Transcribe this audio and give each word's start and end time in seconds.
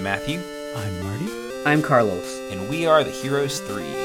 I'm 0.00 0.04
Matthew. 0.04 0.40
I'm 0.74 1.02
Marty. 1.04 1.28
I'm 1.66 1.82
Carlos. 1.82 2.38
And 2.50 2.70
we 2.70 2.86
are 2.86 3.04
the 3.04 3.10
Heroes 3.10 3.60
3. 3.60 3.99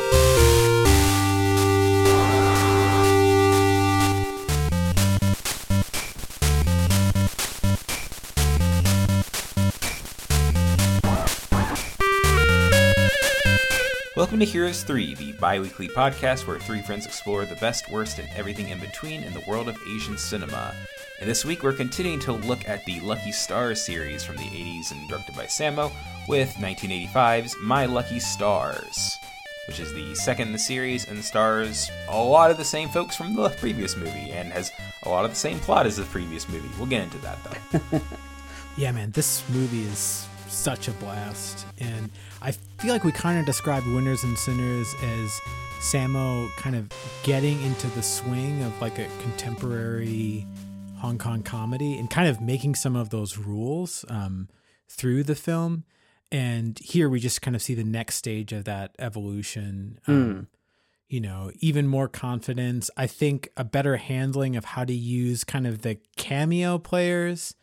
Welcome 14.36 14.48
to 14.48 14.52
Heroes 14.52 14.84
3, 14.84 15.16
the 15.16 15.32
bi 15.32 15.62
weekly 15.62 15.88
podcast 15.88 16.46
where 16.46 16.60
three 16.60 16.82
friends 16.82 17.06
explore 17.06 17.46
the 17.46 17.56
best, 17.56 17.89
worst, 17.89 18.20
and 18.20 18.28
everything 18.36 18.68
in 18.68 18.82
between 18.82 19.24
in 19.24 19.34
the 19.34 19.42
world 19.48 19.70
of 19.70 19.78
Asian 19.96 20.18
cinema. 20.18 20.76
And 21.21 21.30
this 21.30 21.46
week 21.46 21.64
we're 21.64 21.71
continuing 21.71 22.20
to 22.20 22.34
look 22.34 22.68
at 22.68 22.84
the 22.84 23.00
Lucky 23.00 23.32
Stars 23.32 23.82
series 23.82 24.26
from 24.26 24.36
the 24.36 24.43
80s 24.43 24.92
and 24.92 25.07
directed 25.07 25.38
by 25.38 25.46
Sammo 25.46 25.90
with 26.28 26.50
1985's 26.56 27.56
My 27.62 27.86
Lucky 27.86 28.20
Stars, 28.20 29.18
which 29.70 29.79
is 29.79 29.93
the 29.93 30.14
second 30.16 30.48
in 30.48 30.52
the 30.52 30.60
series 30.60 31.07
and 31.07 31.24
stars 31.24 31.90
a 32.09 32.22
lot 32.22 32.52
of 32.52 32.58
the 32.58 32.66
same 32.66 32.90
folks 32.90 33.16
from 33.16 33.36
the 33.36 33.48
previous 33.52 33.95
movie 33.95 34.31
and 34.31 34.52
has 34.52 34.70
a 35.04 35.09
lot 35.09 35.23
of 35.23 35.31
the 35.31 35.38
same 35.38 35.59
plot 35.59 35.86
as 35.86 35.95
the 35.95 36.04
previous 36.04 36.50
movie. 36.50 36.67
We'll 36.78 36.88
get 36.88 37.04
into 37.04 37.20
that 37.20 37.38
though. 37.42 38.02
yeah, 38.78 38.92
man, 38.92 39.12
this 39.12 39.48
movie 39.50 39.84
is 39.84 40.28
such 40.55 40.88
a 40.88 40.91
blast. 40.94 41.66
And 41.80 42.09
I 42.41 42.52
feel 42.52 42.94
like 42.94 43.03
we 43.03 43.11
kind 43.11 43.39
of 43.39 43.45
described 43.45 43.86
Winners 43.88 44.23
and 44.23 44.38
Sinners 44.38 44.94
as 45.03 45.41
Sammo 45.80 46.50
kind 46.58 46.75
of 46.75 46.89
getting 47.23 47.62
into 47.62 47.88
the 47.88 48.02
swing 48.02 48.64
of 48.64 48.81
like 48.81 48.97
a 48.97 49.08
contemporary 49.22 50.47
Hong 50.97 51.17
Kong 51.17 51.44
comedy 51.44 51.97
and 52.00 52.09
kind 52.09 52.28
of 52.28 52.42
making 52.42 52.75
some 52.75 52.95
of 52.95 53.09
those 53.09 53.38
rules 53.38 54.06
um, 54.09 54.47
through 54.88 55.23
the 55.23 55.36
film. 55.36 55.84
And 56.31 56.80
here 56.80 57.09
we 57.09 57.19
just 57.19 57.42
kind 57.42 57.56
of 57.56 57.62
see 57.62 57.75
the 57.75 57.84
next 57.84 58.16
stage 58.16 58.52
of 58.52 58.66
that 58.66 58.95
evolution. 58.97 60.00
Um, 60.08 60.16
mm. 60.16 60.47
You 61.08 61.22
know, 61.22 61.52
even 61.59 61.86
more 61.86 62.08
confidence. 62.08 62.90
I 62.97 63.06
think 63.06 63.50
a 63.56 63.64
better 63.64 63.97
handling 63.97 64.56
of 64.56 64.66
how 64.66 64.86
to 64.86 64.94
use 64.94 65.44
kind 65.44 65.67
of 65.67 65.84
the 65.84 66.00
cameo 66.17 66.80
players 66.80 67.53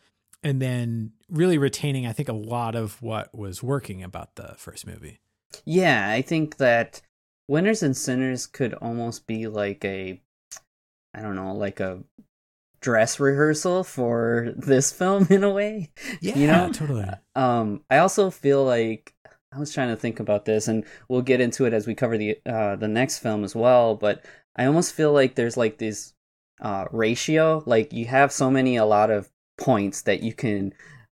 and 0.43 0.61
then 0.61 1.13
really 1.29 1.57
retaining, 1.57 2.05
I 2.05 2.13
think, 2.13 2.29
a 2.29 2.33
lot 2.33 2.75
of 2.75 3.01
what 3.01 3.33
was 3.35 3.63
working 3.63 4.03
about 4.03 4.35
the 4.35 4.55
first 4.57 4.85
movie. 4.85 5.19
Yeah, 5.65 6.09
I 6.09 6.21
think 6.21 6.57
that 6.57 7.01
Winners 7.47 7.83
and 7.83 7.95
Sinners 7.95 8.45
could 8.45 8.73
almost 8.75 9.27
be 9.27 9.47
like 9.47 9.83
a, 9.85 10.21
I 11.13 11.21
don't 11.21 11.35
know, 11.35 11.53
like 11.53 11.79
a 11.79 12.03
dress 12.81 13.19
rehearsal 13.19 13.83
for 13.83 14.53
this 14.55 14.91
film 14.91 15.27
in 15.29 15.43
a 15.43 15.49
way. 15.49 15.91
Yeah, 16.21 16.37
you 16.37 16.47
know, 16.47 16.71
totally. 16.71 17.09
Um, 17.35 17.83
I 17.89 17.97
also 17.99 18.29
feel 18.29 18.63
like 18.63 19.13
I 19.51 19.59
was 19.59 19.73
trying 19.73 19.89
to 19.89 19.95
think 19.95 20.19
about 20.19 20.45
this, 20.45 20.67
and 20.67 20.85
we'll 21.09 21.21
get 21.21 21.41
into 21.41 21.65
it 21.65 21.73
as 21.73 21.87
we 21.87 21.95
cover 21.95 22.17
the 22.17 22.37
uh, 22.45 22.75
the 22.75 22.87
next 22.87 23.19
film 23.19 23.43
as 23.43 23.55
well. 23.55 23.95
But 23.95 24.25
I 24.55 24.65
almost 24.65 24.93
feel 24.93 25.13
like 25.13 25.35
there's 25.35 25.57
like 25.57 25.77
this 25.77 26.13
uh, 26.61 26.85
ratio, 26.91 27.63
like 27.65 27.93
you 27.93 28.05
have 28.05 28.31
so 28.31 28.51
many 28.51 28.75
a 28.77 28.85
lot 28.85 29.11
of 29.11 29.29
points 29.57 30.03
that 30.03 30.23
you 30.23 30.33
can 30.33 30.73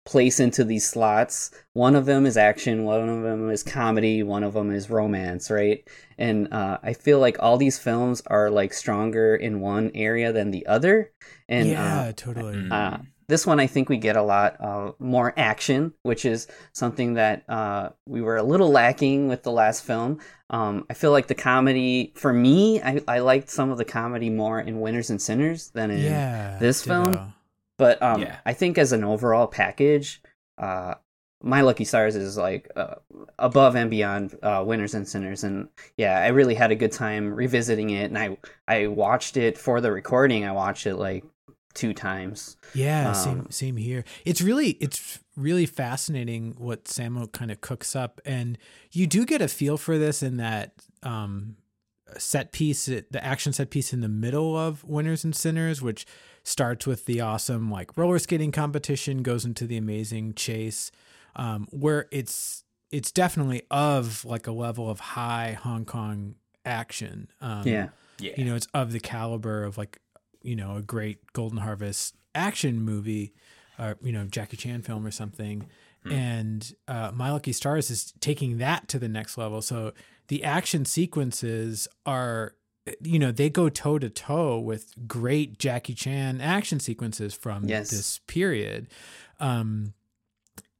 place 0.08 0.41
into 0.41 0.64
these 0.64 0.89
slots. 0.89 1.50
One 1.75 1.94
of 1.94 2.06
them 2.06 2.25
is 2.25 2.39
action, 2.39 2.84
one 2.84 3.08
of 3.11 3.22
them 3.22 3.50
is 3.50 3.62
comedy, 3.62 4.22
one 4.22 4.42
of 4.42 4.55
them 4.55 4.70
is 4.72 4.89
romance, 4.89 5.50
right? 5.50 5.86
And 6.17 6.53
uh, 6.53 6.78
I 6.83 6.94
feel 6.94 7.20
like 7.20 7.36
all 7.41 7.59
these 7.59 7.78
films 7.78 8.22
are 8.27 8.48
like 8.50 8.72
stronger 8.72 9.36
in 9.36 9.61
one 9.61 9.91
area 9.94 10.33
than 10.33 10.50
the 10.50 10.66
other. 10.66 11.12
And 11.47 11.69
yeah, 11.69 12.00
uh, 12.00 12.12
totally. 12.12 12.69
Uh, 12.71 12.98
this 13.28 13.47
one, 13.47 13.60
I 13.60 13.66
think 13.66 13.91
we 13.91 13.98
get 13.98 14.16
a 14.16 14.22
lot 14.22 14.59
uh, 14.59 14.93
more 14.98 15.34
action, 15.37 15.93
which 16.03 16.25
is 16.25 16.47
something 16.72 17.15
that 17.15 17.44
uh, 17.47 17.91
we 18.06 18.22
were 18.22 18.38
a 18.38 18.43
little 18.43 18.71
lacking 18.71 19.28
with 19.28 19.43
the 19.43 19.53
last 19.53 19.84
film. 19.84 20.21
Um, 20.48 20.87
I 20.88 20.94
feel 20.94 21.10
like 21.10 21.27
the 21.27 21.34
comedy, 21.34 22.15
for 22.16 22.32
me, 22.32 22.81
I, 22.81 23.03
I 23.06 23.19
liked 23.19 23.50
some 23.50 23.71
of 23.71 23.77
the 23.77 23.84
comedy 23.84 24.31
more 24.31 24.59
in 24.59 24.81
Winners 24.81 25.10
and 25.10 25.21
Sinners 25.21 25.69
than 25.75 25.91
in 25.91 26.00
yeah, 26.00 26.56
this 26.59 26.82
ditto. 26.82 27.04
film. 27.04 27.34
But 27.78 28.03
um, 28.03 28.22
yeah. 28.22 28.39
I 28.44 28.53
think 28.53 28.77
as 28.77 28.93
an 28.93 29.05
overall 29.05 29.47
package, 29.47 30.21
uh, 30.59 30.94
my 31.43 31.61
lucky 31.61 31.84
stars 31.84 32.16
is 32.16 32.37
like 32.37 32.71
uh, 32.75 32.97
above 33.39 33.77
and 33.77 33.91
beyond 33.91 34.37
uh, 34.43 34.62
winners 34.66 34.94
and 34.94 35.06
sinners. 35.06 35.44
And 35.44 35.69
yeah 35.97 36.19
i 36.19 36.28
really 36.28 36.55
had 36.55 36.72
a 36.72 36.77
good 36.77 36.93
time 36.93 37.33
revisiting 37.33 37.91
it. 37.91 38.05
And 38.05 38.19
i 38.19 38.37
i 38.66 38.87
watched 38.89 39.37
it 39.37 39.56
for 39.56 39.81
the 39.81 39.93
recording. 39.93 40.44
I 40.44 40.53
watched 40.53 40.87
it 40.87 40.97
like 40.97 41.25
two 41.75 41.94
times. 41.94 42.56
Yeah 42.75 43.11
um, 43.11 43.15
same 43.15 43.50
same 43.50 43.77
here. 43.77 44.05
It's 44.25 44.41
really 44.41 44.71
it's 44.81 45.21
really 45.37 45.66
fascinating 45.66 46.55
what 46.59 46.84
sammo 46.84 47.31
kind 47.31 47.53
of 47.53 47.60
cooks 47.60 47.95
up. 47.95 48.21
And 48.25 48.59
you 48.91 49.06
do 49.06 49.25
get 49.25 49.41
a 49.41 49.49
feel 49.49 49.78
for 49.78 49.97
this 49.97 50.22
in 50.22 50.39
that 50.39 50.72
um 51.05 51.56
set 52.16 52.53
piece 52.53 52.87
the 52.87 53.21
action 53.22 53.53
set 53.53 53.71
piece 53.71 53.93
in 53.93 54.00
the 54.00 54.09
middle 54.09 54.56
of 54.56 54.83
winners 54.83 55.25
and 55.25 55.37
sinners 55.37 55.83
which 55.83 56.06
starts 56.43 56.87
with 56.87 57.06
the 57.06 57.21
awesome 57.21 57.71
like 57.71 57.97
roller 57.97 58.19
skating 58.19 58.53
competition, 58.53 59.22
goes 59.22 59.44
into 59.44 59.66
the 59.66 59.76
amazing 59.76 60.34
chase, 60.34 60.91
um, 61.37 61.66
where 61.71 62.06
it's 62.10 62.65
it's 62.91 63.12
definitely 63.12 63.62
of 63.71 64.25
like 64.25 64.47
a 64.47 64.53
level 64.53 64.88
of 64.88 65.00
high 65.00 65.59
Hong 65.60 65.84
Kong 65.84 66.34
action. 66.65 67.28
Um, 67.41 67.66
yeah, 67.66 67.88
yeah. 68.19 68.32
You 68.37 68.44
know, 68.44 68.54
it's 68.54 68.66
of 68.75 68.93
the 68.93 69.00
caliber 69.00 69.65
of 69.65 69.78
like 69.78 69.98
you 70.43 70.56
know 70.56 70.77
a 70.77 70.82
great 70.82 71.32
Golden 71.32 71.59
Harvest 71.59 72.15
action 72.34 72.81
movie, 72.82 73.34
or 73.78 73.97
you 74.03 74.12
know 74.12 74.25
Jackie 74.25 74.56
Chan 74.56 74.82
film 74.82 75.06
or 75.06 75.10
something. 75.10 75.69
Hmm. 76.04 76.12
And 76.12 76.75
uh, 76.87 77.10
My 77.15 77.31
Lucky 77.31 77.53
Stars 77.53 77.91
is 77.91 78.12
taking 78.21 78.59
that 78.59 78.88
to 78.88 78.98
the 78.98 79.09
next 79.09 79.37
level. 79.37 79.60
So 79.62 79.93
the 80.28 80.44
action 80.44 80.84
sequences 80.84 81.88
are 82.06 82.54
you 83.03 83.19
know 83.19 83.32
they 83.32 83.50
go 83.50 83.69
toe 83.69 83.99
to 83.99 84.10
toe 84.10 84.59
with 84.59 84.94
great 85.06 85.59
Jackie 85.59 85.94
Chan 85.94 86.41
action 86.41 86.81
sequences 86.81 87.34
from 87.34 87.65
yes. 87.65 87.91
this 87.91 88.21
period. 88.26 88.88
Um, 89.41 89.94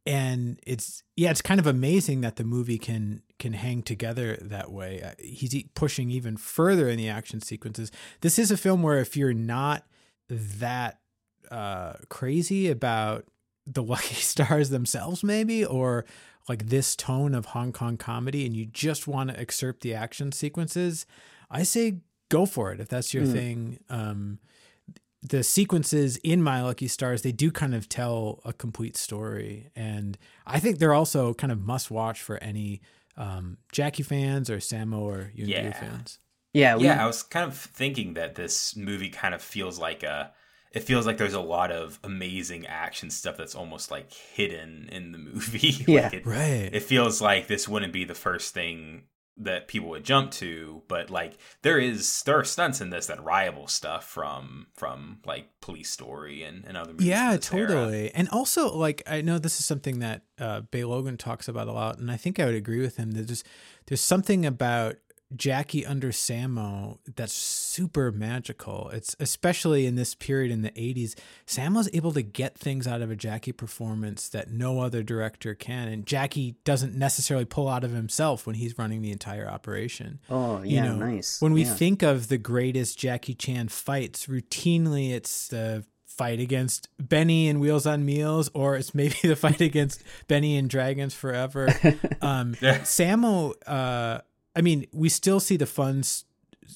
and 0.09 0.59
it's 0.67 1.03
yeah, 1.17 1.31
it's 1.31 1.43
kind 1.43 1.61
of 1.61 1.67
amazing 1.67 2.23
that 2.23 2.37
the 2.37 2.45
movie 2.45 2.79
can 2.79 3.23
can 3.39 3.53
hang 3.53 3.83
together 3.83 4.39
that 4.41 4.73
way. 4.73 5.03
Uh, 5.03 5.13
he's 5.19 5.55
pushing 5.75 6.11
even 6.11 6.37
further 6.37 6.89
in 6.89 6.97
the 6.97 7.09
action 7.09 7.41
sequences. 7.41 7.93
This 8.23 8.39
is 8.39 8.51
a 8.51 8.57
film 8.57 8.83
where 8.83 9.01
if 9.01 9.17
you're 9.17 9.35
not 9.35 9.85
that 10.29 11.01
uh, 11.51 11.95
crazy 12.09 12.71
about 12.71 13.27
the 13.67 13.83
Lucky 13.85 14.15
Stars 14.15 14.71
themselves, 14.71 15.23
maybe, 15.23 15.65
or 15.65 16.05
like 16.49 16.67
this 16.67 16.97
tone 16.97 17.35
of 17.35 17.47
Hong 17.47 17.73
Kong 17.73 17.97
comedy, 17.97 18.47
and 18.47 18.57
you 18.57 18.65
just 18.65 19.07
want 19.07 19.31
to 19.31 19.39
excerpt 19.39 19.83
the 19.83 19.95
action 19.95 20.33
sequences, 20.33 21.05
I 21.51 21.63
say 21.63 22.01
go 22.29 22.47
for 22.47 22.73
it 22.73 22.81
if 22.81 22.89
that's 22.89 23.15
your 23.15 23.25
mm. 23.25 23.33
thing. 23.33 23.81
Um, 23.89 24.39
the 25.23 25.43
sequences 25.43 26.17
in 26.19 26.43
My 26.43 26.63
Lucky 26.63 26.89
Stars, 26.89 27.23
they 27.23 27.33
do 27.33 27.51
kind 27.51 27.75
of 27.75 27.89
tell 27.89 28.41
a 28.45 28.53
complete 28.53 28.97
story. 28.97 29.71
And 29.75 30.17
I 30.47 30.61
think 30.61 30.79
they're 30.79 30.95
also 30.95 31.35
kind 31.35 31.53
of 31.53 31.61
must 31.61 31.91
watch 31.91 32.23
for 32.23 32.39
any 32.39 32.81
um, 33.17 33.59
Jackie 33.73 34.05
fans 34.05 34.49
or 34.49 34.59
Sammo 34.59 35.01
or 35.01 35.33
Yuen 35.35 35.49
yeah. 35.49 35.73
fans. 35.73 36.19
Yeah, 36.53 36.77
we... 36.77 36.85
yeah. 36.85 37.03
I 37.03 37.07
was 37.07 37.23
kind 37.23 37.47
of 37.47 37.57
thinking 37.57 38.15
that 38.15 38.37
this 38.37 38.77
movie 38.77 39.11
kind 39.11 39.35
of 39.35 39.43
feels 39.43 39.79
like 39.79 40.03
a. 40.03 40.33
It 40.71 40.81
feels 40.81 41.07
like 41.07 41.17
there's 41.17 41.35
a 41.35 41.41
lot 41.41 41.73
of 41.73 41.99
amazing 42.05 42.67
action 42.67 43.09
stuff 43.09 43.39
that's 43.39 43.55
almost 43.55 43.91
like 43.91 44.13
hidden 44.13 44.89
in 44.93 45.13
the 45.13 45.19
movie. 45.19 45.85
Yeah, 45.89 46.03
like 46.03 46.15
it, 46.15 46.27
right. 46.27 46.71
It 46.73 46.83
feels 46.83 47.23
like 47.23 47.47
this 47.47 47.67
wouldn't 47.67 47.93
be 47.93 48.05
the 48.05 48.15
first 48.15 48.53
thing 48.53 49.05
that 49.38 49.69
people 49.69 49.88
would 49.88 50.05
jump 50.05 50.31
to 50.31 50.82
but 50.88 51.11
like 51.11 51.38
there 51.62 51.79
is 51.79 52.23
there 52.25 52.38
are 52.38 52.44
stunts 52.44 52.81
in 52.81 52.90
this 52.90 53.06
that 53.06 53.23
rival 53.23 53.67
stuff 53.67 54.05
from 54.05 54.67
from 54.75 55.19
like 55.25 55.49
police 55.61 55.90
story 55.90 56.43
and, 56.43 56.64
and 56.64 56.76
other 56.76 56.93
movies 56.93 57.06
yeah 57.06 57.37
totally 57.37 58.05
era. 58.05 58.11
and 58.14 58.29
also 58.31 58.75
like 58.75 59.02
i 59.06 59.20
know 59.20 59.38
this 59.38 59.61
is 59.61 59.64
something 59.64 60.00
that 60.00 60.23
uh 60.38 60.61
Bey 60.61 60.85
Logan 60.85 61.17
talks 61.17 61.49
about 61.49 61.69
a 61.69 61.73
lot 61.73 61.99
and 61.99 62.11
i 62.11 62.17
think 62.17 62.40
i 62.40 62.44
would 62.44 62.55
agree 62.55 62.81
with 62.81 62.96
him 62.96 63.12
that 63.12 63.26
there's 63.26 63.44
there's 63.87 64.00
something 64.00 64.44
about 64.44 64.96
Jackie 65.35 65.85
under 65.85 66.11
Sammo 66.11 66.99
that's 67.17 67.33
super 67.33 68.11
magical. 68.11 68.91
It's 68.91 69.15
especially 69.21 69.87
in 69.87 69.95
this 69.95 70.15
period 70.15 70.51
in 70.51 70.63
the 70.63 70.71
80s. 70.71 71.15
Sammo's 71.47 71.89
able 71.93 72.13
to 72.13 72.23
get 72.23 72.57
things 72.57 72.87
out 72.87 73.03
of 73.03 73.11
a 73.11 73.17
Jackie 73.17 73.53
performance 73.53 74.29
that 74.31 74.51
no 74.51 74.81
other 74.81 75.03
director 75.03 75.55
can. 75.55 75.89
And 75.89 76.07
Jackie 76.07 76.57
doesn't 76.65 76.95
necessarily 76.95 77.45
pull 77.45 77.69
out 77.69 77.85
of 77.85 77.93
himself 77.93 78.47
when 78.47 78.57
he's 78.57 78.79
running 78.79 79.03
the 79.03 79.13
entire 79.13 79.49
operation. 79.49 80.21
Oh, 80.31 80.63
yeah, 80.63 80.85
you 80.85 80.91
know, 80.91 80.97
nice. 80.97 81.41
When 81.41 81.53
we 81.53 81.65
yeah. 81.65 81.75
think 81.75 82.03
of 82.03 82.29
the 82.29 82.39
greatest 82.39 82.99
Jackie 82.99 83.35
Chan 83.35 83.69
fights, 83.69 84.27
routinely 84.27 85.13
it's 85.13 85.49
the 85.49 85.85
fight 86.19 86.41
against 86.41 86.89
Benny 86.99 87.49
and 87.49 87.61
Wheels 87.61 87.87
on 87.87 88.05
Meals, 88.05 88.51
or 88.53 88.77
it's 88.77 88.95
maybe 88.95 89.17
the 89.23 89.37
fight 89.37 89.61
against 89.61 90.03
Benny 90.27 90.57
and 90.57 90.69
Dragons 90.69 91.15
Forever. 91.15 91.69
Um, 92.21 92.57
yeah. 92.61 92.81
Sammo, 92.81 93.55
uh, 93.67 94.21
I 94.56 94.61
mean, 94.61 94.87
we 94.93 95.09
still 95.09 95.41
see 95.41 95.56
the 95.56 95.67
fun, 95.67 96.03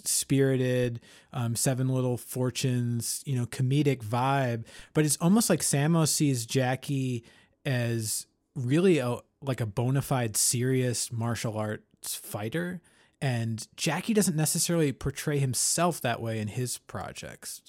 spirited, 0.04 1.00
um, 1.32 1.56
Seven 1.56 1.88
Little 1.88 2.16
Fortunes, 2.16 3.22
you 3.26 3.36
know, 3.36 3.46
comedic 3.46 4.04
vibe, 4.04 4.64
but 4.94 5.04
it's 5.04 5.16
almost 5.18 5.50
like 5.50 5.60
Sammo 5.60 6.06
sees 6.06 6.46
Jackie 6.46 7.24
as 7.64 8.26
really 8.54 8.98
a, 8.98 9.16
like 9.40 9.60
a 9.60 9.66
bona 9.66 10.02
fide 10.02 10.36
serious 10.36 11.10
martial 11.10 11.56
arts 11.56 12.14
fighter 12.14 12.80
and 13.22 13.68
Jackie 13.76 14.14
doesn't 14.14 14.36
necessarily 14.36 14.92
portray 14.92 15.38
himself 15.38 16.00
that 16.00 16.20
way 16.20 16.40
in 16.40 16.48
his 16.48 16.78
projects. 16.78 17.62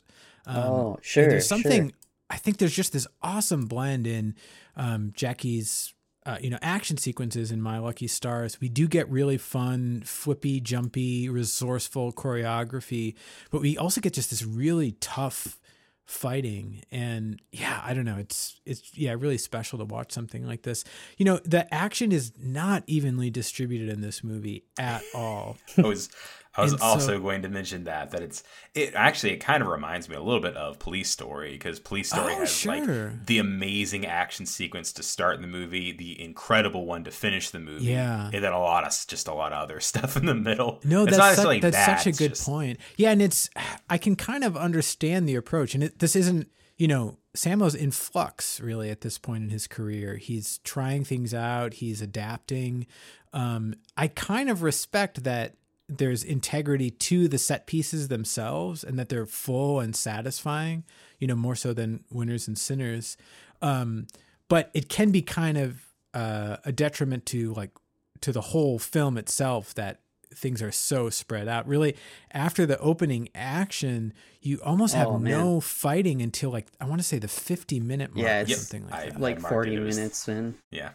Um, 0.47 0.57
oh, 0.57 0.99
sure. 1.03 1.29
There's 1.29 1.47
something. 1.47 1.89
Sure. 1.89 1.97
I 2.31 2.37
think 2.37 2.57
there's 2.57 2.73
just 2.73 2.91
this 2.91 3.05
awesome 3.21 3.67
blend 3.67 4.07
in 4.07 4.33
um, 4.75 5.13
Jackie's, 5.15 5.93
uh, 6.25 6.37
you 6.41 6.49
know, 6.49 6.59
action 6.61 6.97
sequences 6.97 7.51
in 7.51 7.61
My 7.61 7.79
Lucky 7.79 8.07
Stars. 8.07 8.59
We 8.61 8.69
do 8.69 8.87
get 8.87 9.09
really 9.09 9.37
fun, 9.37 10.03
flippy, 10.05 10.59
jumpy, 10.59 11.29
resourceful 11.29 12.13
choreography, 12.13 13.15
but 13.51 13.61
we 13.61 13.77
also 13.77 14.01
get 14.01 14.13
just 14.13 14.29
this 14.29 14.43
really 14.43 14.93
tough 14.99 15.59
fighting 16.05 16.83
and 16.91 17.41
yeah 17.53 17.81
i 17.85 17.93
don't 17.93 18.03
know 18.03 18.17
it's 18.17 18.59
it's 18.65 18.95
yeah 18.97 19.15
really 19.17 19.37
special 19.37 19.79
to 19.79 19.85
watch 19.85 20.11
something 20.11 20.45
like 20.45 20.63
this 20.63 20.83
you 21.17 21.23
know 21.23 21.39
the 21.45 21.73
action 21.73 22.11
is 22.11 22.33
not 22.37 22.83
evenly 22.87 23.29
distributed 23.29 23.87
in 23.87 24.01
this 24.01 24.21
movie 24.21 24.65
at 24.77 25.01
all 25.15 25.55
was 25.77 26.09
I 26.55 26.61
was 26.61 26.79
also 26.81 27.19
going 27.19 27.41
to 27.41 27.49
mention 27.49 27.85
that 27.85 28.11
that 28.11 28.21
it's 28.21 28.43
it 28.75 28.93
actually 28.93 29.33
it 29.33 29.37
kind 29.37 29.63
of 29.63 29.69
reminds 29.69 30.07
me 30.07 30.15
a 30.15 30.21
little 30.21 30.39
bit 30.39 30.55
of 30.55 30.77
Police 30.77 31.09
Story 31.09 31.53
because 31.53 31.79
Police 31.79 32.09
Story 32.09 32.33
oh, 32.33 32.39
has 32.39 32.51
sure. 32.51 32.75
like 32.75 33.25
the 33.25 33.39
amazing 33.39 34.05
action 34.05 34.45
sequence 34.45 34.93
to 34.93 35.03
start 35.03 35.41
the 35.41 35.47
movie, 35.47 35.91
the 35.91 36.21
incredible 36.21 36.85
one 36.85 37.03
to 37.05 37.11
finish 37.11 37.49
the 37.49 37.59
movie, 37.59 37.85
yeah, 37.85 38.29
and 38.31 38.43
then 38.43 38.53
a 38.53 38.59
lot 38.59 38.83
of 38.83 38.93
just 39.07 39.27
a 39.27 39.33
lot 39.33 39.51
of 39.51 39.59
other 39.59 39.79
stuff 39.79 40.15
in 40.15 40.25
the 40.25 40.35
middle. 40.35 40.79
No, 40.83 41.05
it's 41.05 41.17
that's 41.17 41.41
such, 41.41 41.61
that's 41.61 41.75
bad, 41.75 41.97
such 41.97 42.07
a 42.07 42.17
good 42.17 42.31
just... 42.31 42.45
point. 42.45 42.79
Yeah, 42.97 43.11
and 43.11 43.21
it's 43.21 43.49
I 43.89 43.97
can 43.97 44.15
kind 44.15 44.43
of 44.43 44.55
understand 44.55 45.27
the 45.27 45.35
approach, 45.35 45.73
and 45.73 45.83
it, 45.83 45.99
this 45.99 46.15
isn't 46.15 46.49
you 46.77 46.87
know 46.87 47.17
Sammo's 47.35 47.73
in 47.73 47.89
flux 47.89 48.59
really 48.59 48.91
at 48.91 49.01
this 49.01 49.17
point 49.17 49.43
in 49.43 49.49
his 49.49 49.65
career. 49.65 50.17
He's 50.17 50.59
trying 50.59 51.03
things 51.03 51.33
out. 51.33 51.75
He's 51.75 52.01
adapting. 52.01 52.85
Um, 53.33 53.73
I 53.97 54.07
kind 54.07 54.51
of 54.51 54.61
respect 54.61 55.23
that 55.23 55.55
there's 55.97 56.23
integrity 56.23 56.89
to 56.89 57.27
the 57.27 57.37
set 57.37 57.67
pieces 57.67 58.07
themselves 58.07 58.83
and 58.83 58.97
that 58.99 59.09
they're 59.09 59.25
full 59.25 59.79
and 59.79 59.95
satisfying, 59.95 60.83
you 61.19 61.27
know, 61.27 61.35
more 61.35 61.55
so 61.55 61.73
than 61.73 62.03
winners 62.09 62.47
and 62.47 62.57
sinners. 62.57 63.17
Um, 63.61 64.07
but 64.47 64.69
it 64.73 64.89
can 64.89 65.11
be 65.11 65.21
kind 65.21 65.57
of 65.57 65.87
uh, 66.13 66.57
a 66.65 66.71
detriment 66.71 67.25
to 67.27 67.53
like 67.53 67.71
to 68.21 68.31
the 68.31 68.41
whole 68.41 68.79
film 68.79 69.17
itself 69.17 69.73
that 69.73 69.99
things 70.35 70.61
are 70.61 70.71
so 70.71 71.09
spread 71.09 71.47
out. 71.47 71.67
Really, 71.67 71.95
after 72.31 72.65
the 72.65 72.77
opening 72.79 73.29
action, 73.35 74.13
you 74.41 74.59
almost 74.63 74.95
have 74.95 75.07
oh, 75.07 75.17
no 75.17 75.59
fighting 75.59 76.21
until 76.21 76.51
like 76.51 76.67
I 76.79 76.85
want 76.85 76.99
to 77.01 77.07
say 77.07 77.19
the 77.19 77.27
50 77.27 77.79
minute 77.79 78.15
mark 78.15 78.25
yeah, 78.25 78.41
or 78.41 78.47
something 78.47 78.89
like 78.89 78.93
I, 78.93 79.09
that. 79.09 79.21
Like 79.21 79.39
40 79.39 79.77
minutes 79.77 80.27
in. 80.27 80.55
Yeah. 80.71 80.91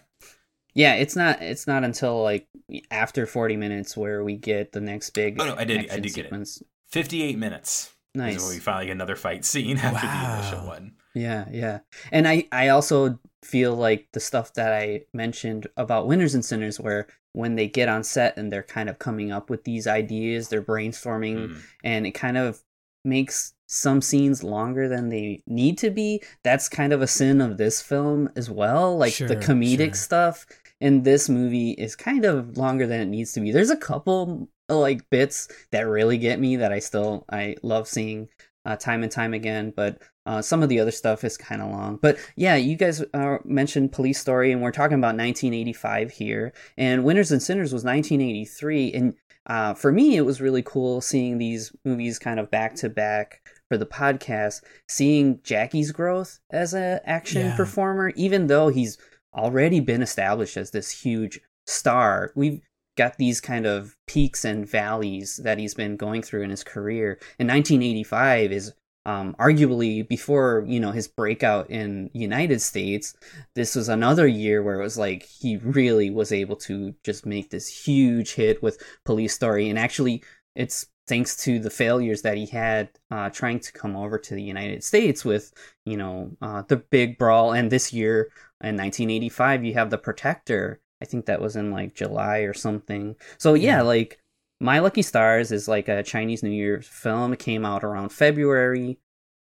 Yeah, 0.74 0.94
it's 0.94 1.16
not. 1.16 1.42
It's 1.42 1.66
not 1.66 1.84
until 1.84 2.22
like 2.22 2.46
after 2.90 3.26
forty 3.26 3.56
minutes 3.56 3.96
where 3.96 4.22
we 4.22 4.36
get 4.36 4.72
the 4.72 4.80
next 4.80 5.10
big. 5.10 5.40
Oh 5.40 5.46
no, 5.46 5.56
I 5.56 5.64
did. 5.64 5.90
I 5.90 5.98
did 5.98 6.12
sequence. 6.12 6.58
get 6.58 6.66
it. 6.66 6.68
Fifty-eight 6.90 7.38
minutes. 7.38 7.94
Nice. 8.14 8.42
Is 8.42 8.54
we 8.54 8.60
finally 8.60 8.86
get 8.86 8.92
another 8.92 9.16
fight 9.16 9.44
scene 9.44 9.76
after 9.82 10.06
wow. 10.06 10.36
the 10.36 10.40
initial 10.40 10.66
one. 10.66 10.92
Yeah, 11.14 11.46
yeah, 11.50 11.80
and 12.12 12.28
I 12.28 12.46
I 12.52 12.68
also 12.68 13.18
feel 13.42 13.74
like 13.74 14.08
the 14.12 14.20
stuff 14.20 14.52
that 14.54 14.72
I 14.72 15.02
mentioned 15.12 15.66
about 15.76 16.06
winners 16.06 16.34
and 16.34 16.44
sinners, 16.44 16.78
where 16.78 17.06
when 17.32 17.56
they 17.56 17.68
get 17.68 17.88
on 17.88 18.04
set 18.04 18.36
and 18.36 18.52
they're 18.52 18.62
kind 18.62 18.88
of 18.88 18.98
coming 18.98 19.32
up 19.32 19.50
with 19.50 19.64
these 19.64 19.86
ideas, 19.86 20.48
they're 20.48 20.62
brainstorming, 20.62 21.48
mm. 21.48 21.60
and 21.84 22.06
it 22.06 22.12
kind 22.12 22.36
of 22.36 22.60
makes 23.04 23.54
some 23.66 24.00
scenes 24.00 24.42
longer 24.42 24.88
than 24.88 25.08
they 25.08 25.42
need 25.46 25.78
to 25.78 25.90
be. 25.90 26.22
That's 26.42 26.68
kind 26.68 26.92
of 26.92 27.02
a 27.02 27.06
sin 27.06 27.40
of 27.40 27.56
this 27.56 27.82
film 27.82 28.30
as 28.34 28.50
well. 28.50 28.96
Like 28.96 29.12
sure, 29.12 29.28
the 29.28 29.36
comedic 29.36 29.88
sure. 29.88 29.94
stuff 29.94 30.46
in 30.80 31.02
this 31.02 31.28
movie 31.28 31.72
is 31.72 31.96
kind 31.96 32.24
of 32.24 32.56
longer 32.56 32.86
than 32.86 33.00
it 33.00 33.08
needs 33.08 33.32
to 33.32 33.40
be. 33.40 33.50
There's 33.50 33.70
a 33.70 33.76
couple 33.76 34.48
like 34.68 35.08
bits 35.10 35.48
that 35.70 35.86
really 35.86 36.18
get 36.18 36.40
me 36.40 36.56
that 36.56 36.72
I 36.72 36.78
still 36.78 37.24
I 37.30 37.56
love 37.62 37.88
seeing 37.88 38.28
uh, 38.64 38.76
time 38.76 39.02
and 39.02 39.10
time 39.10 39.32
again, 39.32 39.72
but 39.74 40.02
uh, 40.26 40.42
some 40.42 40.62
of 40.62 40.68
the 40.68 40.78
other 40.78 40.90
stuff 40.90 41.24
is 41.24 41.38
kind 41.38 41.62
of 41.62 41.70
long. 41.70 41.98
But 42.00 42.18
yeah, 42.36 42.56
you 42.56 42.76
guys 42.76 43.02
uh, 43.14 43.38
mentioned 43.44 43.92
Police 43.92 44.20
Story, 44.20 44.52
and 44.52 44.60
we're 44.60 44.72
talking 44.72 44.98
about 44.98 45.16
1985 45.16 46.10
here, 46.10 46.52
and 46.76 47.02
Winners 47.02 47.32
and 47.32 47.42
Sinners 47.42 47.72
was 47.72 47.82
1983, 47.82 48.92
and 48.92 49.14
uh, 49.46 49.75
for 49.75 49.90
me, 49.93 50.17
it 50.17 50.26
was 50.26 50.40
really 50.40 50.62
cool 50.62 51.00
seeing 51.00 51.38
these 51.38 51.73
movies 51.85 52.19
kind 52.19 52.38
of 52.38 52.50
back 52.50 52.75
to 52.76 52.88
back 52.88 53.40
for 53.69 53.76
the 53.76 53.87
podcast, 53.87 54.62
seeing 54.88 55.40
Jackie's 55.43 55.93
growth 55.93 56.40
as 56.50 56.75
an 56.75 57.00
action 57.05 57.46
yeah. 57.46 57.56
performer, 57.56 58.12
even 58.17 58.46
though 58.46 58.69
he's 58.69 58.99
already 59.35 59.81
been 59.81 60.02
established 60.02 60.56
as 60.56 60.70
this 60.70 61.02
huge 61.02 61.40
star. 61.67 62.32
We've 62.35 62.61
got 62.96 63.17
these 63.17 63.40
kind 63.40 63.64
of 63.64 63.96
peaks 64.06 64.44
and 64.44 64.69
valleys 64.69 65.40
that 65.44 65.58
he's 65.58 65.75
been 65.75 65.96
going 65.96 66.23
through 66.23 66.43
in 66.43 66.50
his 66.50 66.64
career. 66.64 67.19
And 67.38 67.49
1985 67.49 68.52
is 68.52 68.75
um, 69.08 69.34
arguably 69.40 70.06
before 70.06 70.64
you 70.66 70.78
know 70.78 70.90
his 70.90 71.08
breakout 71.08 71.70
in 71.70 72.10
United 72.12 72.60
States. 72.60 73.16
This 73.55 73.75
was 73.75 73.88
another 73.88 74.26
year 74.26 74.62
where 74.62 74.78
it 74.78 74.82
was 74.82 74.99
like 74.99 75.22
he 75.22 75.56
really 75.56 76.10
was 76.10 76.31
able 76.31 76.56
to 76.56 76.94
just 77.05 77.25
make 77.25 77.49
this 77.49 77.69
huge 77.87 78.34
hit 78.34 78.62
with 78.62 78.82
Police 79.06 79.34
Story, 79.34 79.70
and 79.70 79.78
actually, 79.78 80.22
it's 80.55 80.87
thanks 81.06 81.37
to 81.44 81.58
the 81.58 81.70
failures 81.70 82.20
that 82.20 82.37
he 82.37 82.44
had 82.44 82.90
uh, 83.10 83.31
trying 83.31 83.60
to 83.60 83.72
come 83.72 83.96
over 83.96 84.19
to 84.19 84.34
the 84.34 84.43
United 84.43 84.84
States 84.84 85.25
with, 85.25 85.54
you 85.87 85.96
know, 85.96 86.31
uh, 86.43 86.62
the 86.69 86.76
big 86.76 87.16
brawl. 87.16 87.52
And 87.54 87.72
this 87.72 87.94
year 87.94 88.28
in 88.61 88.76
1985, 88.76 89.64
you 89.64 89.72
have 89.72 89.88
The 89.88 89.96
Protector. 89.96 90.82
I 91.00 91.06
think 91.06 91.25
that 91.25 91.40
was 91.40 91.56
in 91.56 91.70
like 91.70 91.94
July 91.94 92.40
or 92.40 92.52
something. 92.52 93.16
So 93.38 93.54
yeah, 93.54 93.78
yeah, 93.78 93.82
like 93.82 94.20
My 94.60 94.81
Lucky 94.81 95.02
Stars 95.02 95.52
is 95.52 95.69
like 95.69 95.88
a 95.88 96.02
Chinese 96.02 96.43
New 96.43 96.50
Year 96.50 96.82
film. 96.82 97.32
It 97.32 97.38
came 97.38 97.64
out 97.64 97.84
around 97.84 98.10
February. 98.10 98.99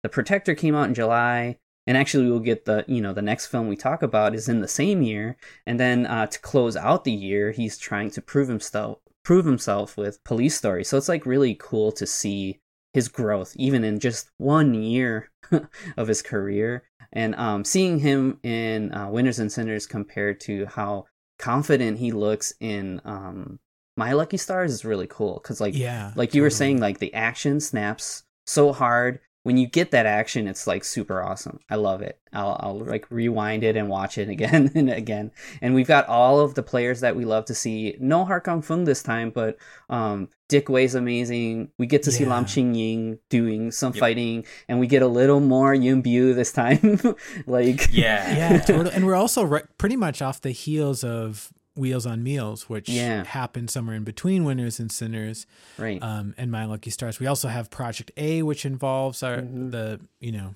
The 0.02 0.08
Protector 0.08 0.54
came 0.54 0.74
out 0.74 0.88
in 0.88 0.94
July. 0.94 1.58
And 1.86 1.96
actually, 1.96 2.28
we'll 2.28 2.40
get 2.40 2.66
the 2.66 2.84
you 2.86 3.00
know 3.00 3.14
the 3.14 3.22
next 3.22 3.46
film 3.46 3.66
we 3.66 3.76
talk 3.76 4.02
about 4.02 4.34
is 4.34 4.48
in 4.48 4.60
the 4.60 4.68
same 4.68 5.00
year. 5.00 5.38
And 5.66 5.80
then 5.80 6.04
uh, 6.04 6.26
to 6.26 6.38
close 6.40 6.76
out 6.76 7.04
the 7.04 7.12
year, 7.12 7.52
he's 7.52 7.78
trying 7.78 8.10
to 8.10 8.20
prove 8.20 8.48
himself 8.48 8.98
prove 9.24 9.46
himself 9.46 9.96
with 9.96 10.22
Police 10.24 10.56
Story. 10.56 10.84
So 10.84 10.98
it's 10.98 11.08
like 11.08 11.24
really 11.24 11.54
cool 11.54 11.92
to 11.92 12.06
see 12.06 12.60
his 12.92 13.08
growth 13.08 13.52
even 13.56 13.84
in 13.84 14.00
just 14.00 14.30
one 14.38 14.74
year 14.74 15.30
of 15.96 16.08
his 16.08 16.22
career 16.22 16.82
and 17.12 17.34
um, 17.36 17.64
seeing 17.64 17.98
him 17.98 18.38
in 18.42 18.92
uh, 18.92 19.08
winners 19.08 19.38
and 19.38 19.52
sinners 19.52 19.86
compared 19.86 20.40
to 20.40 20.66
how 20.66 21.04
confident 21.38 21.98
he 21.98 22.12
looks 22.12 22.52
in 22.60 23.00
um, 23.04 23.58
my 23.98 24.12
lucky 24.12 24.36
stars 24.36 24.72
is 24.72 24.84
really 24.84 25.08
cool 25.08 25.40
because 25.42 25.60
like 25.60 25.76
yeah 25.76 26.12
like 26.14 26.28
you 26.28 26.40
totally. 26.40 26.40
were 26.42 26.50
saying 26.50 26.80
like 26.80 26.98
the 26.98 27.12
action 27.12 27.60
snaps 27.60 28.22
so 28.46 28.72
hard 28.72 29.20
when 29.48 29.56
you 29.56 29.66
get 29.66 29.92
that 29.92 30.04
action, 30.04 30.46
it's 30.46 30.66
like 30.66 30.84
super 30.84 31.22
awesome. 31.22 31.58
I 31.70 31.76
love 31.76 32.02
it. 32.02 32.20
I'll, 32.34 32.58
I'll 32.60 32.78
like 32.80 33.06
rewind 33.10 33.64
it 33.64 33.76
and 33.76 33.88
watch 33.88 34.18
it 34.18 34.28
again 34.34 34.70
and 34.74 34.90
again. 34.90 35.30
And 35.62 35.74
we've 35.74 35.86
got 35.86 36.06
all 36.06 36.40
of 36.40 36.54
the 36.54 36.62
players 36.62 37.00
that 37.00 37.16
we 37.16 37.24
love 37.24 37.46
to 37.46 37.54
see. 37.54 37.96
No 37.98 38.26
Hak-On 38.26 38.60
Fung 38.60 38.84
this 38.84 39.02
time, 39.02 39.30
but 39.30 39.56
um, 39.88 40.28
Dick 40.50 40.68
Wei's 40.68 40.94
amazing. 40.94 41.70
We 41.78 41.86
get 41.86 42.02
to 42.02 42.12
see 42.12 42.26
Lam 42.26 42.44
Ching 42.44 42.74
Ying 42.74 43.20
doing 43.30 43.70
some 43.70 43.94
yep. 43.94 44.00
fighting, 44.00 44.44
and 44.68 44.80
we 44.80 44.86
get 44.86 45.00
a 45.00 45.08
little 45.08 45.40
more 45.40 45.72
Yuen 45.72 46.02
Biao 46.02 46.34
this 46.34 46.52
time. 46.52 47.00
like 47.46 47.88
yeah, 47.90 48.36
yeah, 48.36 48.58
totally. 48.58 48.90
And 48.98 49.06
we're 49.06 49.14
also 49.14 49.44
re- 49.44 49.62
pretty 49.78 49.96
much 49.96 50.20
off 50.20 50.42
the 50.42 50.50
heels 50.50 51.04
of 51.04 51.52
Wheels 51.78 52.04
on 52.06 52.22
Meals, 52.22 52.68
which 52.68 52.88
yeah. 52.88 53.24
happened 53.24 53.70
somewhere 53.70 53.96
in 53.96 54.04
between 54.04 54.44
Winners 54.44 54.80
and 54.80 54.90
Sinners, 54.90 55.46
right? 55.78 56.02
Um, 56.02 56.34
and 56.36 56.50
My 56.50 56.64
Lucky 56.64 56.90
Stars. 56.90 57.20
We 57.20 57.26
also 57.26 57.48
have 57.48 57.70
Project 57.70 58.10
A, 58.16 58.42
which 58.42 58.66
involves 58.66 59.22
our 59.22 59.38
mm-hmm. 59.38 59.70
the 59.70 60.00
you 60.20 60.32
know 60.32 60.54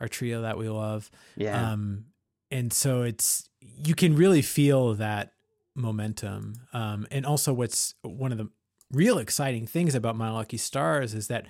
our 0.00 0.08
trio 0.08 0.42
that 0.42 0.58
we 0.58 0.68
love. 0.68 1.10
Yeah. 1.36 1.72
Um, 1.72 2.06
and 2.50 2.72
so 2.72 3.02
it's 3.02 3.48
you 3.60 3.94
can 3.94 4.16
really 4.16 4.42
feel 4.42 4.94
that 4.94 5.32
momentum. 5.74 6.54
Um, 6.72 7.06
and 7.10 7.26
also 7.26 7.52
what's 7.52 7.94
one 8.02 8.32
of 8.32 8.38
the 8.38 8.48
real 8.90 9.18
exciting 9.18 9.66
things 9.66 9.94
about 9.94 10.16
My 10.16 10.30
Lucky 10.30 10.58
Stars 10.58 11.14
is 11.14 11.28
that 11.28 11.46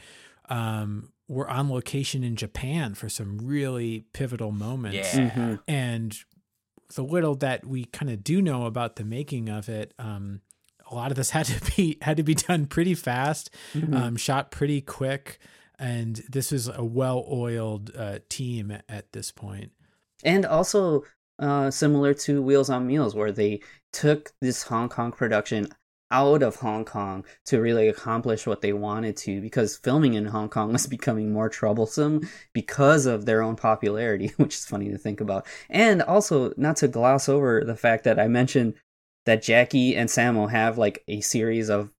um, 0.48 1.12
we're 1.28 1.48
on 1.48 1.70
location 1.70 2.22
in 2.22 2.36
Japan 2.36 2.94
for 2.94 3.08
some 3.08 3.38
really 3.38 4.04
pivotal 4.12 4.52
moments. 4.52 5.14
Yeah. 5.14 5.30
Mm-hmm. 5.30 5.54
And 5.66 6.18
the 6.94 7.04
little 7.04 7.34
that 7.36 7.66
we 7.66 7.84
kind 7.86 8.10
of 8.10 8.24
do 8.24 8.42
know 8.42 8.66
about 8.66 8.96
the 8.96 9.04
making 9.04 9.48
of 9.48 9.68
it, 9.68 9.94
um, 9.98 10.40
a 10.90 10.94
lot 10.94 11.10
of 11.10 11.16
this 11.16 11.30
had 11.36 11.46
to 11.46 11.76
be 11.76 11.98
had 12.02 12.16
to 12.16 12.22
be 12.22 12.34
done 12.34 12.66
pretty 12.66 12.94
fast, 12.94 13.50
mm-hmm. 13.74 13.94
um, 13.94 14.16
shot 14.16 14.50
pretty 14.50 14.80
quick, 14.80 15.38
and 15.78 16.22
this 16.28 16.52
was 16.52 16.68
a 16.68 16.84
well-oiled 16.84 17.90
uh, 17.96 18.18
team 18.28 18.76
at 18.88 19.12
this 19.12 19.30
point. 19.30 19.72
And 20.24 20.46
also 20.46 21.04
uh, 21.38 21.70
similar 21.70 22.14
to 22.14 22.42
Wheels 22.42 22.70
on 22.70 22.86
Meals, 22.86 23.14
where 23.14 23.32
they 23.32 23.60
took 23.92 24.32
this 24.40 24.62
Hong 24.62 24.88
Kong 24.88 25.12
production 25.12 25.68
out 26.12 26.42
of 26.42 26.56
Hong 26.56 26.84
Kong 26.84 27.24
to 27.46 27.60
really 27.60 27.88
accomplish 27.88 28.46
what 28.46 28.60
they 28.60 28.72
wanted 28.72 29.16
to 29.18 29.40
because 29.40 29.76
filming 29.78 30.14
in 30.14 30.26
Hong 30.26 30.48
Kong 30.48 30.72
was 30.74 30.86
becoming 30.86 31.32
more 31.32 31.48
troublesome 31.48 32.28
because 32.52 33.06
of 33.06 33.24
their 33.24 33.42
own 33.42 33.56
popularity, 33.56 34.28
which 34.36 34.54
is 34.54 34.66
funny 34.66 34.90
to 34.90 34.98
think 34.98 35.20
about. 35.20 35.46
And 35.70 36.02
also, 36.02 36.52
not 36.56 36.76
to 36.76 36.88
gloss 36.88 37.28
over 37.28 37.64
the 37.64 37.76
fact 37.76 38.04
that 38.04 38.20
I 38.20 38.28
mentioned 38.28 38.74
that 39.24 39.42
Jackie 39.42 39.96
and 39.96 40.08
Sammo 40.08 40.50
have 40.50 40.78
like 40.78 41.02
a 41.08 41.20
series 41.20 41.70
of 41.70 41.90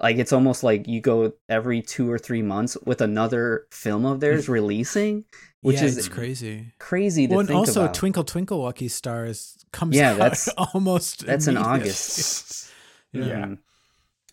like 0.00 0.16
it's 0.16 0.32
almost 0.32 0.62
like 0.62 0.86
you 0.86 1.00
go 1.00 1.32
every 1.48 1.82
two 1.82 2.08
or 2.08 2.18
three 2.20 2.40
months 2.42 2.76
with 2.86 3.00
another 3.00 3.66
film 3.72 4.04
of 4.06 4.20
theirs 4.20 4.48
releasing, 4.58 5.24
which 5.60 5.78
yeah, 5.80 5.84
is 5.86 5.98
it's 5.98 6.06
crazy. 6.08 6.72
crazy 6.78 7.26
to 7.26 7.32
Well, 7.32 7.40
and 7.40 7.48
think 7.48 7.58
also 7.58 7.82
about. 7.82 7.94
Twinkle 7.94 8.22
Twinkle 8.22 8.62
Lucky 8.62 8.86
Stars 8.86 9.56
comes 9.72 9.96
Yeah, 9.96 10.12
out 10.12 10.18
that's- 10.18 10.48
almost 10.56 11.26
that's 11.26 11.48
in. 11.48 11.56
August. 11.56 12.67
Yeah. 13.12 13.22
Mhm. 13.46 13.58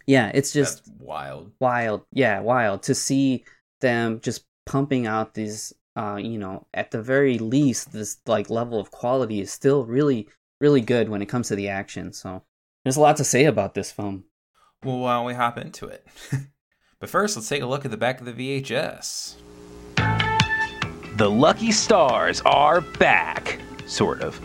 yeah, 0.07 0.31
it's 0.33 0.51
just 0.53 0.85
That's 0.85 0.97
wild. 0.99 1.51
wild 1.59 2.01
yeah 2.11 2.39
wild 2.41 2.83
to 2.83 2.95
see 2.95 3.43
them 3.81 4.19
just 4.21 4.45
pumping 4.65 5.07
out 5.07 5.33
these 5.33 5.73
uh 5.95 6.17
you 6.21 6.37
know 6.37 6.65
at 6.73 6.91
the 6.91 7.01
very 7.01 7.37
least 7.39 7.91
this 7.93 8.17
like 8.25 8.49
level 8.49 8.79
of 8.79 8.91
quality 8.91 9.39
is 9.39 9.51
still 9.51 9.85
really 9.85 10.27
really 10.59 10.81
good 10.81 11.07
when 11.09 11.21
it 11.21 11.27
comes 11.27 11.47
to 11.49 11.55
the 11.55 11.69
action 11.69 12.11
so 12.13 12.43
there's 12.83 12.97
a 12.97 13.01
lot 13.01 13.17
to 13.17 13.23
say 13.23 13.45
about 13.45 13.73
this 13.75 13.91
film 13.91 14.23
Well, 14.83 14.99
why 14.99 15.15
don't 15.15 15.25
we 15.25 15.33
hop 15.33 15.57
into 15.57 15.87
it? 15.87 16.05
but 16.99 17.09
first, 17.09 17.35
let's 17.35 17.49
take 17.49 17.63
a 17.63 17.65
look 17.65 17.85
at 17.85 17.91
the 17.91 17.97
back 17.97 18.19
of 18.21 18.25
the 18.27 18.33
VHS. 18.61 19.35
The 21.17 21.29
Lucky 21.29 21.71
Stars 21.71 22.41
are 22.45 22.81
back, 22.81 23.59
sort 23.87 24.21
of. 24.21 24.39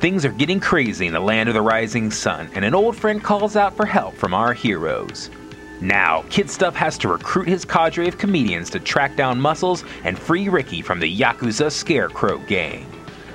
Things 0.00 0.24
are 0.24 0.32
getting 0.32 0.60
crazy 0.60 1.06
in 1.06 1.12
the 1.12 1.20
land 1.20 1.50
of 1.50 1.54
the 1.54 1.60
rising 1.60 2.10
sun, 2.10 2.48
and 2.54 2.64
an 2.64 2.74
old 2.74 2.96
friend 2.96 3.22
calls 3.22 3.54
out 3.54 3.76
for 3.76 3.84
help 3.84 4.14
from 4.14 4.32
our 4.32 4.54
heroes. 4.54 5.28
Now, 5.82 6.24
Kid 6.30 6.48
Stuff 6.48 6.74
has 6.74 6.96
to 6.98 7.08
recruit 7.08 7.48
his 7.48 7.66
cadre 7.66 8.08
of 8.08 8.16
comedians 8.16 8.70
to 8.70 8.80
track 8.80 9.14
down 9.14 9.38
Muscles 9.38 9.84
and 10.04 10.18
free 10.18 10.48
Ricky 10.48 10.80
from 10.80 11.00
the 11.00 11.18
Yakuza 11.18 11.70
Scarecrow 11.70 12.38
gang. 12.46 12.86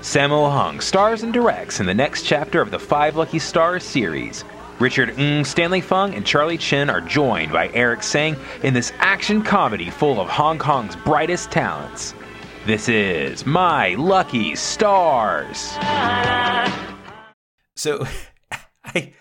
Sammo 0.02 0.52
Hung 0.52 0.80
stars 0.80 1.22
and 1.22 1.32
directs 1.32 1.80
in 1.80 1.86
the 1.86 1.94
next 1.94 2.24
chapter 2.24 2.62
of 2.62 2.72
the 2.72 2.80
Five 2.80 3.16
Lucky 3.16 3.38
Stars 3.38 3.84
series. 3.84 4.44
Richard 4.80 5.20
Ng, 5.20 5.46
Stanley 5.46 5.82
Fung, 5.82 6.16
and 6.16 6.26
Charlie 6.26 6.58
Chin 6.58 6.90
are 6.90 7.00
joined 7.00 7.52
by 7.52 7.70
Eric 7.76 8.02
Tsang 8.02 8.36
in 8.64 8.74
this 8.74 8.92
action 8.98 9.44
comedy 9.44 9.92
full 9.92 10.20
of 10.20 10.30
Hong 10.30 10.58
Kong's 10.58 10.96
brightest 10.96 11.52
talents. 11.52 12.16
This 12.66 12.90
is 12.90 13.46
My 13.46 13.94
Lucky 13.94 14.56
Stars. 14.56 15.74
So, 17.76 18.08
I, 18.84 19.14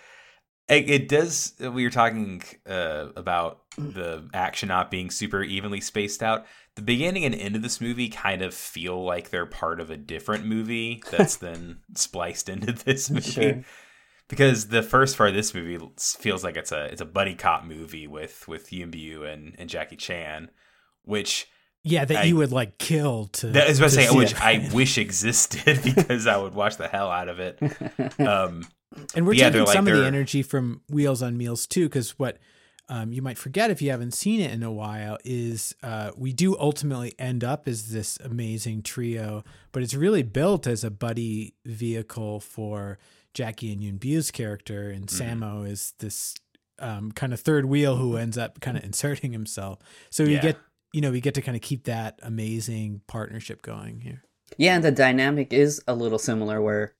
I 0.70 0.74
it 0.74 1.10
does. 1.10 1.52
We 1.60 1.84
were 1.84 1.90
talking 1.90 2.42
uh, 2.66 3.08
about 3.16 3.60
the 3.76 4.26
action 4.32 4.68
not 4.68 4.90
being 4.90 5.10
super 5.10 5.42
evenly 5.42 5.82
spaced 5.82 6.22
out. 6.22 6.46
The 6.76 6.80
beginning 6.80 7.26
and 7.26 7.34
end 7.34 7.54
of 7.54 7.60
this 7.60 7.82
movie 7.82 8.08
kind 8.08 8.40
of 8.40 8.54
feel 8.54 9.04
like 9.04 9.28
they're 9.28 9.44
part 9.44 9.78
of 9.78 9.90
a 9.90 9.98
different 9.98 10.46
movie 10.46 11.02
that's 11.10 11.36
then 11.36 11.80
spliced 11.94 12.48
into 12.48 12.72
this 12.72 13.10
movie. 13.10 13.30
Sure. 13.30 13.62
Because 14.26 14.68
the 14.68 14.82
first 14.82 15.18
part 15.18 15.28
of 15.28 15.36
this 15.36 15.52
movie 15.52 15.86
feels 15.98 16.44
like 16.44 16.56
it's 16.56 16.72
a 16.72 16.86
it's 16.86 17.02
a 17.02 17.04
buddy 17.04 17.34
cop 17.34 17.66
movie 17.66 18.06
with 18.06 18.48
with 18.48 18.72
Yuen 18.72 18.90
Biao 18.90 19.30
and 19.30 19.54
and 19.58 19.68
Jackie 19.68 19.96
Chan, 19.96 20.48
which 21.02 21.46
Yeah, 21.84 22.04
that 22.06 22.16
I- 22.16 22.22
you 22.24 22.36
would 22.36 22.50
like 22.52 22.78
kill 22.78 23.26
to. 23.34 23.48
that 23.48 23.68
is 23.68 23.78
what 23.80 23.86
I 23.92 24.02
to 24.02 24.08
say, 24.08 24.16
which 24.16 24.32
it. 24.32 24.40
I 24.42 24.70
wish 24.72 24.98
existed 24.98 25.80
because 25.84 26.26
I 26.26 26.36
would 26.38 26.54
watch 26.54 26.76
the 26.78 26.88
hell 26.88 27.10
out 27.10 27.28
of 27.28 27.38
it. 27.40 27.58
Um, 28.20 28.66
And 29.16 29.26
we're 29.26 29.32
Yeah, 29.34 29.50
taking 29.50 29.64
like- 29.66 29.72
some 29.74 29.88
of 29.88 29.96
the 29.96 30.06
energy 30.06 30.42
from 30.42 30.80
Wheels 30.88 31.20
on 31.20 31.36
Meals 31.36 31.66
too, 31.66 31.86
because 31.86 32.16
what 32.18 32.38
um, 32.88 33.12
you 33.12 33.22
might 33.22 33.38
forget 33.38 33.70
if 33.70 33.82
you 33.82 33.90
haven't 33.90 34.12
seen 34.12 34.40
it 34.40 34.52
in 34.52 34.62
a 34.62 34.70
while 34.70 35.18
is 35.24 35.74
uh, 35.82 36.12
we 36.16 36.32
do 36.32 36.56
ultimately 36.58 37.12
end 37.18 37.42
up 37.42 37.66
as 37.66 37.90
this 37.90 38.18
amazing 38.22 38.82
trio, 38.82 39.42
but 39.72 39.82
it's 39.82 39.94
really 39.94 40.22
built 40.22 40.66
as 40.68 40.84
a 40.84 40.90
buddy 40.92 41.54
vehicle 41.66 42.38
for 42.38 42.98
Jackie 43.32 43.72
and 43.72 43.82
Yuen 43.82 43.98
Biao's 43.98 44.30
character, 44.30 44.90
and 44.90 45.06
Mm-hmm. 45.08 45.42
Sammo 45.42 45.68
is 45.68 45.94
this 45.98 46.36
um, 46.78 47.10
kind 47.10 47.32
of 47.32 47.40
third 47.40 47.64
wheel 47.64 47.96
who 47.96 48.16
ends 48.16 48.38
up 48.38 48.60
kind 48.60 48.76
of 48.76 48.84
inserting 48.84 49.32
himself. 49.32 49.80
So 50.10 50.22
you 50.22 50.34
Yeah. 50.36 50.42
get 50.42 50.58
you 50.94 51.00
know 51.00 51.10
we 51.10 51.20
get 51.20 51.34
to 51.34 51.42
kind 51.42 51.56
of 51.56 51.62
keep 51.62 51.84
that 51.84 52.20
amazing 52.22 53.00
partnership 53.08 53.62
going 53.62 54.00
here. 54.00 54.22
yeah 54.56 54.76
and 54.76 54.84
the 54.84 54.92
dynamic 54.92 55.52
is 55.52 55.82
a 55.88 55.94
little 55.94 56.20
similar 56.20 56.62
where 56.62 56.94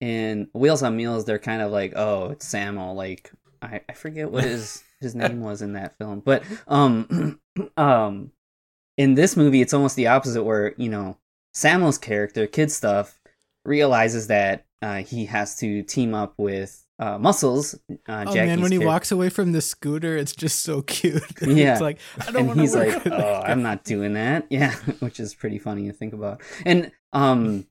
in 0.00 0.48
wheels 0.52 0.82
on 0.82 0.94
meals 0.94 1.24
they're 1.24 1.38
kind 1.38 1.62
of 1.62 1.72
like 1.72 1.94
oh 1.96 2.30
it's 2.30 2.46
Sammo 2.46 2.94
like 2.94 3.32
I, 3.62 3.80
I 3.88 3.94
forget 3.94 4.30
what 4.30 4.44
his 4.44 4.82
his 5.00 5.14
name 5.14 5.40
was 5.40 5.62
in 5.62 5.72
that 5.72 5.96
film 5.96 6.20
but 6.20 6.42
um 6.68 7.40
um 7.78 8.30
in 8.98 9.14
this 9.14 9.36
movie 9.36 9.62
it's 9.62 9.74
almost 9.74 9.96
the 9.96 10.08
opposite 10.08 10.44
where 10.44 10.74
you 10.76 10.90
know 10.90 11.16
Sammo's 11.56 11.98
character 11.98 12.46
kid 12.46 12.70
stuff 12.70 13.20
realizes 13.64 14.26
that 14.26 14.66
uh, 14.82 14.96
he 14.96 15.24
has 15.24 15.56
to 15.56 15.82
team 15.82 16.12
up 16.12 16.34
with 16.36 16.83
uh, 16.98 17.18
muscles 17.18 17.74
uh, 17.90 17.96
Oh 18.08 18.24
Jackie's 18.24 18.34
man, 18.36 18.60
when 18.60 18.72
he 18.72 18.78
walks 18.78 19.10
away 19.10 19.28
from 19.28 19.52
the 19.52 19.60
scooter, 19.60 20.16
it's 20.16 20.34
just 20.34 20.62
so 20.62 20.82
cute. 20.86 21.22
Yeah. 21.42 21.72
it's 21.72 21.80
like 21.80 21.98
I 22.26 22.30
don't 22.30 22.46
want 22.46 22.56
to. 22.58 22.62
He's 22.62 22.74
like, 22.74 23.06
"Oh, 23.06 23.42
I'm 23.44 23.62
not 23.62 23.84
doing 23.84 24.14
that." 24.14 24.46
Yeah, 24.50 24.74
which 25.00 25.18
is 25.18 25.34
pretty 25.34 25.58
funny 25.58 25.86
to 25.88 25.92
think 25.92 26.12
about. 26.14 26.42
And 26.64 26.92
um, 27.12 27.66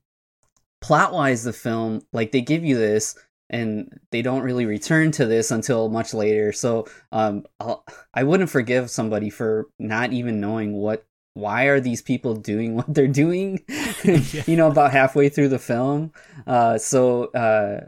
plot 0.80 1.12
wise, 1.12 1.44
the 1.44 1.52
film 1.52 2.02
like 2.12 2.32
they 2.32 2.42
give 2.42 2.64
you 2.64 2.76
this, 2.76 3.16
and 3.48 3.98
they 4.10 4.20
don't 4.22 4.42
really 4.42 4.66
return 4.66 5.10
to 5.12 5.26
this 5.26 5.50
until 5.50 5.88
much 5.88 6.12
later. 6.12 6.52
So 6.52 6.86
um, 7.12 7.44
I'll, 7.60 7.84
I 8.12 8.24
wouldn't 8.24 8.50
forgive 8.50 8.90
somebody 8.90 9.30
for 9.30 9.68
not 9.78 10.12
even 10.12 10.40
knowing 10.40 10.72
what. 10.74 11.04
Why 11.36 11.64
are 11.64 11.80
these 11.80 12.00
people 12.00 12.36
doing 12.36 12.76
what 12.76 12.94
they're 12.94 13.08
doing? 13.08 13.64
you 14.04 14.54
know, 14.56 14.68
about 14.70 14.92
halfway 14.92 15.28
through 15.28 15.48
the 15.48 15.58
film. 15.58 16.12
Uh, 16.46 16.78
so 16.78 17.24
uh, 17.32 17.86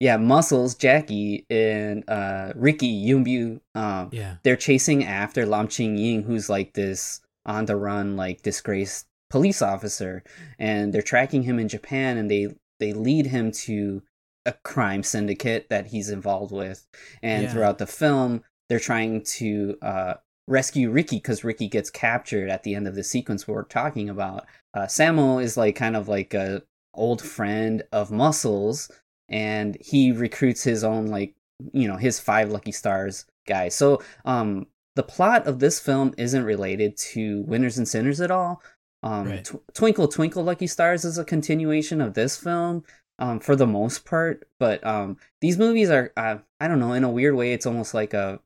yeah, 0.00 0.16
Muscles, 0.16 0.74
Jackie, 0.74 1.46
and 1.50 2.08
uh, 2.08 2.52
Ricky, 2.56 2.86
Yuen 2.86 3.24
Biao, 3.24 3.60
um, 3.74 4.08
Yeah. 4.12 4.36
they're 4.42 4.56
chasing 4.56 5.04
after 5.04 5.46
Lam 5.46 5.68
Ching 5.68 5.96
Ying, 5.98 6.22
who's 6.24 6.48
like 6.48 6.72
this 6.72 7.20
on 7.46 7.66
the 7.66 7.76
run, 7.76 8.16
like 8.16 8.42
disgraced 8.42 9.06
police 9.28 9.62
officer, 9.62 10.24
and 10.58 10.92
they're 10.92 11.02
tracking 11.02 11.42
him 11.44 11.58
in 11.58 11.68
Japan, 11.68 12.16
and 12.18 12.30
they 12.30 12.48
they 12.80 12.92
lead 12.94 13.26
him 13.26 13.52
to 13.52 14.02
a 14.46 14.52
crime 14.64 15.02
syndicate 15.02 15.68
that 15.68 15.88
he's 15.88 16.08
involved 16.08 16.50
with, 16.52 16.86
and 17.22 17.44
Yeah. 17.44 17.52
throughout 17.52 17.78
the 17.78 17.86
film, 17.86 18.42
they're 18.68 18.80
trying 18.80 19.22
to 19.22 19.76
uh, 19.82 20.14
rescue 20.48 20.90
Ricky 20.90 21.16
because 21.16 21.44
Ricky 21.44 21.68
gets 21.68 21.90
captured 21.90 22.48
at 22.48 22.62
the 22.62 22.74
end 22.74 22.88
of 22.88 22.94
the 22.94 23.04
sequence 23.04 23.46
we're 23.46 23.64
talking 23.64 24.08
about. 24.08 24.46
Uh, 24.72 24.86
Sammo 24.86 25.42
is 25.42 25.56
like 25.58 25.76
kind 25.76 25.94
of 25.94 26.08
like 26.08 26.32
a 26.32 26.62
old 26.94 27.20
friend 27.22 27.82
of 27.92 28.10
Muscles, 28.10 28.90
and 29.30 29.76
he 29.80 30.12
recruits 30.12 30.62
his 30.62 30.84
own 30.84 31.06
like 31.06 31.34
you 31.72 31.88
know 31.88 31.96
his 31.96 32.20
five 32.20 32.50
lucky 32.50 32.72
stars 32.72 33.26
guys. 33.46 33.74
So 33.74 34.02
um 34.24 34.66
the 34.96 35.02
plot 35.02 35.46
of 35.46 35.60
this 35.60 35.78
film 35.80 36.14
isn't 36.18 36.44
related 36.44 36.96
to 36.96 37.42
Winners 37.42 37.78
and 37.78 37.88
Sinners 37.88 38.20
at 38.20 38.30
all. 38.30 38.62
Um 39.02 39.28
Right. 39.28 39.44
Tw- 39.44 39.62
Twinkle 39.74 40.08
Twinkle 40.08 40.42
Lucky 40.44 40.66
Stars 40.66 41.04
is 41.04 41.16
a 41.18 41.24
continuation 41.24 42.00
of 42.00 42.14
this 42.14 42.36
film 42.36 42.84
um 43.18 43.40
for 43.40 43.56
the 43.56 43.66
most 43.66 44.04
part, 44.04 44.48
but 44.58 44.84
um 44.86 45.16
these 45.40 45.58
movies 45.58 45.90
are 45.90 46.12
uh, 46.16 46.38
I 46.60 46.68
don't 46.68 46.80
know 46.80 46.92
in 46.92 47.04
a 47.04 47.10
weird 47.10 47.34
way 47.34 47.52
it's 47.52 47.66
almost 47.66 47.94
like 47.94 48.14
a 48.14 48.40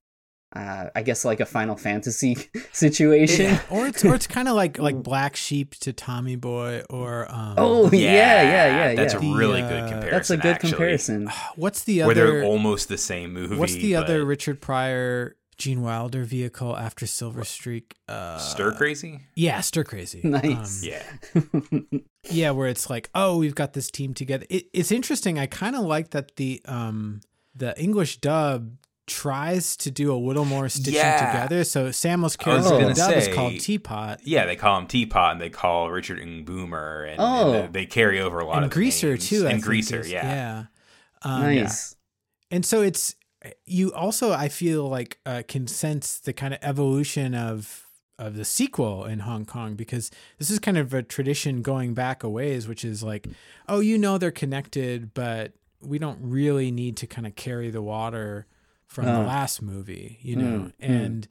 uh, 0.55 0.91
I 0.95 1.03
guess 1.03 1.25
like 1.25 1.41
a 1.41 1.47
Final 1.47 1.77
Fantasy 1.77 2.37
situation. 2.73 3.59
or 3.71 3.87
it's 3.89 4.05
or 4.05 4.15
it's 4.15 4.27
kind 4.27 4.49
of 4.49 4.55
like 4.63 4.79
like 4.79 5.03
Black 5.03 5.37
Sheep 5.37 5.75
to 5.77 5.93
Tommy 5.93 6.37
Boy 6.37 6.83
or 6.91 7.27
um 7.31 7.55
Oh 7.59 7.91
yeah, 7.93 8.01
yeah, 8.43 8.43
yeah, 8.91 8.95
That's 8.95 9.15
yeah. 9.15 9.33
a 9.33 9.37
really 9.37 9.63
The, 9.63 9.69
good 9.69 9.83
uh, 9.83 9.89
comparison. 9.89 10.11
That's 10.11 10.31
a 10.31 10.37
good 10.37 10.47
actually, 10.55 10.71
comparison. 10.71 11.31
what's 11.57 11.83
the 11.85 12.03
other? 12.03 12.07
Where 12.09 12.15
they're 12.15 12.45
almost 12.45 12.89
the 12.89 12.99
same 12.99 13.33
movie. 13.33 13.57
what's 13.57 13.75
the 13.75 13.97
other 13.97 14.25
Richard 14.25 14.61
Pryor 14.61 15.37
Gene 15.57 15.83
Wilder 15.83 16.25
vehicle 16.25 16.77
after 16.77 17.07
Silver 17.07 17.45
Streak 17.45 17.95
uh 18.09 18.39
Stir 18.39 18.73
Crazy? 18.73 19.21
yeah 19.37 19.61
Stir 19.61 19.85
Crazy 19.85 20.21
Nice. 20.25 20.83
Um, 20.85 20.91
Yeah. 20.91 21.99
yeah 22.31 22.51
where 22.51 22.69
it's 22.69 22.91
like 22.91 23.09
oh 23.15 23.39
we've 23.39 23.55
got 23.55 23.73
this 23.73 23.91
team 23.91 24.15
together 24.15 24.47
it, 24.51 24.67
it's 24.73 24.91
interesting 24.91 25.39
I 25.39 25.47
kind 25.47 25.77
of 25.77 25.83
like 25.83 26.11
that 26.11 26.37
the 26.37 26.61
um 26.67 27.21
the 27.55 27.79
English 27.81 28.17
dub 28.19 28.73
tries 29.07 29.77
to 29.77 29.91
do 29.91 30.13
a 30.13 30.17
little 30.17 30.45
more 30.45 30.69
stitching 30.69 30.95
Yeah. 30.95 31.33
together 31.33 31.65
so 31.65 31.91
Sammo's 31.93 32.37
I 32.45 32.55
was 32.55 32.65
character 32.67 32.75
in 32.75 32.81
gonna 32.83 32.95
the 32.95 33.01
dub 33.01 33.13
is 33.15 33.29
called 33.29 33.61
Teapot 33.61 34.21
Yeah, 34.25 34.47
they 34.47 34.57
call 34.57 34.79
him 34.79 34.87
Teapot 34.87 35.33
and 35.33 35.41
they 35.41 35.51
call 35.51 35.91
Richard 35.91 36.19
and 36.19 36.45
Boomer 36.45 37.05
and, 37.05 37.17
Oh. 37.21 37.53
and 37.53 37.75
they, 37.75 37.81
they 37.81 37.87
carry 37.87 38.21
over 38.21 38.39
a 38.39 38.47
lot 38.47 38.57
and 38.57 38.65
of 38.67 38.71
Greaser 38.71 39.11
names. 39.11 39.29
too 39.29 39.47
I 39.47 39.51
And 39.51 39.53
think 39.57 39.65
Greaser, 39.65 40.01
is- 40.01 40.11
yeah. 40.11 40.25
yeah 40.27 40.65
um, 41.23 41.43
nice. 41.43 41.97
and 42.51 42.65
so 42.65 42.83
it's 42.83 43.15
you 43.67 43.93
also 43.93 44.33
i 44.33 44.49
feel 44.49 44.89
like 44.89 45.19
uh, 45.27 45.43
can 45.47 45.67
sense 45.67 46.19
the 46.19 46.33
kind 46.33 46.55
of 46.55 46.61
evolution 46.63 47.35
of 47.35 47.83
of 48.19 48.37
the 48.37 48.45
sequel 48.45 49.05
in 49.05 49.19
hong 49.21 49.45
kong 49.45 49.75
because 49.75 50.11
this 50.39 50.49
is 50.51 50.59
kind 50.59 50.79
of 50.79 50.95
a 50.95 51.03
tradition 51.03 51.61
going 51.63 51.93
back 51.95 52.23
a 52.23 52.29
ways 52.29 52.67
which 52.69 52.85
is 52.85 53.03
like 53.03 53.27
oh 53.69 53.81
you 53.81 53.99
know 53.99 54.17
they're 54.19 54.31
connected 54.31 55.13
but 55.15 55.53
we 55.83 55.99
don't 55.99 56.19
really 56.23 56.71
need 56.71 56.97
to 56.97 57.07
kind 57.07 57.27
of 57.27 57.35
carry 57.37 57.71
the 57.71 57.83
water 57.83 58.47
from 58.95 59.07
Oh. 59.09 59.21
the 59.21 59.27
last 59.27 59.61
movie, 59.61 60.19
you 60.23 60.37
know, 60.37 60.45
Mm, 60.59 60.65
mm. 60.67 60.73
and 60.79 61.29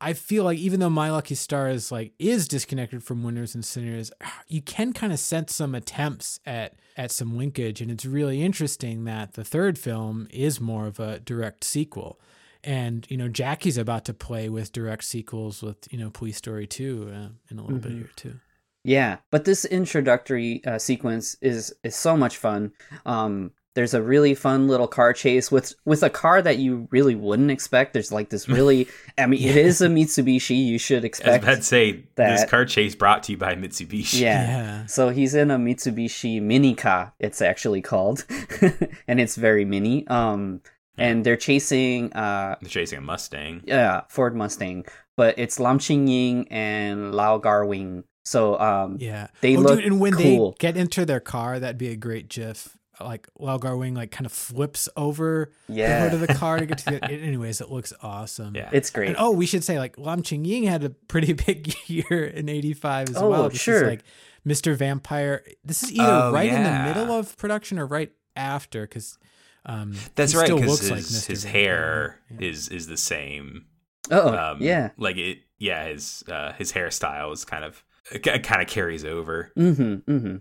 I 0.00 0.12
feel 0.12 0.44
like 0.44 0.58
even 0.58 0.80
though 0.80 0.90
My 0.90 1.10
Lucky 1.10 1.34
Star 1.34 1.68
is 1.68 1.90
like 1.90 2.12
is 2.18 2.46
disconnected 2.46 3.02
from 3.02 3.22
Winners 3.24 3.54
and 3.54 3.64
Sinners, 3.64 4.12
you 4.48 4.60
can 4.62 4.92
kind 4.92 5.12
of 5.12 5.18
sense 5.18 5.54
some 5.54 5.74
attempts 5.74 6.38
at 6.46 6.74
at 6.96 7.10
some 7.10 7.36
linkage, 7.36 7.80
and 7.80 7.90
it's 7.90 8.04
really 8.06 8.40
interesting 8.42 9.04
that 9.04 9.32
the 9.32 9.42
third 9.44 9.78
film 9.78 10.28
is 10.30 10.60
more 10.60 10.86
of 10.86 11.00
a 11.00 11.18
direct 11.20 11.64
sequel. 11.64 12.20
And 12.62 13.06
you 13.10 13.16
know, 13.16 13.28
Jackie's 13.28 13.76
about 13.78 14.04
to 14.04 14.14
play 14.14 14.48
with 14.48 14.72
direct 14.72 15.04
sequels 15.04 15.62
with 15.62 15.90
you 15.90 15.98
know 15.98 16.10
Police 16.10 16.36
Story 16.36 16.66
two 16.66 17.10
uh, 17.12 17.28
in 17.50 17.58
a 17.58 17.62
little 17.62 17.78
bit 17.78 17.92
Mhm. 17.92 17.96
here 17.98 18.10
too. 18.14 18.40
Yeah, 18.84 19.16
but 19.30 19.44
this 19.46 19.64
introductory 19.64 20.62
uh, 20.66 20.78
sequence 20.78 21.36
is 21.40 21.74
is 21.82 21.96
so 21.96 22.16
much 22.16 22.36
fun. 22.36 22.72
Um, 23.06 23.52
there's 23.74 23.92
a 23.92 24.02
really 24.02 24.34
fun 24.34 24.68
little 24.68 24.86
car 24.86 25.12
chase 25.12 25.50
with 25.50 25.74
with 25.84 26.02
a 26.02 26.10
car 26.10 26.40
that 26.40 26.58
you 26.58 26.88
really 26.90 27.14
wouldn't 27.14 27.50
expect. 27.50 27.92
There's 27.92 28.12
like 28.12 28.30
this 28.30 28.48
really, 28.48 28.88
I 29.18 29.26
mean, 29.26 29.42
it 29.46 29.56
is 29.56 29.80
a 29.80 29.88
Mitsubishi. 29.88 30.64
You 30.64 30.78
should 30.78 30.98
I 30.98 31.00
was 31.00 31.04
expect. 31.04 31.44
about 31.44 31.56
to 31.56 31.62
say 31.62 32.04
this 32.14 32.44
car 32.44 32.64
chase 32.64 32.94
brought 32.94 33.24
to 33.24 33.32
you 33.32 33.38
by 33.38 33.54
Mitsubishi. 33.54 34.20
Yeah. 34.20 34.46
Yeah. 34.46 34.86
So 34.86 35.08
he's 35.08 35.34
in 35.34 35.50
a 35.50 35.58
Mitsubishi 35.58 36.40
Minica. 36.40 37.12
It's 37.18 37.42
actually 37.42 37.82
called, 37.82 38.24
and 39.08 39.20
it's 39.20 39.36
very 39.36 39.64
mini. 39.64 40.06
Um, 40.06 40.60
and 40.96 41.24
they're 41.24 41.36
chasing 41.36 42.12
uh 42.12 42.56
They're 42.60 42.70
chasing 42.70 42.98
a 42.98 43.02
Mustang. 43.02 43.62
yeah 43.64 44.02
Ford 44.08 44.36
Mustang, 44.36 44.86
but 45.16 45.36
it's 45.38 45.58
Lam 45.58 45.78
Ching 45.80 46.06
Ying 46.06 46.46
and 46.50 47.12
Lau 47.12 47.38
Kar-wing. 47.40 48.04
So 48.24 48.58
um 48.60 48.98
Yeah. 49.00 49.28
They 49.40 49.56
oh, 49.56 49.60
look 49.60 49.76
dude, 49.78 49.86
and 49.86 50.00
when 50.00 50.12
cool. 50.12 50.52
they 50.52 50.56
get 50.58 50.76
into 50.76 51.04
their 51.04 51.18
car, 51.18 51.58
that'd 51.58 51.78
be 51.78 51.88
a 51.88 51.96
great 51.96 52.28
GIF. 52.28 52.76
Like 53.00 53.28
Lau 53.38 53.58
Kar-wing 53.58 53.94
like 53.94 54.10
kind 54.10 54.26
of 54.26 54.32
flips 54.32 54.88
over 54.96 55.52
yeah. 55.68 56.04
the 56.04 56.10
hood 56.10 56.22
of 56.22 56.26
the 56.28 56.34
car 56.34 56.58
to 56.58 56.66
get 56.66 56.78
to 56.78 56.90
the. 56.90 57.04
Anyways, 57.10 57.60
it 57.60 57.70
looks 57.70 57.92
awesome. 58.02 58.54
Yeah. 58.54 58.70
it's 58.72 58.90
great. 58.90 59.08
And 59.08 59.16
oh, 59.18 59.30
we 59.32 59.46
should 59.46 59.64
say 59.64 59.78
like 59.78 59.98
Lam 59.98 60.22
Ching 60.22 60.44
Ying 60.44 60.64
had 60.64 60.84
a 60.84 60.90
pretty 60.90 61.32
big 61.46 61.74
year 61.88 62.24
in 62.24 62.48
'85 62.48 63.10
as 63.10 63.16
Oh, 63.16 63.28
well. 63.30 63.48
This 63.48 63.60
sure. 63.60 63.76
is 63.76 63.82
like 63.82 64.04
Mr. 64.46 64.76
Vampire. 64.76 65.44
This 65.64 65.82
is 65.82 65.92
either 65.92 66.04
Oh, 66.26 66.32
right 66.32 66.48
in 66.50 66.62
the 66.62 66.82
middle 66.84 67.12
of 67.16 67.36
production 67.36 67.78
or 67.78 67.86
right 67.86 68.12
after 68.36 68.82
because 68.82 69.18
um, 69.66 69.94
That's 70.14 70.32
he 70.32 70.38
right, 70.38 70.44
still 70.46 70.56
because 70.58 70.70
looks 70.82 70.90
like 70.90 70.98
his, 70.98 71.10
Mr. 71.24 71.26
his 71.28 71.44
hair 71.44 72.20
Yeah. 72.38 72.48
is 72.48 72.68
is 72.68 72.86
the 72.86 72.96
same. 72.96 73.66
oh 74.10 74.36
Um, 74.36 74.58
yeah. 74.60 74.90
like 74.96 75.16
it. 75.16 75.38
Yeah, 75.58 75.86
his 75.86 76.22
uh, 76.28 76.52
his 76.52 76.72
hairstyle 76.72 77.32
is 77.32 77.44
kind 77.44 77.64
of 77.64 77.82
it 78.12 78.22
kind 78.42 78.60
of 78.60 78.68
carries 78.68 79.04
over. 79.04 79.50
Mm-hmm. 79.56 80.10
Mm-hmm. 80.12 80.36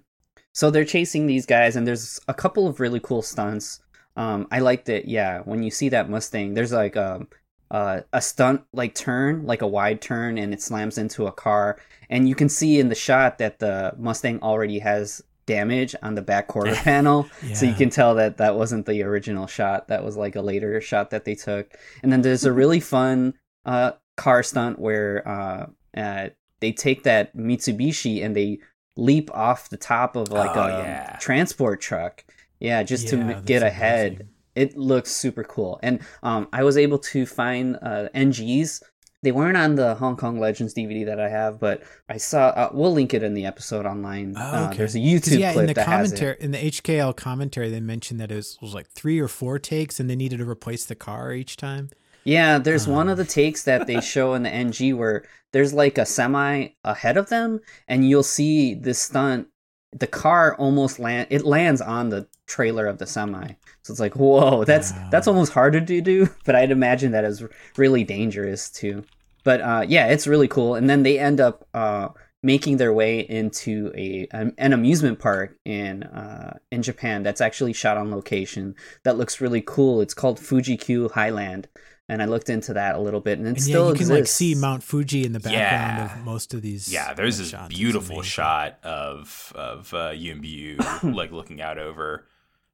So 0.54 0.70
they're 0.70 0.86
chasing 0.86 1.26
these 1.26 1.46
guys, 1.46 1.76
and 1.76 1.86
there's 1.86 2.20
a 2.28 2.34
couple 2.34 2.68
of 2.68 2.80
really 2.80 3.00
cool 3.00 3.22
stunts. 3.22 3.82
Um, 4.16 4.48
I 4.52 4.60
liked 4.60 4.88
it. 4.90 5.06
Yeah, 5.06 5.42
when 5.42 5.64
you 5.64 5.72
see 5.72 5.90
that 5.90 6.10
Mustang, 6.10 6.54
there's 6.54 6.72
like 6.72 6.96
um 6.96 7.28
uh, 7.72 8.02
a 8.14 8.22
stunt 8.22 8.62
like 8.72 8.94
turn, 8.94 9.46
like 9.46 9.64
a 9.64 9.68
wide 9.68 10.02
turn, 10.02 10.38
and 10.38 10.54
it 10.54 10.62
slams 10.62 10.98
into 10.98 11.26
a 11.26 11.32
car, 11.32 11.80
and 12.10 12.30
you 12.30 12.36
can 12.36 12.50
see 12.50 12.80
in 12.80 12.90
the 12.90 12.96
shot 12.96 13.40
that 13.40 13.60
the 13.60 13.94
Mustang 13.98 14.42
already 14.42 14.80
has 14.80 15.24
damage 15.46 15.96
on 16.02 16.16
the 16.16 16.22
back 16.22 16.48
quarter 16.50 16.76
panel. 16.76 17.28
So 17.54 17.66
you 17.66 17.74
can 17.74 17.90
tell 17.90 18.16
that 18.16 18.38
that 18.38 18.56
wasn't 18.56 18.86
the 18.86 19.04
original 19.04 19.48
shot. 19.48 19.88
That 19.88 20.04
was 20.04 20.16
like 20.16 20.36
a 20.36 20.42
later 20.42 20.80
shot 20.82 21.10
that 21.10 21.26
they 21.26 21.36
took. 21.36 21.74
And 22.02 22.12
then 22.12 22.22
there's 22.22 22.46
a 22.46 22.54
really 22.54 22.80
fun 22.80 23.34
uh, 23.66 23.94
car 24.16 24.44
stunt 24.44 24.80
where 24.80 25.28
uh, 25.28 25.68
uh, 25.98 26.30
they 26.60 26.72
take 26.72 27.04
that 27.04 27.36
Mitsubishi 27.36 28.24
and 28.24 28.36
they 28.36 28.60
leap 28.96 29.30
off 29.34 29.70
the 29.70 29.78
top 29.78 30.16
of 30.16 30.30
like 30.30 30.56
Oh, 30.56 30.62
a 30.62 30.68
yeah. 30.84 31.18
transport 31.20 31.82
truck. 31.82 32.24
Yeah, 32.60 32.84
just 32.84 33.08
to 33.10 33.18
Yeah, 33.18 33.28
that's 33.28 33.46
get 33.46 33.64
ahead. 33.64 34.08
amazing. 34.12 34.30
It 34.56 34.78
looks 34.78 35.12
super 35.12 35.44
cool. 35.44 35.80
And 35.82 36.00
um, 36.22 36.48
I 36.54 36.64
was 36.64 36.78
able 36.78 37.00
to 37.00 37.26
find 37.26 37.76
uh, 37.82 38.10
NGs. 38.14 38.84
They 39.24 39.32
weren't 39.32 39.58
on 39.58 39.76
the 39.76 39.96
Hong 39.96 40.16
Kong 40.18 40.38
Legends 40.40 40.74
DVD 40.76 41.06
that 41.06 41.20
I 41.20 41.30
have, 41.30 41.60
but 41.60 41.82
I 42.10 42.18
saw. 42.18 42.48
Uh, 42.50 42.70
we'll 42.74 42.92
link 42.94 43.14
it 43.14 43.24
in 43.24 43.34
the 43.34 43.46
episode 43.46 43.86
online. 43.86 44.36
Oh, 44.38 44.42
Uh, 44.42 44.68
okay. 44.68 44.78
there's 44.78 44.96
a 44.96 45.00
YouTube 45.00 45.40
yeah, 45.40 45.54
clip 45.54 45.62
in 45.64 45.68
the 45.68 45.74
that 45.76 45.88
has 45.88 46.12
it. 46.12 46.16
commentary, 46.18 46.38
in 46.42 46.52
the 46.52 46.58
HKL 46.58 47.16
commentary, 47.16 47.70
they 47.70 47.80
mentioned 47.80 48.20
that 48.20 48.32
it 48.32 48.36
was, 48.36 48.58
was 48.62 48.74
like 48.76 48.90
three 48.92 49.20
or 49.20 49.28
four 49.30 49.58
takes, 49.60 50.00
and 50.00 50.10
they 50.10 50.16
needed 50.16 50.38
to 50.40 50.48
replace 50.50 50.86
the 50.86 50.96
car 50.96 51.32
each 51.34 51.56
time. 51.58 51.90
Yeah, 52.24 52.58
there's 52.58 52.88
one 52.88 53.08
of 53.10 53.14
Um. 53.20 53.26
the 53.26 53.32
takes 53.32 53.64
that 53.64 53.88
they 53.88 54.00
show 54.14 54.34
in 54.34 54.44
the 54.44 54.50
NG 54.50 54.98
where 54.98 55.24
there's 55.52 55.74
like 55.74 55.98
a 55.98 56.06
semi 56.06 56.70
ahead 56.84 57.18
of 57.18 57.30
them, 57.30 57.60
and 57.88 58.08
you'll 58.08 58.24
see 58.24 58.74
this 58.74 59.00
stunt. 59.00 59.48
The 59.96 60.08
car 60.08 60.56
almost 60.56 60.98
land. 61.00 61.28
It 61.30 61.46
lands 61.46 61.80
on 61.80 62.10
the 62.10 62.28
trailer 62.48 62.88
of 62.88 62.98
the 62.98 63.06
semi, 63.06 63.50
so 63.84 63.92
it's 63.92 64.00
like, 64.00 64.16
whoa, 64.16 64.64
that's 64.64 64.92
Wow. 64.92 65.08
that's 65.12 65.28
almost 65.28 65.54
harder 65.54 65.82
to 65.82 66.02
do. 66.02 66.30
But 66.46 66.56
I'd 66.56 66.72
imagine 66.72 67.12
that 67.12 67.24
is 67.26 67.44
really 67.78 68.04
dangerous 68.04 68.72
too. 68.72 69.04
But 69.44 69.62
uh, 69.62 69.84
yeah, 69.88 70.08
it's 70.08 70.26
really 70.26 70.48
cool. 70.48 70.74
And 70.76 70.90
then 70.90 71.04
they 71.04 71.20
end 71.20 71.40
up 71.40 71.68
uh, 71.76 72.10
making 72.42 72.78
their 72.78 72.92
way 72.94 73.20
into 73.20 73.92
a 73.96 74.28
an, 74.32 74.56
an 74.58 74.74
amusement 74.74 75.20
park 75.20 75.58
in 75.64 76.04
uh, 76.04 76.58
in 76.72 76.82
Japan 76.82 77.22
that's 77.22 77.42
actually 77.42 77.74
shot 77.74 77.98
on 77.98 78.10
location. 78.10 78.74
That 79.04 79.18
looks 79.18 79.42
really 79.42 79.62
cool. 79.62 80.02
It's 80.02 80.14
called 80.16 80.40
Fuji 80.40 80.76
Q 80.78 81.10
Highland, 81.10 81.68
and 82.10 82.22
I 82.22 82.26
looked 82.26 82.50
into 82.50 82.74
that 82.74 82.96
a 82.96 83.00
little 83.00 83.22
bit, 83.22 83.38
and 83.40 83.48
it 83.48 83.52
And 83.52 83.62
still 83.62 83.86
yeah, 83.86 83.92
you 83.94 83.98
can 84.06 84.10
like 84.10 84.28
see 84.28 84.56
Mount 84.56 84.84
Fuji 84.84 85.26
in 85.26 85.32
the 85.32 85.40
background 85.40 86.10
Yeah. 86.10 86.20
of 86.20 86.26
most 86.26 86.54
of 86.54 86.62
these. 86.62 86.92
Yeah, 86.92 87.14
there's 87.14 87.40
uh, 87.40 87.44
this 87.44 87.52
shots. 87.52 87.76
Beautiful 87.76 88.22
shot 88.22 88.78
of 88.84 89.52
of 89.56 89.94
uh, 89.94 90.10
Yuen 90.12 90.42
Biao 90.42 91.14
like 91.16 91.32
looking 91.32 91.62
out 91.62 91.78
over, 91.78 92.26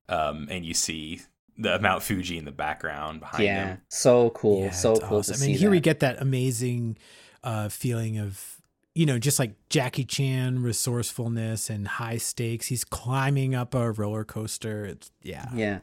um, 0.07 0.47
and 0.49 0.65
you 0.65 0.73
see 0.73 1.21
the 1.57 1.77
Mount 1.79 2.01
Fuji 2.03 2.37
in 2.37 2.45
the 2.45 2.51
background 2.51 3.19
behind 3.19 3.39
you. 3.43 3.45
Yeah, 3.47 3.67
him. 3.67 3.81
so 3.89 4.29
cool, 4.31 4.63
Yeah, 4.65 4.71
so 4.71 4.95
cool 4.95 5.19
awesome. 5.19 5.35
to 5.35 5.43
I 5.43 5.45
mean, 5.47 5.55
see. 5.55 5.59
here 5.61 5.69
we 5.69 5.79
get 5.81 5.99
that 5.99 6.21
amazing 6.21 6.97
uh, 7.43 7.67
feeling 7.69 8.17
of 8.17 8.55
you 8.95 9.05
know 9.05 9.19
just 9.19 9.37
like 9.39 9.51
Jackie 9.69 10.05
Chan 10.05 10.63
resourcefulness 10.63 11.69
and 11.69 11.87
high 11.87 12.17
stakes. 12.17 12.67
He's 12.67 12.83
climbing 12.83 13.53
up 13.55 13.73
a 13.75 13.91
roller 13.91 14.23
coaster. 14.23 14.85
It's 14.85 15.11
yeah, 15.21 15.45
Yeah. 15.53 15.79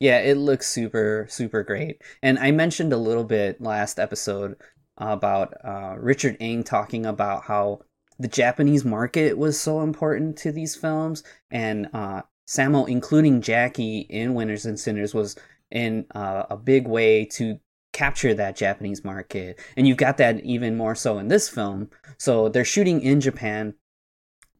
Yeah, 0.00 0.20
it 0.20 0.36
looks 0.36 0.68
super, 0.68 1.26
super 1.28 1.62
great. 1.64 2.02
And 2.22 2.38
I 2.38 2.52
mentioned 2.52 2.92
a 2.92 2.98
little 2.98 3.24
bit 3.24 3.60
last 3.60 3.98
episode 3.98 4.56
about 4.96 5.54
uh, 5.64 5.96
Richard 5.98 6.36
Ng 6.40 6.62
talking 6.64 7.04
about 7.04 7.44
how 7.44 7.80
the 8.18 8.28
Japanese 8.28 8.84
market 8.84 9.38
was 9.38 9.60
so 9.60 9.80
important 9.80 10.36
to 10.38 10.50
these 10.50 10.74
films, 10.74 11.22
and 11.50 11.88
uh, 11.92 12.22
Sammo, 12.48 12.88
including 12.88 13.40
Jackie 13.42 14.00
in 14.00 14.34
Winners 14.34 14.66
and 14.66 14.78
Sinners, 14.78 15.14
was 15.14 15.36
in 15.70 16.06
uh, 16.14 16.44
a 16.50 16.56
big 16.56 16.88
way 16.88 17.24
to 17.26 17.60
capture 17.92 18.34
that 18.34 18.56
Japanese 18.56 19.04
market. 19.04 19.60
And 19.76 19.86
you've 19.86 19.98
got 19.98 20.16
that 20.16 20.40
even 20.40 20.76
more 20.76 20.94
so 20.94 21.18
in 21.18 21.28
this 21.28 21.48
film. 21.48 21.90
So 22.18 22.48
they're 22.48 22.64
shooting 22.64 23.02
in 23.02 23.20
Japan. 23.20 23.74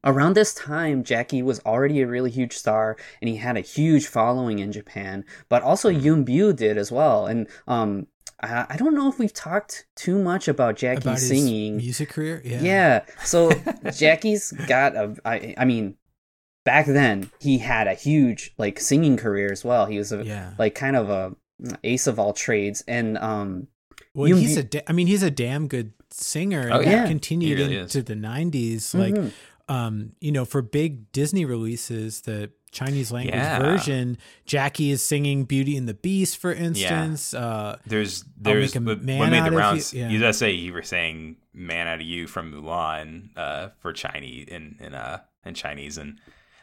Around 0.03 0.35
this 0.35 0.53
time, 0.53 1.03
Jackie 1.03 1.41
was 1.41 1.59
already 1.65 2.01
a 2.01 2.07
really 2.07 2.31
huge 2.31 2.57
star, 2.57 2.95
and 3.21 3.29
he 3.29 3.35
had 3.35 3.57
a 3.57 3.61
huge 3.61 4.07
following 4.07 4.59
in 4.59 4.71
Japan. 4.71 5.25
But 5.49 5.61
also 5.61 5.89
Yuen 5.89 6.25
Biao 6.25 6.55
did 6.55 6.77
as 6.77 6.89
well. 6.91 7.27
And 7.27 7.47
um, 7.67 8.07
I, 8.41 8.65
I 8.69 8.77
don't 8.77 8.95
know 8.95 9.09
if 9.09 9.19
we've 9.19 9.33
talked 9.33 9.87
too 9.95 10.17
much 10.17 10.47
about 10.47 10.77
Jackie 10.77 11.01
about 11.01 11.19
his 11.19 11.27
singing. 11.27 11.77
music 11.77 12.09
career. 12.09 12.41
Yeah, 12.45 12.61
Yeah. 12.61 13.05
So 13.25 13.51
Jackie's 13.93 14.51
got 14.67 14.95
a. 14.95 15.15
I, 15.25 15.53
I 15.57 15.65
mean, 15.65 15.95
back 16.63 16.85
then 16.85 17.29
he 17.39 17.57
had 17.57 17.87
a 17.87 17.93
huge 17.93 18.53
like 18.57 18.79
singing 18.79 19.17
career 19.17 19.51
as 19.51 19.65
well. 19.65 19.85
He 19.85 19.97
was 19.97 20.11
a 20.11 20.23
yeah. 20.23 20.53
like 20.57 20.75
kind 20.75 20.95
of 20.95 21.09
a 21.09 21.35
ace 21.83 22.07
of 22.07 22.19
all 22.19 22.31
trades, 22.33 22.83
and 22.87 23.17
um, 23.17 23.67
Well, 24.13 24.31
Yoon 24.31 24.39
he's 24.39 24.55
Bu- 24.55 24.61
a. 24.61 24.63
Da- 24.63 24.83
I 24.87 24.93
mean, 24.93 25.07
he's 25.07 25.23
a 25.23 25.31
damn 25.31 25.67
good 25.67 25.91
singer. 26.09 26.69
Oh, 26.71 26.79
and 26.79 26.89
yeah. 26.89 27.05
continued 27.07 27.57
He 27.57 27.63
really 27.63 27.75
is. 27.75 27.95
into 27.95 28.13
the 28.13 28.19
'90s. 28.19 28.97
Like, 28.97 29.13
mhm. 29.13 29.31
Um, 29.69 30.13
you 30.19 30.31
know, 30.31 30.45
for 30.45 30.61
big 30.61 31.11
Disney 31.11 31.45
releases, 31.45 32.21
the 32.21 32.51
Chinese 32.71 33.11
language 33.11 33.35
Yeah. 33.35 33.59
version, 33.59 34.17
Jackie 34.45 34.91
is 34.91 35.05
singing 35.05 35.45
Beauty 35.45 35.77
and 35.77 35.87
the 35.87 35.93
Beast, 35.93 36.37
for 36.37 36.51
instance. 36.53 37.33
Uh, 37.33 37.77
There's 37.85 38.23
there's 38.37 38.75
make 38.75 38.81
a 38.83 38.85
what, 38.85 39.03
man 39.03 39.19
what 39.19 39.29
made 39.29 39.41
the 39.43 39.47
of 39.47 39.53
you- 39.53 39.59
rounds. 39.59 39.93
yeah. 39.93 40.09
You 40.09 40.19
just 40.19 40.39
say 40.39 40.51
you 40.51 40.73
were 40.73 40.81
saying 40.83 41.37
"man 41.53 41.87
out 41.87 41.95
of 41.99 42.05
you" 42.05 42.27
from 42.27 42.51
Mulan 42.51 43.29
uh, 43.37 43.69
for 43.79 43.93
Chinese 43.93 44.47
in 44.49 44.75
in 44.79 44.93
uh 44.93 45.19
in 45.45 45.53
Chinese, 45.53 45.97
and 45.97 46.19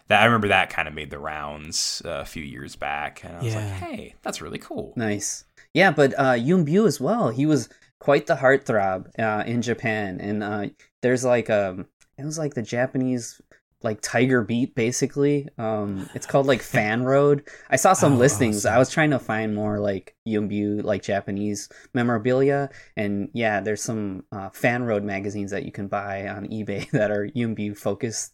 that 0.09 0.23
I 0.23 0.25
remember 0.27 0.49
that 0.49 0.71
kind 0.71 0.87
of 0.87 0.95
made 0.95 1.11
the 1.11 1.19
rounds 1.19 2.03
uh, 2.05 2.11
a 2.21 2.25
few 2.25 2.43
years 2.45 2.77
back, 2.77 3.25
and 3.25 3.37
I 3.37 3.43
was 3.43 3.55
like, 3.55 3.65
hey, 3.65 4.15
that's 4.23 4.41
really 4.41 4.59
cool. 4.59 4.93
Nice. 4.97 5.45
Yeah, 5.75 5.91
but 5.91 6.15
uh, 6.19 6.33
Yuen 6.33 6.65
Biao 6.65 6.87
as 6.87 7.01
well. 7.01 7.31
He 7.31 7.45
was 7.47 7.69
quite 7.99 8.27
the 8.27 8.37
heartthrob 8.37 9.09
uh, 9.19 9.43
in 9.45 9.63
Japan, 9.63 10.21
and 10.21 10.43
uh, 10.45 10.67
there's 11.03 11.25
like 11.25 11.51
um, 11.51 11.87
it 12.19 12.25
was 12.25 12.39
like 12.39 12.55
the 12.55 12.63
Japanese 12.63 13.41
like 13.83 14.01
Tiger 14.01 14.43
Beat 14.43 14.75
basically. 14.75 15.49
Um, 15.59 16.09
it's 16.15 16.27
called 16.27 16.47
like 16.47 16.63
Fan 16.77 17.05
Road. 17.05 17.49
I 17.71 17.77
saw 17.77 17.93
some 17.93 18.15
Oh, 18.15 18.17
listings. 18.17 18.65
awesome. 18.65 18.75
I 18.75 18.79
was 18.79 18.91
trying 18.91 19.11
to 19.11 19.19
find 19.19 19.55
more 19.55 19.79
like 19.79 20.17
Yuen 20.25 20.49
Biao 20.49 20.83
like 20.83 21.03
Japanese 21.03 21.69
memorabilia, 21.95 22.71
and 22.97 23.29
yeah, 23.35 23.61
there's 23.61 23.83
some 23.83 24.25
uh, 24.33 24.49
Fan 24.51 24.85
Road 24.85 25.05
magazines 25.05 25.51
that 25.51 25.65
you 25.65 25.73
can 25.73 25.89
buy 25.89 26.27
on 26.29 26.47
eBay 26.49 26.91
that 26.93 27.11
are 27.11 27.25
Yuen 27.35 27.55
Biao 27.55 27.77
focused. 27.77 28.33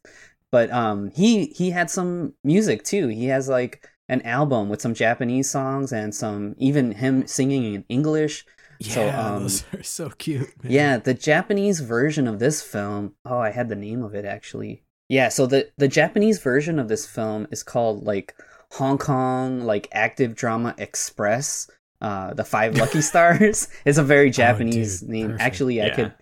But 0.51 0.71
um, 0.71 1.11
he 1.11 1.47
he 1.47 1.71
had 1.71 1.91
some 1.91 2.35
music 2.45 2.85
too. 2.85 3.09
He 3.09 3.27
has 3.27 3.49
like 3.49 3.89
an 4.09 4.23
album 4.23 4.69
with 4.69 4.81
some 4.83 4.95
Japanese 4.95 5.51
songs 5.51 5.93
and 5.93 6.15
some 6.15 6.55
even 6.59 6.93
him 6.93 7.27
singing 7.27 7.75
in 7.75 7.85
English. 7.89 8.45
Yeah, 8.87 8.95
So, 8.95 9.09
um, 9.11 9.43
those 9.43 9.65
are 9.75 9.83
so 9.83 10.11
cute. 10.11 10.51
man. 10.63 10.73
Yeah, 10.73 10.97
the 10.99 11.15
Japanese 11.15 11.81
version 11.81 12.27
of 12.29 12.39
this 12.39 12.63
film. 12.63 13.15
Oh, 13.25 13.39
I 13.39 13.51
had 13.51 13.69
the 13.69 13.77
name 13.77 14.03
of 14.03 14.15
it 14.15 14.25
actually. 14.25 14.83
Yeah, 15.09 15.29
so 15.29 15.47
the 15.47 15.71
the 15.79 15.89
Japanese 15.89 16.39
version 16.41 16.79
of 16.79 16.89
this 16.89 17.07
film 17.07 17.47
is 17.51 17.63
called 17.63 18.05
like 18.05 18.35
Hong 18.73 18.99
Kong 18.99 19.61
like 19.61 19.89
Active 19.93 20.35
Drama 20.35 20.75
Express. 20.79 21.71
Uh, 22.01 22.35
the 22.35 22.45
Five 22.45 22.77
Lucky 22.77 23.01
Stars. 23.11 23.69
it's 23.85 23.99
a 23.99 24.03
very 24.03 24.29
Japanese 24.31 25.03
Oh, 25.03 25.07
dude, 25.07 25.11
name. 25.13 25.27
perfect. 25.29 25.43
Actually, 25.43 25.83
I 25.83 25.91
could 25.91 26.15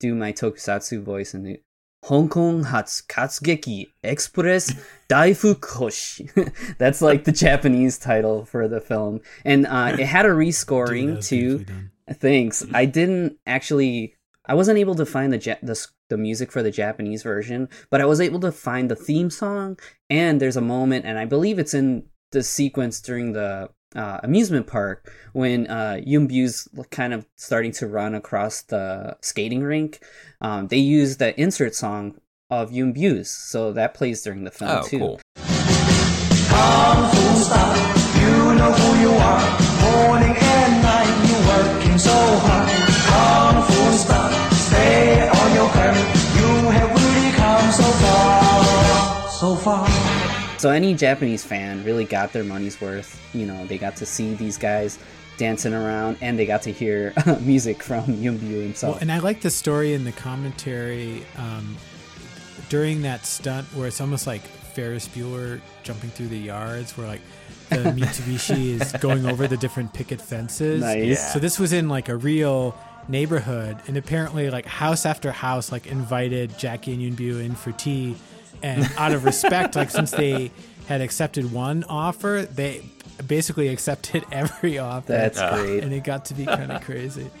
do 0.00 0.14
my 0.16 0.32
tokusatsu 0.32 1.02
voice 1.04 1.34
and 1.34 1.56
Hong 2.06 2.28
Kong 2.28 2.64
Hats 2.64 3.00
Katsugeki 3.02 3.86
Express 4.02 4.74
Daifukoshi. 5.08 6.52
That's 6.78 7.00
like 7.02 7.24
the 7.24 7.32
Japanese 7.32 7.98
title 7.98 8.44
for 8.44 8.68
the 8.68 8.80
film, 8.80 9.20
and 9.44 9.66
uh, 9.66 9.96
it 9.98 10.06
had 10.06 10.24
a 10.26 10.30
Dude, 10.30 10.38
rescoring 10.38 11.16
was 11.16 11.28
too. 11.28 11.64
Beautifully 12.10 12.30
done. 12.40 12.42
Thanks. 12.50 12.66
I 12.74 12.84
didn't 12.86 13.38
actually. 13.46 14.16
I 14.46 14.54
wasn't 14.54 14.78
able 14.78 14.94
to 14.96 15.06
find 15.06 15.32
the, 15.32 15.38
ja- 15.38 15.56
the 15.62 15.86
the 16.08 16.16
music 16.16 16.50
for 16.50 16.62
the 16.62 16.70
Japanese 16.72 17.22
version, 17.22 17.68
but 17.90 18.00
I 18.00 18.04
was 18.06 18.20
able 18.20 18.40
to 18.40 18.50
find 18.50 18.90
the 18.90 18.96
theme 18.96 19.30
song. 19.30 19.78
And 20.08 20.40
there's 20.40 20.56
a 20.56 20.60
moment, 20.62 21.04
and 21.06 21.18
I 21.18 21.24
believe 21.24 21.58
it's 21.58 21.74
in 21.74 22.04
the 22.32 22.42
sequence 22.42 23.00
during 23.00 23.32
the 23.32 23.68
uh, 23.94 24.20
amusement 24.22 24.66
park 24.66 25.12
when 25.34 25.66
uh, 25.68 26.00
Yuen 26.04 26.26
Biao's 26.28 26.68
kind 26.90 27.12
of 27.12 27.26
starting 27.36 27.70
to 27.72 27.86
run 27.86 28.14
across 28.14 28.62
the 28.62 29.16
skating 29.20 29.62
rink. 29.62 30.00
Um, 30.40 30.68
they 30.68 30.78
use 30.78 31.18
the 31.18 31.38
insert 31.40 31.74
song 31.74 32.18
of 32.50 32.72
Yuen 32.72 32.92
Biao's, 32.94 33.30
so 33.30 33.72
that 33.72 33.94
plays 33.94 34.22
during 34.22 34.44
the 34.44 34.50
film 34.50 34.70
Oh, 34.70 34.82
too. 34.82 34.98
cool. 34.98 35.20
Kung 39.80 40.39
so 42.00 42.16
hard. 42.44 42.68
Kung 43.10 43.62
Fu 43.68 43.92
style, 43.98 44.50
stay 44.52 45.28
on 45.28 45.54
your 45.54 45.68
grind. 45.72 45.96
You 46.36 46.70
have 46.70 46.90
really 46.96 47.32
come 47.32 47.70
so 47.70 47.88
far, 48.02 49.28
so 49.28 49.56
far. 49.56 50.58
So 50.58 50.70
any 50.70 50.94
Japanese 50.94 51.44
fan 51.44 51.84
really 51.84 52.04
got 52.04 52.32
their 52.32 52.44
money's 52.44 52.80
worth. 52.80 53.20
You 53.34 53.46
know, 53.46 53.66
they 53.66 53.78
got 53.78 53.96
to 53.96 54.06
see 54.06 54.34
these 54.34 54.56
guys 54.56 54.98
dancing 55.36 55.74
around, 55.74 56.18
and 56.20 56.38
they 56.38 56.46
got 56.46 56.62
to 56.62 56.72
hear 56.72 57.12
music 57.40 57.82
from 57.82 58.04
Yuen 58.14 58.38
Biao 58.38 58.62
himself. 58.62 58.94
Well, 58.94 59.00
and 59.02 59.12
I 59.12 59.18
like 59.18 59.40
the 59.40 59.50
story 59.50 59.94
in 59.94 60.04
the 60.04 60.12
commentary 60.12 61.24
um, 61.36 61.76
during 62.68 63.02
that 63.02 63.26
stunt 63.26 63.66
where 63.74 63.88
it's 63.88 64.00
almost 64.00 64.26
like 64.26 64.42
Ferris 64.42 65.08
Bueller 65.08 65.60
jumping 65.82 66.10
through 66.10 66.28
the 66.28 66.38
yards, 66.38 66.96
where 66.96 67.06
like 67.06 67.22
the 67.70 67.76
Mitsubishi 67.96 68.80
is 68.80 68.92
going 69.00 69.26
over 69.26 69.46
the 69.48 69.56
different 69.56 69.92
picket 69.94 70.20
fences. 70.20 70.80
Nice. 70.80 71.04
Yeah. 71.04 71.14
So 71.32 71.38
this 71.38 71.58
was 71.58 71.72
in 71.72 71.88
like 71.88 72.08
a 72.08 72.16
real 72.16 72.76
neighborhood, 73.08 73.78
and 73.86 73.96
apparently 73.96 74.50
like 74.50 74.66
house 74.66 75.06
after 75.06 75.32
house 75.32 75.72
like 75.72 75.86
invited 75.86 76.56
Jackie 76.58 76.92
and 76.92 77.00
Yuen 77.02 77.16
Biao 77.16 77.44
in 77.44 77.54
for 77.54 77.72
tea, 77.72 78.16
and 78.62 78.88
out 78.98 79.12
of 79.12 79.24
respect, 79.24 79.74
like 79.76 79.90
since 79.90 80.10
they 80.10 80.50
had 80.86 81.00
accepted 81.00 81.52
one 81.52 81.84
offer, 81.84 82.46
they 82.52 82.82
basically 83.26 83.68
accepted 83.68 84.24
every 84.32 84.78
offer. 84.78 85.12
That's 85.12 85.38
Uh, 85.38 85.56
great. 85.56 85.82
and 85.84 85.92
it 85.92 86.04
got 86.04 86.24
to 86.26 86.34
be 86.34 86.44
kind 86.46 86.70
of 86.72 86.82
crazy. 86.82 87.30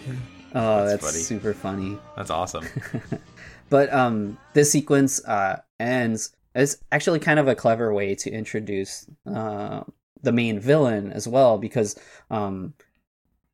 Oh, 0.52 0.84
That's 0.84 1.02
that's, 1.02 1.12
funny. 1.12 1.22
super 1.22 1.54
funny. 1.54 1.98
That's 2.16 2.30
awesome. 2.30 2.66
But 3.68 3.92
um, 3.92 4.36
this 4.52 4.72
sequence 4.72 5.24
uh, 5.24 5.60
ends. 5.78 6.32
It's 6.56 6.76
actually 6.90 7.20
kind 7.20 7.38
of 7.38 7.46
a 7.46 7.54
clever 7.54 7.94
way 7.94 8.16
to 8.16 8.30
introduce 8.32 9.06
uh, 9.32 9.84
the 10.22 10.32
main 10.32 10.60
villain 10.60 11.12
as 11.12 11.26
well, 11.28 11.58
because 11.58 11.98
um, 12.30 12.74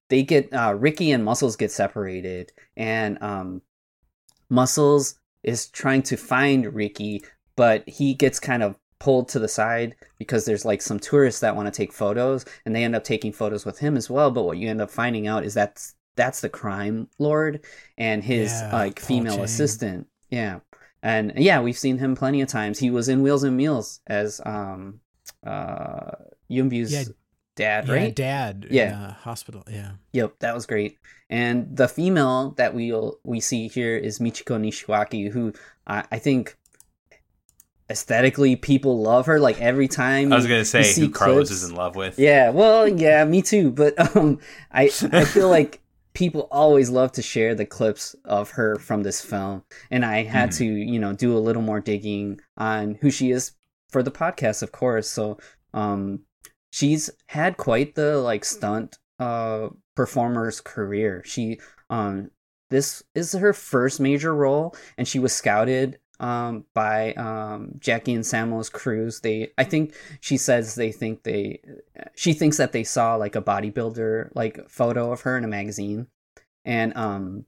they 0.08 0.22
get 0.22 0.52
uh, 0.52 0.74
Ricky 0.78 1.10
and 1.12 1.24
Muscles 1.24 1.56
get 1.56 1.70
separated, 1.72 2.52
and 2.76 3.20
um, 3.22 3.62
Muscles 4.48 5.18
is 5.42 5.68
trying 5.68 6.02
to 6.02 6.16
find 6.16 6.74
Ricky, 6.74 7.22
but 7.56 7.88
he 7.88 8.14
gets 8.14 8.40
kind 8.40 8.62
of 8.62 8.76
pulled 8.98 9.28
to 9.28 9.38
the 9.38 9.48
side 9.48 9.94
because 10.18 10.44
there's 10.44 10.64
like 10.64 10.80
some 10.80 10.98
tourists 10.98 11.40
that 11.40 11.54
want 11.54 11.66
to 11.66 11.72
take 11.76 11.92
photos, 11.92 12.44
and 12.64 12.74
they 12.74 12.84
end 12.84 12.96
up 12.96 13.04
taking 13.04 13.32
photos 13.32 13.64
with 13.64 13.78
him 13.78 13.96
as 13.96 14.08
well. 14.10 14.30
But 14.30 14.44
what 14.44 14.58
you 14.58 14.68
end 14.68 14.80
up 14.80 14.90
finding 14.90 15.26
out 15.26 15.44
is 15.44 15.54
that 15.54 15.82
that's 16.16 16.40
the 16.40 16.48
crime 16.48 17.08
lord 17.18 17.62
and 17.98 18.24
his 18.24 18.50
Yeah, 18.50 18.70
like 18.72 19.02
Paul 19.02 19.06
female 19.06 19.34
Chang. 19.36 19.44
assistant. 19.44 20.06
Yeah. 20.30 20.60
And 21.02 21.34
yeah, 21.36 21.60
we've 21.60 21.76
seen 21.76 21.98
him 21.98 22.16
plenty 22.16 22.40
of 22.40 22.48
times. 22.48 22.78
He 22.78 22.90
was 22.90 23.08
in 23.10 23.22
Wheels 23.22 23.42
and 23.44 23.54
Meals 23.56 24.00
as 24.06 24.40
um 24.46 25.00
uh 25.46 26.12
Yuen 26.48 26.70
Biao's 26.70 26.92
Yeah, 26.92 27.04
dad, 27.56 27.86
Yeah, 27.88 27.92
right? 27.94 28.14
dad. 28.14 28.66
Yeah. 28.70 28.86
in 28.88 29.04
a 29.04 29.12
hospital. 29.12 29.64
Yeah. 29.70 29.92
Yep, 30.12 30.38
that 30.40 30.54
was 30.54 30.66
great. 30.66 30.98
And 31.28 31.76
the 31.76 31.88
female 31.88 32.50
that 32.56 32.74
we'll 32.74 33.18
we 33.24 33.40
see 33.40 33.68
here 33.68 33.96
is 33.96 34.18
Michiko 34.20 34.58
Nishiwaki, 34.60 35.30
who 35.32 35.52
I, 35.86 36.04
I 36.12 36.18
think 36.18 36.56
aesthetically 37.90 38.56
people 38.56 39.00
love 39.00 39.26
her. 39.26 39.38
Like 39.40 39.60
every 39.60 39.88
time 39.88 40.32
I 40.32 40.36
was 40.36 40.46
gonna 40.46 40.64
say 40.64 40.82
see 40.82 41.02
who 41.02 41.10
Carlos 41.10 41.48
clips- 41.48 41.50
is 41.50 41.68
in 41.68 41.74
love 41.74 41.96
with. 41.96 42.18
Yeah, 42.18 42.50
well, 42.50 42.88
yeah, 43.04 43.24
me 43.24 43.42
too. 43.42 43.70
But 43.70 44.16
um, 44.16 44.38
I 44.72 44.84
I 45.12 45.24
feel 45.24 45.48
like 45.48 45.80
people 46.14 46.48
always 46.50 46.90
love 46.90 47.12
to 47.12 47.22
share 47.22 47.54
the 47.54 47.66
clips 47.66 48.14
of 48.24 48.50
her 48.52 48.76
from 48.76 49.02
this 49.02 49.20
film, 49.20 49.62
and 49.90 50.04
I 50.04 50.22
had 50.24 50.50
Mhm. 50.50 50.58
to 50.58 50.64
you 50.64 50.98
know 50.98 51.12
do 51.12 51.36
a 51.36 51.40
little 51.40 51.62
more 51.62 51.80
digging 51.80 52.40
on 52.56 52.96
who 53.00 53.10
she 53.10 53.30
is 53.30 53.52
for 53.90 54.02
the 54.02 54.10
podcast, 54.10 54.62
of 54.62 54.72
course. 54.72 55.08
So 55.08 55.38
um, 55.74 56.20
she's 56.76 57.08
had 57.28 57.56
quite 57.56 57.94
the 57.94 58.18
like 58.18 58.44
stunt 58.44 58.98
uh 59.18 59.68
performer's 59.94 60.60
career. 60.60 61.22
She 61.24 61.58
um 61.88 62.30
this 62.68 63.02
is 63.14 63.32
her 63.32 63.54
first 63.54 63.98
major 63.98 64.34
role, 64.34 64.76
and 64.98 65.08
she 65.08 65.18
was 65.18 65.32
scouted 65.32 65.98
um 66.20 66.66
by 66.74 67.14
um 67.14 67.72
Jackie 67.78 68.12
and 68.12 68.26
Sammo's 68.26 68.68
crews. 68.68 69.20
They 69.20 69.52
I 69.56 69.64
think 69.64 69.94
she 70.20 70.36
says 70.36 70.74
they 70.74 70.92
think 70.92 71.22
they 71.22 71.60
she 72.14 72.34
thinks 72.34 72.58
that 72.58 72.72
they 72.72 72.84
saw 72.84 73.16
like 73.16 73.36
a 73.36 73.42
bodybuilder 73.42 74.30
like 74.34 74.68
photo 74.68 75.12
of 75.12 75.22
her 75.22 75.38
in 75.38 75.44
a 75.44 75.48
magazine 75.48 76.08
and 76.66 76.94
um 76.96 77.46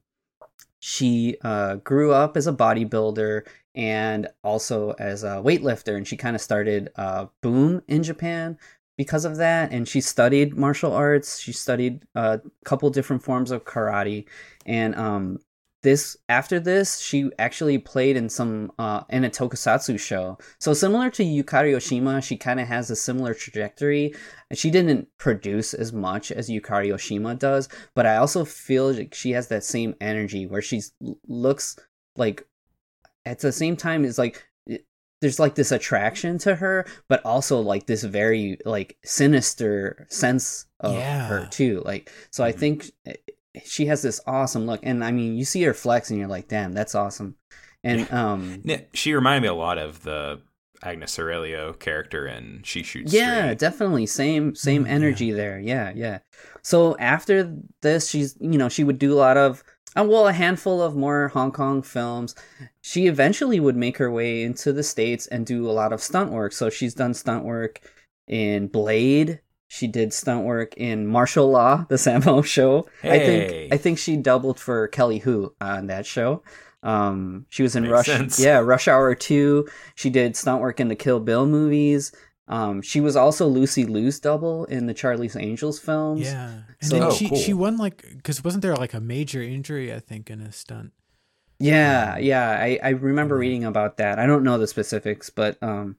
she 0.80 1.36
uh 1.42 1.76
grew 1.76 2.12
up 2.12 2.36
as 2.36 2.46
a 2.46 2.52
bodybuilder 2.52 3.46
and 3.74 4.28
also 4.42 4.92
as 4.92 5.22
a 5.22 5.42
weightlifter 5.42 5.96
and 5.96 6.06
she 6.06 6.16
kind 6.16 6.36
of 6.36 6.42
started 6.42 6.90
uh 6.96 7.26
boom 7.42 7.82
in 7.88 8.02
Japan 8.02 8.56
because 8.98 9.24
of 9.24 9.36
that 9.36 9.72
and 9.72 9.88
she 9.88 10.02
studied 10.02 10.56
martial 10.56 10.92
arts. 10.92 11.38
She 11.38 11.52
studied 11.52 12.04
a 12.14 12.40
couple 12.64 12.90
different 12.90 13.22
forms 13.22 13.50
of 13.50 13.64
karate. 13.64 14.26
And 14.66 14.94
um 14.96 15.38
this 15.84 16.16
after 16.28 16.58
this 16.58 16.98
she 16.98 17.30
actually 17.38 17.78
played 17.78 18.16
in 18.16 18.28
some 18.28 18.72
uh 18.80 19.04
in 19.08 19.24
a 19.24 19.30
tokusatsu 19.30 19.98
show. 19.98 20.36
So 20.58 20.74
similar 20.74 21.08
to 21.10 21.22
yukari 21.22 21.74
oshima 21.76 22.22
she 22.22 22.36
kind 22.36 22.58
of 22.58 22.66
has 22.66 22.90
a 22.90 22.96
similar 22.96 23.34
trajectory. 23.34 24.14
She 24.52 24.68
didn't 24.70 25.06
produce 25.16 25.72
as 25.72 25.92
much 25.92 26.32
as 26.32 26.50
yukari 26.50 26.88
oshima 26.92 27.38
does 27.38 27.68
but 27.94 28.04
i 28.04 28.16
also 28.16 28.44
feel 28.44 28.92
like 28.92 29.14
she 29.14 29.30
has 29.30 29.46
that 29.48 29.62
same 29.62 29.94
energy 30.00 30.46
where 30.46 30.62
she 30.62 30.82
looks 31.28 31.78
like 32.16 32.44
at 33.24 33.38
the 33.38 33.52
same 33.52 33.76
time 33.76 34.04
is 34.04 34.18
like 34.18 34.47
there's 35.20 35.38
like 35.40 35.54
this 35.54 35.72
attraction 35.72 36.38
to 36.38 36.54
her 36.54 36.86
but 37.08 37.24
also 37.24 37.60
like 37.60 37.86
this 37.86 38.02
very 38.04 38.58
like 38.64 38.96
sinister 39.04 40.06
sense 40.10 40.66
of 40.80 40.94
Yeah. 40.94 41.26
her 41.28 41.46
too 41.50 41.82
like 41.84 42.10
so 42.30 42.44
i 42.44 42.52
Mhm. 42.52 42.58
think 42.58 42.90
eh, 43.06 43.14
she 43.64 43.86
has 43.86 44.02
this 44.02 44.20
awesome 44.26 44.66
look 44.66 44.80
and 44.82 45.04
i 45.04 45.10
mean 45.10 45.36
you 45.36 45.44
see 45.44 45.62
her 45.62 45.74
flex 45.74 46.10
and 46.10 46.18
you're 46.18 46.28
like 46.28 46.48
damn 46.48 46.72
that's 46.72 46.94
awesome 46.94 47.34
and 47.84 48.10
um 48.12 48.60
Yeah, 48.64 48.80
She 48.94 49.12
reminded 49.14 49.42
me 49.42 49.48
a 49.48 49.54
lot 49.54 49.78
of 49.78 50.02
the 50.02 50.40
Agnes 50.80 51.18
Aurelio 51.18 51.72
character 51.72 52.26
and 52.26 52.64
She 52.64 52.84
Shoots 52.84 53.12
yeah 53.12 53.46
Straight. 53.46 53.58
definitely 53.58 54.06
same 54.06 54.54
same 54.54 54.84
Mm, 54.84 54.86
yeah. 54.86 54.92
energy 54.94 55.30
there 55.32 55.58
yeah 55.58 55.92
yeah 55.94 56.18
so 56.62 56.96
after 56.98 57.52
this 57.82 58.08
she's 58.08 58.36
you 58.40 58.58
know 58.58 58.68
she 58.68 58.84
would 58.84 58.98
do 58.98 59.12
a 59.12 59.18
lot 59.18 59.36
of 59.36 59.64
uh, 59.96 60.04
well 60.04 60.28
a 60.28 60.32
handful 60.32 60.82
of 60.82 60.94
more 60.96 61.28
hong 61.28 61.52
kong 61.52 61.82
films. 61.82 62.34
She 62.80 63.06
eventually 63.06 63.60
would 63.60 63.76
make 63.76 63.98
her 63.98 64.10
way 64.10 64.42
into 64.42 64.72
the 64.72 64.82
states 64.82 65.26
and 65.26 65.46
do 65.46 65.68
a 65.68 65.72
lot 65.72 65.92
of 65.92 66.02
stunt 66.02 66.30
work. 66.30 66.52
So 66.52 66.70
she's 66.70 66.94
done 66.94 67.14
stunt 67.14 67.44
work 67.44 67.80
in 68.26 68.68
blade. 68.68 69.40
She 69.68 69.86
did 69.86 70.12
stunt 70.14 70.44
work 70.44 70.74
in 70.76 71.06
martial 71.06 71.50
law 71.50 71.84
the 71.88 71.96
sammo 72.04 72.44
show. 72.44 72.86
I 73.02 73.18
think 73.18 73.72
i 73.72 73.76
think 73.76 73.98
she 73.98 74.16
doubled 74.16 74.58
for 74.60 74.88
kelly 74.88 75.18
hu 75.18 75.54
on 75.60 75.86
that 75.88 76.06
show. 76.06 76.42
Um 76.82 77.46
she 77.50 77.62
was 77.62 77.74
in 77.76 77.82
Makes 77.82 77.92
rush 77.92 78.06
sense. 78.06 78.38
yeah 78.40 78.58
rush 78.58 78.86
hour 78.88 79.14
2 79.14 79.66
she 79.96 80.10
did 80.10 80.36
stunt 80.36 80.60
work 80.62 80.78
in 80.80 80.88
the 80.88 80.94
kill 80.94 81.18
bill 81.20 81.44
movies 81.44 82.12
um, 82.48 82.82
she 82.82 83.00
was 83.00 83.14
also 83.16 83.46
Lucy 83.46 83.84
Liu's 83.84 84.18
double 84.20 84.64
in 84.66 84.86
the 84.86 84.94
Charlie's 84.94 85.36
Angels 85.36 85.78
films. 85.78 86.22
Yeah. 86.22 86.50
And 86.80 86.90
So- 86.90 86.94
then 86.94 87.02
Oh, 87.04 87.10
she 87.12 87.28
cool. 87.28 87.38
she 87.38 87.52
won 87.54 87.76
like 87.76 88.02
because 88.16 88.42
wasn't 88.42 88.62
there 88.62 88.74
like 88.76 88.94
a 88.94 89.00
major 89.00 89.42
injury 89.42 89.92
I 89.92 90.00
think 90.00 90.30
in 90.30 90.40
a 90.40 90.50
stunt? 90.52 90.92
Yeah, 91.60 92.18
yeah, 92.18 92.50
I, 92.50 92.78
I 92.82 92.88
remember 92.90 93.36
reading 93.36 93.64
about 93.64 93.96
that. 93.96 94.18
I 94.20 94.26
don't 94.26 94.44
know 94.44 94.58
the 94.58 94.68
specifics, 94.68 95.28
but 95.28 95.60
um, 95.62 95.96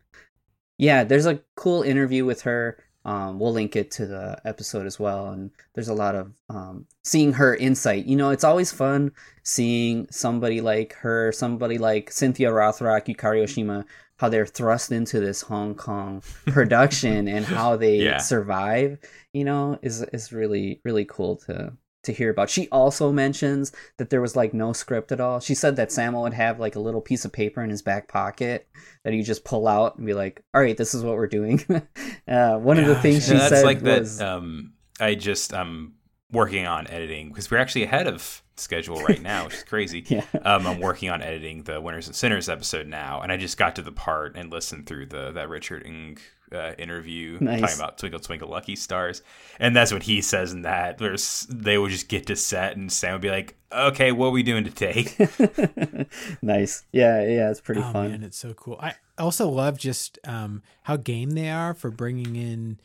yeah, 0.77 1.03
there's 1.03 1.25
a 1.25 1.41
cool 1.55 1.81
interview 1.83 2.23
with 2.25 2.41
her 2.43 2.77
Um, 3.05 3.39
we'll 3.39 3.53
link 3.53 3.75
it 3.75 3.91
to 3.91 4.05
the 4.05 4.39
episode 4.45 4.85
as 4.85 4.99
well. 4.99 5.31
And 5.31 5.51
there's 5.73 5.87
a 5.89 5.93
lot 5.93 6.15
of 6.15 6.31
um, 6.49 6.85
seeing 7.03 7.33
her 7.33 7.55
insight. 7.55 8.05
You 8.05 8.15
know, 8.15 8.29
it's 8.29 8.43
always 8.43 8.71
fun 8.71 9.11
seeing 9.43 10.07
somebody 10.11 10.61
like 10.61 10.93
her, 11.03 11.31
somebody 11.31 11.77
like 11.77 12.11
Cynthia 12.11 12.51
Rothrock, 12.51 13.07
Yukari 13.07 13.43
Oshima, 13.43 13.83
how 14.19 14.29
they're 14.29 14.45
thrust 14.45 14.91
into 14.91 15.19
this 15.19 15.41
Hong 15.41 15.75
Kong 15.75 16.21
production 16.45 17.27
and 17.27 17.45
how 17.45 17.75
they 17.75 17.97
Yeah. 17.97 18.17
survive. 18.17 18.99
You 19.33 19.43
know, 19.45 19.79
is 19.81 20.01
is 20.13 20.31
really 20.31 20.81
really 20.83 21.05
cool 21.05 21.35
to 21.47 21.73
to 22.03 22.13
hear 22.13 22.29
about. 22.29 22.49
She 22.49 22.69
also 22.69 23.11
mentions 23.11 23.73
that 23.97 24.09
there 24.09 24.21
was 24.21 24.35
like 24.35 24.53
no 24.53 24.71
script 24.71 25.11
at 25.11 25.19
all. 25.19 25.39
She 25.41 25.53
said 25.53 25.75
that 25.75 25.89
Sammo 25.89 26.21
would 26.23 26.33
have 26.33 26.59
like 26.59 26.75
a 26.75 26.79
little 26.79 27.01
piece 27.01 27.25
of 27.25 27.33
paper 27.33 27.61
in 27.61 27.69
his 27.69 27.81
back 27.81 28.07
pocket 28.07 28.67
that 29.03 29.13
you 29.13 29.21
just 29.21 29.43
pull 29.43 29.67
out 29.67 29.97
and 29.97 30.05
be 30.05 30.13
like, 30.13 30.41
"All 30.53 30.61
right, 30.61 30.77
this 30.77 30.93
is 30.93 31.03
what 31.03 31.15
we're 31.15 31.27
doing." 31.27 31.59
uh, 32.27 32.57
one 32.57 32.77
of 32.77 32.85
the 32.85 32.93
Yeah, 32.95 33.01
things 33.01 33.25
she 33.27 33.33
that's 33.33 33.49
said 33.49 33.65
like 33.65 33.81
that. 33.81 34.01
was, 34.01 34.21
Um, 34.21 34.73
I 34.99 35.15
just 35.15 35.53
I'm 35.53 35.95
working 36.31 36.65
on 36.67 36.87
editing 36.87 37.29
because 37.29 37.49
we're 37.51 37.57
actually 37.57 37.83
ahead 37.83 38.07
of 38.07 38.43
schedule 38.59 39.01
right 39.01 39.21
now, 39.21 39.45
which 39.45 39.55
is 39.55 39.63
crazy. 39.63 40.03
Yeah. 40.09 40.23
Um, 40.43 40.65
I'm 40.67 40.79
working 40.79 41.09
on 41.09 41.21
editing 41.21 41.63
the 41.63 41.79
Winners 41.81 42.07
and 42.07 42.15
Sinners 42.15 42.49
episode 42.49 42.87
now, 42.87 43.21
and 43.21 43.31
I 43.31 43.37
just 43.37 43.57
got 43.57 43.75
to 43.77 43.81
the 43.81 43.91
part 43.91 44.35
and 44.35 44.51
listened 44.51 44.85
through 44.87 45.07
the 45.07 45.31
that 45.33 45.49
Richard 45.49 45.85
Ng 45.85 46.17
uh, 46.51 46.73
interview 46.79 47.37
Nice. 47.39 47.61
talking 47.61 47.75
about 47.75 47.97
Twinkle 47.99 48.19
Twinkle 48.19 48.49
Lucky 48.49 48.75
Stars, 48.75 49.21
and 49.59 49.75
that's 49.75 49.93
what 49.93 50.03
he 50.03 50.21
says 50.21 50.51
in 50.51 50.63
that. 50.63 50.97
There's 50.97 51.45
they 51.49 51.77
would 51.77 51.91
just 51.91 52.07
get 52.09 52.25
to 52.27 52.35
set, 52.35 52.75
and 52.75 52.91
Sam 52.91 53.13
would 53.13 53.21
be 53.21 53.29
like, 53.29 53.55
"Okay, 53.71 54.11
what 54.11 54.27
are 54.27 54.31
we 54.31 54.41
doing 54.43 54.63
today?" 54.63 55.05
nice. 56.41 56.83
Yeah, 56.91 57.21
yeah, 57.23 57.49
it's 57.51 57.61
pretty 57.61 57.81
oh 57.81 57.91
fun. 57.93 58.11
man, 58.11 58.23
it's 58.23 58.37
so 58.37 58.53
cool. 58.53 58.77
I 58.81 58.95
also 59.17 59.47
love 59.47 59.77
just 59.77 60.17
um, 60.25 60.63
how 60.83 60.97
game 60.97 61.31
they 61.31 61.49
are 61.49 61.73
for 61.73 61.91
bringing 61.91 62.35
in, 62.35 62.79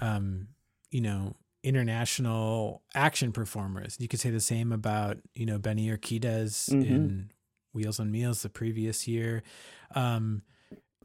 um, 0.00 0.48
you 0.90 1.00
know, 1.02 1.36
international 1.62 2.82
action 2.94 3.32
performers. 3.32 3.96
You 3.98 4.08
could 4.08 4.20
say 4.20 4.30
the 4.30 4.40
same 4.40 4.72
about 4.72 5.18
you 5.34 5.46
know 5.46 5.58
Benny 5.58 5.88
Urquidez 5.88 6.68
Mhm. 6.70 6.86
in 6.86 7.30
Wheels 7.72 8.00
on 8.00 8.10
Meals 8.10 8.42
the 8.42 8.48
previous 8.48 9.06
year. 9.06 9.42
Um, 9.94 10.42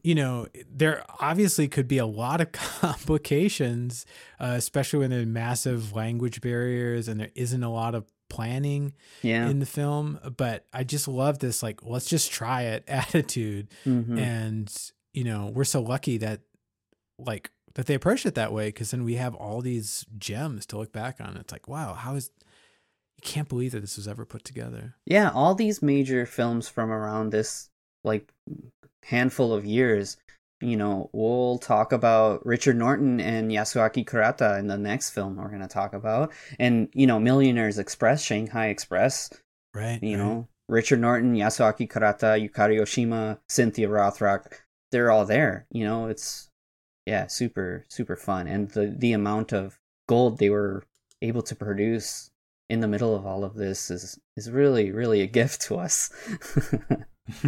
you 0.04 0.14
know, 0.16 0.48
there 0.72 1.04
obviously 1.20 1.68
could 1.68 1.88
be 1.88 1.98
a 1.98 2.06
lot 2.06 2.40
of 2.42 2.52
complications, 3.20 4.06
uh, 4.40 4.54
especially 4.58 5.00
when 5.00 5.10
there 5.10 5.22
are 5.22 5.26
massive 5.26 5.94
language 5.96 6.42
barriers 6.42 7.08
and 7.08 7.20
there 7.20 7.32
isn't 7.36 7.64
a 7.64 7.72
lot 7.72 7.96
of 7.96 8.06
planning 8.30 8.94
Yeah. 9.24 9.48
in 9.50 9.60
the 9.60 9.66
film. 9.66 10.20
But 10.38 10.66
I 10.74 10.84
just 10.84 11.08
love 11.08 11.40
this, 11.40 11.64
like, 11.64 11.84
let's 11.84 12.06
just 12.08 12.32
try 12.32 12.64
it 12.64 12.84
attitude. 12.88 13.70
Mhm. 13.86 14.20
And, 14.20 14.92
you 15.14 15.24
know, 15.24 15.48
we're 15.54 15.64
so 15.64 15.82
lucky 15.82 16.18
that, 16.18 16.42
like, 17.18 17.50
that 17.76 17.86
they 17.86 17.94
approached 17.94 18.26
it 18.26 18.36
that 18.36 18.54
way 18.54 18.68
because 18.70 18.92
then 18.92 19.04
we 19.04 19.16
have 19.16 19.36
all 19.36 19.62
these 19.62 20.06
gems 20.18 20.66
to 20.68 20.78
look 20.78 20.92
back 20.92 21.18
on. 21.20 21.38
It's 21.38 21.52
like, 21.54 21.68
wow, 21.68 21.94
how 21.94 22.16
is, 22.16 22.32
you 23.18 23.22
can't 23.22 23.50
believe 23.50 23.72
that 23.74 23.82
this 23.82 23.98
was 23.98 24.08
ever 24.08 24.26
put 24.26 24.44
together. 24.44 24.96
Yeah, 25.06 25.30
all 25.34 25.56
these 25.56 25.82
major 25.82 26.26
films 26.26 26.68
from 26.68 26.92
around 26.92 27.30
this 27.30 27.70
like 28.04 28.32
handful 29.04 29.54
of 29.54 29.66
years, 29.66 30.18
you 30.62 30.78
know, 30.78 31.10
we'll 31.12 31.58
talk 31.58 31.92
about 31.92 32.46
Richard 32.46 32.78
Norton 32.78 33.20
and 33.20 33.52
Yasuaki 33.52 34.06
Kurata 34.06 34.58
in 34.58 34.68
the 34.68 34.78
next 34.78 35.10
film 35.12 35.36
we're 35.36 35.50
going 35.50 35.62
to 35.62 35.68
talk 35.68 35.94
about. 35.94 36.32
And, 36.60 36.88
you 36.94 37.08
know, 37.08 37.20
Millionaires 37.20 37.78
Express, 37.78 38.24
Shanghai 38.24 38.68
Express, 38.68 39.30
Right. 39.74 40.00
you 40.02 40.18
right. 40.18 40.24
know, 40.24 40.48
Richard 40.70 41.02
Norton, 41.02 41.36
Yasuaki 41.36 41.90
Kurata, 41.90 42.40
Yukari 42.42 42.80
Oshima, 42.80 43.38
Cynthia 43.50 43.90
Rothrock, 43.90 44.46
they're 44.92 45.12
all 45.12 45.26
there. 45.26 45.68
You 45.72 45.84
know, 45.84 46.08
it's 46.08 46.50
yeah, 47.06 47.28
super 47.28 47.86
super 47.90 48.16
fun, 48.16 48.48
and 48.48 48.70
the 48.70 48.94
the 48.98 49.14
amount 49.14 49.54
of 49.54 49.80
gold 50.08 50.38
they 50.38 50.50
were 50.50 50.84
able 51.22 51.42
to 51.44 51.56
produce 51.56 52.30
in 52.70 52.80
the 52.80 52.88
middle 52.88 53.16
of 53.16 53.26
all 53.26 53.44
of 53.44 53.56
this 53.56 53.92
is 53.92 54.20
is 54.36 54.50
really 54.50 54.92
really 54.92 55.22
a 55.22 55.28
gift 55.40 55.62
to 55.62 55.76
us. 55.78 56.10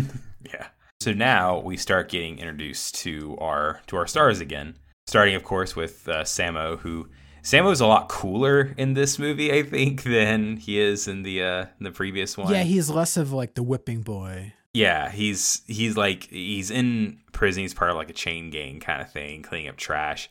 yeah. 0.45 0.67
So 0.99 1.13
now 1.13 1.59
we 1.59 1.77
start 1.77 2.09
getting 2.09 2.39
introduced 2.39 2.95
to 2.95 3.37
our 3.39 3.81
to 3.87 3.97
our 3.97 4.07
stars 4.07 4.39
again. 4.39 4.75
Starting, 5.05 5.35
of 5.35 5.43
course, 5.43 5.75
with 5.75 6.07
uh, 6.09 6.23
Sammo, 6.23 6.79
who 6.79 7.07
Sammo 7.43 7.71
is 7.71 7.79
a 7.79 7.87
lot 7.87 8.09
cooler 8.09 8.73
in 8.77 8.93
this 8.93 9.17
movie, 9.17 9.53
I 9.53 9.63
think, 9.63 10.03
than 10.03 10.57
he 10.57 10.79
is 10.79 11.07
in 11.07 11.23
the 11.23 11.43
uh, 11.43 11.65
in 11.79 11.83
the 11.83 11.91
previous 11.91 12.37
one. 12.37 12.51
Yeah, 12.51 12.63
he's 12.63 12.89
less 12.89 13.15
of 13.15 13.31
like 13.31 13.53
the 13.53 13.63
whipping 13.63 14.01
boy. 14.01 14.53
Yeah, 14.73 15.09
he's 15.09 15.61
he's 15.67 15.97
like 15.97 16.23
he's 16.29 16.69
in 16.71 17.19
prison. 17.31 17.61
He's 17.63 17.73
part 17.73 17.89
of 17.89 17.97
like 17.97 18.09
a 18.09 18.13
chain 18.13 18.49
gang 18.49 18.79
kind 18.79 19.01
of 19.01 19.11
thing, 19.11 19.41
cleaning 19.41 19.69
up 19.69 19.77
trash, 19.77 20.29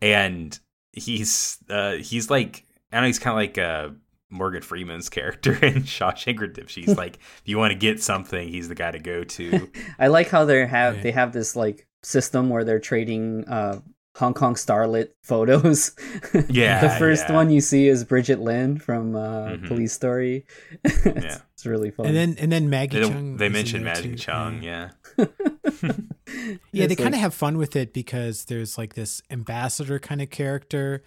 and 0.00 0.58
he's 0.92 1.58
uh 1.68 1.92
he's 1.92 2.30
like 2.30 2.64
I 2.92 2.96
don't 2.96 3.02
know. 3.02 3.06
He's 3.08 3.18
kind 3.18 3.32
of 3.32 3.36
like 3.36 3.58
uh 3.58 3.90
Morgan 4.30 4.62
Freeman's 4.62 5.08
character 5.10 5.52
in 5.52 5.82
Shawshank 5.82 6.38
Redemption. 6.40 6.84
He's 6.84 6.96
like, 6.98 7.16
if 7.16 7.42
you 7.44 7.58
want 7.58 7.72
to 7.72 7.78
get 7.78 8.02
something, 8.02 8.48
he's 8.48 8.68
the 8.68 8.74
guy 8.74 8.90
to 8.92 8.98
go 8.98 9.24
to. 9.24 9.70
I 9.98 10.06
like 10.08 10.28
how 10.30 10.44
they 10.44 10.64
have 10.66 10.94
Right. 10.94 11.02
they 11.02 11.10
have 11.12 11.32
this 11.32 11.54
like 11.56 11.86
system 12.02 12.48
where 12.48 12.64
they're 12.64 12.78
trading 12.80 13.44
uh 13.48 13.80
Hong 14.16 14.34
Kong 14.34 14.54
starlet 14.54 15.08
photos. 15.22 15.92
Yeah, 16.48 16.80
the 16.80 16.90
first 16.98 17.26
yeah. 17.28 17.34
one 17.34 17.50
you 17.50 17.60
see 17.60 17.88
is 17.88 18.04
Brigitte 18.04 18.40
Lin 18.40 18.78
from 18.78 19.14
uh, 19.14 19.48
Mhm. 19.56 19.68
Police 19.68 19.92
Story. 19.92 20.44
it's, 20.84 21.04
Yeah. 21.06 21.38
it's 21.54 21.66
really 21.66 21.90
fun. 21.90 22.06
And 22.06 22.16
then 22.16 22.36
and 22.38 22.50
then 22.50 22.70
Maggie 22.70 22.98
They, 23.00 23.08
Cheung. 23.08 23.38
they 23.38 23.46
is 23.46 23.48
in 23.48 23.52
mentioned 23.52 23.86
there, 23.86 23.94
Magic 23.94 24.16
too. 24.16 24.30
Cheung, 24.30 24.62
yeah. 24.62 24.90
Yeah, 25.18 25.26
they 26.86 26.92
It's 26.94 26.96
kind 26.96 27.14
of 27.14 27.20
have 27.20 27.34
fun 27.34 27.58
with 27.58 27.76
it 27.76 27.92
because 27.92 28.44
there's 28.46 28.76
like 28.78 28.94
this 28.94 29.22
ambassador 29.30 29.98
kind 29.98 30.20
of 30.22 30.30
character, 30.30 31.02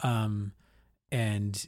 um, 0.00 0.52
and 1.10 1.66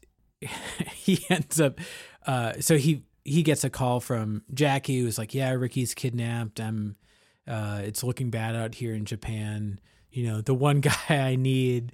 he 0.95 1.25
ends 1.31 1.61
up. 1.61 1.79
Uh, 2.27 2.55
so 2.61 2.77
he 2.77 3.05
he 3.25 3.43
gets 3.43 3.65
a 3.65 3.71
call 3.71 4.01
from 4.01 4.43
Jackie, 4.53 5.01
who's 5.01 5.19
like, 5.19 5.35
"Yeah, 5.35 5.53
Ricky's 5.53 5.95
kidnapped. 5.95 6.61
I'm. 6.61 6.97
Uh, 7.47 7.81
it's 7.83 8.05
looking 8.05 8.31
bad 8.31 8.55
out 8.55 8.75
here 8.77 8.95
in 8.95 9.05
Japan. 9.05 9.81
You 10.13 10.27
know, 10.29 10.41
the 10.41 10.55
one 10.55 10.81
guy 10.81 10.93
I 11.09 11.37
need. 11.37 11.93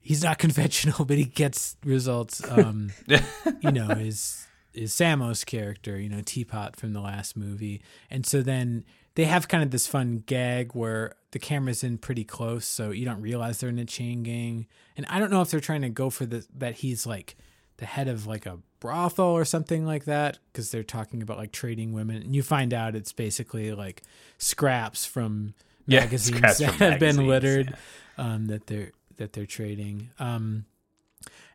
He's 0.00 0.22
not 0.22 0.38
conventional, 0.38 1.04
but 1.06 1.18
he 1.18 1.24
gets 1.24 1.76
results. 1.84 2.42
Um, 2.50 2.92
you 3.60 3.72
know, 3.72 3.90
is 3.90 4.46
is 4.74 4.92
Sammo's 4.94 5.44
character, 5.44 5.98
you 5.98 6.08
know, 6.08 6.22
Teapot 6.24 6.76
from 6.76 6.94
the 6.94 7.00
last 7.00 7.36
movie. 7.36 7.82
And 8.10 8.24
so 8.24 8.40
then 8.40 8.84
they 9.16 9.24
have 9.24 9.46
kind 9.46 9.62
of 9.62 9.70
this 9.70 9.86
fun 9.86 10.22
gag 10.24 10.74
where 10.74 11.14
the 11.32 11.38
camera's 11.38 11.84
in 11.84 11.98
pretty 11.98 12.24
close, 12.24 12.64
so 12.64 12.90
you 12.90 13.04
don't 13.04 13.20
realize 13.20 13.60
they're 13.60 13.68
in 13.68 13.78
a 13.78 13.84
chain 13.84 14.22
gang. 14.22 14.66
And 14.96 15.04
I 15.10 15.18
don't 15.18 15.30
know 15.30 15.42
if 15.42 15.50
they're 15.50 15.60
trying 15.60 15.82
to 15.82 15.90
go 15.90 16.08
for 16.08 16.24
the 16.24 16.46
that 16.56 16.76
he's 16.76 17.06
like 17.06 17.36
the 17.76 17.86
head 17.86 18.08
of 18.08 18.26
like 18.26 18.46
a 18.46 18.58
brothel 18.80 19.26
or 19.26 19.44
something 19.44 19.84
like 19.86 20.04
that 20.04 20.38
because 20.52 20.70
they're 20.70 20.82
talking 20.82 21.22
about 21.22 21.36
like 21.36 21.52
trading 21.52 21.92
women 21.92 22.16
and 22.16 22.34
you 22.34 22.42
find 22.42 22.74
out 22.74 22.94
it's 22.94 23.12
basically 23.12 23.72
like 23.72 24.02
scraps 24.38 25.04
from 25.04 25.54
Yeah, 25.86 26.00
magazines 26.00 26.58
that 26.58 26.74
have 26.78 27.00
been 27.00 27.26
littered 27.26 27.76
yeah. 28.18 28.24
um, 28.24 28.46
that 28.46 28.66
they're 28.66 28.92
that 29.16 29.32
they're 29.32 29.46
trading. 29.46 30.10
Um, 30.18 30.66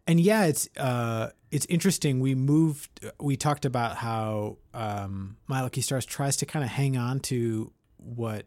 and 0.05 0.19
yeah, 0.19 0.45
it's 0.45 0.69
uh, 0.77 1.29
it's 1.51 1.65
interesting. 1.67 2.19
We 2.19 2.33
moved. 2.35 3.05
We 3.19 3.35
talked 3.35 3.65
about 3.65 3.97
how 3.97 4.57
um, 4.73 5.37
My 5.47 5.61
Lucky 5.61 5.81
Stars 5.81 6.05
tries 6.05 6.37
to 6.37 6.45
kind 6.45 6.63
of 6.63 6.71
hang 6.71 6.97
on 6.97 7.19
to 7.21 7.71
what 7.97 8.45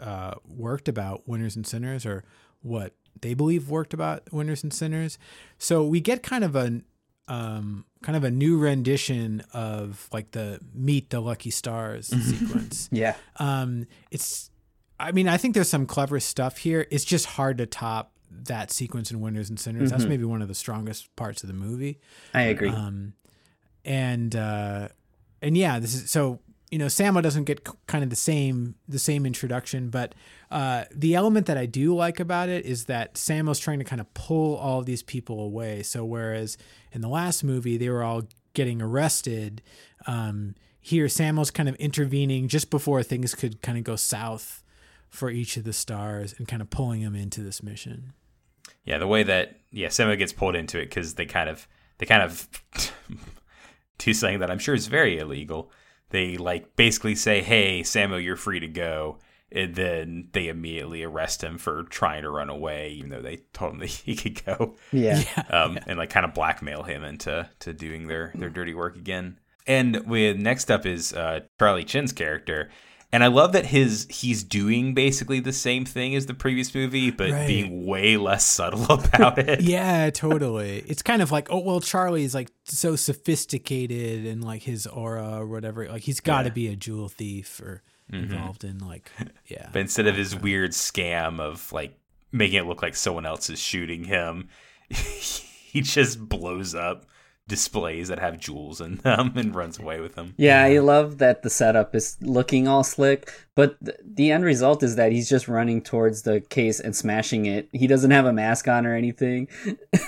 uh, 0.00 0.34
worked 0.46 0.88
about 0.88 1.28
Winners 1.28 1.54
and 1.54 1.66
Sinners, 1.66 2.06
or 2.06 2.24
what 2.62 2.94
they 3.20 3.34
believe 3.34 3.68
worked 3.68 3.92
about 3.92 4.32
Winners 4.32 4.62
and 4.62 4.72
Sinners. 4.72 5.18
So 5.58 5.84
we 5.84 6.00
get 6.00 6.22
kind 6.22 6.44
of 6.44 6.56
a 6.56 6.80
um, 7.28 7.84
kind 8.02 8.16
of 8.16 8.24
a 8.24 8.30
new 8.30 8.58
rendition 8.58 9.42
of 9.52 10.08
like 10.12 10.32
the 10.32 10.60
Meet 10.74 11.10
the 11.10 11.20
Lucky 11.20 11.50
Stars 11.50 12.08
sequence 12.08 12.88
yeah, 12.92 13.14
um 13.36 13.86
it's 14.10 14.50
i 15.02 15.12
mean 15.12 15.28
i 15.28 15.36
think 15.36 15.54
there's 15.54 15.68
some 15.68 15.86
clever 15.86 16.18
stuff 16.20 16.58
here 16.58 16.86
it's 16.90 17.04
just 17.04 17.26
hard 17.26 17.58
to 17.58 17.66
top 17.66 18.12
that 18.30 18.70
sequence 18.70 19.10
in 19.10 19.20
winners 19.20 19.50
and 19.50 19.60
sinners 19.60 19.90
that's 19.90 20.04
Mhm. 20.04 20.08
maybe 20.08 20.24
one 20.24 20.40
of 20.42 20.48
the 20.48 20.54
strongest 20.54 21.14
parts 21.16 21.42
of 21.42 21.48
the 21.48 21.54
movie 21.54 21.98
I 22.32 22.42
agree. 22.42 22.70
um 22.70 23.12
and 23.84 24.34
uh 24.36 24.88
and 25.40 25.56
yeah 25.56 25.78
this 25.78 25.94
is 25.94 26.10
so 26.10 26.40
you 26.70 26.78
know 26.78 26.86
sammo 26.86 27.22
doesn't 27.22 27.44
get 27.44 27.66
kind 27.86 28.02
of 28.04 28.10
the 28.10 28.16
same 28.16 28.76
the 28.88 28.98
same 28.98 29.26
introduction 29.26 29.90
but 29.90 30.14
uh 30.50 30.84
the 30.94 31.14
element 31.14 31.46
that 31.46 31.58
i 31.58 31.66
do 31.66 31.94
like 31.94 32.20
about 32.20 32.48
it 32.48 32.64
is 32.64 32.84
that 32.86 33.14
sammo's 33.14 33.58
trying 33.58 33.78
to 33.78 33.84
kind 33.84 34.00
of 34.00 34.12
pull 34.14 34.56
all 34.56 34.78
of 34.80 34.86
these 34.86 35.02
people 35.02 35.40
away 35.40 35.82
so 35.82 36.04
whereas 36.04 36.56
in 36.92 37.00
the 37.00 37.08
last 37.08 37.42
movie 37.44 37.76
they 37.76 37.88
were 37.90 38.02
all 38.02 38.22
getting 38.54 38.80
arrested 38.80 39.60
um 40.06 40.54
here 40.80 41.06
sammo's 41.06 41.50
kind 41.50 41.68
of 41.68 41.74
intervening 41.76 42.48
just 42.48 42.70
before 42.70 43.02
things 43.02 43.34
could 43.34 43.60
kind 43.62 43.76
of 43.76 43.84
go 43.84 43.96
south 43.96 44.61
for 45.12 45.30
each 45.30 45.58
of 45.58 45.64
the 45.64 45.74
stars 45.74 46.34
and 46.38 46.48
kind 46.48 46.62
of 46.62 46.70
pulling 46.70 47.02
them 47.02 47.14
into 47.14 47.42
this 47.42 47.62
mission 47.62 48.14
Yeah, 48.84 48.98
the 48.98 49.06
way 49.06 49.22
that 49.22 49.60
yeah, 49.70 49.88
Sammo 49.88 50.16
gets 50.16 50.32
pulled 50.32 50.56
into 50.56 50.78
it 50.78 50.86
because 50.86 51.14
they 51.14 51.26
kind 51.26 51.48
of 51.48 51.68
they 51.98 52.06
kind 52.06 52.22
of 52.22 52.48
do 53.98 54.14
something 54.14 54.40
that 54.40 54.50
I'm 54.50 54.58
sure 54.58 54.74
is 54.74 54.86
very 54.86 55.18
illegal. 55.18 55.70
They 56.10 56.36
like 56.36 56.74
basically 56.76 57.14
say, 57.14 57.42
"Hey, 57.42 57.82
Sammo, 57.82 58.22
you're 58.22 58.36
free 58.36 58.60
to 58.60 58.68
go," 58.68 59.18
and 59.52 59.74
then 59.74 60.28
they 60.32 60.48
immediately 60.48 61.02
arrest 61.02 61.44
him 61.44 61.58
for 61.58 61.84
trying 61.84 62.22
to 62.22 62.30
run 62.30 62.48
away, 62.48 62.90
even 62.92 63.10
though 63.10 63.22
they 63.22 63.36
told 63.52 63.74
him 63.74 63.78
that 63.80 63.90
he 63.90 64.16
could 64.16 64.44
go. 64.44 64.76
Yeah. 64.92 65.22
um, 65.50 65.78
and 65.86 65.98
like 65.98 66.10
kind 66.10 66.24
of 66.24 66.34
blackmail 66.34 66.82
him 66.82 67.04
into 67.04 67.48
to 67.60 67.72
doing 67.72 68.08
their 68.08 68.32
their 68.34 68.50
dirty 68.50 68.74
work 68.74 68.96
again. 68.96 69.38
And 69.66 70.06
with 70.06 70.38
next 70.38 70.70
up 70.70 70.86
is 70.86 71.12
uh, 71.12 71.40
Charlie 71.58 71.84
Chin's 71.84 72.12
character, 72.12 72.70
and 73.12 73.22
I 73.22 73.26
love 73.26 73.52
that 73.52 73.66
his 73.66 74.06
he's 74.10 74.42
doing 74.42 74.94
basically 74.94 75.38
the 75.40 75.52
same 75.52 75.84
thing 75.84 76.14
as 76.14 76.26
the 76.26 76.34
previous 76.34 76.74
movie, 76.74 77.10
but 77.10 77.30
Right. 77.30 77.46
being 77.46 77.86
way 77.86 78.16
less 78.16 78.44
subtle 78.44 78.84
about 78.90 79.38
it. 79.38 79.60
Yeah, 79.72 80.10
totally. 80.10 80.82
It's 80.86 81.02
kind 81.02 81.20
of 81.22 81.30
like, 81.30 81.48
oh 81.50 81.58
well, 81.58 81.80
Charlie's 81.80 82.34
like 82.34 82.50
so 82.64 82.96
sophisticated 82.96 84.24
and 84.26 84.42
like 84.42 84.62
his 84.62 84.86
aura 84.86 85.38
or 85.40 85.46
whatever. 85.46 85.88
Like 85.88 86.02
he's 86.02 86.20
got 86.20 86.42
to 86.42 86.48
Yeah. 86.48 86.54
be 86.54 86.68
a 86.68 86.76
jewel 86.76 87.08
thief 87.08 87.60
or 87.60 87.82
mm-hmm. 88.10 88.32
involved 88.32 88.64
in 88.64 88.78
like, 88.78 89.10
yeah. 89.46 89.68
But 89.72 89.80
instead 89.80 90.06
of 90.06 90.16
his 90.16 90.34
weird 90.34 90.70
scam 90.72 91.38
of 91.40 91.70
like 91.72 91.94
making 92.32 92.58
it 92.60 92.66
look 92.66 92.82
like 92.82 92.96
someone 92.96 93.26
else 93.26 93.50
is 93.50 93.58
shooting 93.60 94.04
him, 94.04 94.48
he 94.90 95.80
just 95.80 96.18
blows 96.28 96.74
up 96.74 97.06
displays 97.48 98.08
that 98.08 98.18
have 98.18 98.38
jewels 98.38 98.80
in 98.80 98.96
them 98.96 99.32
and 99.36 99.54
runs 99.54 99.78
away 99.78 100.00
with 100.00 100.14
them. 100.14 100.34
Yeah, 100.36 100.62
I 100.62 100.78
love 100.78 101.18
that 101.18 101.42
the 101.42 101.50
setup 101.50 101.94
is 101.94 102.16
looking 102.20 102.68
all 102.68 102.84
slick, 102.84 103.30
but 103.54 103.82
th- 103.84 103.98
the 104.04 104.30
end 104.30 104.44
result 104.44 104.82
is 104.82 104.96
that 104.96 105.12
he's 105.12 105.28
just 105.28 105.48
running 105.48 105.82
towards 105.82 106.22
the 106.22 106.40
case 106.40 106.80
and 106.80 106.94
smashing 106.94 107.46
it. 107.46 107.68
He 107.72 107.86
doesn't 107.86 108.10
have 108.10 108.26
a 108.26 108.32
mask 108.32 108.68
on 108.68 108.86
or 108.86 108.94
anything. 108.94 109.48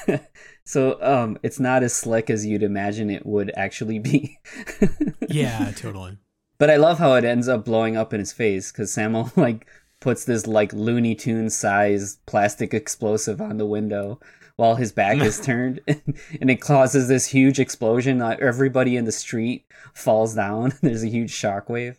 so 0.64 0.98
um 1.02 1.36
it's 1.42 1.60
not 1.60 1.82
as 1.82 1.92
slick 1.92 2.30
as 2.30 2.46
you'd 2.46 2.62
imagine 2.62 3.10
it 3.10 3.26
would 3.26 3.52
actually 3.56 3.98
be. 3.98 4.38
yeah, 5.28 5.70
totally. 5.72 6.16
But 6.58 6.70
I 6.70 6.76
love 6.76 6.98
how 6.98 7.14
it 7.14 7.24
ends 7.24 7.48
up 7.48 7.64
blowing 7.64 7.96
up 7.96 8.14
in 8.14 8.20
his 8.20 8.32
face 8.32 8.70
cuz 8.70 8.94
Sammo 8.94 9.36
like 9.36 9.66
puts 10.00 10.24
this 10.24 10.46
like 10.46 10.72
Looney 10.72 11.14
Tune 11.14 11.50
size 11.50 12.18
plastic 12.26 12.72
explosive 12.72 13.40
on 13.40 13.58
the 13.58 13.66
window 13.66 14.20
while 14.56 14.76
his 14.76 14.92
back 14.92 15.18
is 15.18 15.40
turned 15.44 15.80
and 15.86 16.50
it 16.50 16.60
causes 16.60 17.08
this 17.08 17.26
huge 17.26 17.58
explosion. 17.58 18.22
Uh, 18.22 18.36
everybody 18.40 18.96
in 18.96 19.04
the 19.04 19.12
street 19.12 19.66
falls 19.94 20.34
down. 20.34 20.72
There's 20.82 21.02
a 21.02 21.08
huge 21.08 21.32
shockwave. 21.32 21.96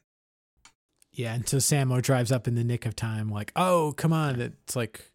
Yeah, 1.11 1.33
and 1.33 1.47
so 1.47 1.57
Sammo 1.57 2.01
drives 2.01 2.31
up 2.31 2.47
in 2.47 2.55
the 2.55 2.63
nick 2.63 2.85
of 2.85 2.93
time, 2.95 3.29
like, 3.29 3.53
oh, 3.55 3.93
come 3.95 4.11
on. 4.11 4.41
It's 4.41 4.75
like, 4.75 5.11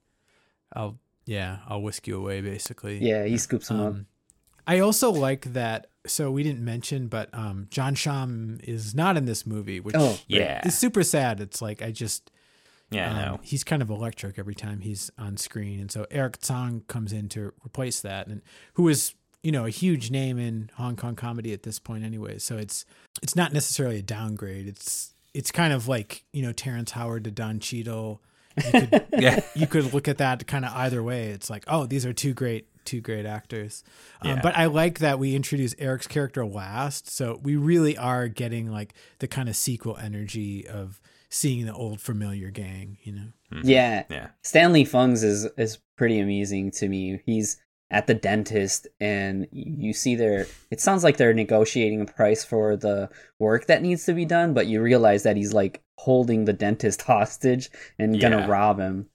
I'll, 0.72 0.98
yeah, 1.26 1.58
I'll 1.68 1.82
whisk 1.82 2.06
you 2.08 2.16
away, 2.16 2.40
basically. 2.40 2.98
Yeah, 3.06 3.24
he 3.26 3.36
scoops 3.36 3.70
him 3.70 3.80
up. 3.80 3.86
Um, 3.88 4.06
I 4.66 4.78
also 4.78 5.10
like 5.10 5.52
that. 5.52 5.88
So 6.06 6.30
we 6.30 6.42
didn't 6.42 6.64
mention, 6.64 7.08
but 7.08 7.28
um, 7.34 7.66
John 7.70 7.94
Sham 7.94 8.58
is 8.62 8.94
not 8.94 9.18
in 9.18 9.26
this 9.26 9.46
movie, 9.46 9.80
which 9.80 9.94
Oh, 9.98 10.18
Yeah. 10.26 10.66
is 10.66 10.78
super 10.78 11.02
sad. 11.02 11.38
It's 11.40 11.60
like 11.60 11.82
I 11.82 11.90
just 11.90 12.30
Yeah, 12.90 13.08
I 13.14 13.22
um, 13.22 13.32
know. 13.32 13.40
he's 13.42 13.62
kind 13.64 13.82
of 13.82 13.90
electric 13.90 14.38
every 14.38 14.54
time 14.54 14.80
he's 14.80 15.10
on 15.18 15.36
screen, 15.36 15.80
and 15.80 15.90
so 15.90 16.06
Eric 16.10 16.38
Tsang 16.38 16.82
comes 16.88 17.12
in 17.12 17.28
to 17.30 17.52
replace 17.64 18.00
that, 18.00 18.26
and 18.26 18.42
who 18.74 18.88
is 18.88 19.14
you 19.42 19.52
know 19.52 19.64
a 19.64 19.70
huge 19.70 20.10
name 20.10 20.38
in 20.38 20.70
Hong 20.74 20.96
Kong 20.96 21.14
comedy 21.16 21.52
at 21.52 21.62
this 21.62 21.78
point, 21.78 22.04
anyway. 22.04 22.38
So 22.38 22.56
it's 22.58 22.84
it's 23.22 23.36
not 23.36 23.52
necessarily 23.52 23.98
a 23.98 24.02
downgrade. 24.02 24.66
It's 24.66 25.14
it's 25.34 25.52
kind 25.52 25.72
of 25.72 25.86
like 25.88 26.24
you 26.32 26.42
know 26.42 26.52
Terrence 26.52 26.90
Howard 26.92 27.24
to 27.24 27.30
Don 27.30 27.60
Cheadle. 27.60 28.20
You 28.56 28.72
could 28.72 29.06
Yeah. 29.18 29.40
you 29.54 29.66
could 29.68 29.94
look 29.94 30.08
at 30.08 30.18
that 30.18 30.46
kind 30.48 30.64
of 30.64 30.72
either 30.74 31.02
way. 31.02 31.28
It's 31.28 31.48
like, 31.48 31.64
oh, 31.68 31.86
these 31.86 32.04
are 32.04 32.12
two 32.12 32.34
great 32.34 32.66
two 32.84 33.00
great 33.00 33.24
actors. 33.26 33.84
Um, 34.22 34.30
Yeah. 34.30 34.40
but 34.42 34.56
I 34.56 34.66
like 34.66 34.98
that 34.98 35.18
we 35.20 35.36
introduce 35.36 35.74
Eric's 35.78 36.08
character 36.08 36.44
last, 36.44 37.08
so 37.08 37.38
we 37.42 37.54
really 37.54 37.96
are 37.96 38.26
getting 38.26 38.70
like 38.70 38.94
the 39.20 39.28
kind 39.28 39.48
of 39.48 39.54
sequel 39.54 39.96
energy 39.98 40.66
of 40.66 41.00
seeing 41.30 41.64
the 41.66 41.72
old 41.72 42.00
familiar 42.00 42.50
gang. 42.50 42.98
You 43.02 43.12
know, 43.12 43.60
Yeah. 43.62 44.04
Yeah. 44.10 44.28
Stanley 44.42 44.84
Fung's 44.84 45.22
is 45.22 45.46
is 45.56 45.78
pretty 45.96 46.18
amazing 46.18 46.72
to 46.72 46.88
me. 46.88 47.22
He's 47.24 47.60
at 47.92 48.06
the 48.06 48.14
dentist 48.14 48.86
and 49.00 49.48
you 49.50 49.92
see 49.92 50.14
their 50.14 50.46
it 50.70 50.80
sounds 50.80 51.02
like 51.02 51.16
they're 51.16 51.34
negotiating 51.34 52.00
a 52.00 52.04
price 52.04 52.44
for 52.44 52.76
the 52.76 53.08
work 53.40 53.66
that 53.66 53.82
needs 53.82 54.04
to 54.06 54.12
be 54.12 54.24
done, 54.24 54.54
but 54.54 54.66
you 54.68 54.80
realize 54.80 55.22
that 55.24 55.36
he's 55.36 55.52
like 55.52 55.82
holding 55.98 56.44
the 56.44 56.52
dentist 56.52 57.02
hostage 57.10 57.70
and 57.98 58.20
gonna 58.20 58.46
rob 58.48 58.78
him. 58.78 59.06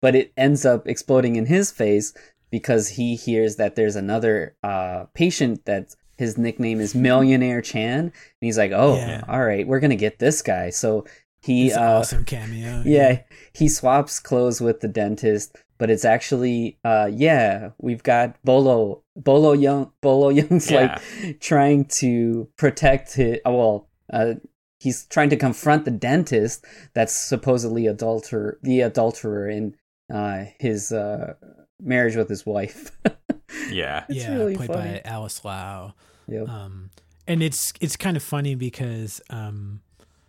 But 0.00 0.14
it 0.14 0.32
ends 0.36 0.64
up 0.64 0.88
exploding 0.88 1.36
in 1.36 1.46
his 1.46 1.70
face 1.70 2.12
because 2.50 2.88
he 2.88 3.16
hears 3.16 3.56
that 3.56 3.76
there's 3.76 3.96
another 3.96 4.56
uh 4.62 5.04
patient 5.14 5.64
that 5.66 5.94
his 6.18 6.36
nickname 6.38 6.80
is 6.80 6.94
Millionaire 6.94 7.60
Chan 7.62 8.00
and 8.00 8.12
he's 8.40 8.58
like, 8.58 8.70
"Oh, 8.72 8.96
Yeah. 8.96 9.24
all 9.28 9.44
right, 9.44 9.66
we're 9.66 9.80
going 9.80 9.90
to 9.90 9.96
get 9.96 10.18
this 10.20 10.40
guy." 10.42 10.70
So 10.70 11.04
he 11.42 11.72
uh 11.72 11.98
awesome 11.98 12.24
cameo. 12.24 12.82
yeah 12.86 13.20
he 13.52 13.68
swaps 13.68 14.18
clothes 14.20 14.60
with 14.60 14.80
the 14.80 14.88
dentist 14.88 15.56
but 15.78 15.90
it's 15.90 16.04
actually 16.04 16.78
uh 16.84 17.10
yeah 17.12 17.70
we've 17.78 18.02
got 18.02 18.36
bolo 18.44 19.02
Bolo 19.14 19.54
Yeung 19.54 19.90
Bolo 20.00 20.32
Yeung's 20.32 20.70
Yeah. 20.70 20.98
like 21.20 21.40
trying 21.40 21.84
to 22.00 22.48
protect 22.56 23.14
his 23.14 23.38
well 23.44 23.88
uh 24.12 24.34
he's 24.80 25.04
trying 25.06 25.30
to 25.30 25.36
confront 25.36 25.84
the 25.84 25.90
dentist 25.90 26.64
that's 26.94 27.14
supposedly 27.14 27.82
adulter 27.84 28.54
the 28.62 28.80
adulterer 28.80 29.48
in 29.48 29.76
uh 30.12 30.44
his 30.58 30.92
uh 30.92 31.34
marriage 31.80 32.16
with 32.16 32.28
his 32.28 32.46
wife 32.46 32.90
Yeah. 33.70 34.04
it's 34.08 34.18
yeah, 34.20 34.34
really 34.34 34.56
played 34.56 34.68
funny 34.72 34.92
by 34.92 35.02
Alice 35.04 35.44
Lau. 35.44 35.94
Yep. 36.28 36.48
Um, 36.48 36.90
and 37.26 37.42
it's 37.42 37.72
it's 37.80 37.96
kind 37.96 38.16
of 38.16 38.22
funny 38.22 38.54
because 38.54 39.20
um, 39.30 39.80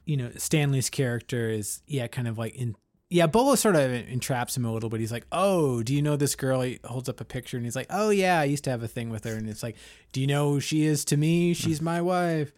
you 0.06 0.18
know 0.18 0.32
Stanley's 0.38 0.89
character 0.89 1.50
is 1.50 1.82
yeah 1.88 2.08
kind 2.08 2.28
of 2.28 2.38
like 2.38 2.56
in 2.56 2.76
yeah 3.10 3.28
Bolo 3.28 3.56
sort 3.56 3.76
of 3.76 3.92
entraps 3.92 4.58
him 4.58 4.66
a 4.66 4.74
little 4.74 4.89
bit. 4.89 5.00
He's 5.00 5.12
like, 5.12 5.26
oh, 5.32 5.84
do 5.84 5.94
you 5.94 6.02
know 6.02 6.16
this 6.16 6.36
girl? 6.36 6.62
He 6.62 6.80
holds 6.84 7.08
up 7.10 7.22
a 7.22 7.26
picture 7.26 7.58
and 7.58 7.66
he's 7.66 7.76
like, 7.76 7.88
oh 7.89 8.10
yeah, 8.10 8.39
I 8.39 8.46
used 8.46 8.63
to 8.63 8.70
have 8.72 8.82
a 8.84 8.88
thing 8.88 9.10
with 9.10 9.24
her. 9.26 9.34
And 9.36 9.48
it's 9.50 9.62
like, 9.63 9.76
do 10.12 10.20
you 10.22 10.28
know 10.28 10.50
who 10.52 10.60
she 10.60 10.84
is 10.86 11.06
to 11.06 11.18
me? 11.18 11.54
She's 11.54 11.82
my 11.82 12.02
wife. 12.02 12.52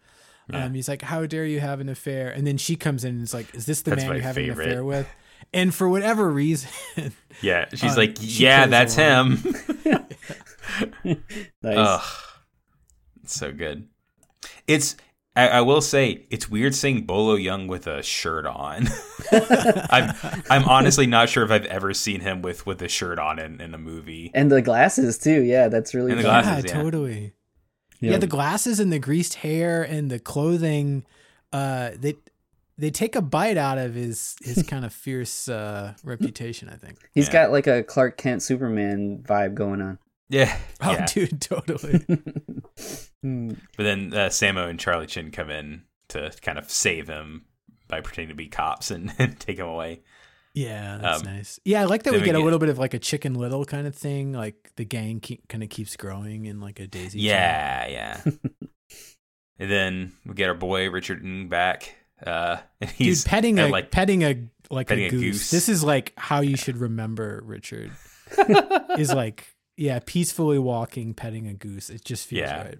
Um, 0.52 0.74
he's 0.74 0.88
like, 0.88 1.02
how 1.02 1.26
dare 1.26 1.44
you 1.44 1.58
have 1.58 1.80
an 1.80 1.88
affair? 1.88 2.30
And 2.30 2.46
then 2.46 2.56
she 2.56 2.76
comes 2.76 3.04
in 3.04 3.16
and 3.16 3.22
is 3.24 3.34
like, 3.34 3.52
is 3.54 3.66
this 3.66 3.82
the 3.82 3.90
That's 3.90 4.04
man 4.04 4.12
you're 4.14 4.22
having 4.22 4.46
favorite. 4.46 4.64
an 4.66 4.70
affair 4.70 4.84
with? 4.84 5.08
And 5.52 5.74
for 5.74 5.88
whatever 5.88 6.30
reason, 6.30 6.70
Yeah. 7.42 7.66
She's 7.74 7.92
Uh, 7.92 7.96
like, 7.96 8.16
she 8.20 8.44
yeah, 8.44 8.66
plays 8.66 8.70
that's 8.70 8.94
him. 8.94 9.42
nice 11.62 11.76
Ugh. 11.76 12.02
It's 13.24 13.34
so 13.34 13.52
good. 13.52 13.88
It's 14.66 14.96
I, 15.36 15.48
I 15.48 15.60
will 15.60 15.80
say 15.82 16.26
it's 16.30 16.48
weird 16.48 16.74
seeing 16.74 17.02
Bolo 17.04 17.36
Yeung 17.36 17.68
with 17.68 17.86
a 17.86 18.02
shirt 18.02 18.46
on. 18.46 18.88
I'm 19.90 20.14
I'm 20.50 20.64
honestly 20.64 21.06
not 21.06 21.28
sure 21.28 21.44
if 21.44 21.50
I've 21.50 21.66
ever 21.66 21.92
seen 21.94 22.20
him 22.20 22.42
with 22.42 22.66
with 22.66 22.80
a 22.82 22.88
shirt 22.88 23.18
on 23.18 23.38
in, 23.38 23.60
in 23.60 23.74
a 23.74 23.78
movie. 23.78 24.30
and 24.34 24.50
the 24.50 24.62
glasses 24.62 25.18
too 25.18 25.42
yeah 25.42 25.68
that's 25.68 25.94
really 25.94 26.12
And 26.12 26.20
the 26.20 26.24
fun. 26.24 26.42
glasses. 26.44 26.64
yeah, 26.70 26.76
yeah. 26.76 26.82
totally. 26.82 27.32
Yeah. 28.00 28.10
Yeah. 28.12 28.18
the 28.18 28.26
glasses 28.26 28.78
and 28.80 28.92
the 28.92 28.98
greased 28.98 29.34
hair 29.34 29.82
and 29.82 30.10
the 30.10 30.18
clothing, 30.18 31.04
uh, 31.52 31.90
they 31.98 32.14
they 32.78 32.90
take 32.90 33.16
a 33.16 33.22
bite 33.22 33.56
out 33.56 33.78
of 33.78 33.94
his 33.94 34.36
his 34.42 34.62
kind 34.68 34.84
of 34.84 34.92
fierce 34.92 35.48
uh, 35.48 35.94
reputation. 36.04 36.68
I 36.68 36.76
think. 36.76 36.98
he's 37.14 37.26
Yeah. 37.28 37.32
got 37.44 37.52
like 37.52 37.66
a 37.66 37.82
clark 37.82 38.16
kent 38.18 38.42
superman 38.42 39.22
vibe 39.26 39.54
going 39.54 39.80
on 39.82 39.98
Yeah. 40.28 40.56
Oh, 40.80 40.92
yeah. 40.92 41.06
dude, 41.06 41.40
totally. 41.40 42.04
Hmm. 43.22 43.54
But 43.76 43.82
then 43.84 44.12
uh, 44.12 44.28
Sammo 44.28 44.68
and 44.68 44.78
Charlie 44.78 45.06
Chin 45.06 45.30
come 45.30 45.50
in 45.50 45.82
to 46.10 46.30
kind 46.42 46.58
of 46.58 46.70
save 46.70 47.08
him 47.08 47.46
by 47.88 48.00
pretending 48.02 48.28
to 48.28 48.34
be 48.34 48.46
cops 48.48 48.90
and, 48.90 49.12
and 49.18 49.40
take 49.40 49.58
him 49.58 49.66
away. 49.66 50.02
Yeah, 50.54 50.98
that's 51.00 51.20
Um, 51.26 51.34
nice. 51.34 51.58
Yeah, 51.64 51.80
I 51.80 51.84
like 51.84 52.02
that 52.04 52.12
we 52.12 52.18
then 52.18 52.22
we 52.22 52.32
get 52.32 52.40
a 52.40 52.44
little 52.44 52.58
bit 52.58 52.68
of 52.68 52.78
like 52.78 52.94
a 52.94 52.98
Chicken 52.98 53.34
Little 53.34 53.64
kind 53.64 53.86
of 53.86 53.94
thing. 53.96 54.32
Like 54.32 54.70
the 54.76 54.84
gang 54.84 55.20
keep, 55.20 55.48
kind 55.48 55.62
of 55.64 55.70
keeps 55.70 55.96
growing 55.96 56.44
in 56.44 56.60
like 56.60 56.78
a 56.78 56.86
daisy. 56.86 57.18
chain. 57.18 57.28
Yeah, 57.28 57.86
yeah. 57.88 58.20
and 59.58 59.70
then 59.70 60.12
we 60.24 60.34
get 60.34 60.48
our 60.48 60.54
boy 60.54 60.90
Richard 60.90 61.24
Ng 61.24 61.48
back. 61.48 61.94
Uh, 62.24 62.58
and 62.80 62.90
dude, 62.90 62.96
he's 62.98 63.24
petting 63.24 63.58
a 63.58 63.68
like 63.68 63.90
petting 63.90 64.22
a 64.22 64.46
like 64.70 64.88
petting 64.88 65.04
a 65.04 65.08
a 65.08 65.10
goose. 65.10 65.20
goose. 65.22 65.50
This 65.50 65.68
is 65.68 65.82
like 65.82 66.12
how 66.18 66.40
you 66.42 66.56
should 66.56 66.76
remember 66.76 67.42
Richard. 67.44 67.90
is 68.98 69.12
like 69.12 69.46
yeah, 69.76 69.98
peacefully 70.04 70.58
walking, 70.58 71.14
petting 71.14 71.46
a 71.46 71.54
goose. 71.54 71.90
It 71.90 72.04
just 72.04 72.26
feels 72.26 72.40
Yeah. 72.40 72.62
right. 72.62 72.78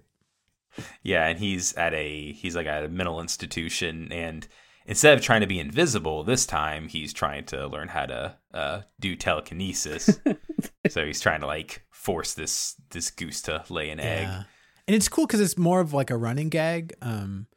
Yeah, 1.01 1.25
and 1.27 1.39
he's 1.39 1.73
at 1.73 1.93
a 1.93 2.33
he's 2.33 2.55
like 2.55 2.67
at 2.67 2.83
a 2.83 2.89
mental 2.89 3.19
institution, 3.19 4.11
and 4.11 4.47
instead 4.85 5.17
of 5.17 5.23
trying 5.23 5.41
to 5.41 5.47
be 5.47 5.59
invisible, 5.59 6.23
this 6.23 6.45
time 6.45 6.87
he's 6.87 7.13
trying 7.13 7.45
to 7.45 7.65
learn 7.67 7.87
how 7.87 8.05
to 8.05 8.35
uh, 8.53 8.81
do 8.99 9.15
telekinesis. 9.15 10.19
so 10.89 11.05
he's 11.05 11.19
trying 11.19 11.41
to 11.41 11.47
like 11.47 11.83
force 11.89 12.35
this 12.35 12.75
this 12.91 13.09
goose 13.09 13.41
to 13.43 13.63
lay 13.69 13.89
an 13.89 13.99
egg. 13.99 14.23
Yeah. 14.27 14.43
And 14.87 14.95
it's 14.95 15.09
cool 15.09 15.25
because 15.25 15.41
it's 15.41 15.57
more 15.57 15.79
of 15.81 15.93
like 15.93 16.11
a 16.11 16.15
running 16.17 16.49
gag. 16.49 16.93
Um, 17.01 17.47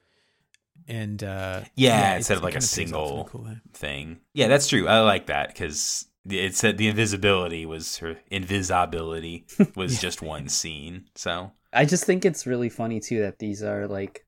and 0.88 1.22
uh, 1.22 1.60
Yeah, 1.76 2.14
it- 2.14 2.16
instead 2.18 2.38
of 2.38 2.42
like 2.42 2.54
a 2.54 2.60
kinda 2.60 2.66
pays 2.66 2.72
off 2.72 2.78
in 2.78 2.86
single 2.88 3.24
cool 3.26 3.56
thing. 3.74 4.20
Yeah, 4.32 4.48
that's 4.48 4.66
true. 4.66 4.88
I 4.88 5.00
like 5.00 5.26
that 5.26 5.48
because 5.48 6.06
it 6.28 6.54
said 6.54 6.78
the 6.78 6.88
invisibility 6.88 7.64
was 7.64 7.98
her 7.98 8.18
invisibility 8.30 9.46
was 9.76 10.00
just 10.00 10.22
one 10.22 10.48
scene. 10.48 11.06
So 11.14 11.52
I 11.72 11.84
just 11.84 12.04
think 12.04 12.24
it's 12.24 12.46
really 12.46 12.68
funny 12.68 13.00
too 13.00 13.20
that 13.20 13.38
these 13.38 13.62
are 13.62 13.86
like, 13.86 14.26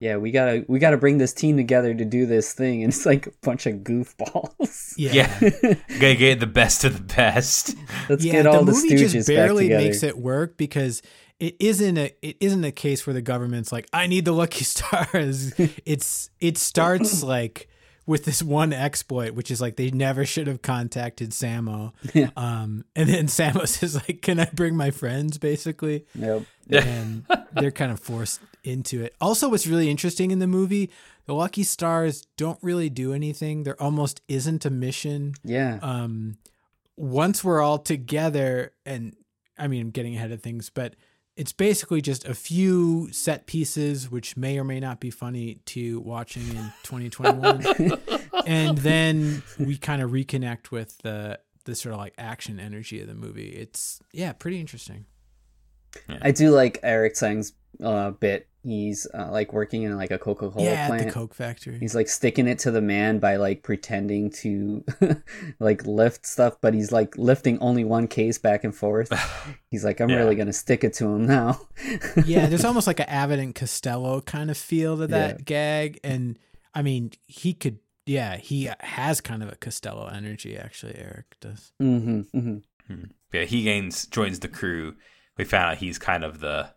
yeah, 0.00 0.16
we 0.16 0.32
gotta 0.32 0.64
we 0.68 0.78
gotta 0.78 0.98
bring 0.98 1.18
this 1.18 1.32
team 1.32 1.56
together 1.56 1.94
to 1.94 2.04
do 2.04 2.26
this 2.26 2.52
thing, 2.52 2.82
and 2.82 2.92
it's 2.92 3.06
like 3.06 3.26
a 3.26 3.32
bunch 3.42 3.66
of 3.66 3.76
goofballs. 3.76 4.94
Yeah. 4.96 5.12
Yeah. 5.40 5.74
Gotta 5.98 6.16
get 6.16 6.40
the 6.40 6.46
best 6.46 6.84
of 6.84 6.94
the 6.94 7.14
best. 7.14 7.74
Let's 8.08 8.24
yeah, 8.24 8.32
get 8.32 8.46
all 8.46 8.64
the 8.64 8.72
the, 8.72 8.78
movie 8.78 8.90
Stooges 8.90 9.12
just 9.12 9.28
barely 9.28 9.68
back 9.68 9.78
makes 9.78 10.02
it 10.02 10.18
work 10.18 10.56
because 10.56 11.00
it 11.40 11.56
isn't 11.58 11.96
a 11.96 12.14
it 12.22 12.36
isn't 12.40 12.64
a 12.64 12.72
case 12.72 13.06
where 13.06 13.14
the 13.14 13.22
government's 13.22 13.72
like 13.72 13.88
I 13.92 14.06
need 14.06 14.24
the 14.24 14.32
lucky 14.32 14.64
stars. 14.64 15.54
it's 15.86 16.30
it 16.40 16.58
starts 16.58 17.22
like 17.22 17.68
with 18.06 18.24
this 18.24 18.42
one 18.42 18.72
exploit, 18.72 19.32
which 19.34 19.50
is 19.50 19.60
like 19.60 19.76
they 19.76 19.90
never 19.90 20.24
should 20.26 20.46
have 20.46 20.62
contacted 20.62 21.30
Sammo. 21.30 21.92
Yeah. 22.14 22.30
Um, 22.36 22.84
and 22.94 23.08
then 23.08 23.26
Sammo 23.26 23.66
says 23.68 23.94
like, 23.96 24.22
"Can 24.22 24.38
I 24.40 24.48
bring 24.52 24.76
my 24.76 24.90
friends?" 24.90 25.38
Basically, 25.38 26.04
Yep. 26.14 26.42
and 26.70 27.24
they're 27.52 27.70
kind 27.70 27.90
of 27.92 28.00
forced 28.00 28.40
into 28.62 29.02
it. 29.02 29.14
Also, 29.20 29.48
what's 29.48 29.66
really 29.66 29.90
interesting 29.90 30.30
in 30.30 30.38
the 30.38 30.46
movie, 30.46 30.90
the 31.26 31.34
Lucky 31.34 31.62
Stars 31.62 32.26
don't 32.36 32.58
really 32.62 32.88
do 32.90 33.12
anything. 33.12 33.62
There 33.64 33.80
almost 33.82 34.20
isn't 34.28 34.64
a 34.64 34.70
mission 34.70 35.34
Yeah. 35.44 35.78
um 35.82 36.36
once 36.96 37.42
we're 37.42 37.60
all 37.60 37.78
together 37.80 38.72
and 38.86 39.16
i 39.58 39.66
mean 39.66 39.80
i'm 39.80 39.90
getting 39.90 40.14
ahead 40.14 40.30
of 40.30 40.40
things 40.40 40.70
but 40.70 40.94
it's 41.36 41.52
basically 41.52 42.00
just 42.00 42.24
a 42.26 42.34
few 42.34 43.08
set 43.12 43.46
pieces 43.46 44.10
which 44.10 44.36
may 44.36 44.58
or 44.58 44.64
may 44.64 44.80
not 44.80 45.00
be 45.00 45.10
funny 45.10 45.60
to 45.66 46.00
watching 46.00 46.42
in 46.50 46.72
2021 46.84 47.64
and 48.46 48.78
then 48.78 49.42
we 49.58 49.76
kind 49.76 50.00
of 50.02 50.10
reconnect 50.10 50.70
with 50.70 50.98
the 50.98 51.38
the 51.64 51.74
sort 51.74 51.94
of 51.94 51.98
like 51.98 52.14
action 52.18 52.60
energy 52.60 53.00
of 53.00 53.08
the 53.08 53.14
movie. 53.14 53.48
It's 53.48 54.00
yeah 54.12 54.32
pretty 54.32 54.60
interesting. 54.60 55.06
I 56.20 56.30
do 56.32 56.50
like 56.50 56.80
Eric 56.82 57.14
Tsang's 57.14 57.52
uh, 57.82 58.10
bit. 58.12 58.48
He's 58.62 59.06
uh, 59.12 59.28
like 59.30 59.52
working 59.52 59.82
in 59.82 59.94
like 59.94 60.10
a 60.10 60.16
Coca 60.18 60.50
Cola 60.50 60.64
yeah 60.64 60.72
at 60.72 60.88
plant. 60.88 61.06
the 61.06 61.12
coke 61.12 61.34
factory 61.34 61.78
He's 61.78 61.94
like 61.94 62.08
sticking 62.08 62.48
it 62.48 62.58
to 62.60 62.70
the 62.70 62.80
man 62.80 63.18
by 63.18 63.36
like 63.36 63.62
pretending 63.62 64.30
to 64.40 64.82
like 65.60 65.84
lift 65.86 66.24
stuff, 66.26 66.56
but 66.62 66.72
he's 66.72 66.90
like 66.90 67.16
lifting 67.18 67.58
only 67.58 67.84
one 67.84 68.08
case 68.08 68.38
back 68.38 68.64
and 68.64 68.74
forth. 68.74 69.12
He's 69.70 69.84
like, 69.84 70.00
I'm 70.00 70.08
Yeah. 70.08 70.16
really 70.16 70.34
gonna 70.34 70.52
stick 70.54 70.82
it 70.82 70.94
to 70.94 71.04
him 71.06 71.26
now. 71.26 71.60
yeah 72.24 72.46
there's 72.46 72.64
almost 72.70 72.86
like 72.86 73.00
an 73.00 73.06
abbott 73.08 73.38
and 73.38 73.54
costello 73.54 74.22
kind 74.22 74.50
of 74.50 74.56
feel 74.56 74.96
to 74.96 75.06
that 75.08 75.30
Yeah. 75.40 75.42
gag 75.44 76.00
and 76.02 76.38
i 76.74 76.80
mean 76.82 77.10
he 77.26 77.52
could 77.52 77.78
yeah 78.06 78.36
he 78.38 78.70
has 78.80 79.20
kind 79.20 79.42
of 79.42 79.52
a 79.52 79.56
costello 79.56 80.06
energy 80.06 80.56
actually 80.56 80.94
eric 80.96 81.36
does 81.40 81.72
hmm 81.78 82.22
hmm 82.32 82.58
Yeah, 83.32 83.44
he 83.44 83.62
gains 83.64 84.06
joins 84.06 84.38
the 84.40 84.48
crew. 84.48 84.94
We 85.36 85.44
found 85.44 85.72
out 85.72 85.78
he's 85.78 85.98
kind 85.98 86.22
of 86.24 86.38
the 86.40 86.68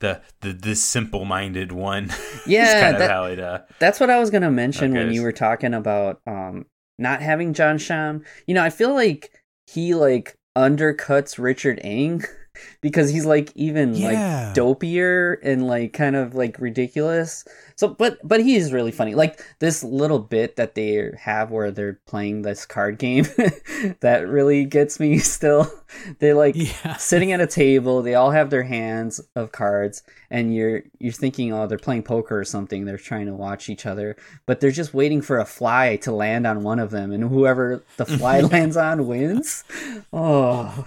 the 0.00 0.20
the, 0.40 0.52
the 0.52 0.74
simple 0.74 1.24
minded 1.24 1.72
one. 1.72 2.10
Yeah, 2.46 2.80
kind 2.80 2.96
that- 2.96 3.02
of 3.02 3.10
how 3.10 3.24
it 3.24 3.38
uh 3.40 3.60
That's 3.78 4.00
what 4.00 4.08
I 4.10 4.18
was 4.18 4.30
gonna 4.30 4.50
mention 4.50 4.94
when 4.94 5.12
you 5.12 5.22
were 5.22 5.32
talking 5.32 5.74
about 5.74 6.20
um 6.26 6.66
not 6.98 7.20
having 7.20 7.52
John 7.52 7.78
Sham. 7.78 8.24
You 8.46 8.54
know, 8.54 8.64
I 8.64 8.70
feel 8.70 8.94
like 8.94 9.30
he 9.66 9.94
like 9.94 10.36
undercuts 10.56 11.38
Richard 11.38 11.80
Ng 11.84 12.22
because 12.80 13.10
he's 13.10 13.26
like 13.26 13.50
even 13.54 13.94
Yeah. 13.94 14.06
like 14.46 14.54
dopier 14.54 15.38
and 15.42 15.66
like 15.66 15.92
kind 15.92 16.16
of 16.16 16.34
like 16.34 16.58
ridiculous. 16.58 17.44
So 17.76 17.88
but 17.88 18.18
but 18.26 18.40
he 18.40 18.56
is 18.56 18.72
really 18.72 18.90
funny. 18.92 19.14
Like 19.14 19.40
this 19.58 19.82
little 19.84 20.18
bit 20.18 20.56
that 20.56 20.74
they 20.74 21.12
have 21.18 21.50
where 21.50 21.70
they're 21.70 21.98
playing 22.06 22.42
this 22.42 22.66
card 22.66 22.98
game 22.98 23.24
that 24.00 24.26
really 24.28 24.64
gets 24.64 24.98
me 25.00 25.18
still. 25.18 25.70
They 26.18 26.32
like 26.34 26.54
yeah 26.56 26.96
sitting 26.96 27.32
at 27.32 27.40
a 27.40 27.46
table 27.46 28.02
they 28.02 28.14
all 28.14 28.30
have 28.30 28.50
their 28.50 28.64
hands 28.64 29.20
of 29.34 29.52
cards 29.52 30.02
and 30.30 30.54
you're 30.54 30.82
you're 30.98 31.12
thinking 31.12 31.50
oh 31.52 31.66
they're 31.66 31.78
playing 31.78 32.02
poker 32.02 32.38
or 32.38 32.44
something 32.44 32.84
they're 32.84 32.98
trying 32.98 33.24
to 33.24 33.32
watch 33.32 33.70
each 33.70 33.86
other 33.86 34.14
but 34.44 34.60
they're 34.60 34.70
just 34.70 34.92
waiting 34.92 35.22
for 35.22 35.38
a 35.38 35.46
fly 35.46 35.96
to 35.96 36.12
land 36.12 36.46
on 36.46 36.62
one 36.62 36.78
of 36.78 36.90
them 36.90 37.10
and 37.10 37.24
whoever 37.30 37.82
the 37.96 38.04
fly 38.04 38.40
lands 38.52 38.76
on 38.76 39.06
wins 39.06 39.64
oh 40.12 40.86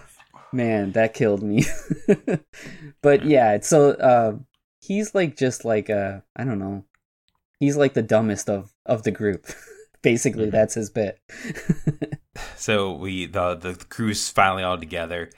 man 0.53 0.91
that 0.91 1.13
killed 1.13 1.41
me 1.43 1.63
but 3.01 3.25
yeah 3.25 3.59
so 3.61 3.91
uh, 3.91 4.37
he's 4.81 5.13
like 5.15 5.35
just 5.37 5.63
like 5.65 5.89
uh 5.89 6.19
i 6.35 6.43
don't 6.43 6.59
know 6.59 6.83
he's 7.59 7.77
like 7.77 7.93
the 7.93 8.01
dumbest 8.01 8.49
of 8.49 8.71
of 8.85 9.03
the 9.03 9.11
group 9.11 9.45
basically 10.01 10.47
Mhm. 10.47 10.51
that's 10.51 10.73
his 10.75 10.89
bit 10.89 11.19
so 12.55 12.93
we 12.93 13.25
the 13.27 13.55
the 13.55 13.75
crew's 13.89 14.29
finally 14.29 14.63
all 14.63 14.77
together. 14.77 15.29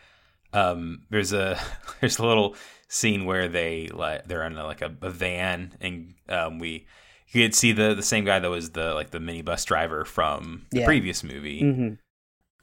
Um, 0.54 1.02
there's 1.10 1.34
a 1.34 1.60
there's 2.00 2.20
a 2.20 2.26
little 2.26 2.56
scene 2.88 3.26
where 3.26 3.48
they 3.48 3.88
like 3.88 4.26
they're 4.28 4.44
in 4.46 4.56
a, 4.58 4.64
like 4.66 4.82
a, 4.82 4.96
a 5.02 5.10
van 5.10 5.74
and 5.82 6.14
um 6.30 6.60
we 6.60 6.86
you 7.30 7.42
could 7.44 7.56
see 7.56 7.72
the 7.72 7.96
the 7.96 8.04
same 8.04 8.24
guy 8.24 8.38
that 8.40 8.50
was 8.50 8.70
the 8.72 8.94
like 8.94 9.10
the 9.10 9.18
minibus 9.20 9.66
driver 9.66 10.06
from 10.06 10.68
the 10.72 10.80
Yeah. 10.80 10.86
previous 10.86 11.24
movie. 11.24 11.60
hmm 11.62 11.94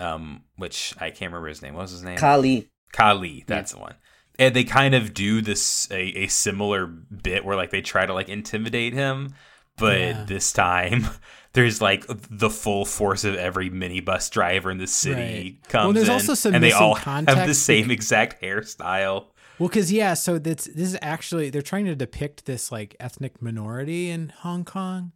Um, 0.00 0.42
which 0.56 0.94
I 0.98 1.10
can't 1.10 1.30
remember 1.30 1.48
his 1.48 1.62
name. 1.62 1.74
What 1.74 1.82
was 1.82 1.90
his 1.92 2.02
name? 2.02 2.16
kali 2.16 2.68
Kali, 2.92 3.44
that's 3.46 3.72
the 3.72 3.78
one. 3.78 3.94
And 4.38 4.56
they 4.56 4.64
kind 4.64 4.94
of 4.94 5.12
do 5.12 5.42
this 5.42 5.86
a, 5.90 6.00
a 6.00 6.26
similar 6.28 6.86
bit 6.86 7.44
where 7.44 7.54
like 7.56 7.70
they 7.70 7.82
try 7.82 8.06
to 8.06 8.14
like 8.14 8.28
intimidate 8.30 8.94
him, 8.94 9.34
but 9.76 9.98
Yeah. 9.98 10.24
this 10.26 10.52
time 10.52 11.06
there's 11.52 11.80
like 11.82 12.04
the 12.08 12.48
full 12.50 12.84
force 12.86 13.24
of 13.24 13.34
every 13.34 13.68
minibus 13.70 14.30
driver 14.30 14.70
in 14.70 14.78
the 14.78 14.86
city 14.86 15.20
Right. 15.60 15.68
comes 15.68 15.84
Well, 15.84 15.92
there's 15.92 16.08
in, 16.08 16.14
also 16.14 16.34
some 16.34 16.54
and 16.54 16.64
they 16.64 16.72
all 16.72 16.94
have 16.94 17.46
the 17.46 17.54
same 17.54 17.90
exact 17.90 18.42
hairstyle. 18.42 19.26
Well, 19.58 19.68
because 19.68 19.92
yeah, 19.92 20.14
so 20.14 20.38
that's 20.38 20.64
this 20.64 20.88
is 20.94 20.98
actually 21.02 21.50
they're 21.50 21.60
trying 21.60 21.84
to 21.84 21.94
depict 21.94 22.46
this 22.46 22.72
like 22.72 22.96
ethnic 22.98 23.42
minority 23.42 24.08
in 24.08 24.32
Hong 24.38 24.64
Kong, 24.64 25.12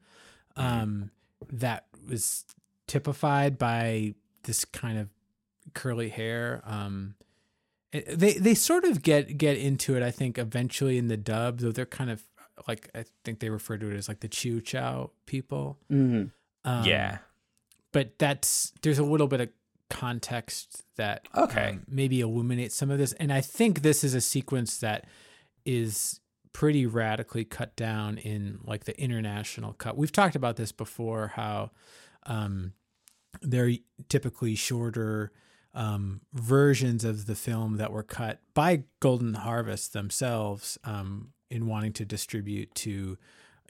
um, 0.57 1.11
that 1.51 1.87
was 2.07 2.45
typified 2.87 3.57
by 3.57 4.15
this 4.45 4.65
kind 4.65 4.99
of 4.99 5.09
curly 5.75 6.09
hair. 6.09 6.63
Um, 6.65 7.15
they 7.93 8.35
they 8.35 8.55
sort 8.55 8.85
of 8.85 9.03
get 9.03 9.39
get 9.39 9.57
into 9.57 9.97
it, 9.97 10.03
I 10.03 10.11
think, 10.11 10.39
eventually 10.39 10.99
in 10.99 11.09
the 11.09 11.17
dub, 11.17 11.59
though 11.59 11.73
they're 11.73 11.87
kind 11.87 12.11
of 12.11 12.23
like 12.69 12.89
I 12.95 13.05
think 13.25 13.41
they 13.41 13.51
refer 13.51 13.77
to 13.79 13.91
it 13.91 13.97
as 13.97 14.09
like 14.09 14.21
the 14.21 14.29
Chiu 14.29 14.61
Chow 14.61 15.11
people. 15.27 15.79
hmm 15.89 16.25
Um, 16.65 16.85
yeah. 16.85 17.19
but 17.93 18.19
that's 18.19 18.73
there's 18.83 18.99
a 18.99 19.05
little 19.05 19.29
bit 19.29 19.41
of 19.41 19.49
context 19.91 20.83
that 20.97 21.29
Okay. 21.37 21.71
um, 21.71 21.83
maybe 21.87 22.21
illuminates 22.21 22.75
some 22.75 22.91
of 22.91 22.99
this 22.99 23.13
and 23.15 23.33
i 23.33 23.41
think 23.41 23.83
this 23.83 24.03
is 24.03 24.15
a 24.15 24.21
sequence 24.21 24.79
that 24.79 25.05
is 25.65 26.21
pretty 26.53 26.85
radically 26.87 27.45
cut 27.45 27.77
down 27.77 28.17
in 28.19 28.59
like 28.65 28.85
the 28.85 28.99
international 29.01 29.73
cut 29.75 29.97
we've 29.97 30.11
talked 30.11 30.35
about 30.35 30.57
this 30.57 30.73
before 30.73 31.29
how 31.37 31.71
um 32.27 32.73
they're 33.43 33.73
typically 34.09 34.55
shorter 34.55 35.33
um, 35.75 36.21
versions 36.33 37.05
of 37.05 37.27
the 37.27 37.35
film 37.35 37.77
that 37.79 37.91
were 37.93 38.03
cut 38.05 38.41
by 38.55 38.85
Golden 39.01 39.35
Harvest 39.35 39.93
themselves 39.93 40.79
um, 40.85 41.33
in 41.51 41.67
wanting 41.67 41.93
to 41.95 42.05
distribute 42.05 42.73
to, 42.77 43.19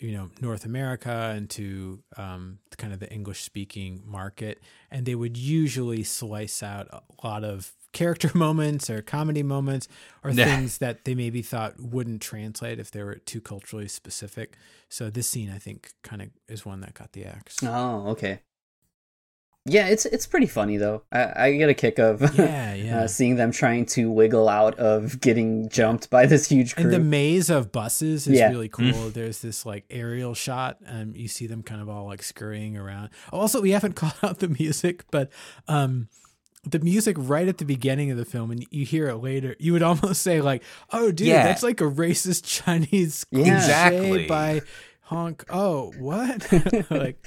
you 0.01 0.12
know, 0.12 0.31
North 0.41 0.65
America 0.67 1.33
and 1.35 1.49
to 1.51 2.03
um, 2.17 2.59
kind 2.77 2.93
of 2.93 3.01
the 3.01 3.11
English 3.11 3.43
speaking 3.43 4.03
market. 4.05 4.61
And 4.91 5.07
they 5.07 5.15
would 5.15 5.37
usually 5.39 6.03
slice 6.05 6.62
out 6.62 6.89
a 6.93 7.27
lot 7.27 7.43
of 7.43 7.73
character 7.95 8.31
moments 8.35 8.91
or 8.91 9.01
comedy 9.01 9.43
moments 9.43 9.89
or 10.23 10.33
Yeah. 10.33 10.45
things 10.45 10.79
that 10.79 11.05
they 11.07 11.15
maybe 11.15 11.41
thought 11.43 11.81
wouldn't 11.81 12.21
translate 12.21 12.79
if 12.79 12.91
they 12.91 13.03
were 13.03 13.15
too 13.15 13.41
culturally 13.41 13.89
specific. 13.89 14.57
So 14.91 15.09
this 15.09 15.29
scene, 15.29 15.51
I 15.51 15.59
think, 15.59 15.93
kind 16.03 16.21
of 16.21 16.29
is 16.49 16.67
one 16.67 16.81
that 16.81 16.93
got 16.95 17.12
the 17.12 17.25
axe. 17.25 17.57
Oh, 17.62 18.09
okay. 18.09 18.41
Yeah, 19.67 19.87
it's 19.87 20.05
it's 20.05 20.27
pretty 20.27 20.47
funny 20.47 20.77
though. 20.77 21.05
I, 21.11 21.47
I 21.47 21.57
get 21.57 21.71
a 21.71 21.75
kick 21.75 21.99
of 21.99 22.21
Yeah, 22.39 22.75
yeah. 22.75 22.99
uh, 23.01 23.07
seeing 23.07 23.37
them 23.37 23.51
trying 23.51 23.87
to 23.87 24.11
wiggle 24.11 24.47
out 24.49 24.79
of 24.79 25.21
getting 25.23 25.71
jumped 25.71 26.11
by 26.11 26.27
this 26.27 26.49
huge 26.51 26.75
crew. 26.75 26.85
And 26.85 26.93
the 26.93 26.99
maze 27.01 27.49
of 27.49 27.73
buses 27.73 28.27
is 28.27 28.39
Yeah. 28.39 28.51
really 28.51 28.69
cool. 28.69 29.09
There's 29.09 29.41
this 29.41 29.65
like 29.65 29.85
aerial 29.89 30.35
shot, 30.35 30.79
and 30.85 31.17
you 31.17 31.29
see 31.29 31.47
them 31.47 31.62
kind 31.62 31.81
of 31.81 31.89
all 31.89 32.05
like 32.05 32.23
scurrying 32.23 32.77
around. 32.77 33.09
Also, 33.33 33.62
we 33.62 33.71
haven't 33.71 33.93
called 33.97 34.12
out 34.23 34.41
the 34.41 34.49
music, 34.49 35.05
but 35.11 35.31
um, 35.67 36.09
the 36.69 36.81
music 36.81 37.17
right 37.19 37.49
at 37.49 37.57
the 37.57 37.65
beginning 37.65 38.11
of 38.11 38.19
the 38.19 38.27
film, 38.27 38.51
and 38.51 38.67
you 38.71 38.85
hear 38.85 39.09
it 39.09 39.17
later, 39.17 39.57
you 39.59 39.73
would 39.73 39.83
almost 39.83 40.21
say 40.23 40.43
like, 40.43 40.62
"Oh, 40.93 41.11
dude, 41.11 41.27
Yeah. 41.29 41.43
that's 41.45 41.62
like 41.62 41.81
a 41.81 41.85
racist 41.85 42.45
Chinese 42.65 43.25
Yeah. 43.31 43.57
Exactly. 43.57 44.27
by 44.27 44.61
honk." 45.05 45.43
Oh, 45.49 45.93
what? 45.99 46.47
like, 46.91 47.25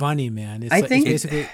funny, 0.00 0.30
man. 0.30 0.62
It's, 0.64 0.72
I 0.72 0.80
like, 0.80 0.88
think- 0.88 1.06
it's 1.06 1.24
basically 1.24 1.48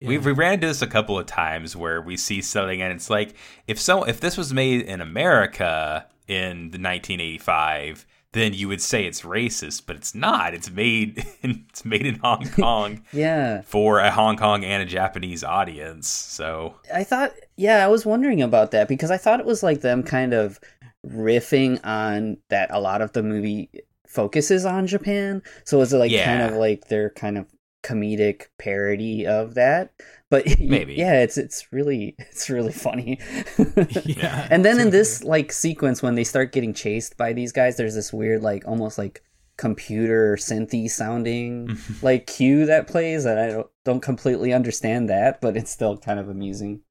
We've 0.00 0.24
we 0.24 0.30
ran 0.30 0.54
into 0.54 0.68
this 0.68 0.80
a 0.80 0.86
couple 0.86 1.18
of 1.18 1.26
times 1.26 1.74
where 1.74 2.00
we 2.00 2.16
see 2.16 2.40
something 2.40 2.80
and 2.80 2.92
it's 2.92 3.10
like 3.10 3.34
if 3.66 3.80
so 3.80 4.04
if 4.04 4.20
this 4.20 4.36
was 4.36 4.52
made 4.54 4.82
in 4.82 5.00
America 5.00 6.06
in 6.28 6.70
the 6.70 6.78
1985 6.78 8.06
then 8.32 8.52
you 8.54 8.68
would 8.68 8.80
say 8.80 9.06
it's 9.06 9.22
racist 9.22 9.82
but 9.86 9.96
it's 9.96 10.14
not 10.14 10.54
it's 10.54 10.70
made 10.70 11.24
in, 11.42 11.64
it's 11.68 11.84
made 11.84 12.06
in 12.06 12.14
Hong 12.20 12.48
Kong 12.56 13.02
Yeah. 13.12 13.62
for 13.62 13.98
a 13.98 14.10
Hong 14.12 14.36
Kong 14.36 14.64
and 14.64 14.80
a 14.82 14.86
Japanese 14.86 15.42
audience 15.42 16.06
so 16.06 16.76
I 16.94 17.02
thought, 17.02 17.32
yeah, 17.56 17.84
I 17.84 17.88
was 17.88 18.06
wondering 18.06 18.40
about 18.40 18.70
that 18.70 18.86
because 18.86 19.10
I 19.10 19.16
thought 19.16 19.40
it 19.40 19.46
was 19.46 19.64
like 19.64 19.80
them 19.80 20.04
kind 20.04 20.32
of 20.32 20.60
riffing 21.04 21.84
on 21.84 22.36
that 22.50 22.70
a 22.72 22.80
lot 22.80 23.02
of 23.02 23.12
the 23.14 23.22
movie 23.24 23.68
focuses 24.06 24.64
on 24.64 24.86
Japan. 24.86 25.42
So 25.64 25.80
is 25.80 25.92
it 25.92 25.98
like 25.98 26.12
kind 26.12 26.42
of 26.42 26.52
like 26.54 26.86
they're 26.88 27.10
kind 27.10 27.36
of 27.36 27.46
comedic 27.82 28.46
parody 28.58 29.26
of 29.26 29.54
that? 29.54 29.92
But 30.30 30.46
Maybe. 30.60 30.94
yeah, 30.94 31.20
it's 31.20 31.38
it's 31.38 31.72
really 31.72 32.14
it's 32.18 32.50
really 32.50 32.72
funny. 32.72 33.18
Yeah, 34.04 34.48
and 34.50 34.64
then 34.64 34.74
in 34.78 34.86
totally. 34.86 34.90
this 34.90 35.24
like 35.24 35.52
sequence 35.52 36.02
when 36.02 36.14
they 36.14 36.24
start 36.24 36.52
getting 36.52 36.74
chased 36.74 37.16
by 37.16 37.32
these 37.32 37.52
guys, 37.52 37.76
there's 37.76 37.94
this 37.94 38.12
weird 38.12 38.42
like 38.42 38.66
almost 38.66 38.98
like 38.98 39.22
computer 39.56 40.36
synthy 40.36 40.88
sounding 40.88 41.76
like 42.00 42.26
cue 42.28 42.64
that 42.66 42.86
plays 42.86 43.24
and 43.24 43.40
I 43.40 43.48
don't, 43.48 43.66
don't 43.84 44.00
completely 44.00 44.52
understand 44.52 45.08
that, 45.10 45.40
but 45.40 45.56
it's 45.56 45.70
still 45.70 45.96
kind 45.96 46.20
of 46.20 46.28
amusing. 46.28 46.82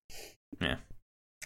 Yeah. 0.61 0.75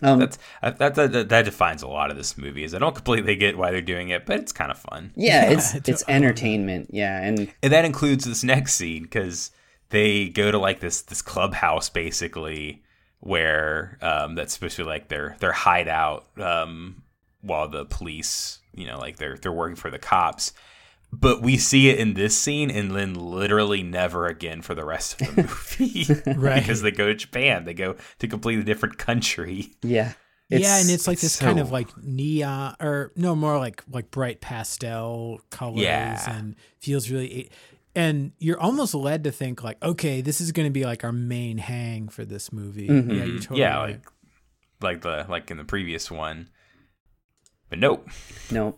Um, 0.03 0.19
that's 0.19 0.37
that, 0.61 0.79
that 0.79 0.95
that 0.95 1.29
that 1.29 1.45
defines 1.45 1.83
a 1.83 1.87
lot 1.87 2.09
of 2.11 2.17
this 2.17 2.37
movie 2.37 2.63
is 2.63 2.73
I 2.73 2.79
don't 2.79 2.95
completely 2.95 3.35
get 3.35 3.57
why 3.57 3.71
they're 3.71 3.81
doing 3.81 4.09
it 4.09 4.25
but 4.25 4.39
it's 4.39 4.51
kind 4.51 4.71
of 4.71 4.77
fun 4.79 5.11
yeah, 5.15 5.43
Yeah, 5.45 5.51
it's 5.51 5.75
it's- 5.75 5.75
it's 5.75 5.87
I 5.87 5.91
love 5.91 6.07
that. 6.07 6.25
entertainment. 6.25 6.87
Yeah, 6.91 7.21
and 7.21 7.53
and 7.61 7.71
that 7.73 7.85
includes 7.85 8.25
this 8.25 8.43
next 8.43 8.73
scene 8.75 9.03
because 9.03 9.51
they 9.89 10.29
go 10.29 10.49
to 10.51 10.57
like 10.57 10.79
this 10.79 11.01
this 11.01 11.21
clubhouse 11.21 11.89
basically 11.89 12.81
where 13.19 13.97
um 14.01 14.35
that's 14.35 14.53
supposed 14.53 14.75
to 14.77 14.83
be 14.83 14.87
like 14.89 15.07
their 15.07 15.35
their 15.39 15.51
hideout 15.51 16.25
um 16.39 17.03
while 17.41 17.67
the 17.67 17.85
police 17.85 18.59
you 18.73 18.85
know 18.87 18.97
like 18.97 19.17
they're 19.17 19.37
they're 19.37 19.51
working 19.51 19.75
for 19.75 19.91
the 19.91 19.99
cops 19.99 20.53
but 21.11 21.41
we 21.41 21.57
see 21.57 21.89
it 21.89 21.99
in 21.99 22.13
this 22.13 22.37
scene 22.37 22.71
and 22.71 22.91
then 22.91 23.13
literally 23.13 23.83
never 23.83 24.27
again 24.27 24.61
for 24.61 24.73
the 24.75 24.85
rest 24.85 25.21
of 25.21 25.35
the 25.35 25.41
movie 26.27 26.39
Right. 26.39 26.61
because 26.61 26.81
they 26.81 26.91
go 26.91 27.07
to 27.07 27.15
japan 27.15 27.65
they 27.65 27.73
go 27.73 27.95
to 28.19 28.27
a 28.27 28.29
completely 28.29 28.63
different 28.63 28.97
country 28.97 29.73
yeah, 29.81 30.13
yeah, 30.49 30.79
and 30.79 30.89
it's 30.89 31.07
like 31.07 31.15
it's 31.15 31.21
this 31.23 31.39
kind 31.39 31.59
of 31.59 31.71
like 31.71 31.87
neon, 32.03 32.75
or 32.81 33.13
no, 33.15 33.35
more 33.35 33.57
like 33.57 33.83
like 33.89 34.11
bright 34.11 34.41
pastel 34.41 35.39
colors, 35.49 35.79
Yeah. 35.79 36.37
and 36.37 36.55
feels 36.79 37.09
really. 37.09 37.49
And 37.95 38.33
you're 38.37 38.59
almost 38.59 38.93
led 38.93 39.23
to 39.23 39.31
think 39.31 39.63
like, 39.63 39.81
okay, 39.81 40.19
this 40.19 40.41
is 40.41 40.51
going 40.51 40.65
to 40.67 40.71
be 40.71 40.83
like 40.83 41.05
our 41.05 41.13
main 41.13 41.57
hang 41.57 42.09
for 42.09 42.25
this 42.25 42.51
movie. 42.51 42.89
Mhm. 42.89 43.17
Yeah, 43.17 43.23
you 43.23 43.39
totally 43.39 43.59
yeah 43.61 43.77
right. 43.77 43.89
like 43.91 44.03
like 44.81 45.01
the 45.03 45.25
like 45.29 45.49
in 45.51 45.55
the 45.57 45.63
previous 45.63 46.11
one 46.11 46.49
but 47.69 47.79
nope 47.79 48.09
no. 48.51 48.77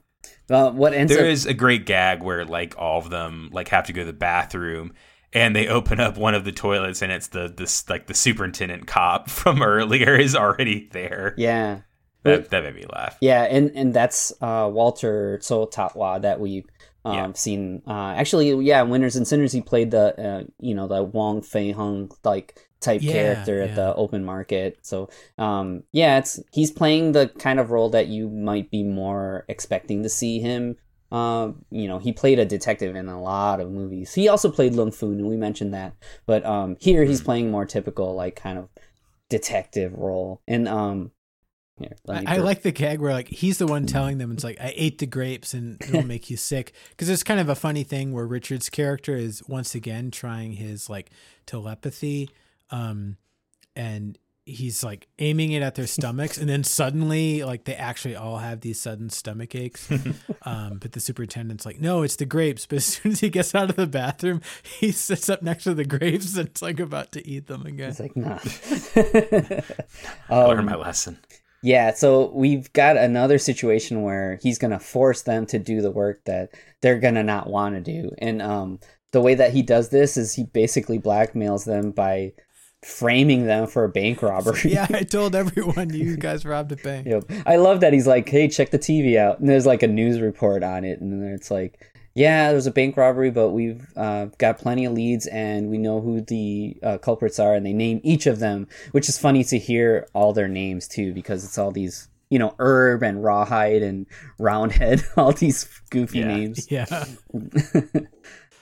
Well, 0.49 0.71
what 0.73 0.93
ends 0.93 1.13
There 1.13 1.25
up 1.25 1.31
is 1.31 1.45
a 1.45 1.53
great 1.53 1.85
gag 1.85 2.21
where 2.23 2.45
like 2.45 2.75
all 2.77 2.99
of 2.99 3.09
them 3.09 3.49
like 3.51 3.69
have 3.69 3.85
to 3.87 3.93
go 3.93 4.01
to 4.01 4.05
the 4.05 4.13
bathroom 4.13 4.93
and 5.31 5.55
they 5.55 5.67
open 5.67 5.99
up 5.99 6.17
one 6.17 6.35
of 6.35 6.43
the 6.45 6.51
toilets 6.51 7.01
and 7.01 7.11
it's 7.11 7.27
the 7.27 7.47
this 7.55 7.89
like 7.89 8.07
the 8.07 8.13
superintendent 8.13 8.85
cop 8.87 9.29
from 9.29 9.61
earlier 9.63 10.15
is 10.15 10.35
already 10.35 10.89
there. 10.91 11.33
yeah. 11.37 11.79
That 12.23 12.51
that 12.51 12.63
made 12.63 12.75
me 12.75 12.85
laugh. 12.93 13.17
Yeah, 13.19 13.43
and 13.43 13.69
and 13.75 13.93
that's 13.93 14.31
uh, 14.39 14.69
Walter 14.71 15.39
Tso 15.39 15.65
Tat-wah 15.65 16.19
that 16.19 16.39
we've 16.39 16.63
um, 17.03 17.13
Yeah. 17.15 17.31
seen. 17.33 17.81
Uh, 17.85 18.13
actually, 18.15 18.55
yeah, 18.65 18.81
Winners 18.83 19.17
and 19.17 19.27
Sinners, 19.27 19.51
he 19.51 19.59
played 19.59 19.91
the 19.91 20.17
uh, 20.17 20.43
you 20.57 20.73
know 20.73 20.87
the 20.87 21.03
Wong 21.03 21.41
Fei 21.41 21.71
Hung 21.71 22.11
like 22.23 22.57
type 22.83 23.01
Yeah, 23.01 23.13
character 23.13 23.61
at 23.61 23.69
yeah. 23.69 23.75
the 23.75 23.95
open 23.95 24.23
market. 24.23 24.79
So 24.81 25.09
um, 25.37 25.83
yeah, 25.91 26.19
it's 26.19 26.39
he's 26.51 26.71
playing 26.71 27.13
the 27.13 27.29
kind 27.39 27.59
of 27.59 27.71
role 27.71 27.89
that 27.91 28.07
you 28.07 28.29
might 28.29 28.69
be 28.69 28.83
more 28.83 29.45
expecting 29.47 30.03
to 30.03 30.09
see 30.09 30.39
him. 30.39 30.75
Um, 31.11 31.63
you 31.69 31.87
know, 31.87 31.99
he 31.99 32.11
played 32.11 32.39
a 32.39 32.45
detective 32.45 32.95
in 32.95 33.07
a 33.07 33.21
lot 33.21 33.59
of 33.59 33.71
movies. 33.71 34.13
He 34.13 34.27
also 34.27 34.49
played 34.51 34.73
Lung 34.73 34.91
Foon, 34.91 35.19
and 35.19 35.27
we 35.27 35.37
mentioned 35.37 35.73
that. 35.73 35.93
But 36.25 36.43
um, 36.45 36.75
here 36.79 37.03
he's 37.03 37.21
playing 37.21 37.51
more 37.51 37.65
typical 37.65 38.15
like 38.15 38.35
kind 38.35 38.57
of 38.57 38.69
detective 39.29 39.93
role. 39.93 40.41
And 40.47 40.67
um, 40.67 41.11
here, 41.77 41.95
I, 42.07 42.23
I 42.27 42.37
like 42.37 42.61
the 42.61 42.71
gag 42.71 42.99
where 42.99 43.13
like 43.13 43.27
he's 43.27 43.57
the 43.57 43.65
one 43.67 43.85
telling 43.85 44.19
them 44.19 44.31
it's 44.31 44.43
like 44.43 44.59
I 44.61 44.73
ate 44.75 44.99
the 44.99 45.07
grapes 45.07 45.53
and 45.53 45.81
it'll 45.81 46.03
make 46.03 46.29
you 46.29 46.37
sick 46.37 46.73
because 46.91 47.07
there's 47.07 47.23
kind 47.23 47.39
of 47.39 47.49
a 47.49 47.55
funny 47.55 47.83
thing 47.83 48.13
where 48.13 48.27
Richard's 48.27 48.69
character 48.69 49.15
is 49.15 49.41
once 49.47 49.73
again 49.73 50.11
trying 50.11 50.53
his 50.53 50.89
like 50.89 51.09
telepathy, 51.45 52.29
um, 52.69 53.17
and 53.75 54.17
he's 54.45 54.83
like 54.83 55.07
aiming 55.19 55.53
it 55.53 55.61
at 55.61 55.75
their 55.75 55.87
stomachs 55.87 56.37
and 56.37 56.49
then 56.49 56.65
suddenly 56.65 57.43
like 57.43 57.63
they 57.63 57.75
actually 57.75 58.15
all 58.15 58.37
have 58.37 58.59
these 58.61 58.79
sudden 58.79 59.09
stomach 59.09 59.55
aches. 59.55 59.89
um, 60.43 60.79
but 60.79 60.91
the 60.91 60.99
superintendent's 60.99 61.65
like, 61.65 61.79
no, 61.79 62.01
it's 62.03 62.17
the 62.17 62.25
grapes. 62.25 62.65
But 62.65 62.77
as 62.77 62.85
soon 62.85 63.13
as 63.13 63.19
he 63.21 63.29
gets 63.29 63.55
out 63.55 63.69
of 63.69 63.75
the 63.75 63.87
bathroom, 63.87 64.41
he 64.79 64.91
sits 64.91 65.29
up 65.29 65.41
next 65.41 65.63
to 65.63 65.73
the 65.73 65.85
grapes 65.85 66.35
and 66.35 66.49
it's 66.49 66.61
like 66.61 66.79
about 66.79 67.11
to 67.13 67.25
eat 67.25 67.47
them 67.47 67.65
again. 67.65 67.89
It's 67.89 67.99
like 67.99 68.17
nah. 68.17 68.39
I 70.29 70.45
learned 70.45 70.59
um, 70.59 70.65
my 70.65 70.75
lesson. 70.75 71.19
yeah, 71.61 71.93
so 71.93 72.31
we've 72.33 72.71
got 72.73 72.97
another 72.97 73.37
situation 73.37 74.01
where 74.01 74.39
he's 74.41 74.57
gonna 74.57 74.79
force 74.79 75.21
them 75.21 75.45
to 75.47 75.59
do 75.59 75.81
the 75.81 75.91
work 75.91 76.25
that 76.25 76.49
they're 76.81 76.99
gonna 76.99 77.23
not 77.23 77.49
want 77.49 77.75
to 77.75 77.81
do, 77.81 78.11
and 78.17 78.41
um, 78.41 78.79
the 79.11 79.21
way 79.21 79.35
that 79.35 79.53
he 79.53 79.61
does 79.61 79.89
this 79.89 80.17
is 80.17 80.33
he 80.33 80.43
basically 80.43 80.99
blackmails 80.99 81.65
them 81.65 81.91
by 81.91 82.33
framing 82.83 83.45
them 83.45 83.67
for 83.67 83.83
a 83.83 83.89
bank 83.89 84.21
robbery. 84.21 84.71
yeah, 84.73 84.87
I 84.89 85.03
told 85.03 85.35
everyone 85.35 85.93
you 85.93 86.17
guys 86.17 86.45
robbed 86.45 86.71
a 86.71 86.75
bank. 86.75 87.07
Yep. 87.07 87.25
I 87.45 87.55
love 87.55 87.79
that 87.81 87.93
he's 87.93 88.07
like, 88.07 88.27
"Hey, 88.29 88.47
check 88.47 88.71
the 88.71 88.79
TV 88.79 89.17
out," 89.17 89.39
and 89.39 89.49
there's 89.49 89.65
like 89.65 89.83
a 89.83 89.87
news 89.87 90.19
report 90.19 90.63
on 90.63 90.83
it, 90.83 90.99
and 91.01 91.11
then 91.23 91.31
it's 91.33 91.49
like, 91.51 91.79
"Yeah, 92.15 92.51
there's 92.51 92.67
a 92.67 92.71
bank 92.71 92.97
robbery, 92.97 93.31
but 93.31 93.49
we've 93.49 93.85
uh, 93.95 94.25
got 94.37 94.57
plenty 94.59 94.85
of 94.85 94.93
leads, 94.93 95.25
and 95.27 95.69
we 95.69 95.77
know 95.77 96.01
who 96.01 96.21
the 96.21 96.77
uh, 96.83 96.97
culprits 96.99 97.39
are, 97.39 97.55
and 97.55 97.65
they 97.65 97.73
name 97.73 97.99
each 98.03 98.27
of 98.27 98.39
them, 98.39 98.67
which 98.91 99.07
is 99.09 99.17
funny 99.17 99.43
to 99.45 99.57
hear 99.57 100.07
all 100.13 100.33
their 100.33 100.47
names 100.47 100.87
too, 100.87 101.13
because 101.13 101.43
it's 101.43 101.57
all 101.57 101.71
these." 101.71 102.07
You 102.29 102.39
know, 102.39 102.55
Herb 102.57 103.03
and 103.03 103.23
Rawhide 103.23 103.83
and 103.83 104.07
Roundhead, 104.39 105.03
all 105.17 105.33
these 105.33 105.65
goofy 105.91 106.19
Yeah. 106.19 106.27
names. 106.27 106.71
Yeah. 106.71 107.05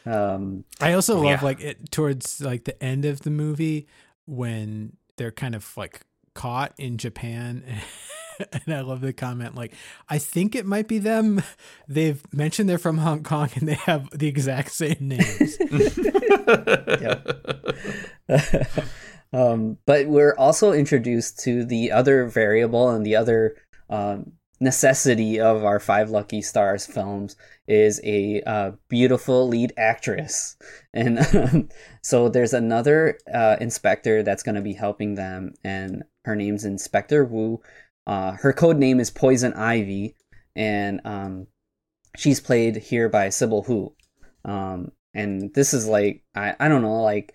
Um, 0.06 0.64
I 0.80 0.94
also 0.94 1.16
love 1.18 1.26
Yeah. 1.26 1.40
like 1.44 1.62
it 1.62 1.92
towards 1.92 2.42
like 2.42 2.64
the 2.64 2.82
end 2.84 3.06
of 3.06 3.22
the 3.22 3.30
movie 3.30 3.88
when 4.26 4.98
they're 5.18 5.32
kind 5.32 5.56
of 5.56 5.76
like 5.78 6.02
caught 6.34 6.74
in 6.78 6.98
Japan. 6.98 7.64
and 8.66 8.74
I 8.74 8.82
love 8.82 9.02
the 9.02 9.14
comment 9.14 9.56
like 9.56 9.74
I 10.10 10.18
think 10.18 10.56
it 10.56 10.66
might 10.66 10.88
be 10.88 11.00
them. 11.00 11.44
They've 11.88 12.22
mentioned 12.34 12.70
they're 12.70 12.78
from 12.78 13.00
Hong 13.00 13.24
Kong 13.24 13.50
and 13.56 13.68
they 13.68 13.76
have 13.76 14.10
the 14.18 14.28
exact 14.28 14.72
same 14.72 14.98
names. 15.00 15.58
um, 19.34 19.78
but 19.86 20.08
we're 20.08 20.36
also 20.36 20.72
introduced 20.72 21.40
to 21.40 21.66
the 21.66 21.92
other 21.92 22.26
variable 22.26 22.90
and 22.90 23.06
the 23.06 23.16
other 23.16 23.56
um, 23.90 24.34
necessity 24.60 25.40
of 25.40 25.64
our 25.64 25.80
Five 25.80 26.10
Lucky 26.10 26.42
Stars 26.42 26.86
films 26.86 27.36
is 27.72 28.02
a 28.04 28.42
uh, 28.46 28.72
beautiful 28.90 29.48
lead 29.48 29.74
actress. 29.78 30.58
And 30.94 31.20
um, 31.20 31.70
so 32.02 32.28
there's 32.28 32.54
another 32.54 33.18
uh, 33.34 33.56
inspector 33.62 34.24
that's 34.24 34.44
going 34.44 34.56
to 34.56 34.62
be 34.62 34.74
helping 34.74 35.16
them, 35.16 35.54
and 35.64 36.04
her 36.26 36.36
name's 36.36 36.66
Inspector 36.66 37.24
Wu. 37.24 37.62
Uh, 38.06 38.34
her 38.34 38.52
code 38.52 38.76
name 38.76 39.00
is 39.00 39.10
Poison 39.10 39.54
Ivy, 39.54 40.18
and 40.54 41.00
um, 41.06 41.48
she's 42.18 42.42
played 42.42 42.76
here 42.76 43.08
by 43.08 43.28
Sibelle 43.30 43.66
Hu. 43.66 43.96
Um, 44.44 44.92
and 45.14 45.54
this 45.54 45.74
is 45.74 45.88
like 45.88 46.24
I, 46.36 46.56
I 46.60 46.68
don't 46.68 46.82
know 46.82 47.02
like 47.02 47.34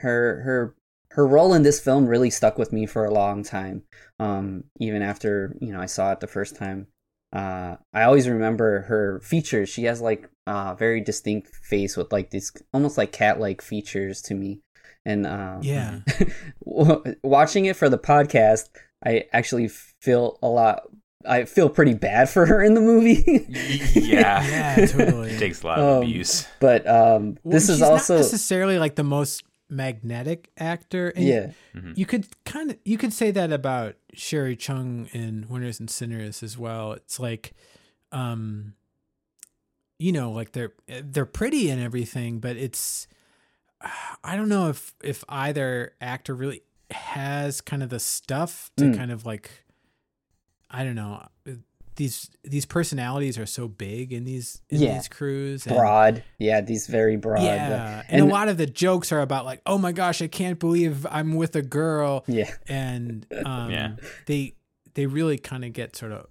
her 0.00 0.42
her 0.42 0.74
her 1.12 1.26
role 1.26 1.54
in 1.54 1.62
this 1.62 1.80
film 1.80 2.06
really 2.06 2.30
stuck 2.30 2.58
with 2.58 2.72
me 2.72 2.86
for 2.86 3.04
a 3.04 3.12
long 3.12 3.42
time 3.42 3.82
um 4.18 4.64
even 4.78 5.02
after 5.02 5.56
you 5.60 5.72
know 5.72 5.80
i 5.80 5.86
saw 5.86 6.12
it 6.12 6.20
the 6.20 6.26
first 6.26 6.56
time 6.56 6.86
uh 7.32 7.76
i 7.92 8.04
always 8.04 8.26
remember 8.28 8.80
her 8.82 9.20
features 9.20 9.68
she 9.68 9.84
has 9.84 10.00
like 10.00 10.28
a 10.46 10.74
very 10.78 11.00
distinct 11.00 11.48
face 11.56 11.96
with 11.96 12.10
like 12.10 12.30
these 12.30 12.50
almost 12.72 12.96
like 12.96 13.12
cat 13.12 13.38
like 13.38 13.60
features 13.60 14.22
to 14.22 14.34
me 14.34 14.60
and 15.04 15.26
um 15.26 15.60
Yeah. 15.62 16.00
watching 17.22 17.66
it 17.66 17.76
for 17.76 17.88
the 17.88 17.98
podcast 17.98 18.68
i 19.04 19.24
actually 19.32 19.68
feel 19.68 20.38
a 20.42 20.48
lot 20.48 20.82
i 21.26 21.44
feel 21.44 21.68
pretty 21.68 21.94
bad 21.94 22.28
for 22.30 22.46
her 22.46 22.62
in 22.62 22.74
the 22.74 22.80
movie 22.80 23.24
yeah. 23.94 24.46
Yeah, 24.46 24.86
totally. 24.86 25.30
It 25.32 25.38
takes 25.44 25.62
a 25.62 25.66
lot 25.66 25.78
of 25.80 25.96
Um, 25.98 26.02
abuse. 26.04 26.46
but 26.60 26.86
um 26.86 27.36
Well, 27.42 27.52
this 27.52 27.68
is 27.68 27.82
also 27.82 28.14
not 28.14 28.20
necessarily 28.20 28.78
like 28.78 28.94
the 28.94 29.04
most 29.04 29.42
magnetic 29.70 30.50
actor. 30.56 31.08
And 31.10 31.24
yeah 31.24 31.50
You 31.96 32.06
could 32.06 32.26
kind 32.44 32.70
of 32.70 32.78
you 32.84 32.96
could 32.98 33.12
say 33.12 33.30
that 33.30 33.52
about 33.52 33.96
Cherie 34.14 34.56
Chung 34.56 35.08
in 35.12 35.46
Winners 35.48 35.78
and 35.80 35.90
Sinners 35.90 36.42
as 36.42 36.56
well. 36.58 36.92
It's 36.92 37.20
like 37.20 37.52
um 38.12 38.74
you 39.98 40.12
know, 40.12 40.30
like 40.30 40.52
they're 40.52 40.72
they're 41.02 41.26
pretty 41.26 41.70
and 41.70 41.80
everything, 41.82 42.38
but 42.38 42.56
it's 42.56 43.06
I 44.24 44.36
don't 44.36 44.48
know 44.48 44.68
if 44.70 44.94
if 45.02 45.24
either 45.28 45.92
actor 46.00 46.34
really 46.34 46.62
has 46.90 47.60
kind 47.60 47.82
of 47.82 47.90
the 47.90 48.00
stuff 48.00 48.70
to 48.76 48.84
Mm. 48.84 48.96
kind 48.96 49.10
of 49.12 49.26
like 49.26 49.50
I 50.70 50.84
don't 50.84 50.94
know 50.94 51.26
these 51.98 52.30
these 52.44 52.64
personalities 52.64 53.36
are 53.38 53.44
so 53.46 53.68
big 53.68 54.12
in 54.12 54.24
these 54.24 54.62
in 54.70 54.80
Yeah. 54.80 54.94
these 54.94 55.08
crews 55.08 55.66
and- 55.66 55.76
broad. 55.76 56.22
Yeah, 56.38 56.60
these 56.62 56.86
very 56.86 57.16
broad. 57.16 57.42
yeah 57.42 58.02
and, 58.08 58.22
a 58.22 58.24
lot 58.24 58.48
of 58.48 58.56
the 58.56 58.66
jokes 58.66 59.12
are 59.12 59.20
about 59.20 59.44
like 59.44 59.60
oh 59.66 59.76
my 59.78 59.92
gosh 59.92 60.22
I 60.22 60.28
can't 60.28 60.58
believe 60.58 61.06
I'm 61.10 61.34
with 61.34 61.54
a 61.56 61.62
girl 61.62 62.24
yeah, 62.26 62.50
and 62.68 63.26
um 63.44 63.70
Yeah. 63.70 63.96
they 64.26 64.54
they 64.94 65.06
really 65.06 65.38
kind 65.38 65.64
of 65.64 65.72
get 65.72 65.96
sort 65.96 66.12
of 66.12 66.26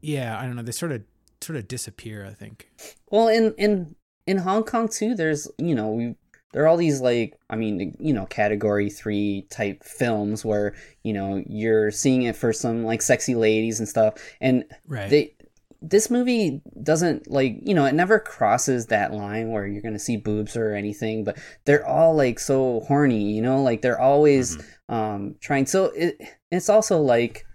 yeah 0.00 0.38
I 0.38 0.44
don't 0.46 0.56
know 0.56 0.62
they 0.62 0.72
sort 0.72 0.92
of 0.92 1.02
sort 1.40 1.56
of 1.56 1.68
disappear 1.68 2.26
I 2.26 2.34
think 2.34 2.68
Well, 3.10 3.28
in 3.28 3.54
in 3.56 3.94
in 4.26 4.38
Hong 4.38 4.64
Kong 4.64 4.88
too, 4.88 5.14
there's 5.14 5.48
you 5.58 5.74
know 5.76 5.90
we 5.90 6.16
there 6.56 6.64
are 6.64 6.68
all 6.68 6.78
these 6.78 7.02
like 7.02 7.38
I 7.50 7.56
mean 7.56 7.94
you 8.00 8.14
know 8.14 8.24
category 8.24 8.88
three 8.88 9.46
type 9.50 9.84
films 9.84 10.42
where 10.42 10.74
you 11.02 11.12
know 11.12 11.44
you're 11.46 11.90
seeing 11.90 12.22
it 12.22 12.34
for 12.34 12.50
some 12.50 12.82
like 12.82 13.02
sexy 13.02 13.34
ladies 13.34 13.78
and 13.78 13.86
stuff, 13.86 14.14
and 14.40 14.64
right. 14.88 15.10
they 15.10 15.34
this 15.82 16.10
movie 16.10 16.62
doesn't 16.82 17.30
like 17.30 17.58
you 17.62 17.74
know 17.74 17.84
it 17.84 17.92
never 17.92 18.18
crosses 18.18 18.86
that 18.86 19.12
line 19.12 19.50
where 19.50 19.66
you're 19.66 19.82
gonna 19.82 19.98
see 19.98 20.16
boobs 20.16 20.56
or 20.56 20.74
anything, 20.74 21.24
but 21.24 21.36
they're 21.66 21.86
all 21.86 22.16
like 22.16 22.38
so 22.38 22.80
horny, 22.88 23.32
you 23.32 23.42
know, 23.42 23.62
like 23.62 23.82
they're 23.82 24.00
always 24.00 24.56
um 24.88 25.34
trying. 25.40 25.66
So 25.66 25.92
it 25.94 26.16
it's 26.50 26.70
also 26.70 27.02
like 27.02 27.45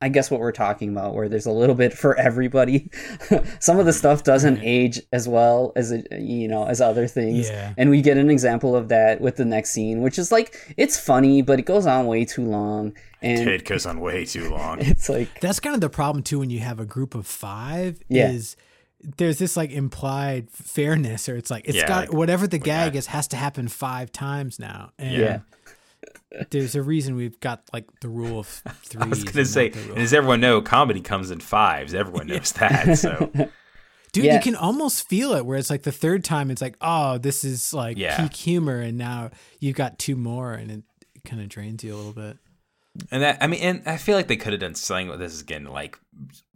I 0.00 0.08
guess 0.08 0.30
what 0.30 0.38
we're 0.40 0.52
talking 0.52 0.90
about, 0.90 1.14
where 1.14 1.28
there's 1.28 1.46
a 1.46 1.50
little 1.50 1.74
bit 1.74 1.92
for 1.92 2.16
everybody. 2.16 2.88
Some 3.60 3.80
of 3.80 3.86
the 3.86 3.92
stuff 3.92 4.22
doesn't 4.22 4.60
age 4.62 5.00
as 5.12 5.26
well 5.28 5.72
as 5.74 5.90
it, 5.90 6.06
you 6.12 6.46
know, 6.46 6.66
as 6.66 6.80
other 6.80 7.08
things. 7.08 7.48
Yeah. 7.50 7.74
And 7.76 7.90
we 7.90 8.00
get 8.00 8.16
an 8.16 8.30
example 8.30 8.76
of 8.76 8.88
that 8.90 9.20
with 9.20 9.36
the 9.36 9.44
next 9.44 9.70
scene, 9.70 10.00
which 10.02 10.18
is 10.18 10.30
like 10.30 10.74
it's 10.76 10.98
funny, 10.98 11.42
but 11.42 11.58
it 11.58 11.62
goes 11.62 11.84
on 11.86 12.06
way 12.06 12.24
too 12.24 12.44
long, 12.44 12.94
and 13.22 13.48
It 13.48 13.64
goes 13.64 13.86
on 13.86 13.98
way 14.00 14.24
too 14.24 14.48
long. 14.50 14.78
it's 14.80 15.08
like 15.08 15.40
That's 15.40 15.58
kind 15.58 15.74
of 15.74 15.80
the 15.80 15.90
problem 15.90 16.22
too 16.22 16.38
when 16.38 16.50
you 16.50 16.60
have 16.60 16.78
a 16.78 16.86
group 16.86 17.14
of 17.16 17.26
five. 17.26 18.00
Yeah. 18.08 18.30
Is 18.30 18.56
there's 19.16 19.38
this 19.38 19.56
like 19.56 19.70
implied 19.70 20.50
fairness, 20.50 21.28
or 21.28 21.36
it's 21.36 21.50
like 21.50 21.66
it's 21.68 21.76
Yeah, 21.76 21.88
got 21.88 22.00
like- 22.08 22.12
whatever 22.12 22.46
the 22.46 22.58
gag 22.58 22.92
got- 22.92 22.98
is 22.98 23.06
has 23.06 23.26
to 23.28 23.36
happen 23.36 23.66
five 23.68 24.12
times 24.12 24.58
now. 24.60 24.92
And 24.98 25.16
Yeah. 25.16 25.38
There's 26.50 26.74
a 26.74 26.82
reason 26.82 27.16
we've 27.16 27.38
got 27.40 27.62
like 27.72 27.86
the 28.00 28.08
rule 28.08 28.40
of 28.40 28.46
three. 28.46 29.00
I 29.02 29.06
was 29.06 29.24
gonna 29.24 29.44
say, 29.44 29.70
and 29.70 29.98
as 29.98 30.12
everyone 30.12 30.40
know, 30.40 30.60
comedy 30.60 31.00
comes 31.00 31.30
in 31.30 31.40
fives. 31.40 31.94
Everyone 31.94 32.26
knows 32.26 32.52
that. 32.52 32.98
So 32.98 33.30
dude, 34.12 34.24
Yeah. 34.24 34.34
you 34.34 34.40
can 34.40 34.54
almost 34.56 35.08
feel 35.08 35.32
it. 35.32 35.46
Where 35.46 35.58
it's 35.58 35.70
like 35.70 35.82
the 35.82 35.92
third 35.92 36.24
time, 36.24 36.50
it's 36.50 36.62
like, 36.62 36.76
oh, 36.80 37.18
this 37.18 37.44
is 37.44 37.72
like 37.72 37.96
Yeah. 37.96 38.16
peak 38.20 38.34
humor, 38.34 38.80
and 38.80 38.98
now 38.98 39.30
you've 39.60 39.76
got 39.76 39.98
two 39.98 40.16
more, 40.16 40.52
and 40.52 40.70
it, 40.70 40.82
kind 41.24 41.42
of 41.42 41.48
drains 41.48 41.84
you 41.84 41.94
a 41.94 41.96
little 41.96 42.12
bit. 42.12 42.38
And 43.10 43.22
that 43.22 43.38
I 43.40 43.46
mean, 43.46 43.60
and 43.60 43.82
I 43.86 43.96
feel 43.96 44.16
like 44.16 44.28
they 44.28 44.36
could 44.36 44.52
have 44.52 44.60
done 44.60 44.74
something 44.74 45.08
with 45.08 45.18
this 45.20 45.34
is 45.34 45.40
again 45.42 45.64
like 45.64 45.98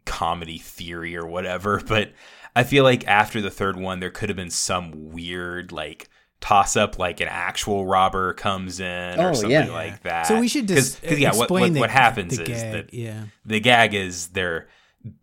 comedy 0.07 0.59
theory 0.59 1.17
or 1.17 1.27
whatever, 1.27 1.81
but 1.87 2.13
I 2.57 2.65
feel 2.65 2.85
like 2.85 3.07
after 3.07 3.41
the 3.41 3.51
third 3.51 3.77
one 3.79 4.01
there 4.01 4.11
could 4.11 4.29
have 4.29 4.37
been 4.37 4.51
some 4.51 5.13
weird 5.13 5.73
like 5.73 6.09
toss 6.43 6.77
up 6.77 6.99
like 6.99 7.21
an 7.21 7.29
actual 7.29 7.87
robber 7.87 8.35
comes 8.35 8.81
in 8.81 9.19
Oh, 9.19 9.29
or 9.31 9.35
something 9.35 9.51
yeah. 9.53 9.71
like 9.73 10.03
that. 10.03 10.27
So 10.27 10.39
we 10.39 10.49
should 10.49 10.69
just 10.69 11.01
'cause, 11.03 11.19
yeah, 11.19 11.31
what, 11.31 11.45
explain 11.45 11.63
what, 11.63 11.73
the, 11.73 11.81
what 11.81 11.91
happens 11.91 12.37
the 12.37 12.43
is 12.51 12.63
gag. 12.63 12.73
that 12.73 12.93
yeah. 12.95 13.23
the 13.47 13.61
gag 13.61 13.95
is 13.95 14.27
they're 14.29 14.69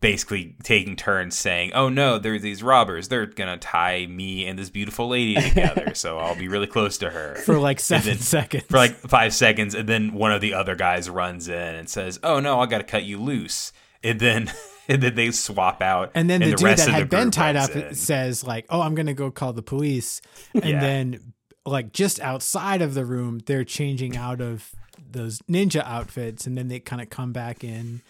basically 0.01 0.55
taking 0.63 0.95
turns 0.95 1.37
saying, 1.37 1.71
"Oh 1.73 1.87
no, 1.89 2.19
there's 2.19 2.41
these 2.41 2.61
robbers. 2.63 3.07
They're 3.07 3.25
gonna 3.27 3.57
tie 3.57 4.05
me 4.07 4.45
and 4.47 4.57
this 4.59 4.69
beautiful 4.69 5.07
lady 5.09 5.35
together, 5.41 5.93
so 5.93 6.17
I'll 6.19 6.35
be 6.35 6.47
really 6.47 6.67
close 6.67 6.97
to 6.99 7.09
her." 7.09 7.35
For 7.35 7.57
like 7.59 7.79
seven 7.79 8.07
then- 8.15 8.17
seconds. 8.19 8.63
for 8.69 8.77
like 8.77 8.95
five 8.95 9.33
seconds, 9.33 9.75
and 9.75 9.87
then 9.87 10.13
one 10.13 10.31
of 10.31 10.41
the 10.41 10.53
other 10.53 10.75
guys 10.75 11.09
runs 11.09 11.47
in 11.47 11.75
and 11.75 11.89
says, 11.89 12.19
"Oh 12.23 12.39
no, 12.39 12.59
I 12.59 12.65
got 12.65 12.79
to 12.79 12.83
cut 12.83 13.03
you 13.03 13.19
loose," 13.21 13.71
and 14.03 14.19
then 14.19 14.51
and 14.93 15.01
then 15.03 15.15
they 15.15 15.31
swap 15.31 15.81
out, 15.81 16.11
And 16.15 16.29
then 16.29 16.41
the, 16.41 16.47
dude 16.51 16.61
rest 16.61 16.85
that 16.85 16.91
had 16.93 17.09
been 17.09 17.31
tied 17.31 17.55
up 17.55 17.69
in. 17.75 17.93
says 17.95 18.43
like, 18.43 18.65
"Oh, 18.69 18.81
I'm 18.81 18.95
gonna 18.95 19.13
go 19.13 19.31
call 19.31 19.53
the 19.53 19.61
police," 19.61 20.21
and 20.53 20.63
Yeah. 20.65 20.79
then 20.79 21.33
like 21.65 21.93
just 21.93 22.19
outside 22.19 22.81
of 22.81 22.93
the 22.95 23.05
room, 23.05 23.39
they're 23.45 23.63
changing 23.63 24.17
out 24.17 24.41
of 24.41 24.71
those 25.11 25.39
ninja 25.43 25.83
outfits, 25.85 26.45
and 26.47 26.57
then 26.57 26.67
they 26.67 26.79
kind 26.79 27.01
of 27.01 27.09
come 27.09 27.31
back 27.31 27.63
in. 27.63 28.01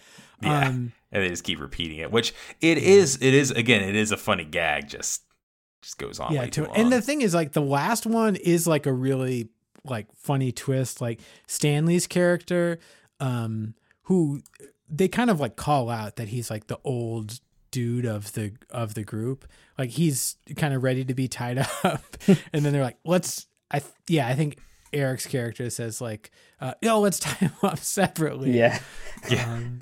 Yeah. 0.42 0.68
Um, 0.68 0.92
and 1.12 1.22
they 1.24 1.28
just 1.28 1.44
keep 1.44 1.60
repeating 1.60 1.98
it, 1.98 2.10
which 2.10 2.32
it 2.60 2.78
is. 2.78 3.16
It 3.20 3.34
is 3.34 3.50
again. 3.50 3.82
It 3.82 3.96
is 3.96 4.12
a 4.12 4.16
funny 4.16 4.44
gag. 4.44 4.88
Just 4.88 5.22
just 5.82 5.98
goes 5.98 6.18
on 6.20 6.32
yeah, 6.32 6.40
way 6.40 6.50
too 6.50 6.62
to, 6.64 6.68
long. 6.68 6.76
and 6.78 6.92
the 6.92 7.02
thing 7.02 7.20
is, 7.22 7.34
like 7.34 7.52
the 7.52 7.60
last 7.62 8.06
one 8.06 8.36
is 8.36 8.66
like 8.66 8.86
a 8.86 8.92
really 8.92 9.48
like 9.84 10.06
funny 10.16 10.52
twist. 10.52 11.00
Like 11.00 11.20
Stanley's 11.46 12.06
character, 12.06 12.78
um, 13.18 13.74
who 14.04 14.40
they 14.90 15.08
kind 15.08 15.30
of 15.30 15.40
like 15.40 15.56
call 15.56 15.88
out 15.90 16.16
that 16.16 16.28
he's 16.28 16.50
like 16.50 16.66
the 16.66 16.78
old 16.84 17.40
dude 17.70 18.04
of 18.06 18.32
the 18.32 18.52
of 18.70 18.94
the 18.94 19.04
group. 19.04 19.46
Like 19.78 19.90
he's 19.90 20.36
kind 20.56 20.74
of 20.74 20.82
ready 20.82 21.04
to 21.04 21.14
be 21.14 21.28
tied 21.28 21.58
up, 21.84 22.02
and 22.52 22.64
then 22.64 22.72
they're 22.72 22.82
like, 22.82 22.98
"Let's." 23.04 23.46
I 23.70 23.78
th- 23.78 23.92
yeah, 24.08 24.26
I 24.26 24.34
think 24.34 24.58
Eric's 24.92 25.26
character 25.26 25.70
says 25.70 26.00
like, 26.00 26.32
uh, 26.60 26.74
"Yo, 26.82 26.98
let's 27.00 27.20
tie 27.20 27.36
him 27.36 27.52
up 27.62 27.78
separately." 27.80 28.50
yeah, 28.58 28.80
Um, 29.30 29.78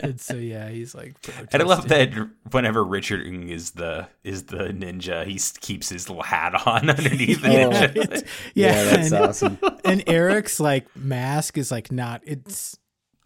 and 0.00 0.20
so 0.20 0.34
yeah, 0.36 0.68
he's 0.68 0.94
like. 0.94 1.14
and 1.52 1.60
I 1.62 1.64
love 1.66 1.88
that 1.88 2.12
whenever 2.52 2.84
Richard 2.84 3.26
Ng 3.26 3.48
is 3.48 3.72
the 3.72 4.06
is 4.22 4.44
the 4.44 4.68
ninja, 4.68 5.26
he 5.26 5.40
keeps 5.60 5.88
his 5.88 6.08
little 6.08 6.22
hat 6.22 6.54
on 6.66 6.88
underneath 6.88 7.42
the 7.42 7.48
Oh. 7.64 7.70
ninja. 7.70 8.26
Yeah, 8.54 8.66
yeah, 8.84 8.84
that's 8.84 9.12
and- 9.12 9.24
awesome. 9.24 9.58
and 9.84 10.04
Eric's 10.06 10.60
like 10.60 10.86
mask 10.96 11.58
is 11.58 11.70
like 11.72 11.90
not 11.90 12.22
it's 12.24 12.78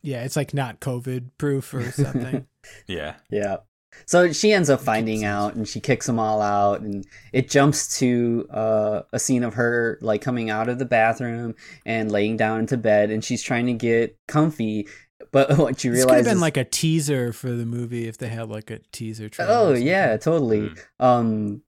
yeah, 0.03 0.25
it's 0.25 0.37
like 0.37 0.53
not 0.55 0.81
COVID 0.81 1.31
proof 1.39 1.73
or 1.75 1.91
something. 1.93 2.47
yeah, 2.87 3.15
Yeah. 3.31 3.59
So 4.07 4.33
she 4.33 4.53
ends 4.55 4.71
up 4.71 4.81
finding 4.81 5.23
out 5.25 5.55
and 5.55 5.69
she 5.69 5.79
kicks 5.79 6.07
them 6.07 6.19
all 6.19 6.41
out 6.41 6.81
and 6.81 7.05
it 7.35 7.51
jumps 7.51 7.99
to 7.99 8.47
uh, 8.51 9.03
a 9.13 9.19
scene 9.19 9.45
of 9.45 9.53
her 9.55 9.99
like 10.01 10.23
coming 10.23 10.49
out 10.49 10.71
of 10.71 10.79
the 10.79 10.87
bathroom 10.87 11.55
and 11.85 12.11
laying 12.11 12.39
down 12.39 12.61
into 12.61 12.79
bed 12.79 13.11
and 13.11 13.23
she's 13.23 13.43
trying 13.43 13.67
to 13.67 13.75
get 13.75 14.17
comfy 14.27 14.89
but 15.31 15.59
what 15.59 15.85
you 15.85 15.93
this 15.93 16.07
could 16.07 16.15
have 16.15 16.25
been 16.25 16.37
is, 16.37 16.41
like 16.41 16.57
a 16.57 16.65
teaser 16.65 17.35
for 17.35 17.51
the 17.51 17.67
movie 17.67 18.09
if 18.09 18.17
they 18.17 18.29
had 18.29 18.49
like 18.49 18.71
a 18.71 18.79
teaser 18.93 19.29
trailer. 19.29 19.53
oh 19.53 19.75
yeah 19.75 20.17
totally 20.17 20.71
Mm. 20.71 20.79
um 20.99 21.63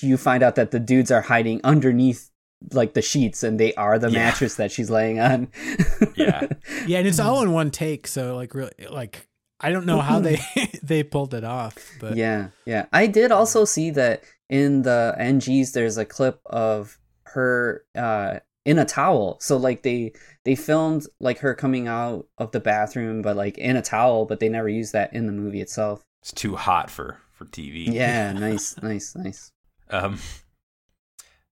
you 0.00 0.16
find 0.16 0.42
out 0.42 0.54
that 0.54 0.70
the 0.70 0.80
dudes 0.80 1.10
are 1.10 1.20
hiding 1.22 1.60
underneath 1.62 2.30
like 2.72 2.94
the 2.94 3.02
sheets 3.02 3.42
and 3.42 3.58
they 3.58 3.72
are 3.74 3.98
the 3.98 4.10
Yeah. 4.10 4.18
mattress 4.18 4.56
that 4.56 4.70
she's 4.70 4.90
laying 4.90 5.18
on 5.20 5.48
Yeah. 6.14 6.46
Yeah, 6.86 6.98
and 6.98 7.08
it's 7.08 7.18
all 7.20 7.42
in 7.42 7.52
one 7.52 7.70
take, 7.70 8.06
so 8.06 8.36
like 8.36 8.54
really 8.54 8.72
like 8.90 9.26
I 9.60 9.70
don't 9.70 9.86
know 9.86 10.00
how 10.00 10.20
they 10.20 10.38
they 10.82 11.02
pulled 11.02 11.34
it 11.34 11.44
off, 11.44 11.76
but 12.00 12.16
yeah 12.16 12.48
yeah 12.66 12.86
i 12.92 13.06
did 13.06 13.30
also 13.32 13.64
see 13.66 13.90
that 13.90 14.22
in 14.48 14.82
the 14.82 15.14
ng's 15.18 15.72
there's 15.72 15.98
a 15.98 16.04
clip 16.04 16.40
of 16.46 16.98
her 17.24 17.84
uh 17.94 18.38
in 18.64 18.78
a 18.78 18.84
towel 18.84 19.38
so 19.40 19.56
like 19.56 19.82
they 19.82 20.12
they 20.44 20.54
filmed 20.54 21.06
like 21.20 21.38
her 21.38 21.54
coming 21.54 21.88
out 21.88 22.26
of 22.38 22.50
the 22.52 22.60
bathroom 22.60 23.22
but 23.22 23.36
like 23.36 23.56
in 23.58 23.76
a 23.76 23.82
towel 23.82 24.24
but 24.26 24.40
they 24.40 24.48
never 24.48 24.68
used 24.68 24.92
that 24.92 25.12
in 25.14 25.26
the 25.26 25.32
movie 25.32 25.60
itself 25.60 26.02
It's 26.22 26.32
too 26.32 26.56
hot 26.56 26.90
for 26.90 27.18
for 27.32 27.44
TV. 27.46 27.86
yeah 27.92 28.32
nice 28.46 28.76
nice 28.82 29.14
nice 29.16 29.50
Um. 29.90 30.18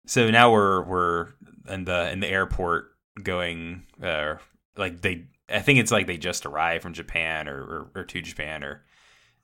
So 0.05 0.29
now 0.29 0.51
we're 0.51 0.83
we're 0.83 1.27
in 1.69 1.85
the 1.85 2.11
in 2.11 2.19
the 2.19 2.27
airport 2.27 2.91
going 3.21 3.83
uh 4.01 4.35
like 4.75 5.01
they 5.01 5.27
I 5.49 5.59
think 5.59 5.79
it's 5.79 5.91
like 5.91 6.07
they 6.07 6.17
just 6.17 6.45
arrived 6.45 6.83
from 6.83 6.93
Japan 6.93 7.47
or 7.47 7.61
or, 7.61 7.91
or 7.95 8.03
to 8.03 8.21
Japan 8.21 8.63
or 8.63 8.83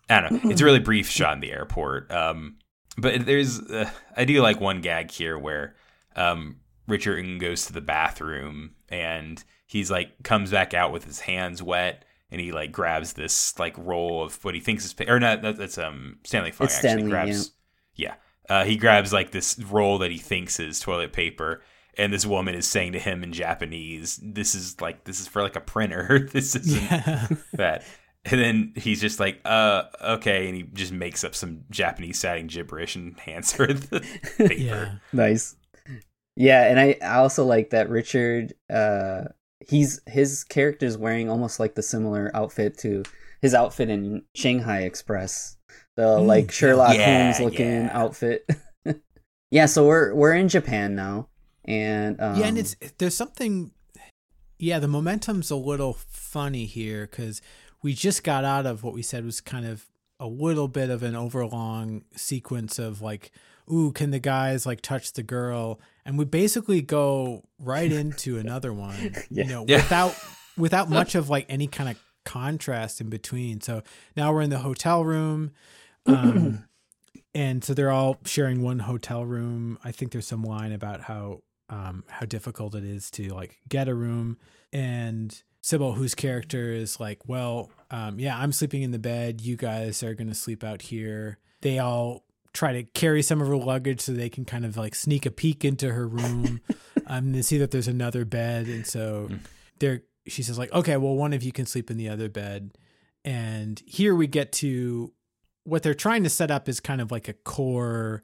I 0.09 0.21
don't 0.21 0.43
know. 0.43 0.49
It's 0.49 0.61
a 0.61 0.65
really 0.65 0.79
brief 0.79 1.07
shot 1.09 1.33
in 1.33 1.39
the 1.39 1.51
airport. 1.51 2.11
Um, 2.11 2.57
but 2.97 3.25
there's 3.25 3.59
uh, 3.59 3.89
I 4.17 4.25
do 4.25 4.41
like 4.41 4.59
one 4.59 4.81
gag 4.81 5.11
here 5.11 5.37
where 5.37 5.75
um 6.15 6.57
Richard 6.87 7.39
goes 7.39 7.67
to 7.67 7.73
the 7.73 7.81
bathroom 7.81 8.71
and 8.89 9.43
he's 9.67 9.91
like 9.91 10.23
comes 10.23 10.51
back 10.51 10.73
out 10.73 10.91
with 10.91 11.05
his 11.05 11.19
hands 11.21 11.61
wet 11.61 12.03
and 12.31 12.41
he 12.41 12.51
like 12.51 12.71
grabs 12.71 13.13
this 13.13 13.57
like 13.59 13.77
roll 13.77 14.23
of 14.23 14.43
what 14.43 14.55
he 14.55 14.59
thinks 14.59 14.85
is 14.85 14.95
or 15.07 15.19
not 15.19 15.41
that's 15.41 15.77
um 15.77 16.17
Stanley 16.23 16.49
It's 16.49 16.59
actually 16.61 16.79
Stanley, 16.79 17.09
grabs 17.09 17.51
yeah 17.95 18.15
uh, 18.49 18.65
he 18.65 18.75
grabs 18.75 19.13
like 19.13 19.31
this 19.31 19.57
roll 19.59 19.99
that 19.99 20.11
he 20.11 20.17
thinks 20.17 20.59
is 20.59 20.79
toilet 20.79 21.13
paper 21.13 21.61
and 21.99 22.13
this 22.13 22.25
woman 22.25 22.55
is 22.55 22.65
saying 22.65 22.93
to 22.93 22.99
him 22.99 23.23
in 23.23 23.33
Japanese 23.33 24.19
this 24.23 24.55
is 24.55 24.79
like 24.81 25.03
this 25.03 25.19
is 25.19 25.27
for 25.27 25.43
like 25.43 25.55
a 25.55 25.61
printer. 25.61 26.27
This 26.31 26.55
isn't 26.55 26.81
yeah. 26.83 27.27
that. 27.53 27.83
And 28.25 28.39
then 28.39 28.73
he's 28.75 29.01
just 29.01 29.19
like 29.19 29.41
uh 29.45 29.83
okay 30.01 30.47
and 30.47 30.55
he 30.55 30.63
just 30.63 30.91
makes 30.91 31.23
up 31.23 31.35
some 31.35 31.65
Japanese 31.69 32.19
sounding 32.19 32.47
gibberish 32.47 32.95
and 32.95 33.19
hands 33.19 33.51
her 33.53 33.67
the 33.67 34.01
paper. 34.37 34.53
Yeah. 34.53 34.95
nice. 35.13 35.55
Yeah 36.35 36.63
and 36.69 36.79
i 36.79 36.95
I 37.01 37.17
also 37.17 37.45
like 37.45 37.71
that 37.71 37.89
richard 37.89 38.53
uh 38.69 39.25
he's 39.67 39.99
his 40.07 40.45
character's 40.45 40.97
wearing 40.97 41.29
almost 41.29 41.59
like 41.59 41.75
the 41.75 41.83
similar 41.83 42.31
outfit 42.33 42.77
to 42.79 43.03
his 43.41 43.53
outfit 43.53 43.89
in 43.89 44.23
shanghai 44.33 44.83
express 44.83 45.57
the 45.99 46.17
Mm, 46.19 46.25
like 46.27 46.51
sherlock 46.51 46.95
yeah. 46.95 47.31
holmes 47.33 47.39
looking 47.41 47.67
Yeah. 47.85 47.89
outfit 47.93 48.47
yeah 49.51 49.65
so 49.65 49.85
we're 49.85 50.13
we're 50.13 50.33
in 50.33 50.47
japan 50.49 50.95
now 50.95 51.27
and 51.65 52.19
um, 52.21 52.39
yeah, 52.39 52.47
and 52.47 52.57
it's 52.57 52.75
there's 52.97 53.13
something. 53.15 53.71
Yeah, 54.57 54.79
the 54.79 54.87
momentum's 54.87 55.51
a 55.51 55.55
little 55.55 55.93
funny 55.93 56.65
here 56.65 57.05
because 57.05 57.41
we 57.83 57.93
just 57.93 58.23
got 58.23 58.43
out 58.43 58.65
of 58.65 58.81
what 58.83 58.93
we 58.95 59.03
said 59.03 59.23
was 59.23 59.39
kind 59.39 59.67
of 59.67 59.85
a 60.19 60.25
little 60.25 60.67
bit 60.67 60.89
of 60.89 61.03
an 61.03 61.15
overlong 61.15 62.03
sequence 62.15 62.79
of 62.79 63.01
like, 63.03 63.31
ooh, 63.71 63.91
can 63.91 64.09
the 64.09 64.19
guys 64.19 64.65
like 64.65 64.81
touch 64.81 65.13
the 65.13 65.21
girl? 65.21 65.79
And 66.05 66.17
we 66.17 66.25
basically 66.25 66.81
go 66.81 67.43
right 67.59 67.91
into 68.01 68.37
another 68.39 68.73
one, 68.73 68.95
Yeah. 69.29 69.43
you 69.43 69.43
know, 69.45 69.65
Yeah. 69.67 69.77
without 69.77 70.15
without 70.57 70.89
much 70.99 71.13
of 71.13 71.29
like 71.29 71.45
any 71.49 71.67
kind 71.67 71.89
of 71.89 71.97
contrast 72.25 72.99
in 72.99 73.09
between. 73.09 73.61
So 73.61 73.83
now 74.17 74.33
we're 74.33 74.41
in 74.41 74.49
the 74.49 74.59
hotel 74.59 75.03
room. 75.05 75.51
Um, 76.05 76.65
and 77.33 77.63
so 77.63 77.73
they're 77.73 77.91
all 77.91 78.17
sharing 78.25 78.61
one 78.61 78.79
hotel 78.79 79.25
room. 79.25 79.77
I 79.83 79.91
think 79.91 80.11
there's 80.11 80.27
some 80.27 80.43
line 80.43 80.71
about 80.71 81.01
how 81.01 81.41
um, 81.69 82.03
how 82.07 82.25
difficult 82.25 82.75
it 82.75 82.83
is 82.83 83.11
to 83.11 83.33
like 83.33 83.59
get 83.67 83.87
a 83.87 83.93
room. 83.93 84.37
And 84.73 85.41
Sibelle, 85.63 85.95
whose 85.95 86.15
character 86.15 86.71
is 86.71 86.99
like, 86.99 87.27
well, 87.27 87.69
um, 87.91 88.19
yeah, 88.19 88.37
I'm 88.37 88.51
sleeping 88.51 88.81
in 88.81 88.91
the 88.91 88.99
bed. 88.99 89.41
You 89.41 89.55
guys 89.55 90.01
are 90.03 90.13
gonna 90.13 90.35
sleep 90.35 90.63
out 90.63 90.81
here. 90.83 91.39
They 91.61 91.79
all 91.79 92.23
try 92.53 92.73
to 92.73 92.83
carry 92.83 93.21
some 93.21 93.41
of 93.41 93.47
her 93.47 93.57
luggage 93.57 94.01
so 94.01 94.11
they 94.11 94.29
can 94.29 94.45
kind 94.45 94.65
of 94.65 94.75
like 94.77 94.95
sneak 94.95 95.25
a 95.25 95.31
peek 95.31 95.63
into 95.63 95.93
her 95.93 96.07
room. 96.07 96.61
um, 97.07 97.31
they 97.31 97.41
see 97.41 97.57
that 97.59 97.71
there's 97.71 97.87
another 97.87 98.25
bed, 98.25 98.67
and 98.67 98.85
so 98.85 99.29
they're. 99.79 100.03
She 100.27 100.43
says 100.43 100.59
like, 100.59 100.71
okay, 100.73 100.95
well, 100.97 101.15
one 101.15 101.33
of 101.33 101.41
you 101.41 101.51
can 101.51 101.65
sleep 101.65 101.89
in 101.89 101.97
the 101.97 102.09
other 102.09 102.29
bed. 102.29 102.71
And 103.25 103.81
here 103.87 104.13
we 104.13 104.27
get 104.27 104.51
to 104.53 105.11
what 105.63 105.83
they're 105.83 105.93
trying 105.93 106.23
to 106.23 106.29
set 106.29 106.49
up 106.51 106.67
is 106.69 106.79
kind 106.79 107.01
of 107.01 107.11
like 107.11 107.27
a 107.27 107.33
core 107.33 108.23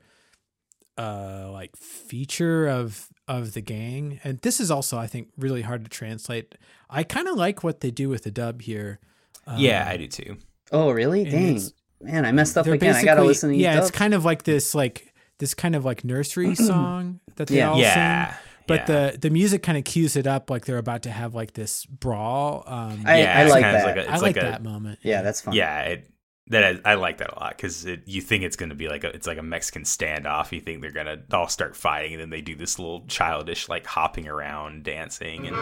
uh 0.97 1.49
like 1.51 1.75
feature 1.75 2.67
of 2.67 3.09
of 3.27 3.53
the 3.53 3.61
gang 3.61 4.19
and 4.23 4.39
this 4.41 4.59
is 4.61 4.71
also 4.71 4.97
i 4.97 5.05
think 5.07 5.27
really 5.38 5.61
hard 5.61 5.83
to 5.83 5.89
translate 5.89 6.55
i 6.89 7.03
kind 7.03 7.27
of 7.27 7.36
like 7.36 7.63
what 7.63 7.81
they 7.81 7.91
do 7.91 8.07
with 8.07 8.23
the 8.23 8.31
dub 8.31 8.61
here 8.61 8.99
Um, 9.47 9.59
yeah, 9.59 9.86
I 9.89 9.97
do 9.97 10.07
too. 10.07 10.38
oh 10.71 10.91
really? 10.91 11.25
Dang, 11.25 11.59
man, 12.01 12.25
I 12.25 12.31
messed 12.31 12.57
up 12.57 12.65
they're 12.65 12.75
again. 12.75 12.95
I 12.95 13.03
gotta 13.03 13.23
listen 13.23 13.49
to 13.49 13.53
these 13.55 13.61
yeah 13.63 13.77
it's 13.79 13.91
kind 13.91 14.13
of 14.13 14.23
like 14.23 14.43
this 14.43 14.73
like 14.73 15.13
this 15.39 15.53
kind 15.53 15.75
of 15.75 15.83
like 15.83 16.03
nursery 16.05 16.55
song 16.69 17.19
that 17.36 17.47
they 17.47 17.57
Yeah. 17.57 17.71
all 17.71 17.77
Yeah. 17.79 18.27
sing 18.31 18.38
but 18.67 18.88
yeah. 18.88 19.11
the 19.11 19.17
the 19.17 19.29
music 19.29 19.63
kind 19.63 19.77
of 19.77 19.83
cues 19.83 20.15
it 20.15 20.25
up 20.27 20.49
like 20.49 20.65
they're 20.65 20.77
about 20.77 21.03
to 21.03 21.11
have 21.11 21.36
like 21.36 21.53
this 21.53 21.86
brawl 21.86 22.63
um 22.67 23.03
I- 23.05 23.19
yeah, 23.21 23.38
I 23.39 23.41
it's 23.43 23.51
like 23.51 23.61
that. 23.63 23.86
Like 23.86 23.97
a, 23.97 24.09
I 24.09 24.13
like, 24.13 24.21
like, 24.21 24.38
a, 24.38 24.41
that 24.41 24.63
moment 24.63 24.99
yeah, 25.03 25.21
that's 25.23 25.41
fun. 25.41 25.53
Yeah, 25.53 25.81
it, 25.81 26.09
that 26.47 26.81
I, 26.85 26.91
I 26.91 26.93
like 26.95 27.17
that 27.17 27.31
a 27.35 27.39
lot 27.39 27.57
because 27.57 27.85
you 28.05 28.21
think 28.21 28.43
it's 28.43 28.55
going 28.55 28.69
to 28.69 28.75
be 28.75 28.87
like 28.87 29.03
a 29.03 29.07
it's 29.09 29.25
like 29.27 29.37
a 29.39 29.43
Mexican 29.43 29.81
standoff. 29.83 30.51
You 30.51 30.61
think 30.61 30.81
they're 30.81 30.91
gonna 30.91 31.17
all 31.33 31.47
start 31.47 31.75
fighting, 31.75 32.13
and 32.13 32.21
then 32.21 32.29
they 32.29 32.41
do 32.41 32.55
this 32.55 32.77
little 32.77 33.03
childish 33.07 33.67
like 33.67 33.85
hopping 33.87 34.27
around, 34.27 34.83
dancing, 34.83 35.47
and 35.47 35.55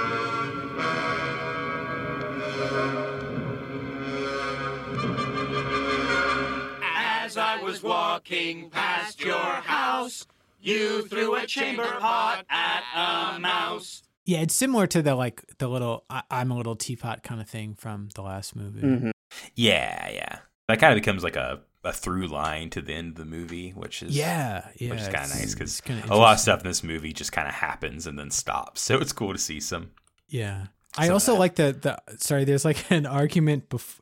As 6.95 7.37
I 7.37 7.61
was 7.63 7.81
walking 7.81 8.69
past 8.69 9.23
your 9.23 9.35
house, 9.39 10.25
you 10.61 11.03
threw 11.07 11.35
a 11.35 11.45
chamber 11.45 11.83
pot 11.99 12.45
at 12.49 12.83
a 12.95 13.39
mouse. 13.39 14.03
yeah 14.25 14.39
it's 14.39 14.53
similar 14.53 14.87
to 14.87 15.01
the 15.01 15.15
like 15.15 15.43
the 15.57 15.67
little 15.67 16.05
I, 16.09 16.23
i'm 16.31 16.49
a 16.51 16.55
little 16.57 16.75
teapot 16.77 17.23
kind 17.23 17.41
of 17.41 17.49
thing 17.49 17.73
from 17.75 18.07
the 18.15 18.21
last 18.21 18.55
movie 18.55 18.81
Mhm. 18.81 19.11
yeah, 19.55 20.09
yeah. 20.11 20.39
That 20.67 20.79
kind 20.79 20.93
of 20.93 20.95
becomes 21.03 21.23
like 21.23 21.35
a 21.35 21.61
a 21.85 21.91
through 21.91 22.27
line 22.27 22.69
to 22.69 22.81
the 22.81 22.93
end 22.93 23.09
of 23.09 23.15
the 23.15 23.25
movie, 23.25 23.71
which 23.71 24.01
is 24.03 24.15
Yeah, 24.15 24.65
yeah, 24.77 24.91
which 24.91 25.01
is 25.01 25.07
kind 25.09 25.25
of 25.25 25.31
nice 25.31 25.53
because 25.53 25.81
a 26.09 26.15
lot 26.15 26.33
of 26.35 26.39
stuff 26.39 26.61
in 26.61 26.67
this 26.67 26.83
movie 26.83 27.11
just 27.11 27.33
kind 27.33 27.47
of 27.47 27.53
happens 27.53 28.07
and 28.07 28.17
then 28.17 28.31
stops. 28.31 28.79
So 28.81 28.97
it's 28.99 29.11
cool 29.11 29.33
to 29.33 29.39
see 29.39 29.59
some. 29.59 29.91
Yeah, 30.29 30.67
I 30.97 31.03
Some 31.07 31.11
of 31.11 31.13
also 31.15 31.35
like 31.35 31.55
the 31.55 31.73
the. 32.07 32.17
Sorry, 32.17 32.45
there's 32.45 32.63
like 32.65 32.85
an 32.91 33.05
argument. 33.05 33.69
Bef- 33.69 33.99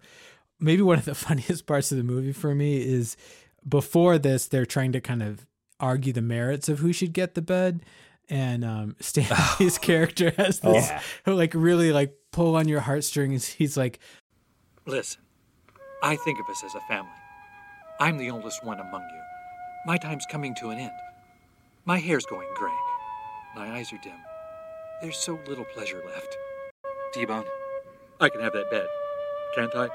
maybe 0.60 0.84
one 0.84 1.00
of 1.00 1.06
the 1.06 1.16
funniest 1.28 1.66
parts 1.66 1.92
of 1.92 1.98
the 1.98 2.04
movie 2.04 2.34
for 2.34 2.54
me 2.54 2.78
is 2.78 3.18
before 3.68 4.20
this, 4.20 4.48
they're 4.48 4.66
trying 4.66 4.92
to 4.92 5.02
kind 5.02 5.24
of 5.24 5.46
argue 5.80 6.14
the 6.14 6.22
merits 6.22 6.70
of 6.70 6.78
who 6.80 6.94
should 6.94 7.14
get 7.14 7.34
the 7.34 7.42
bed, 7.42 7.84
and 8.30 8.64
um, 8.64 8.96
Stanley's 9.02 9.80
character 9.80 10.32
has 10.38 10.60
this 10.60 10.88
Yeah. 10.88 11.02
like 11.26 11.54
really 11.56 11.92
like 11.92 12.16
pull 12.32 12.56
on 12.56 12.68
your 12.68 12.82
heartstrings. 12.82 13.48
He's 13.48 13.76
like, 13.76 13.98
Listen, 14.86 15.22
I 16.04 16.16
think 16.16 16.40
of 16.40 16.50
us 16.50 16.64
as 16.64 16.74
a 16.74 16.82
family. 16.82 17.12
I'm 18.00 18.18
the 18.18 18.32
oldest 18.32 18.64
one 18.64 18.80
among 18.80 19.02
you. 19.02 19.22
My 19.86 19.98
time's 19.98 20.26
coming 20.26 20.56
to 20.56 20.72
an 20.72 20.80
end. 20.80 20.92
My 21.86 22.00
hair's 22.00 22.26
going 22.26 22.48
gray. 22.56 22.72
My 23.56 23.72
eyes 23.78 23.94
are 23.94 24.00
dim. 24.00 24.18
There's 25.02 25.18
so 25.18 25.40
little 25.48 25.66
pleasure 25.66 26.02
left. 26.06 26.38
T-Bone, 27.14 27.46
I 28.20 28.30
can 28.30 28.42
have 28.42 28.54
that 28.54 28.72
bed, 28.72 28.88
can't 29.56 29.76
I? 29.76 29.90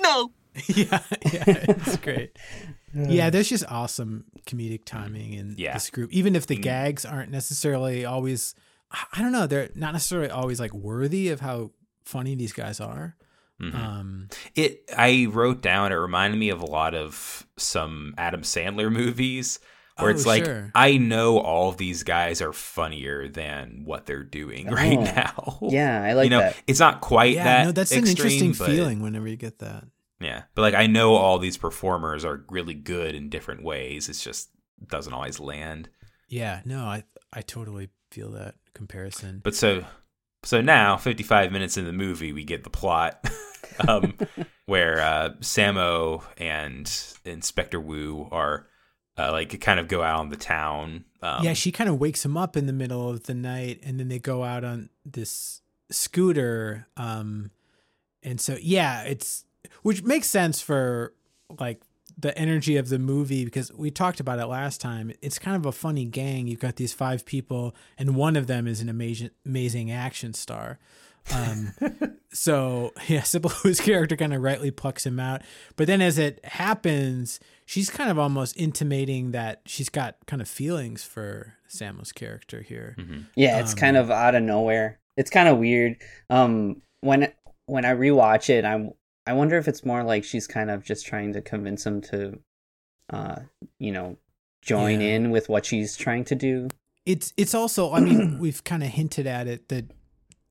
No. 0.00 0.32
yeah, 0.66 1.00
yeah, 1.32 1.44
it's 1.46 1.96
great. 1.98 2.36
Yeah, 2.94 3.30
there's 3.30 3.48
just 3.48 3.64
awesome 3.68 4.24
comedic 4.46 4.84
timing 4.84 5.32
in 5.34 5.54
Yeah. 5.58 5.74
this 5.74 5.90
group. 5.90 6.12
Even 6.12 6.36
if 6.36 6.46
the 6.46 6.56
gags 6.56 7.04
aren't 7.04 7.30
necessarily 7.30 8.04
always, 8.04 8.54
I- 8.90 9.04
I 9.14 9.22
don't 9.22 9.32
know, 9.32 9.46
they're 9.46 9.70
not 9.74 9.92
necessarily 9.92 10.30
always 10.30 10.60
like 10.60 10.74
worthy 10.74 11.28
of 11.28 11.40
how 11.40 11.70
funny 12.04 12.34
these 12.34 12.52
guys 12.52 12.80
are. 12.80 13.16
Mhm. 13.60 13.74
Um, 13.74 14.28
It 14.56 14.82
I 14.96 15.26
wrote 15.30 15.62
down 15.62 15.92
it 15.92 15.96
reminded 15.96 16.38
me 16.38 16.48
of 16.50 16.60
a 16.60 16.66
lot 16.66 16.94
of 16.94 17.46
some 17.56 18.14
Adam 18.18 18.42
Sandler 18.42 18.90
movies 18.92 19.60
where 19.98 20.08
Oh, 20.10 20.12
it's 20.14 20.26
like 20.26 20.44
sure. 20.44 20.70
I 20.74 20.96
know 20.96 21.38
all 21.38 21.70
these 21.70 22.02
guys 22.02 22.40
are 22.42 22.52
funnier 22.52 23.28
than 23.28 23.82
what 23.84 24.06
they're 24.06 24.24
doing 24.24 24.66
right 24.70 24.98
Oh. 24.98 25.02
now. 25.04 25.58
Yeah, 25.70 26.02
I 26.02 26.14
like 26.14 26.24
you 26.24 26.30
know, 26.30 26.40
that. 26.40 26.56
it's 26.66 26.80
not 26.80 27.00
quite 27.00 27.34
yeah, 27.36 27.44
that 27.44 27.64
no, 27.66 27.72
that's 27.72 27.92
an 27.92 28.06
interesting 28.06 28.52
but- 28.52 28.66
feeling 28.66 29.00
whenever 29.00 29.28
you 29.28 29.36
get 29.36 29.58
that. 29.60 29.84
Yeah. 30.22 30.42
But 30.54 30.62
like 30.62 30.74
I 30.74 30.86
know 30.86 31.14
all 31.14 31.38
these 31.38 31.56
performers 31.56 32.24
are 32.24 32.44
really 32.48 32.74
good 32.74 33.14
in 33.14 33.28
different 33.28 33.62
ways. 33.62 34.08
It's 34.08 34.22
just 34.22 34.50
doesn't 34.86 35.12
always 35.12 35.40
land. 35.40 35.88
Yeah, 36.28 36.60
no, 36.64 36.84
I 36.84 37.04
I 37.32 37.42
totally 37.42 37.90
feel 38.10 38.30
that 38.32 38.54
comparison. 38.74 39.40
But 39.42 39.54
so 39.54 39.84
so 40.44 40.60
now 40.60 40.96
55 40.96 41.52
minutes 41.52 41.76
in 41.76 41.84
the 41.84 41.92
movie 41.92 42.32
we 42.32 42.42
get 42.42 42.64
the 42.64 42.70
plot 42.70 43.24
um 43.88 44.14
where 44.66 45.00
uh 45.00 45.30
Sammo 45.40 46.24
and 46.36 46.90
Inspector 47.24 47.78
Wu 47.78 48.28
are 48.32 48.66
uh, 49.18 49.30
like 49.30 49.60
kind 49.60 49.78
of 49.78 49.88
go 49.88 50.02
out 50.02 50.20
on 50.20 50.30
the 50.30 50.36
town. 50.36 51.04
Um, 51.20 51.44
yeah, 51.44 51.52
she 51.52 51.70
kind 51.70 51.90
of 51.90 52.00
wakes 52.00 52.24
him 52.24 52.36
up 52.36 52.56
in 52.56 52.66
the 52.66 52.72
middle 52.72 53.10
of 53.10 53.24
the 53.24 53.34
night, 53.34 53.80
and 53.84 54.00
then 54.00 54.08
they 54.08 54.18
go 54.18 54.42
out 54.42 54.64
on 54.64 54.88
this 55.04 55.60
scooter. 55.90 56.86
Um, 56.96 57.50
and 58.22 58.40
so 58.40 58.56
yeah, 58.60 59.02
it's 59.02 59.44
which 59.82 60.02
makes 60.02 60.26
sense 60.28 60.60
for 60.60 61.12
like 61.58 61.82
the 62.18 62.36
energy 62.38 62.76
of 62.76 62.88
the 62.90 62.98
movie 62.98 63.44
because 63.44 63.72
we 63.72 63.90
talked 63.90 64.20
about 64.20 64.38
it 64.38 64.46
last 64.46 64.80
time. 64.80 65.12
It's 65.22 65.38
kind 65.38 65.56
of 65.56 65.64
a 65.66 65.72
funny 65.72 66.04
gang. 66.04 66.46
You've 66.46 66.60
got 66.60 66.76
these 66.76 66.92
five 66.92 67.24
people, 67.24 67.74
and 67.98 68.14
one 68.14 68.36
of 68.36 68.46
them 68.46 68.66
is 68.66 68.80
an 68.80 68.88
amazing, 68.88 69.30
amazing 69.46 69.90
action 69.90 70.34
star. 70.34 70.78
Um, 71.34 71.72
so 72.32 72.92
yeah, 73.08 73.20
Sibelle 73.22 73.52
Hu's 73.62 73.80
character 73.80 74.16
kind 74.16 74.34
of 74.34 74.42
rightly 74.42 74.70
plucks 74.70 75.06
him 75.06 75.18
out, 75.20 75.42
but 75.76 75.86
then 75.86 76.02
as 76.02 76.18
it 76.18 76.44
happens, 76.44 77.38
she's 77.64 77.90
kind 77.90 78.10
of 78.10 78.18
almost 78.18 78.56
intimating 78.56 79.30
that 79.32 79.62
she's 79.66 79.88
got 79.88 80.16
kind 80.26 80.42
of 80.42 80.48
feelings 80.48 81.04
for 81.04 81.54
Sammo's 81.68 82.12
character 82.12 82.60
here. 82.62 82.96
Yeah, 83.36 83.60
it's 83.60 83.72
Um, 83.72 83.78
kind 83.78 83.96
of 83.96 84.10
out 84.10 84.34
of 84.34 84.42
nowhere. 84.42 84.98
It's 85.16 85.30
kind 85.30 85.48
of 85.48 85.58
weird. 85.58 85.96
Um, 86.28 86.82
when 87.00 87.32
when 87.66 87.84
I 87.84 87.94
rewatch 87.94 88.50
it, 88.50 88.64
I'm 88.64 88.90
I 89.26 89.32
wonder 89.34 89.56
if 89.58 89.68
it's 89.68 89.84
more 89.84 90.02
like 90.02 90.24
she's 90.24 90.46
kind 90.46 90.70
of 90.70 90.82
just 90.84 91.06
trying 91.06 91.32
to 91.34 91.40
convince 91.40 91.86
him 91.86 92.00
to, 92.02 92.38
uh, 93.10 93.36
you 93.78 93.92
know, 93.92 94.16
join 94.62 95.00
Yeah. 95.00 95.08
in 95.16 95.30
with 95.30 95.48
what 95.48 95.64
she's 95.66 95.96
trying 95.96 96.24
to 96.26 96.34
do. 96.34 96.68
It's 97.06 97.32
it's 97.36 97.54
also 97.54 97.92
I 97.92 98.00
mean 98.00 98.38
we've 98.40 98.62
kind 98.64 98.82
of 98.82 98.90
hinted 98.90 99.26
at 99.26 99.46
it 99.48 99.68
that 99.68 99.90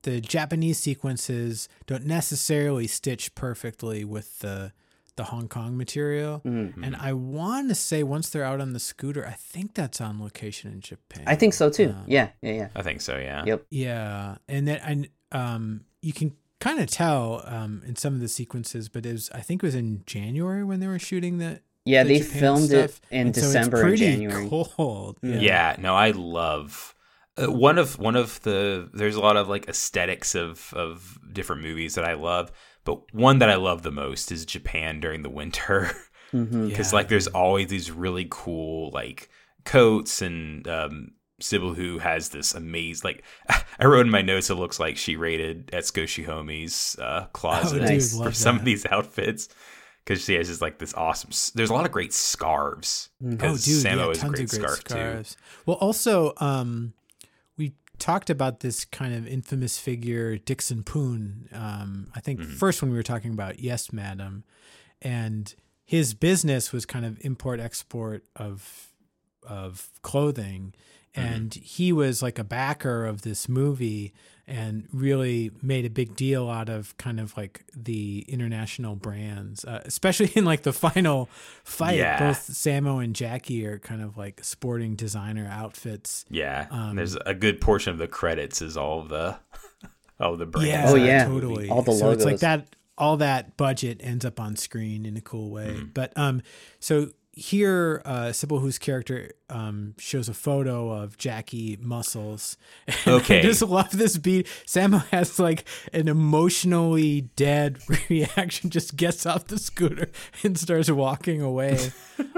the 0.04 0.20
Japanese 0.20 0.78
sequences 0.80 1.70
don't 1.86 2.06
necessarily 2.06 2.88
stitch 2.88 3.34
perfectly 3.36 4.04
with 4.04 4.40
the 4.40 4.74
the 5.18 5.26
Hong 5.26 5.48
Kong 5.50 5.78
material. 5.78 6.42
Mm. 6.46 6.74
And 6.84 6.96
I 6.96 7.14
want 7.14 7.68
to 7.70 7.76
say 7.76 8.02
once 8.02 8.30
they're 8.30 8.46
out 8.46 8.62
on 8.62 8.72
the 8.74 8.80
scooter, 8.80 9.26
I 9.28 9.34
think 9.34 9.74
that's 9.76 10.00
on 10.02 10.22
location 10.22 10.72
in 10.72 10.80
Japan. 10.82 11.24
I 11.28 11.36
think 11.36 11.54
so 11.54 11.70
too. 11.70 11.90
Um, 11.90 12.06
yeah, 12.08 12.30
yeah, 12.42 12.54
yeah. 12.54 12.68
I 12.76 12.82
think 12.82 13.02
so, 13.02 13.18
yeah. 13.18 13.44
Yep. 13.46 13.66
Yeah, 13.70 14.38
and 14.48 14.68
then 14.68 15.10
I 15.34 15.38
um 15.38 15.82
you 16.02 16.14
can 16.14 16.34
kind 16.62 16.80
of 16.80 16.88
tell 16.90 17.44
um 17.46 17.82
in 17.86 17.96
some 17.96 18.14
of 18.14 18.20
the 18.22 18.28
sequences, 18.30 18.88
but 18.90 19.06
it 19.06 19.12
was 19.12 19.30
I 19.34 19.42
think 19.42 19.62
it 19.64 19.66
was 19.66 19.76
in 19.76 20.04
January 20.06 20.64
when 20.64 20.80
they 20.80 20.88
were 20.88 21.00
shooting 21.00 21.38
the 21.40 21.62
Yeah, 21.86 22.04
the 22.04 22.10
they 22.14 22.20
Japan 22.20 22.40
filmed 22.40 22.70
stuff, 22.70 23.02
it 23.10 23.16
in 23.16 23.28
and 23.28 23.36
so 23.36 23.40
it's 23.42 23.46
December 23.46 23.78
and 23.82 23.90
pretty 23.90 24.06
January. 24.06 24.48
Cold. 24.50 25.18
Yeah. 25.24 25.76
no, 25.80 25.96
I 25.96 26.12
love 26.12 26.96
uh, 27.42 27.52
one 27.52 27.78
of 27.78 27.98
one 28.00 28.16
of 28.16 28.42
the 28.44 28.90
there's 28.94 29.16
a 29.16 29.22
lot 29.22 29.38
of 29.38 29.50
like 29.50 29.68
aesthetics 29.68 30.36
of 30.36 30.74
of 30.74 31.20
different 31.34 31.62
movies 31.64 31.96
that 31.96 32.06
I 32.06 32.14
love, 32.14 32.52
But 32.84 33.14
one 33.14 33.40
that 33.40 33.50
I 33.50 33.56
love 33.56 33.82
the 33.84 33.92
most 33.92 34.32
is 34.32 34.46
Japan 34.46 35.00
during 35.00 35.22
the 35.24 35.30
winter. 35.30 35.92
because 36.32 36.94
Yeah. 36.94 36.98
like 36.98 37.08
there's 37.10 37.28
always 37.28 37.68
these 37.68 37.92
really 37.92 38.28
cool 38.30 38.90
like 38.92 39.30
coats 39.66 40.22
and 40.22 40.68
um 40.68 41.12
Sibelle 41.42 41.76
Hu 41.76 41.98
has 42.00 42.30
this 42.30 42.54
amazing 42.56 43.02
like 43.04 43.24
I 43.80 43.86
wrote 43.86 44.06
in 44.06 44.12
my 44.12 44.22
notes 44.22 44.50
it 44.50 44.56
looks 44.56 44.80
like 44.80 44.98
she 44.98 45.16
raided 45.16 45.68
Etsuko 45.68 46.04
Shihomi's 46.06 46.98
uh 47.00 47.26
closet 47.34 47.84
Oh, 47.84 47.88
dude, 47.88 48.02
for 48.04 48.32
some 48.32 48.56
that. 48.56 48.62
of 48.62 48.66
these 48.66 48.86
outfits 48.86 49.50
because 50.04 50.24
she 50.26 50.34
has 50.36 50.48
just 50.48 50.62
like 50.62 50.80
this 50.80 50.94
awesome 50.94 51.30
there's 51.56 51.70
a 51.70 51.74
lot 51.74 51.86
of 51.86 51.92
great 51.92 52.14
scarves 52.14 53.10
Oh, 53.24 53.30
because 53.32 53.66
dude, 53.66 53.86
Sammo 53.86 53.98
yeah, 54.06 54.10
is 54.10 54.18
a 54.18 54.22
tons 54.22 54.32
great 54.34 54.44
of 54.44 54.50
great 54.50 54.62
scarf 54.62 54.84
too 54.84 54.90
scarves. 54.94 55.38
Well, 55.66 55.78
also, 55.78 56.34
um, 56.38 56.94
we 57.58 57.74
talked 58.00 58.30
about 58.32 58.62
this 58.62 58.84
kind 58.86 59.14
of 59.14 59.28
infamous 59.28 59.78
figure, 59.78 60.38
Dixon 60.38 60.84
Poon. 60.84 61.48
Um, 61.54 62.08
I 62.16 62.20
think 62.20 62.40
Mm-hmm. 62.40 62.54
first 62.54 62.82
when 62.82 62.90
we 62.92 62.98
were 62.98 63.04
talking 63.04 63.32
about 63.32 63.60
Yes, 63.60 63.94
Madam, 63.94 64.44
and 65.04 65.54
his 65.86 66.14
business 66.16 66.72
was 66.72 66.86
kind 66.86 67.06
of 67.06 67.18
import 67.22 67.60
export 67.60 68.24
of 68.36 68.88
of 69.48 69.90
clothing, 70.02 70.74
Mm-hmm. 71.16 71.34
and 71.34 71.54
he 71.56 71.92
was 71.92 72.24
like 72.24 72.40
a 72.40 72.44
backer 72.44 73.06
of 73.06 73.24
this 73.24 73.50
movie 73.50 74.14
and 74.48 74.88
really 74.94 75.52
made 75.62 75.86
a 75.86 75.90
big 75.90 76.16
deal 76.16 76.50
out 76.50 76.70
of 76.70 76.96
kind 76.98 77.20
of 77.20 77.36
like 77.38 77.64
the 77.76 78.26
international 78.30 78.96
brands, 78.96 79.64
uh, 79.66 79.82
especially 79.86 80.28
in 80.36 80.46
like 80.46 80.64
the 80.64 80.72
final 80.74 81.30
fight. 81.64 81.98
Yeah. 81.98 82.18
Both 82.30 82.50
Sammo 82.52 83.04
and 83.04 83.14
Jackie 83.16 83.66
are 83.66 83.78
kind 83.80 84.02
of 84.02 84.18
like 84.18 84.44
sporting 84.44 84.96
designer 84.96 85.48
outfits. 85.52 86.26
yeah 86.30 86.68
Um, 86.72 86.96
there's 86.96 87.16
a 87.26 87.34
good 87.34 87.60
portion 87.62 87.92
of 87.92 87.98
the 88.00 88.08
credits 88.08 88.62
is 88.62 88.78
all 88.78 89.02
of 89.02 89.10
the 89.10 89.38
all 90.20 90.34
of 90.34 90.40
the 90.40 90.46
brands 90.46 90.70
Yeah, 90.70 90.86
Oh, 90.90 90.96
yeah. 90.96 91.26
totally. 91.26 91.70
All 91.70 91.82
the 91.82 91.92
so 91.94 92.12
it's 92.12 92.26
like 92.26 92.40
that. 92.40 92.76
All 92.98 93.18
that 93.18 93.58
budget 93.58 94.00
ends 94.04 94.26
up 94.26 94.40
on 94.40 94.56
screen 94.56 95.06
in 95.06 95.18
a 95.18 95.22
cool 95.22 95.50
way. 95.50 95.68
Mm-hmm. 95.68 95.86
But 95.94 96.14
um, 96.18 96.42
so 96.80 97.10
here, 97.34 98.02
uh, 98.06 98.26
Sibelle, 98.32 98.60
whose 98.62 98.78
character 98.78 99.32
um 99.50 99.96
shows 99.98 100.28
a 100.30 100.34
photo 100.34 100.92
of 100.92 101.18
Jackie 101.18 101.78
Muscles. 101.82 102.58
Okay. 103.08 103.40
I 103.40 103.42
just 103.42 103.62
love 103.62 103.92
this 103.92 104.18
beat. 104.18 104.48
Sammo 104.66 105.06
has 105.08 105.40
like 105.40 105.66
an 105.94 106.08
emotionally 106.08 107.22
dead 107.36 107.80
reaction. 108.10 108.70
Just 108.70 108.96
gets 108.96 109.26
off 109.26 109.48
the 109.48 109.58
scooter 109.58 110.10
and 110.44 110.58
starts 110.58 110.90
walking 110.90 111.42
away. 111.42 111.92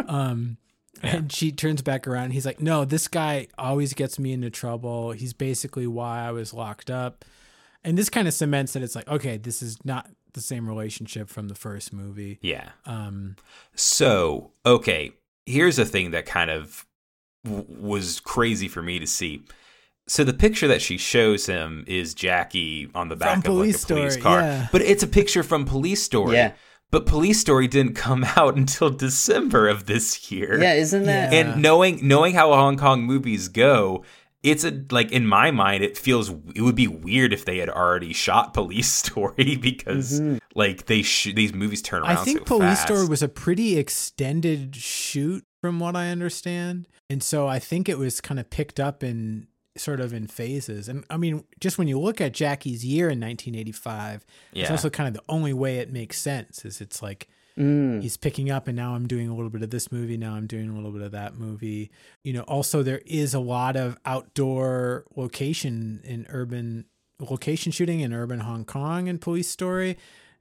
Um. 0.08 0.58
And 1.02 1.34
she 1.34 1.52
turns 1.52 1.82
back 1.82 2.08
around. 2.08 2.32
He's 2.32 2.46
like, 2.46 2.62
"No, 2.62 2.86
this 2.86 3.10
guy 3.10 3.48
always 3.58 3.94
gets 3.94 4.18
me 4.18 4.32
into 4.32 4.50
trouble. 4.50 5.12
He's 5.12 5.34
basically 5.34 5.86
why 5.86 6.26
I 6.26 6.32
was 6.32 6.54
locked 6.54 6.90
up." 6.90 7.26
And 7.84 7.98
this 7.98 8.10
kind 8.10 8.28
of 8.28 8.34
cements 8.34 8.74
that 8.74 8.84
it's 8.84 8.96
like, 8.96 9.08
okay, 9.08 9.38
this 9.38 9.62
is 9.62 9.78
not 9.84 10.10
the 10.34 10.42
same 10.42 10.68
relationship 10.68 11.30
from 11.30 11.48
the 11.48 11.56
first 11.56 11.94
movie. 11.94 12.40
yeah 12.42 12.70
Um, 12.86 13.36
So, 13.76 14.52
okay, 14.66 15.12
here's 15.46 15.78
a 15.80 15.86
thing 15.86 16.12
that 16.12 16.26
kind 16.26 16.50
of 16.50 16.86
w- 17.44 17.66
was 17.68 18.20
crazy 18.20 18.68
for 18.68 18.82
me 18.82 19.00
to 19.00 19.08
see. 19.08 19.44
So 20.08 20.24
the 20.24 20.34
picture 20.34 20.68
that 20.68 20.82
she 20.82 20.98
shows 20.98 21.46
him 21.46 21.86
is 21.88 22.14
Jackie 22.14 22.90
on 22.94 23.10
the 23.10 23.16
back 23.16 23.38
of 23.38 23.44
like 23.44 23.46
a 23.46 23.50
Police 23.50 23.86
police 23.86 24.18
car, 24.18 24.40
yeah. 24.40 24.68
but 24.72 24.82
it's 24.82 25.04
a 25.04 25.08
picture 25.08 25.44
from 25.44 25.66
Police 25.66 26.04
Story. 26.04 26.36
Yeah. 26.36 26.54
But 26.92 27.06
Police 27.06 27.40
Story 27.40 27.68
didn't 27.68 27.96
come 27.96 28.24
out 28.36 28.56
until 28.56 28.90
December 28.90 29.68
of 29.68 29.86
this 29.86 30.32
year. 30.32 30.62
Yeah, 30.62 30.74
isn't 30.74 31.04
that? 31.04 31.32
Yeah. 31.32 31.40
And 31.40 31.62
knowing 31.62 32.06
knowing 32.08 32.34
how 32.36 32.54
Hong 32.54 32.78
Kong 32.78 33.04
movies 33.04 33.48
go, 33.48 34.04
it's 34.44 34.66
a 34.66 34.84
like 34.92 35.12
in 35.12 35.26
my 35.26 35.52
mind 35.52 35.84
it 35.84 35.98
feels 35.98 36.30
it 36.54 36.62
would 36.62 36.76
be 36.76 36.88
weird 36.88 37.32
if 37.32 37.46
they 37.46 37.58
had 37.58 37.70
already 37.70 38.14
shot 38.14 38.54
Police 38.54 38.92
Story 39.04 39.56
because 39.56 40.20
mm-hmm. 40.20 40.38
like 40.54 40.86
they 40.86 41.02
sh- 41.02 41.34
these 41.34 41.54
movies 41.54 41.82
turn 41.82 42.04
around. 42.04 42.18
I 42.18 42.24
think 42.24 42.40
so 42.40 42.46
Police 42.46 42.80
fast. 42.80 42.88
Story 42.88 43.08
was 43.08 43.24
a 43.24 43.30
pretty 43.30 43.78
extended 43.78 44.76
shoot, 44.76 45.46
from 45.62 45.80
what 45.80 45.96
I 45.96 46.10
understand, 46.10 46.90
and 47.10 47.24
so 47.24 47.48
I 47.48 47.60
think 47.60 47.88
it 47.88 47.98
was 47.98 48.20
kind 48.20 48.40
of 48.40 48.50
picked 48.50 48.80
up 48.80 49.04
in 49.04 49.48
sort 49.78 50.00
of 50.00 50.14
in 50.14 50.28
phases. 50.28 50.88
And 50.88 51.06
I 51.10 51.18
mean, 51.18 51.46
just 51.60 51.78
when 51.78 51.88
you 51.88 52.00
look 52.00 52.22
at 52.22 52.34
Jackie's 52.34 52.86
year 52.86 53.06
in 53.06 53.20
1985, 53.20 54.26
it's 54.54 54.70
also 54.70 54.90
kind 54.90 55.08
of 55.08 55.14
the 55.14 55.24
only 55.30 55.54
way 55.54 55.78
it 55.78 55.92
makes 55.92 56.20
sense. 56.20 56.66
Is 56.66 56.82
it's 56.82 57.02
like 57.02 57.30
Mm. 57.58 58.02
he's 58.02 58.18
picking 58.18 58.50
up 58.50 58.68
and 58.68 58.76
now 58.76 58.96
i'm 58.96 59.08
doing 59.08 59.30
a 59.30 59.36
little 59.36 59.52
bit 59.52 59.62
of 59.62 59.70
this 59.70 59.92
movie 59.92 60.18
now 60.18 60.34
i'm 60.34 60.48
doing 60.48 60.70
a 60.70 60.76
little 60.76 60.92
bit 60.92 61.04
of 61.04 61.12
that 61.12 61.36
movie. 61.36 61.92
You 62.24 62.34
know 62.34 62.42
also 62.42 62.82
there 62.82 63.02
is 63.06 63.34
a 63.34 63.40
lot 63.40 63.76
of 63.76 63.98
outdoor 64.06 65.06
location 65.16 66.02
in 66.04 66.26
urban 66.30 66.86
location 67.20 67.72
shooting 67.72 68.00
in 68.00 68.12
urban 68.12 68.40
hong 68.40 68.66
kong 68.66 69.08
and 69.08 69.22
police 69.22 69.48
story 69.48 69.98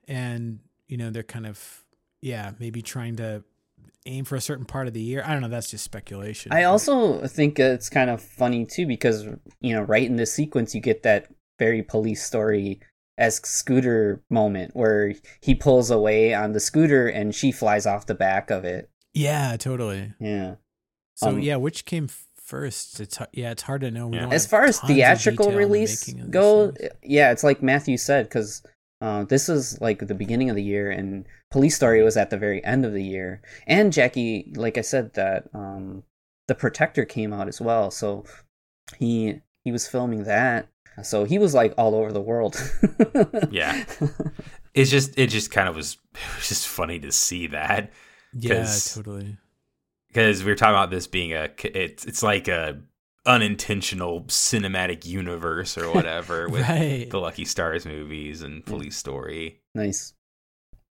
and 0.08 0.60
you 0.86 0.96
know 0.96 1.10
they're 1.10 1.22
kind 1.22 1.46
of 1.46 1.84
yeah 2.22 2.52
maybe 2.58 2.80
trying 2.82 3.16
to 3.16 3.44
aim 4.06 4.24
for 4.24 4.36
a 4.36 4.40
certain 4.40 4.64
part 4.64 4.86
of 4.86 4.94
the 4.94 5.00
year. 5.00 5.22
I 5.24 5.32
don't 5.32 5.42
know 5.42 5.48
that's 5.48 5.70
just 5.70 5.84
speculation. 5.84 6.52
I 6.52 6.64
also 6.64 7.26
think 7.26 7.58
it's 7.58 7.88
kind 7.88 8.10
of 8.10 8.22
funny 8.22 8.64
too 8.64 8.86
because 8.86 9.26
you 9.60 9.74
know, 9.74 9.82
right 9.82 10.06
in 10.06 10.16
this 10.16 10.32
sequence, 10.32 10.74
you 10.74 10.80
get 10.80 11.02
that 11.04 11.28
very 11.58 11.82
police 11.82 12.24
story 12.24 12.80
esque 13.18 13.46
scooter 13.46 14.22
moment 14.30 14.74
where 14.74 15.12
he 15.40 15.54
pulls 15.54 15.90
away 15.90 16.32
on 16.34 16.52
the 16.52 16.60
scooter 16.60 17.08
and 17.08 17.34
she 17.34 17.52
flies 17.52 17.86
off 17.86 18.06
the 18.06 18.14
back 18.14 18.50
of 18.50 18.64
it. 18.64 18.90
yeah 19.14 19.56
totally 19.58 20.12
Yeah. 20.20 20.54
so 21.14 21.28
Um, 21.28 21.40
yeah 21.40 21.56
which 21.56 21.84
came 21.84 22.08
first 22.36 23.00
it's 23.00 23.18
yeah 23.32 23.50
it's 23.50 23.62
hard 23.62 23.80
to 23.82 23.90
know 23.90 24.08
we 24.08 24.16
Yeah. 24.16 24.22
don't 24.24 24.32
As 24.32 24.44
have 24.44 24.50
far 24.50 24.64
as 24.64 24.80
theatrical 24.80 25.46
detail 25.46 25.48
on 25.48 25.52
the 25.52 25.58
release 25.66 26.06
making 26.08 26.20
of 26.22 26.26
these 26.26 26.32
go, 26.32 26.72
yeah, 27.02 27.30
it's 27.32 27.44
like 27.44 27.62
Matthew 27.62 27.96
said 27.96 28.24
because 28.28 28.62
uh, 29.00 29.24
this 29.24 29.48
was 29.48 29.80
like 29.80 30.06
the 30.06 30.14
beginning 30.14 30.48
of 30.48 30.54
the 30.56 30.62
year, 30.62 30.88
and 30.90 31.24
Police 31.50 31.74
Story 31.74 32.02
was 32.04 32.16
at 32.16 32.30
the 32.30 32.36
very 32.36 32.64
end 32.64 32.84
of 32.84 32.92
the 32.92 33.02
year. 33.02 33.42
And 33.66 33.92
Jackie, 33.92 34.52
like 34.54 34.78
I 34.78 34.82
said, 34.82 35.14
that 35.14 35.48
um, 35.54 36.04
the 36.46 36.54
Protector 36.54 37.04
came 37.04 37.32
out 37.32 37.48
as 37.48 37.60
well, 37.60 37.90
so 37.90 38.24
he 38.98 39.40
he 39.64 39.72
was 39.72 39.88
filming 39.88 40.22
that. 40.24 40.68
So 41.02 41.24
he 41.24 41.38
was 41.38 41.54
like 41.54 41.74
all 41.78 41.94
over 41.94 42.12
the 42.12 42.20
world. 42.20 42.56
Yeah. 43.50 43.84
it's 44.74 44.90
just 44.90 45.18
it 45.18 45.28
just 45.28 45.50
kind 45.50 45.68
of 45.68 45.76
was 45.76 45.96
it 46.14 46.36
was 46.36 46.48
just 46.48 46.66
funny 46.68 46.98
to 47.00 47.12
see 47.12 47.46
that 47.48 47.92
yeah 48.34 48.54
'cause- 48.56 48.94
totally 48.94 49.36
because 50.08 50.42
we 50.44 50.50
were 50.50 50.56
talking 50.56 50.74
about 50.74 50.90
this 50.90 51.06
being 51.06 51.32
a 51.32 51.48
it's 51.64 52.04
it's 52.04 52.22
like 52.22 52.48
a 52.48 52.80
unintentional 53.26 54.22
cinematic 54.24 55.04
universe 55.06 55.78
or 55.78 55.90
whatever 55.92 56.48
with 56.50 56.62
right 56.68 57.08
the 57.10 57.18
Lucky 57.20 57.44
Stars 57.44 57.84
movies 57.86 58.42
and 58.42 58.64
Police 58.66 58.96
Story. 58.96 59.60
nice. 59.74 60.12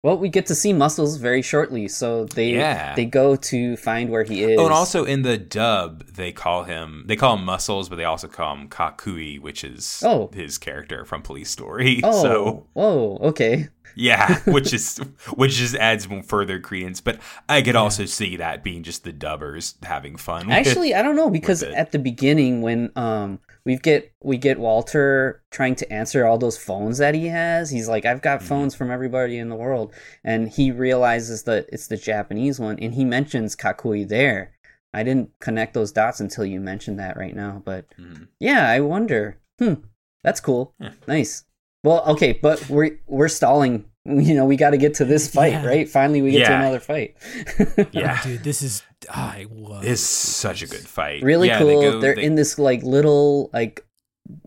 Well, 0.03 0.17
we 0.17 0.29
get 0.29 0.47
to 0.47 0.55
see 0.55 0.73
Muscles 0.73 1.17
very 1.17 1.43
shortly, 1.43 1.87
so 1.87 2.25
they 2.25 2.53
Yeah. 2.53 2.95
they 2.95 3.05
go 3.05 3.35
to 3.35 3.77
find 3.77 4.09
where 4.09 4.23
he 4.23 4.43
is. 4.43 4.59
Oh, 4.59 4.65
and 4.65 4.73
also 4.73 5.05
in 5.05 5.21
the 5.21 5.37
dub, 5.37 6.07
they 6.07 6.31
call 6.31 6.63
him 6.63 7.03
they 7.05 7.15
call 7.15 7.37
him 7.37 7.45
Muscles, 7.45 7.87
but 7.87 7.97
they 7.97 8.03
also 8.03 8.27
call 8.27 8.55
him 8.55 8.67
Kakui, 8.67 9.39
which 9.39 9.63
is 9.63 10.01
Oh. 10.03 10.31
his 10.33 10.57
character 10.57 11.05
from 11.05 11.21
Police 11.21 11.51
Story. 11.51 12.01
oh, 12.03 12.23
So 12.23 12.65
whoa, 12.73 13.19
okay. 13.21 13.67
Yeah, 13.95 14.39
which 14.45 14.73
is 14.73 14.97
which 15.35 15.53
just 15.55 15.75
adds 15.75 16.07
more 16.09 16.23
further 16.23 16.59
credence. 16.59 17.01
But 17.01 17.19
I 17.49 17.61
could 17.61 17.75
also 17.75 18.05
see 18.05 18.37
that 18.37 18.63
being 18.63 18.83
just 18.83 19.03
the 19.03 19.13
dubbers 19.13 19.75
having 19.83 20.15
fun. 20.15 20.51
Actually, 20.51 20.93
I 20.95 21.01
don't 21.01 21.15
know 21.15 21.29
because 21.29 21.63
at 21.63 21.91
the 21.91 21.99
beginning 21.99 22.61
when 22.61 22.91
um 22.95 23.39
we 23.63 23.77
get 23.77 24.11
we 24.23 24.37
get 24.37 24.59
Walter 24.59 25.43
trying 25.51 25.75
to 25.75 25.93
answer 25.93 26.25
all 26.25 26.37
those 26.37 26.57
phones 26.57 26.97
that 26.97 27.13
he 27.15 27.27
has, 27.27 27.69
he's 27.69 27.87
like, 27.87 28.05
"I've 28.05 28.21
got 28.21 28.39
Mm-hmm. 28.39 28.47
phones 28.47 28.75
from 28.75 28.89
everybody 28.91 29.37
in 29.37 29.49
the 29.49 29.55
world," 29.55 29.93
and 30.23 30.49
he 30.49 30.71
realizes 30.71 31.43
that 31.43 31.67
it's 31.71 31.87
the 31.87 31.97
Japanese 31.97 32.59
one, 32.59 32.79
and 32.79 32.93
he 32.93 33.05
mentions 33.05 33.55
Kakui 33.55 34.07
there. 34.07 34.53
I 34.93 35.03
didn't 35.03 35.29
connect 35.39 35.73
those 35.73 35.91
dots 35.91 36.19
until 36.19 36.43
you 36.43 36.59
mentioned 36.59 36.99
that 36.99 37.15
right 37.17 37.35
now, 37.35 37.61
but 37.63 37.85
Mhm. 37.99 38.27
yeah, 38.39 38.67
I 38.67 38.79
wonder. 38.81 39.37
Hmm, 39.59 39.75
that's 40.23 40.39
cool. 40.39 40.73
Yeah. 40.79 40.91
Nice. 41.07 41.43
Well, 41.83 42.03
okay, 42.13 42.33
but 42.41 42.69
we're 42.69 42.99
we're 43.07 43.27
stalling. 43.29 43.85
You 44.03 44.33
know, 44.33 44.45
we 44.45 44.55
got 44.55 44.71
to 44.71 44.77
get 44.77 44.95
to 44.95 45.05
this 45.05 45.31
fight, 45.31 45.51
Yeah. 45.53 45.63
right? 45.67 45.87
Finally, 45.87 46.23
we 46.23 46.31
get 46.31 46.47
to 46.47 46.55
another 46.55 46.79
fight. 46.79 47.15
yeah, 47.91 48.19
dude 48.23 48.43
this 48.43 48.63
is 48.63 48.81
i 49.11 49.45
love 49.51 49.85
it's 49.85 50.01
such 50.01 50.63
a 50.63 50.67
good 50.67 50.79
fight. 50.87 51.21
really 51.21 51.49
Yeah, 51.49 51.59
cool. 51.59 51.67
They 51.67 51.75
They 51.75 51.81
go, 52.01 52.07
are 52.07 52.15
they- 52.15 52.23
in 52.23 52.33
this 52.33 52.57
like 52.57 52.81
little 52.81 53.51
like 53.53 53.85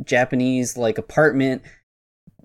Japanese 0.04 0.76
like 0.76 0.98
apartment. 0.98 1.62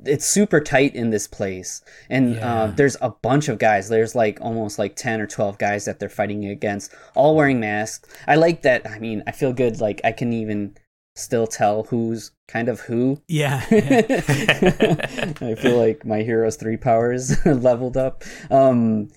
It's 0.05 0.25
super 0.25 0.61
tight 0.61 0.95
in 0.95 1.09
this 1.09 1.27
place, 1.27 1.81
and 2.09 2.37
uh, 2.39 2.67
there's 2.73 2.95
a 3.01 3.09
bunch 3.09 3.49
of 3.49 3.57
guys. 3.57 3.89
There's 3.89 4.15
like 4.15 4.39
almost 4.39 4.79
like 4.79 4.95
ten 4.95 5.19
or 5.19 5.27
twelve 5.27 5.57
guys 5.57 5.85
that 5.85 5.99
they're 5.99 6.07
fighting 6.09 6.45
against, 6.45 6.93
all 7.15 7.35
wearing 7.35 7.59
masks. 7.59 8.07
I 8.27 8.35
like 8.35 8.61
that. 8.61 8.87
I 8.89 8.99
mean, 8.99 9.23
I 9.27 9.31
feel 9.31 9.51
good. 9.51 9.81
Like 9.81 9.99
I 10.05 10.13
can 10.13 10.31
even 10.31 10.75
still 11.19 11.47
tell 11.47 11.83
who's 11.83 12.31
kind 12.47 12.69
of 12.69 12.79
who. 12.81 13.21
yeah. 13.27 13.63
I 13.69 15.55
feel 15.57 15.77
like 15.77 16.05
my 16.05 16.21
hero's 16.21 16.55
three 16.55 16.77
powers 16.77 17.45
leveled 17.45 17.97
up. 17.97 18.23
Um, 18.49 19.09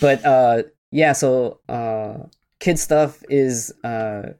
but 0.00 0.24
uh, 0.24 0.62
yeah, 0.90 1.12
so 1.12 1.60
uh, 1.68 2.18
kid 2.60 2.78
stuff 2.78 3.22
is 3.28 3.72
uh, 3.84 4.30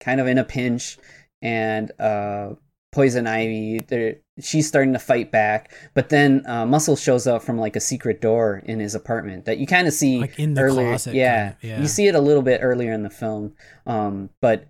kind 0.00 0.20
of 0.20 0.26
in 0.26 0.38
a 0.38 0.44
pinch, 0.44 0.98
and 1.42 1.90
uh, 2.00 2.50
Poison 2.92 3.26
Ivy, 3.26 3.80
she's 4.40 4.68
starting 4.68 4.92
to 4.92 4.98
fight 4.98 5.32
back, 5.32 5.72
but 5.94 6.08
then 6.10 6.44
uh, 6.46 6.64
Muscle 6.66 6.96
shows 6.96 7.26
up 7.26 7.42
from 7.42 7.58
like 7.58 7.74
a 7.76 7.80
secret 7.80 8.20
door 8.20 8.62
in 8.64 8.80
his 8.80 8.94
apartment 8.94 9.46
that 9.46 9.58
you 9.58 9.66
kind 9.66 9.86
of 9.88 9.92
see 9.92 10.20
Like 10.20 10.38
in 10.38 10.54
the 10.54 10.60
earlier. 10.62 10.88
closet, 10.90 11.14
yeah, 11.14 11.52
kinda, 11.52 11.56
yeah. 11.76 11.80
you 11.80 11.88
see 11.88 12.06
it 12.06 12.14
a 12.14 12.20
little 12.20 12.42
bit 12.42 12.60
earlier 12.62 12.92
in 12.92 13.02
the 13.02 13.10
film. 13.10 13.54
Um, 13.86 14.30
but 14.40 14.68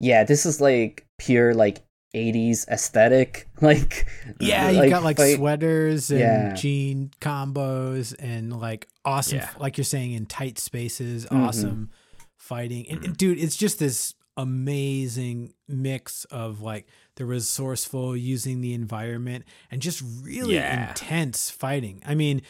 yeah, 0.00 0.24
this 0.24 0.44
is 0.44 0.60
like 0.60 1.06
pure 1.24 1.54
like 1.54 1.78
80s 2.14 2.68
aesthetic. 2.68 3.48
Like 3.62 4.06
Yeah, 4.40 4.68
you 4.70 4.90
got 4.90 5.02
like 5.04 5.16
fight- 5.16 5.36
sweaters 5.36 6.10
and 6.10 6.20
Yeah. 6.20 6.52
jean 6.54 7.10
combos 7.20 8.14
and 8.18 8.52
like 8.58 8.88
awesome, 9.04 9.38
Yeah. 9.38 9.48
like 9.58 9.76
you're 9.78 9.84
saying, 9.84 10.12
in 10.12 10.26
tight 10.26 10.58
spaces, 10.58 11.26
Mhm. 11.26 11.46
awesome 11.46 11.90
fighting. 12.36 12.86
And, 12.90 13.04
and 13.04 13.16
dude, 13.16 13.38
it's 13.38 13.56
just 13.56 13.78
this 13.78 14.14
amazing 14.36 15.52
mix 15.68 16.24
of 16.26 16.60
like 16.60 16.86
the 17.16 17.24
resourceful 17.24 18.16
using 18.16 18.60
the 18.60 18.74
environment 18.74 19.44
and 19.70 19.80
just 19.82 20.02
really 20.22 20.54
Yeah. 20.54 20.88
intense 20.90 21.50
fighting. 21.50 22.02
I 22.04 22.14
mean, 22.14 22.42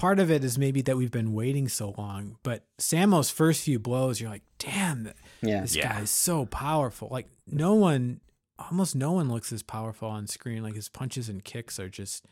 part 0.00 0.18
of 0.18 0.30
it 0.30 0.42
is 0.42 0.56
maybe 0.56 0.80
that 0.82 0.96
we've 0.96 1.10
been 1.10 1.34
waiting 1.34 1.68
so 1.68 1.94
long, 1.98 2.36
but 2.42 2.64
Sammo's 2.78 3.28
first 3.30 3.62
few 3.62 3.78
blows, 3.78 4.18
you're 4.20 4.30
like, 4.30 4.44
damn, 4.58 5.12
Yeah. 5.42 5.60
this 5.60 5.76
Yeah. 5.76 5.92
guy 5.92 6.00
is 6.00 6.10
so 6.10 6.46
powerful. 6.46 7.08
Like 7.10 7.28
no 7.46 7.74
one, 7.74 8.20
almost 8.58 8.96
no 8.96 9.12
one 9.12 9.28
looks 9.28 9.52
as 9.52 9.62
powerful 9.62 10.08
on 10.08 10.26
screen. 10.26 10.62
Like 10.62 10.74
his 10.74 10.88
punches 10.88 11.28
and 11.28 11.44
kicks 11.44 11.78
are 11.78 11.90
just 11.90 12.24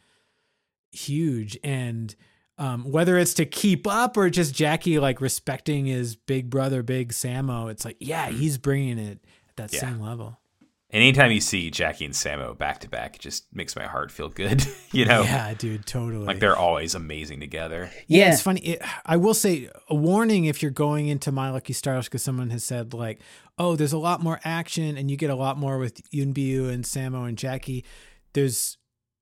huge. 0.92 1.58
And 1.62 2.14
um, 2.56 2.90
whether 2.90 3.18
it's 3.18 3.34
to 3.34 3.44
keep 3.44 3.86
up 3.86 4.16
or 4.16 4.30
just 4.30 4.54
Jackie 4.54 4.98
like 4.98 5.20
respecting 5.20 5.86
his 5.86 6.16
big 6.16 6.50
brother, 6.50 6.82
Big 6.82 7.12
Sammo, 7.12 7.70
it's 7.70 7.84
like, 7.84 7.96
yeah, 8.00 8.30
he's 8.30 8.58
bringing 8.58 8.98
it 8.98 9.24
at 9.50 9.56
that 9.56 9.72
Yeah. 9.74 9.80
same 9.80 10.00
level. 10.00 10.38
Anytime 10.90 11.30
you 11.32 11.40
see 11.42 11.70
Jackie 11.70 12.06
and 12.06 12.14
Sammo 12.14 12.56
back 12.56 12.80
to 12.80 12.88
back, 12.88 13.16
it 13.16 13.20
just 13.20 13.44
makes 13.54 13.76
my 13.76 13.84
heart 13.84 14.10
feel 14.10 14.30
good. 14.30 14.66
you 14.92 15.04
know, 15.04 15.22
Yeah, 15.22 15.52
dude, 15.52 15.84
totally. 15.84 16.24
like 16.24 16.38
they're 16.40 16.56
always 16.56 16.94
amazing 16.94 17.40
together. 17.40 17.90
Yeah, 18.06 18.26
Yeah. 18.26 18.32
it's 18.32 18.40
funny. 18.40 18.60
It, 18.60 18.82
I 19.04 19.18
will 19.18 19.34
say 19.34 19.68
a 19.88 19.94
warning 19.94 20.46
if 20.46 20.62
you're 20.62 20.70
going 20.70 21.08
into 21.08 21.30
My 21.30 21.50
Lucky 21.50 21.74
Stars 21.74 22.06
because 22.06 22.22
someone 22.22 22.48
has 22.50 22.64
said 22.64 22.94
like, 22.94 23.20
"Oh, 23.58 23.76
there's 23.76 23.92
a 23.92 23.98
lot 23.98 24.22
more 24.22 24.40
action 24.44 24.96
and 24.96 25.10
you 25.10 25.18
get 25.18 25.28
a 25.28 25.34
lot 25.34 25.58
more 25.58 25.76
with 25.76 26.00
Yuen 26.10 26.32
Biao 26.32 26.70
and 26.72 26.84
Sammo 26.84 27.28
and 27.28 27.36
Jackie." 27.36 27.84
There's 28.32 28.78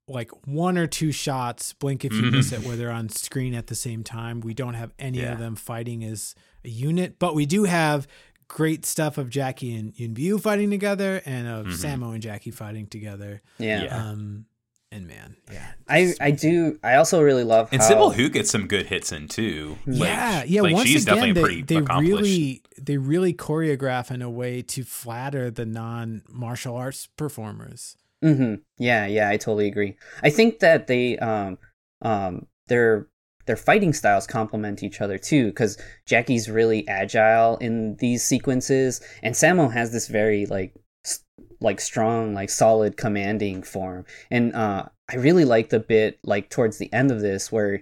like 0.06 0.30
one 0.46 0.78
or 0.78 0.86
two 0.86 1.10
shots, 1.10 1.72
blink 1.72 2.04
if 2.04 2.12
you 2.12 2.22
mm-hmm. 2.22 2.36
miss 2.36 2.52
it, 2.52 2.62
where 2.64 2.76
they're 2.76 2.92
on 2.92 3.08
screen 3.08 3.54
at 3.54 3.66
the 3.66 3.74
same 3.74 4.04
time. 4.04 4.38
We 4.38 4.54
don't 4.54 4.74
have 4.74 4.92
any 5.00 5.18
Yeah. 5.18 5.32
of 5.32 5.40
them 5.40 5.56
fighting 5.56 6.04
as 6.04 6.36
a 6.64 6.68
unit, 6.68 7.18
but 7.18 7.34
we 7.34 7.44
do 7.44 7.64
have 7.64 8.06
great 8.48 8.86
stuff 8.86 9.18
of 9.18 9.28
Jackie 9.30 9.74
and 9.74 9.92
Yuen 9.98 10.14
Biao 10.14 10.40
fighting 10.40 10.70
together 10.70 11.20
and 11.24 11.46
of 11.48 11.66
Sammo 11.66 12.12
and 12.12 12.22
Jackie 12.22 12.50
fighting 12.50 12.86
together. 12.86 13.42
Yeah. 13.58 13.84
Yeah. 13.84 13.96
Um, 14.10 14.46
and 14.92 15.08
man, 15.08 15.36
yeah, 15.52 15.72
I 15.88 16.14
I 16.20 16.30
do 16.30 16.78
I 16.82 16.94
also 16.94 17.20
really 17.20 17.42
love 17.42 17.68
And 17.72 17.82
how 17.82 17.90
Sibelle 17.90 18.14
Hu 18.14 18.28
gets 18.28 18.50
some 18.50 18.68
good 18.68 18.86
hits 18.86 19.10
in 19.10 19.26
too. 19.26 19.76
Like- 19.84 19.98
yeah, 20.08 20.44
yeah. 20.46 20.60
like, 20.62 20.74
once 20.74 20.88
she's 20.88 21.02
again, 21.02 21.16
definitely 21.16 21.32
they, 21.32 21.42
pretty 21.42 21.62
they 21.62 21.76
accomplished. 21.76 22.22
really 22.22 22.62
they 22.80 22.96
really 22.96 23.34
choreograph 23.34 24.12
in 24.12 24.22
a 24.22 24.30
way 24.30 24.62
to 24.62 24.84
flatter 24.84 25.50
the 25.50 25.66
non 25.66 26.22
martial 26.28 26.76
arts 26.76 27.08
performers. 27.16 27.96
hmm 28.22 28.54
Yeah, 28.78 29.06
yeah, 29.06 29.28
I 29.28 29.36
totally 29.38 29.66
agree. 29.66 29.96
I 30.22 30.30
think 30.30 30.60
that 30.60 30.86
they 30.86 31.18
um 31.18 31.58
um 32.00 32.46
their 32.68 33.08
their 33.46 33.56
fighting 33.56 33.92
styles 33.92 34.26
complement 34.26 34.82
each 34.82 35.00
other 35.00 35.18
too 35.18 35.46
because 35.46 35.78
Jackie's 36.06 36.50
really 36.50 36.86
agile 36.88 37.56
in 37.58 37.96
these 37.96 38.24
sequences 38.24 39.00
and 39.22 39.34
Sammo 39.34 39.72
has 39.72 39.92
this 39.92 40.08
very 40.08 40.46
like 40.46 40.74
s- 41.04 41.24
like 41.60 41.80
strong 41.80 42.34
like 42.34 42.50
solid 42.50 42.96
commanding 42.96 43.62
form 43.62 44.04
and 44.30 44.54
uh 44.54 44.86
I 45.08 45.16
really 45.16 45.44
like 45.44 45.68
the 45.68 45.80
bit 45.80 46.18
like 46.24 46.50
towards 46.50 46.78
the 46.78 46.92
end 46.92 47.10
of 47.10 47.20
this 47.20 47.52
where 47.52 47.80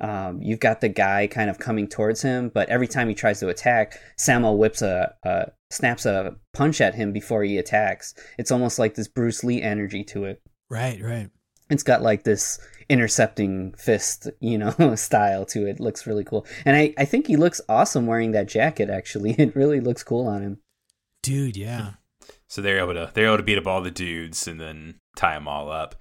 um, 0.00 0.42
you've 0.42 0.60
got 0.60 0.80
the 0.80 0.88
guy 0.88 1.26
kind 1.28 1.48
of 1.48 1.58
coming 1.58 1.86
towards 1.86 2.20
him, 2.22 2.50
but 2.52 2.68
every 2.68 2.88
time 2.88 3.08
he 3.08 3.14
tries 3.14 3.38
to 3.40 3.48
attack, 3.48 3.98
Sammo 4.18 4.56
whips 4.56 4.82
a, 4.82 5.14
a 5.22 5.52
snaps 5.70 6.04
a 6.04 6.34
punch 6.52 6.80
at 6.80 6.94
him 6.94 7.12
before 7.12 7.44
he 7.44 7.58
attacks. 7.58 8.14
It's 8.38 8.50
almost 8.50 8.78
like 8.78 8.94
this 8.94 9.08
Bruce 9.08 9.44
Lee 9.44 9.62
energy 9.62 10.02
to 10.04 10.24
it. 10.24 10.42
Right, 10.68 11.00
right. 11.00 11.30
It's 11.70 11.82
got 11.82 12.02
like 12.02 12.24
this 12.24 12.58
intercepting 12.90 13.72
fist, 13.74 14.28
you 14.40 14.58
know, 14.58 14.94
style 14.96 15.44
to 15.46 15.66
it. 15.66 15.80
Looks 15.80 16.06
really 16.06 16.24
cool, 16.24 16.46
and 16.64 16.76
I 16.76 16.94
I 16.98 17.04
think 17.04 17.26
he 17.26 17.36
looks 17.36 17.60
awesome 17.68 18.06
wearing 18.06 18.32
that 18.32 18.48
jacket. 18.48 18.90
Actually, 18.90 19.32
it 19.38 19.54
really 19.56 19.80
looks 19.80 20.02
cool 20.02 20.26
on 20.26 20.42
him. 20.42 20.58
Dude, 21.22 21.56
yeah. 21.56 21.92
So 22.48 22.60
they're 22.62 22.78
able 22.78 22.94
to 22.94 23.10
they're 23.14 23.26
able 23.26 23.38
to 23.38 23.42
beat 23.42 23.58
up 23.58 23.66
all 23.66 23.80
the 23.82 23.90
dudes 23.90 24.46
and 24.46 24.60
then 24.60 25.00
tie 25.16 25.34
them 25.34 25.48
all 25.48 25.70
up. 25.70 25.94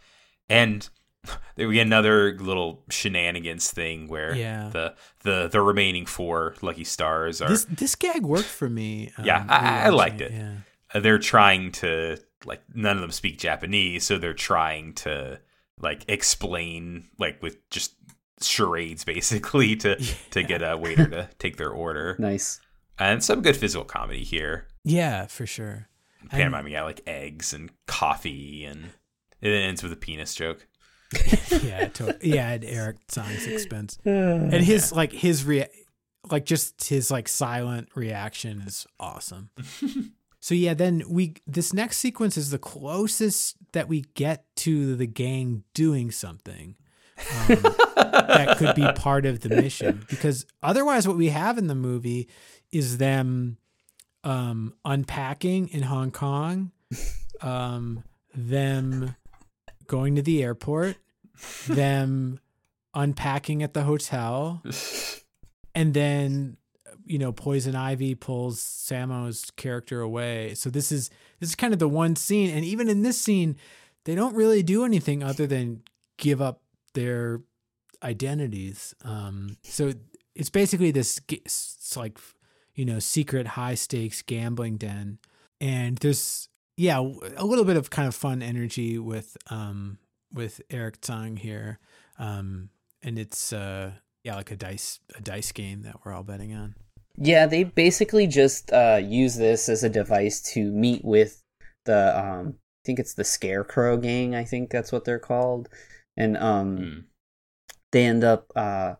And 0.49 0.88
there 1.55 1.68
we 1.70 1.76
get 1.76 1.88
another 1.88 2.38
little 2.38 2.84
shenanigans 2.89 3.72
thing 3.72 4.07
where 4.07 4.36
Yeah. 4.36 4.70
the 4.72 4.95
the 5.24 5.47
the 5.47 5.61
remaining 5.61 6.05
four 6.05 6.55
lucky 6.61 6.84
stars 6.84 7.41
are 7.41 7.47
This 7.49 7.66
this 7.66 7.95
gag 7.95 8.24
worked 8.24 8.43
for 8.45 8.70
me. 8.70 9.11
um, 9.18 9.26
Yeah, 9.26 9.45
I- 9.47 9.84
I 9.86 9.89
liked 9.89 10.20
it. 10.22 10.32
Yeah. 10.34 10.51
uh, 10.93 10.99
they're 10.99 11.18
trying 11.20 11.72
to 11.74 12.18
like 12.45 12.61
none 12.74 12.97
of 12.97 13.01
them 13.01 13.11
speak 13.11 13.39
Japanese, 13.39 14.03
so 14.03 14.18
they're 14.18 14.34
trying 14.34 14.93
to 14.95 15.39
like 15.80 16.05
explain 16.07 17.05
like 17.19 17.41
with 17.41 17.69
just 17.69 17.95
charades 18.41 19.03
basically 19.05 19.76
to 19.78 19.95
to 20.32 20.43
get 20.43 20.61
a 20.61 20.78
waiter 20.78 21.07
to 21.07 21.30
take 21.39 21.57
their 21.57 21.69
order. 21.71 22.15
Nice. 22.19 22.59
And 22.99 23.24
some 23.24 23.41
good 23.41 23.57
physical 23.57 23.86
comedy 23.86 24.24
here. 24.24 24.67
Yeah, 24.84 25.26
for 25.28 25.45
sure. 25.45 25.88
And- 26.21 26.30
Pantomiming 26.32 26.76
out 26.76 26.86
like 26.86 27.01
eggs 27.07 27.53
and 27.53 27.71
coffee 27.88 28.65
and 28.65 28.89
it 29.41 29.49
ends 29.51 29.84
with 29.84 29.91
a 29.91 29.95
penis 29.97 30.36
joke. 30.36 30.67
yeah, 31.63 31.88
to- 31.89 32.17
yeah, 32.21 32.51
at 32.51 32.63
Eric 32.63 32.97
Tsang's 33.07 33.45
expense. 33.45 33.97
And 34.05 34.53
his 34.53 34.91
like 34.91 35.11
his 35.11 35.43
rea- 35.43 35.67
like 36.32 36.45
just 36.45 36.88
his 36.88 37.11
like 37.11 37.28
silent 37.28 37.89
reaction 37.95 38.61
is 38.61 38.88
awesome. 38.99 39.49
so 40.43 40.53
yeah, 40.55 40.73
then 40.73 41.03
we 41.07 41.35
this 41.47 41.71
next 41.71 41.99
sequence 41.99 42.35
is 42.35 42.49
the 42.49 42.59
closest 42.59 43.55
that 43.71 43.87
we 43.87 44.03
get 44.13 44.43
to 44.57 44.97
the 44.97 45.05
gang 45.07 45.63
doing 45.73 46.11
something. 46.11 46.75
Um, 47.17 47.63
that 47.95 48.57
could 48.57 48.75
be 48.75 48.85
part 48.97 49.25
of 49.25 49.39
the 49.39 49.47
mission 49.47 50.05
because 50.09 50.45
otherwise 50.61 51.07
what 51.07 51.15
we 51.15 51.29
have 51.29 51.57
in 51.57 51.67
the 51.67 51.75
movie 51.75 52.27
is 52.73 52.97
them 52.97 53.55
um 54.25 54.73
unpacking 54.83 55.69
in 55.69 55.83
Hong 55.83 56.11
Kong 56.11 56.73
um 57.39 58.03
them 58.35 59.15
going 59.87 60.13
to 60.17 60.21
the 60.21 60.43
airport 60.43 60.97
them 61.69 62.41
unpacking 62.93 63.63
at 63.63 63.73
the 63.73 63.83
hotel 63.83 64.61
and 65.73 65.93
then 65.93 66.57
you 67.06 67.18
know 67.18 67.32
poison 67.32 67.76
ivy 67.76 68.16
pulls 68.16 68.60
sammo's 68.60 69.51
character 69.56 70.01
away. 70.01 70.54
So 70.56 70.70
this 70.70 70.91
is 70.91 71.10
this 71.39 71.49
is 71.49 71.56
kind 71.56 71.74
of 71.74 71.80
the 71.80 71.88
one 71.88 72.16
scene. 72.16 72.49
And 72.49 72.64
even 72.66 72.89
in 72.89 73.04
this 73.04 73.20
scene 73.20 73.58
they 74.06 74.16
don't 74.16 74.36
really 74.36 74.64
do 74.64 74.84
anything 74.84 75.24
other 75.24 75.47
than 75.47 75.82
give 76.18 76.41
up 76.41 76.62
their 76.93 77.41
identities. 78.01 78.95
Um 79.04 79.58
so 79.64 79.93
it's 80.36 80.49
basically 80.49 80.91
this 80.91 81.20
it's 81.30 81.95
like 81.97 82.18
you 82.76 82.86
know 82.86 82.99
secret 82.99 83.47
high 83.47 83.76
stakes 83.76 84.22
gambling 84.22 84.78
den. 84.78 85.20
And 85.60 85.97
there's 85.97 86.49
yeah 86.78 86.99
a 87.38 87.45
little 87.45 87.66
bit 87.66 87.78
of 87.78 87.89
kind 87.89 88.08
of 88.08 88.16
fun 88.16 88.41
energy 88.41 88.97
with 88.97 89.38
um 89.49 89.99
with 90.34 90.62
Eric 90.70 91.01
Tsang 91.01 91.38
here. 91.38 91.80
Um 92.18 92.70
and 93.01 93.20
it's 93.20 93.51
uh 93.51 93.91
yeah 94.24 94.36
like 94.36 94.51
a 94.51 94.56
dice 94.56 94.99
a 95.16 95.22
dice 95.22 95.51
game 95.51 95.82
that 95.82 95.97
we're 96.04 96.14
all 96.14 96.24
betting 96.24 96.54
on 96.54 96.76
Yeah, 97.18 97.45
they 97.45 97.64
basically 97.64 98.28
just 98.28 98.72
uh, 98.74 98.99
use 99.03 99.36
this 99.36 99.70
as 99.70 99.84
a 99.84 99.89
device 99.89 100.41
to 100.53 100.72
meet 100.72 101.05
with 101.05 101.43
the 101.86 102.18
um, 102.18 102.55
I 102.57 102.82
think 102.86 102.99
it's 102.99 103.14
the 103.14 103.24
Scarecrow 103.24 103.97
Gang. 103.97 104.36
I 104.36 104.43
think 104.43 104.70
that's 104.72 104.91
what 104.91 105.05
they're 105.05 105.20
called, 105.20 105.70
and 106.18 106.38
um, 106.38 106.78
Mm. 106.78 107.03
they 107.91 108.05
end 108.05 108.24
up 108.24 108.51
uh, 108.55 108.95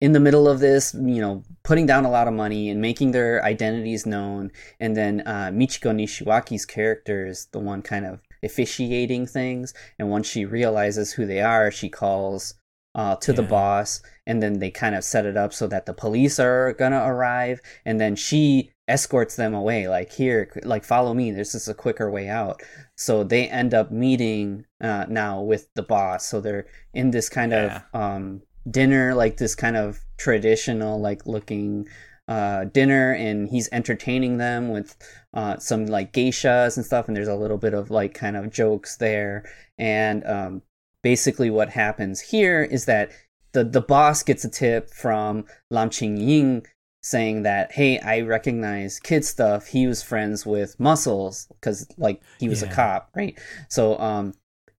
in 0.00 0.12
the 0.12 0.20
middle 0.20 0.48
of 0.48 0.60
this, 0.60 0.94
you 0.94 1.20
know, 1.20 1.44
putting 1.64 1.86
down 1.86 2.04
a 2.04 2.10
lot 2.10 2.28
of 2.28 2.34
money 2.34 2.70
and 2.70 2.80
making 2.80 3.12
their 3.12 3.44
identities 3.44 4.06
known. 4.06 4.52
And 4.80 4.96
then 4.96 5.22
uh, 5.26 5.50
Michiko 5.52 5.92
Nishiwaki's 5.92 6.66
character 6.66 7.26
is 7.26 7.46
the 7.52 7.58
one 7.60 7.82
kind 7.82 8.06
of 8.06 8.20
officiating 8.44 9.26
things. 9.26 9.74
And 9.98 10.10
once 10.10 10.28
she 10.28 10.44
realizes 10.44 11.12
who 11.14 11.26
they 11.26 11.40
are, 11.42 11.70
she 11.72 11.88
calls 11.88 12.54
uh, 12.98 13.14
to 13.16 13.32
the 13.32 13.42
boss. 13.44 14.02
And 14.26 14.42
then 14.42 14.58
they 14.58 14.70
kind 14.72 14.94
of 14.96 15.04
set 15.04 15.24
it 15.24 15.36
up 15.36 15.52
so 15.54 15.68
that 15.68 15.86
the 15.86 15.94
police 15.94 16.38
are 16.40 16.72
gonna 16.74 17.02
arrive. 17.04 17.60
And 17.86 18.00
then 18.00 18.16
she 18.16 18.72
escorts 18.88 19.36
them 19.36 19.54
away, 19.54 19.86
like 19.86 20.10
here, 20.12 20.50
like 20.64 20.84
follow 20.84 21.14
me. 21.14 21.30
This 21.30 21.54
is 21.54 21.68
a 21.68 21.74
quicker 21.74 22.10
way 22.10 22.28
out. 22.28 22.60
So 22.96 23.22
they 23.22 23.48
end 23.48 23.72
up 23.72 23.92
meeting 23.92 24.66
uh, 24.82 25.06
now 25.08 25.40
with 25.42 25.68
the 25.74 25.82
boss. 25.84 26.26
So 26.26 26.40
they're 26.40 26.66
in 26.92 27.12
this 27.12 27.28
kind 27.28 27.52
Yeah. 27.52 27.82
of 27.94 28.00
um, 28.00 28.42
dinner, 28.68 29.14
like 29.14 29.36
this 29.36 29.54
kind 29.54 29.76
of 29.76 30.00
traditional, 30.16 31.00
like 31.00 31.24
looking 31.24 31.86
uh, 32.26 32.64
dinner 32.64 33.12
and 33.14 33.48
he's 33.48 33.68
entertaining 33.72 34.36
them 34.38 34.68
with 34.70 34.96
uh, 35.32 35.56
some 35.58 35.86
like 35.86 36.12
geishas 36.12 36.76
and 36.76 36.84
stuff 36.84 37.08
and 37.08 37.16
there's 37.16 37.28
a 37.28 37.34
little 37.34 37.56
bit 37.56 37.72
of 37.72 37.90
like 37.90 38.12
kind 38.12 38.36
of 38.36 38.50
jokes 38.50 38.96
there 38.98 39.44
and 39.78 40.22
um, 40.26 40.60
basically 41.02 41.50
what 41.50 41.70
happens 41.70 42.20
here 42.20 42.62
is 42.62 42.84
that 42.86 43.10
the 43.52 43.64
the 43.64 43.80
boss 43.80 44.22
gets 44.22 44.44
a 44.44 44.50
tip 44.50 44.90
from 44.90 45.44
Lam 45.70 45.90
Ching 45.90 46.16
Ying 46.16 46.66
saying 47.02 47.42
that 47.42 47.72
hey 47.72 47.98
I 48.00 48.20
recognize 48.20 49.00
kid 49.00 49.24
stuff. 49.24 49.68
He 49.68 49.86
was 49.86 50.02
friends 50.02 50.44
with 50.44 50.78
Muscles 50.78 51.46
because 51.48 51.86
like 51.96 52.20
he 52.40 52.48
was 52.48 52.62
a 52.62 52.68
cop 52.68 53.10
right? 53.14 53.38
So 53.68 53.98
um 53.98 54.34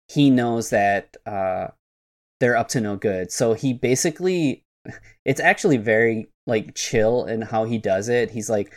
he 0.08 0.30
knows 0.30 0.70
that 0.70 1.16
uh 1.26 1.68
they're 2.40 2.58
up 2.58 2.68
to 2.70 2.82
no 2.82 2.96
good. 2.96 3.32
So 3.32 3.54
he 3.54 3.74
basically 3.74 4.64
it's 5.26 5.40
actually 5.40 5.78
very 5.78 6.30
like 6.48 6.76
chill 6.76 7.26
in 7.26 7.42
how 7.42 7.66
he 7.66 7.78
does 7.78 8.10
it. 8.10 8.32
He's 8.32 8.50
like 8.50 8.74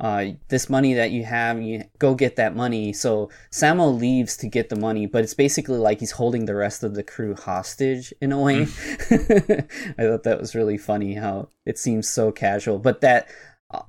uh, 0.00 0.24
this 0.48 0.70
money 0.70 0.94
that 0.94 1.10
you 1.10 1.24
have, 1.24 1.60
you 1.60 1.84
go 1.98 2.14
get 2.14 2.36
that 2.36 2.56
money. 2.56 2.92
So 2.92 3.28
Sammo 3.52 3.96
leaves 4.00 4.36
to 4.38 4.48
get 4.48 4.70
the 4.70 4.76
money, 4.76 5.04
but 5.06 5.22
it's 5.24 5.34
basically 5.34 5.76
like 5.78 6.00
he's 6.00 6.12
holding 6.12 6.46
the 6.46 6.54
rest 6.54 6.82
of 6.82 6.94
the 6.94 7.02
crew 7.02 7.34
hostage 7.34 8.12
in 8.22 8.32
a 8.32 8.40
way. 8.40 8.62
I 9.10 10.02
thought 10.04 10.22
that 10.24 10.38
was 10.40 10.54
really 10.54 10.78
funny 10.78 11.14
how 11.14 11.48
it 11.66 11.78
seems 11.78 12.08
so 12.08 12.32
casual, 12.32 12.78
but 12.78 13.00
that 13.02 13.28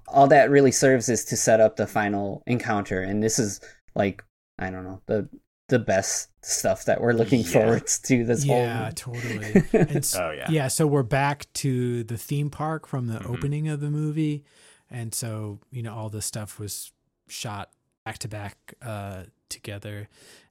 all 0.08 0.28
that 0.28 0.50
really 0.50 0.72
serves 0.72 1.10
is 1.10 1.26
to 1.26 1.38
set 1.38 1.60
up 1.60 1.76
the 1.78 1.88
final 1.88 2.44
encounter, 2.46 3.02
and 3.02 3.24
this 3.24 3.40
is 3.40 3.62
like 3.96 4.24
I 4.60 4.70
don't 4.70 4.84
know 4.84 5.02
the 5.08 5.30
the 5.70 5.80
best 5.80 6.28
stuff 6.44 6.84
that 6.86 7.00
we're 7.00 7.14
looking 7.14 7.40
Yeah. 7.42 7.48
forward 7.48 7.88
to 7.88 8.26
this 8.26 8.44
yeah, 8.44 8.84
whole. 8.84 8.92
totally. 8.92 9.64
And 9.74 9.98
s- 9.98 10.16
Oh, 10.18 10.32
yeah. 10.32 10.48
yeah. 10.52 10.68
So 10.68 10.86
we're 10.86 11.02
back 11.04 11.46
to 11.54 12.04
the 12.04 12.18
theme 12.18 12.50
park 12.50 12.86
from 12.88 13.08
the 13.08 13.20
Mhm. 13.20 13.30
opening 13.30 13.68
of 13.70 13.80
the 13.80 13.90
movie, 13.90 14.44
and 14.92 15.14
so 15.16 15.60
you 15.72 15.82
know 15.82 15.94
all 15.94 16.10
this 16.10 16.26
stuff 16.26 16.60
was 16.60 16.92
shot 17.28 17.72
back 18.06 18.18
to 18.20 18.28
back 18.28 18.74
uh, 18.82 19.24
together, 19.50 20.10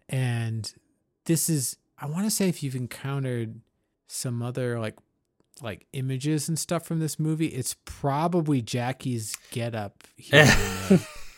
and 0.09 0.73
this 1.27 1.49
is 1.49 1.77
I 1.99 2.07
want 2.07 2.25
to 2.25 2.31
say 2.31 2.49
if 2.49 2.63
you've 2.63 2.77
encountered 2.77 3.61
some 4.09 4.43
other 4.43 4.81
like 4.81 4.97
like 5.63 5.87
images 5.93 6.49
and 6.49 6.59
stuff 6.59 6.87
from 6.87 7.01
this 7.01 7.19
movie, 7.19 7.49
it's 7.49 7.77
probably 7.85 8.63
Jackie's 8.63 9.37
get 9.51 9.75
up 9.75 10.05
here. 10.17 10.47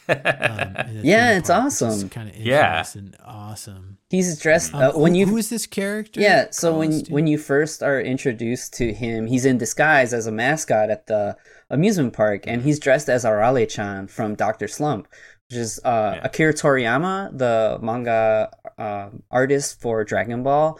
In 0.08 0.22
the, 0.22 0.86
um, 0.88 1.00
Yeah, 1.04 1.38
it's 1.38 1.48
park, 1.48 1.64
which 1.64 1.82
awesome. 1.82 2.08
Kind 2.10 2.28
of 2.30 2.36
Yeah. 2.36 2.84
and 2.94 3.16
awesome. 3.24 3.98
He's 4.10 4.38
dressed 4.38 4.74
Um, 4.74 4.82
uh, 4.82 4.92
when 4.98 5.12
who- 5.14 5.20
you 5.20 5.26
who 5.26 5.36
is 5.36 5.48
this 5.48 5.66
character? 5.66 6.20
Yeah, 6.20 6.46
so 6.50 6.78
when 6.78 6.90
costume? 6.90 7.14
when 7.14 7.26
you 7.26 7.38
first 7.38 7.82
are 7.82 8.00
introduced 8.00 8.74
to 8.74 8.92
him, 8.92 9.26
he's 9.26 9.44
in 9.44 9.58
disguise 9.58 10.12
as 10.12 10.26
a 10.26 10.32
mascot 10.32 10.90
at 10.90 11.06
the 11.06 11.36
amusement 11.70 12.12
park, 12.12 12.44
and 12.46 12.62
he's 12.62 12.78
dressed 12.78 13.08
as 13.08 13.24
Arale-chan 13.24 14.06
from 14.08 14.34
Doctor 14.34 14.68
Slump, 14.68 15.08
which 15.48 15.58
is 15.58 15.80
uh, 15.84 16.12
Yeah. 16.16 16.20
Akira 16.24 16.52
Toriyama, 16.52 17.36
the 17.36 17.78
manga 17.80 18.50
uh, 18.78 19.08
artist 19.30 19.80
for 19.80 20.04
Dragon 20.04 20.42
Ball. 20.42 20.78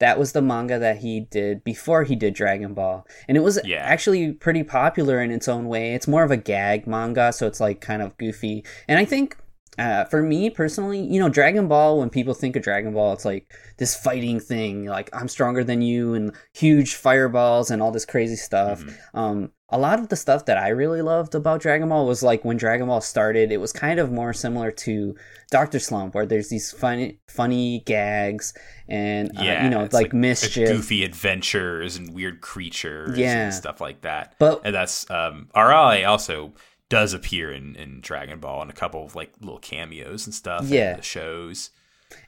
That 0.00 0.18
was 0.18 0.32
the 0.32 0.42
manga 0.42 0.78
that 0.78 0.98
he 0.98 1.20
did 1.20 1.64
before 1.64 2.04
he 2.04 2.14
did 2.14 2.34
Dragon 2.34 2.72
Ball, 2.74 3.06
and 3.26 3.36
it 3.36 3.40
was 3.40 3.60
Yeah. 3.64 3.78
actually 3.78 4.32
pretty 4.32 4.62
popular 4.62 5.20
in 5.20 5.30
its 5.32 5.48
own 5.48 5.66
way. 5.66 5.94
It's 5.94 6.06
more 6.06 6.22
of 6.22 6.30
a 6.30 6.36
gag 6.36 6.86
manga, 6.86 7.32
so 7.32 7.46
it's 7.46 7.60
like 7.60 7.80
kind 7.80 8.00
of 8.02 8.16
goofy, 8.16 8.64
and 8.86 8.98
I 8.98 9.04
think 9.04 9.36
uh, 9.78 10.04
for 10.06 10.22
me 10.22 10.50
personally, 10.50 11.00
you 11.00 11.20
know, 11.20 11.28
Dragon 11.28 11.68
Ball, 11.68 11.98
when 11.98 12.10
people 12.10 12.34
think 12.34 12.56
of 12.56 12.62
Dragon 12.62 12.92
Ball, 12.92 13.12
it's 13.12 13.24
like 13.24 13.52
this 13.76 13.94
fighting 13.94 14.40
thing, 14.40 14.86
like 14.86 15.08
I'm 15.12 15.28
stronger 15.28 15.62
than 15.64 15.82
you 15.82 16.14
and 16.14 16.32
huge 16.52 16.94
fireballs 16.94 17.70
and 17.70 17.80
all 17.80 17.92
this 17.92 18.04
crazy 18.04 18.36
stuff. 18.36 18.82
Um, 19.14 19.52
a 19.70 19.78
lot 19.78 19.98
of 19.98 20.08
the 20.08 20.16
stuff 20.16 20.46
that 20.46 20.56
I 20.56 20.68
really 20.68 21.02
loved 21.02 21.34
about 21.34 21.60
Dragon 21.60 21.90
Ball 21.90 22.06
was 22.06 22.22
like 22.22 22.42
when 22.44 22.56
Dragon 22.56 22.86
Ball 22.86 23.02
started, 23.02 23.52
it 23.52 23.58
was 23.58 23.70
kind 23.72 24.00
of 24.00 24.10
more 24.10 24.32
similar 24.32 24.70
to 24.70 25.14
Doctor 25.50 25.78
Slump, 25.78 26.14
where 26.14 26.24
there's 26.24 26.48
these 26.48 26.72
funny, 26.72 27.20
funny 27.28 27.82
gags 27.84 28.54
and, 28.88 29.28
uh, 29.38 29.42
yeah, 29.42 29.64
you 29.64 29.70
know, 29.70 29.84
it's 29.84 29.92
like, 29.92 30.14
mischief. 30.14 30.68
goofy 30.70 31.04
adventures 31.04 31.96
and 31.96 32.14
weird 32.14 32.40
creatures 32.40 33.18
Yeah. 33.18 33.44
and 33.44 33.54
stuff 33.54 33.80
like 33.80 34.00
that. 34.00 34.34
But- 34.38 34.62
and 34.64 34.74
that's 34.74 35.08
um 35.10 35.48
Arale 35.54 36.08
also 36.08 36.54
does 36.88 37.12
appear 37.12 37.50
in, 37.52 37.76
in 37.76 38.00
Dragon 38.00 38.38
Ball 38.40 38.62
and 38.62 38.70
a 38.70 38.74
couple 38.74 39.04
of 39.04 39.14
like 39.14 39.32
little 39.40 39.58
cameos 39.58 40.26
and 40.26 40.34
stuff 40.34 40.64
Yeah. 40.68 40.92
in 40.92 40.96
the 40.96 41.02
shows. 41.02 41.70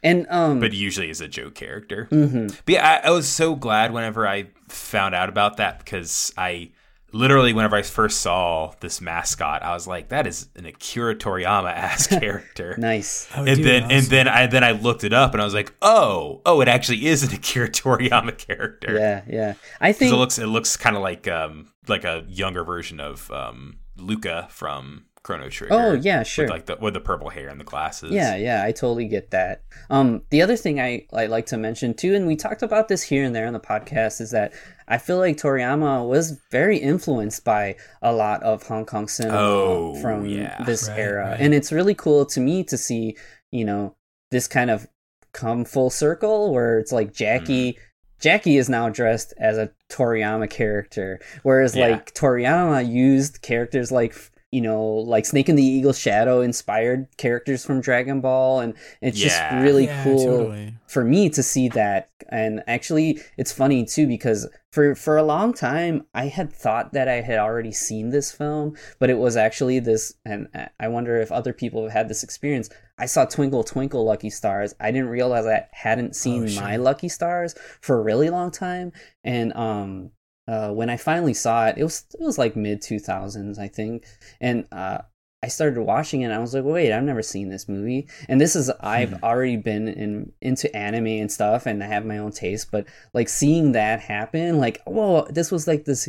And, 0.03 0.27
um, 0.29 0.61
But 0.61 0.73
usually 0.75 1.09
as 1.09 1.21
a 1.23 1.29
joke 1.29 1.55
character. 1.55 2.07
mhm. 2.11 2.49
But 2.67 2.73
yeah, 2.75 3.01
I, 3.03 3.09
I 3.09 3.11
was 3.11 3.27
so 3.27 3.55
glad 3.55 3.93
whenever 3.93 4.27
I 4.29 4.49
found 4.69 5.15
out 5.15 5.29
about 5.31 5.57
that 5.57 5.79
because 5.79 6.33
I 6.37 6.73
literally, 7.13 7.53
whenever 7.55 7.77
I 7.77 7.83
first 7.83 8.21
saw 8.21 8.73
this 8.81 9.01
mascot, 9.01 9.63
I 9.63 9.73
was 9.73 9.87
like, 9.87 10.11
"That 10.11 10.27
is 10.27 10.49
an 10.55 10.67
Akira 10.67 11.15
Toriyama 11.17 11.73
ass 11.73 12.07
character." 12.21 12.77
nice. 12.79 13.27
Oh, 13.35 13.45
and 13.45 13.57
dude, 13.57 13.65
then 13.67 13.91
and 13.91 14.05
then 14.07 14.29
I 14.29 14.47
then 14.47 14.63
I 14.63 14.73
looked 14.73 15.03
it 15.03 15.13
up 15.15 15.33
and 15.33 15.41
I 15.41 15.45
was 15.47 15.55
like, 15.55 15.73
"Oh, 15.81 16.43
oh, 16.47 16.61
it 16.61 16.69
actually 16.69 17.07
is 17.07 17.23
an 17.23 17.33
Akira 17.35 17.71
Toriyama 17.71 18.37
character." 18.37 18.95
Yeah, 18.99 19.23
yeah. 19.27 19.55
I 19.81 19.93
think 19.93 20.13
it 20.13 20.17
looks 20.17 20.39
it 20.39 20.47
looks 20.47 20.77
kind 20.77 20.95
of 20.95 21.01
like 21.03 21.27
um 21.27 21.73
like 21.89 22.05
a 22.05 22.25
younger 22.29 22.63
version 22.65 23.01
of 23.01 23.29
um 23.33 23.79
Lucca 23.97 24.47
from 24.51 25.07
Chrono 25.22 25.49
Trigger. 25.51 25.74
Oh, 25.74 25.93
yeah, 25.93 26.22
sure. 26.22 26.45
With 26.47 26.51
like 26.51 26.66
the 26.66 26.76
with 26.80 26.95
the 26.95 27.01
purple 27.01 27.28
hair 27.28 27.49
and 27.49 27.61
the 27.61 27.64
glasses. 27.64 28.11
Yeah, 28.12 28.36
yeah, 28.36 28.64
I 28.64 28.72
totally 28.72 29.07
get 29.07 29.30
that. 29.32 29.62
Um, 29.91 30.22
the 30.30 30.41
other 30.43 30.57
thing 30.57 30.80
I, 30.80 31.07
I 31.12 31.26
like 31.26 31.47
to 31.47 31.57
mention 31.59 31.93
too, 31.95 32.14
and 32.14 32.26
we 32.26 32.36
talked 32.36 32.62
about 32.62 32.88
this 32.88 33.03
here 33.03 33.24
and 33.24 33.34
there 33.34 33.47
on 33.47 33.53
the 33.53 33.61
podcast, 33.61 34.20
is 34.22 34.30
that 34.30 34.53
I 34.88 34.97
feel 34.99 35.18
like 35.18 35.36
Toriyama 35.36 36.09
was 36.09 36.41
very 36.51 36.78
influenced 36.78 37.45
by 37.45 37.76
a 38.01 38.12
lot 38.12 38.43
of 38.43 38.62
Hong 38.64 38.86
Kong 38.86 39.09
cinema 39.09 39.38
Oh, 39.38 39.95
from 40.01 40.24
yeah. 40.24 40.62
this 40.64 40.88
Right, 40.88 40.99
era, 40.99 41.30
right. 41.32 41.41
and 41.41 41.53
it's 41.53 41.70
really 41.70 41.95
cool 41.95 42.24
to 42.26 42.41
me 42.41 42.64
to 42.64 42.78
see, 42.78 43.16
you 43.51 43.64
know, 43.66 43.97
this 44.30 44.49
kind 44.49 44.70
of 44.70 44.86
come 45.32 45.64
full 45.64 45.91
circle 45.91 46.53
where 46.53 46.78
it's 46.78 46.93
like 46.93 47.12
Jackie. 47.12 47.72
Mm-hmm. 47.72 47.80
Jackie 48.21 48.59
is 48.59 48.68
now 48.68 48.89
dressed 48.91 49.33
as 49.39 49.57
a 49.59 49.71
Toriyama 49.89 50.49
character, 50.51 51.18
whereas 51.43 51.75
Yeah. 51.75 51.89
like 51.89 52.14
Toriyama 52.14 52.87
used 52.89 53.43
characters 53.43 53.91
like 53.91 54.14
you 54.53 54.61
know 54.61 54.83
like 54.85 55.27
Snake 55.27 55.49
and 55.49 55.59
the 55.59 55.65
Eagle 55.65 55.93
Shadow 55.93 56.41
inspired 56.41 57.07
characters 57.17 57.65
from 57.65 57.81
Dragon 57.81 58.21
Ball, 58.21 58.61
and 58.61 58.75
it's 59.01 59.19
Yeah. 59.19 59.29
just 59.29 59.63
really 59.65 59.87
Yeah, 59.87 60.03
cool 60.05 60.27
totally. 60.27 60.75
for 60.87 61.05
me 61.05 61.29
to 61.31 61.43
see 61.43 61.69
that. 61.71 62.09
And 62.29 62.63
actually, 62.67 63.21
it's 63.37 63.53
funny 63.53 63.85
too 63.85 64.07
because 64.07 64.49
for 64.73 64.95
for 64.95 65.17
a 65.17 65.23
long 65.23 65.53
time 65.53 66.07
I 66.15 66.27
had 66.27 66.53
thought 66.53 66.93
that 66.93 67.09
I 67.09 67.21
had 67.23 67.39
already 67.39 67.73
seen 67.73 68.11
this 68.11 68.31
film, 68.33 68.77
but 68.99 69.11
it 69.11 69.19
was 69.19 69.37
actually 69.37 69.81
this. 69.81 70.15
And 70.25 70.49
I 70.79 70.89
wonder 70.89 71.17
if 71.21 71.31
other 71.33 71.53
people 71.53 71.83
have 71.85 71.93
had 71.93 72.09
this 72.09 72.23
experience. 72.23 72.69
I 72.99 73.07
saw 73.07 73.25
Twinkle 73.25 73.65
Twinkle 73.65 74.05
Lucky 74.05 74.31
Stars. 74.31 74.75
I 74.79 74.91
didn't 74.91 75.09
realize 75.09 75.47
I 75.47 75.67
hadn't 75.73 76.15
seen 76.15 76.49
Oh, 76.49 76.61
my 76.61 76.77
Lucky 76.77 77.09
Stars 77.09 77.55
for 77.81 77.99
a 77.99 78.03
really 78.03 78.31
long 78.31 78.51
time, 78.51 78.93
and 79.25 79.53
um. 79.55 80.11
Uh, 80.53 80.71
when 80.79 80.91
I 80.91 80.97
finally 80.97 81.35
saw 81.35 81.59
it, 81.69 81.77
it 81.79 81.85
was 81.85 82.05
it 82.19 82.25
was 82.31 82.39
like 82.39 82.57
mid 82.57 82.79
two 82.83 82.99
thousands, 82.99 83.59
I 83.59 83.69
think, 83.69 84.05
and 84.41 84.67
uh, 84.73 84.99
I 85.43 85.49
started 85.49 85.81
watching 85.83 86.21
it. 86.23 86.27
and 86.27 86.35
I 86.35 86.39
was 86.39 86.53
like, 86.55 86.65
wait, 86.65 86.93
I've 86.93 87.05
never 87.13 87.23
seen 87.23 87.49
this 87.51 87.69
movie, 87.69 88.03
and 88.29 88.41
this 88.41 88.55
is 88.57 88.71
I've 88.81 89.14
already 89.22 89.57
been 89.71 89.87
in 89.89 90.33
into 90.43 90.67
anime 90.77 91.07
and 91.22 91.31
stuff, 91.31 91.67
and 91.67 91.83
I 91.85 91.87
have 91.87 92.05
my 92.05 92.18
own 92.18 92.33
taste, 92.33 92.71
but 92.72 92.85
like 93.14 93.29
seeing 93.29 93.72
that 93.72 94.01
happen, 94.01 94.59
like, 94.59 94.81
whoa, 94.87 95.27
this 95.31 95.51
was 95.55 95.67
like 95.68 95.85
this 95.85 96.09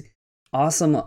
awesome 0.53 1.01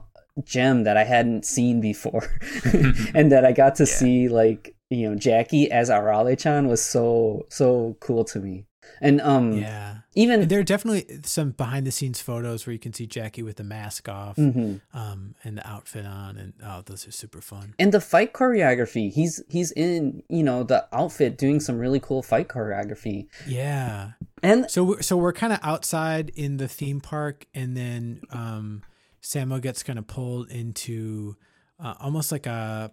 gem 0.45 0.85
that 0.85 0.97
I 0.97 1.05
hadn't 1.05 1.45
seen 1.45 1.81
before, 1.81 2.25
and 3.15 3.33
that 3.33 3.45
I 3.45 3.53
got 3.53 3.75
to 3.77 3.85
Yeah. 3.85 3.99
see 4.01 4.29
like 4.29 4.75
you 4.91 5.09
know 5.11 5.17
Jackie 5.17 5.71
as 5.71 5.91
Arale-chan 5.91 6.69
was 6.69 6.83
so 6.85 7.47
so 7.51 7.97
cool 8.01 8.25
to 8.33 8.39
me, 8.39 8.67
and 9.01 9.21
um 9.21 9.53
Yeah. 9.53 9.99
even 10.15 10.43
And 10.43 10.51
there 10.51 10.61
are 10.61 10.65
definitely 10.65 11.21
some 11.25 11.51
behind 11.51 11.87
the 11.87 11.91
scenes 11.91 12.21
photos 12.21 12.67
where 12.67 12.73
you 12.73 12.79
can 12.79 12.93
see 12.93 13.07
Jackie 13.07 13.43
with 13.43 13.57
the 13.57 13.65
mask 13.65 14.09
off 14.09 14.37
Mhm. 14.37 14.81
um, 14.93 15.35
and 15.45 15.59
the 15.59 15.67
outfit 15.69 16.07
on. 16.07 16.37
And 16.37 16.53
oh, 16.65 16.83
those 16.87 17.07
are 17.09 17.11
super 17.13 17.41
fun. 17.41 17.75
and 17.79 17.93
the 17.93 18.01
fight 18.01 18.33
choreography 18.33 19.13
he's 19.13 19.43
he's 19.49 19.73
in 19.73 20.23
you 20.29 20.43
know 20.43 20.63
the 20.63 20.87
outfit 20.93 21.37
doing 21.39 21.61
some 21.61 21.79
really 21.79 22.01
cool 22.01 22.23
fight 22.23 22.49
choreography 22.49 23.27
Yeah. 23.47 24.13
and 24.43 24.71
So 24.71 24.85
we're, 24.85 25.03
so 25.03 25.17
we're 25.17 25.33
kind 25.33 25.53
of 25.53 25.59
outside 25.63 26.31
in 26.35 26.59
the 26.59 26.69
theme 26.69 27.01
park, 27.01 27.47
and 27.55 27.77
then 27.77 28.21
um, 28.31 28.83
Sammo 29.23 29.61
gets 29.61 29.83
kind 29.83 29.99
of 29.99 30.07
pulled 30.07 30.51
into 30.51 31.37
uh, 31.81 31.95
almost 31.99 32.31
like 32.31 32.47
a 32.47 32.93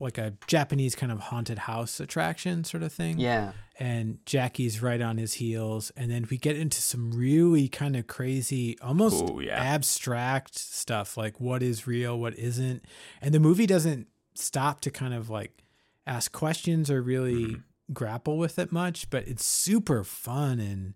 like 0.00 0.16
a 0.18 0.34
Japanese 0.46 0.94
kind 0.94 1.10
of 1.10 1.18
haunted 1.20 1.58
house 1.58 1.98
attraction 2.00 2.62
sort 2.64 2.82
of 2.82 2.92
thing. 2.92 3.18
yeah 3.18 3.52
And 3.80 4.18
Jackie's 4.26 4.80
right 4.82 5.00
on 5.00 5.18
his 5.18 5.34
heels, 5.34 5.90
and 5.96 6.10
then 6.10 6.26
we 6.30 6.36
get 6.38 6.56
into 6.56 6.80
some 6.80 7.10
really 7.12 7.68
kind 7.68 7.96
of 7.96 8.06
crazy, 8.06 8.78
almost 8.80 9.28
Ooh, 9.30 9.40
yeah. 9.40 9.58
abstract 9.60 10.56
stuff, 10.58 11.16
like 11.16 11.40
what 11.40 11.62
is 11.62 11.86
real, 11.86 12.18
what 12.18 12.38
isn't, 12.38 12.84
and 13.20 13.34
the 13.34 13.40
movie 13.40 13.66
doesn't 13.66 14.06
stop 14.34 14.80
to 14.82 14.90
kind 14.90 15.14
of 15.14 15.28
like 15.30 15.64
ask 16.06 16.30
questions 16.32 16.90
or 16.90 17.02
really 17.02 17.44
Mm-hmm. 17.44 17.92
grapple 17.92 18.38
with 18.38 18.58
it 18.58 18.70
much, 18.72 19.10
but 19.10 19.26
it's 19.26 19.44
super 19.44 20.04
fun 20.04 20.60
and 20.60 20.94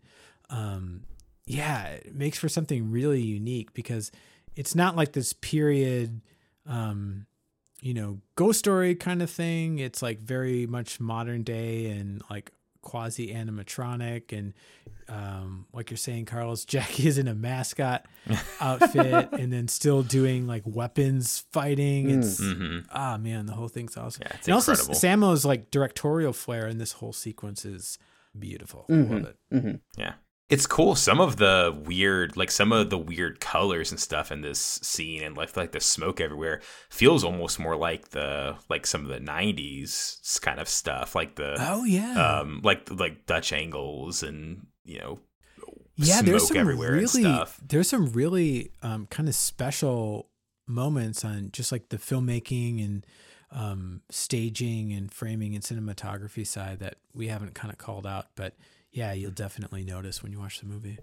um 0.51 1.03
yeah, 1.45 1.87
it 1.87 2.15
makes 2.15 2.39
for 2.39 2.49
something 2.49 2.91
really 2.93 3.20
unique 3.20 3.74
because 3.74 4.12
it's 4.55 4.74
not 4.77 4.95
like 4.95 5.12
this 5.12 5.33
period 5.33 6.20
um, 6.66 7.27
you 7.82 7.92
know, 7.94 8.20
ghost 8.36 8.60
story 8.60 8.94
kind 8.94 9.20
of 9.22 9.28
thing. 9.30 9.78
It's 9.78 10.00
like 10.02 10.20
very 10.20 10.66
much 10.66 11.00
modern 11.00 11.42
day 11.42 11.86
and 11.90 12.22
like 12.30 12.52
quasi 12.80 13.32
animatronic 13.34 14.32
and 14.36 14.54
um, 15.09 15.66
like 15.72 15.90
you're 15.90 15.96
saying, 15.98 16.24
Carlos, 16.26 16.64
Jackie 16.74 17.06
is 17.09 17.18
in 17.18 17.28
a 17.28 17.34
mascot 17.34 18.06
outfit 18.60 19.28
and 19.32 19.52
then 19.52 19.68
still 19.68 20.02
doing 20.02 20.46
like 20.46 20.62
weapons 20.64 21.44
fighting. 21.52 22.09
It's 22.10 22.40
Mhm. 22.40 22.86
ah 22.92 23.18
man, 23.18 23.46
the 23.46 23.52
whole 23.52 23.68
thing's 23.68 23.96
awesome. 23.96 24.22
Yeah, 24.26 24.36
it's 24.38 24.46
and 24.48 24.54
also 24.54 24.72
incredible. 24.72 24.94
Sammo's 24.94 25.44
like 25.44 25.70
directorial 25.70 26.32
flair 26.32 26.66
in 26.68 26.78
this 26.78 26.92
whole 26.92 27.12
sequence 27.12 27.64
is 27.64 27.98
beautiful. 28.38 28.86
Mm-hmm. 28.88 29.12
Love 29.14 29.34
it. 29.50 29.80
Yeah. 29.98 30.14
It's 30.53 30.66
cool. 30.66 30.95
Some 30.95 31.19
of 31.20 31.37
the 31.37 31.74
weird, 31.87 32.37
like 32.37 32.51
some 32.51 32.73
of 32.73 32.91
the 32.91 32.99
weird 32.99 33.41
colors 33.41 33.91
and 33.91 33.99
stuff 33.99 34.31
in 34.31 34.43
this 34.43 34.61
scene, 34.61 35.23
and 35.23 35.37
like 35.37 35.57
like 35.57 35.73
the 35.73 35.81
smoke 35.81 36.20
everywhere, 36.20 36.61
feels 36.91 37.24
almost 37.24 37.59
more 37.59 37.74
like 37.74 38.11
the 38.11 38.57
like 38.69 38.87
some 38.87 39.03
of 39.03 39.09
the 39.09 39.19
'90s 39.19 40.41
kind 40.43 40.61
of 40.61 40.69
stuff, 40.69 41.15
like 41.15 41.37
the 41.37 41.57
Oh 41.59 41.85
yeah. 41.85 42.41
um 42.41 42.61
like 42.62 42.89
like 42.91 43.24
Dutch 43.24 43.53
angles 43.53 44.23
and 44.23 44.66
you 44.85 44.99
know 44.99 45.20
yeah, 45.97 46.23
there's 46.23 46.49
some 46.49 46.66
really 46.66 47.24
there's 47.66 47.89
some 47.89 48.12
really 48.12 48.73
um, 48.83 49.07
kind 49.07 49.29
of 49.29 49.35
special 49.35 50.29
moments 50.66 51.24
on 51.24 51.51
just 51.53 51.73
like 51.73 51.89
the 51.91 51.99
filmmaking 51.99 52.85
and 52.85 53.07
um, 53.51 54.03
staging 54.11 54.93
and 54.93 55.12
framing 55.12 55.55
and 55.55 55.62
cinematography 55.62 56.47
side 56.47 56.79
that 56.81 56.97
we 57.15 57.29
haven't 57.29 57.55
kind 57.55 57.70
of 57.73 57.79
called 57.79 58.07
out, 58.07 58.29
but 58.37 58.55
yeah, 58.93 59.12
you'll 59.12 59.31
definitely 59.31 59.85
notice 59.85 60.23
when 60.23 60.32
you 60.32 60.39
watch 60.39 60.60
the 60.60 60.66
movie. 60.66 60.98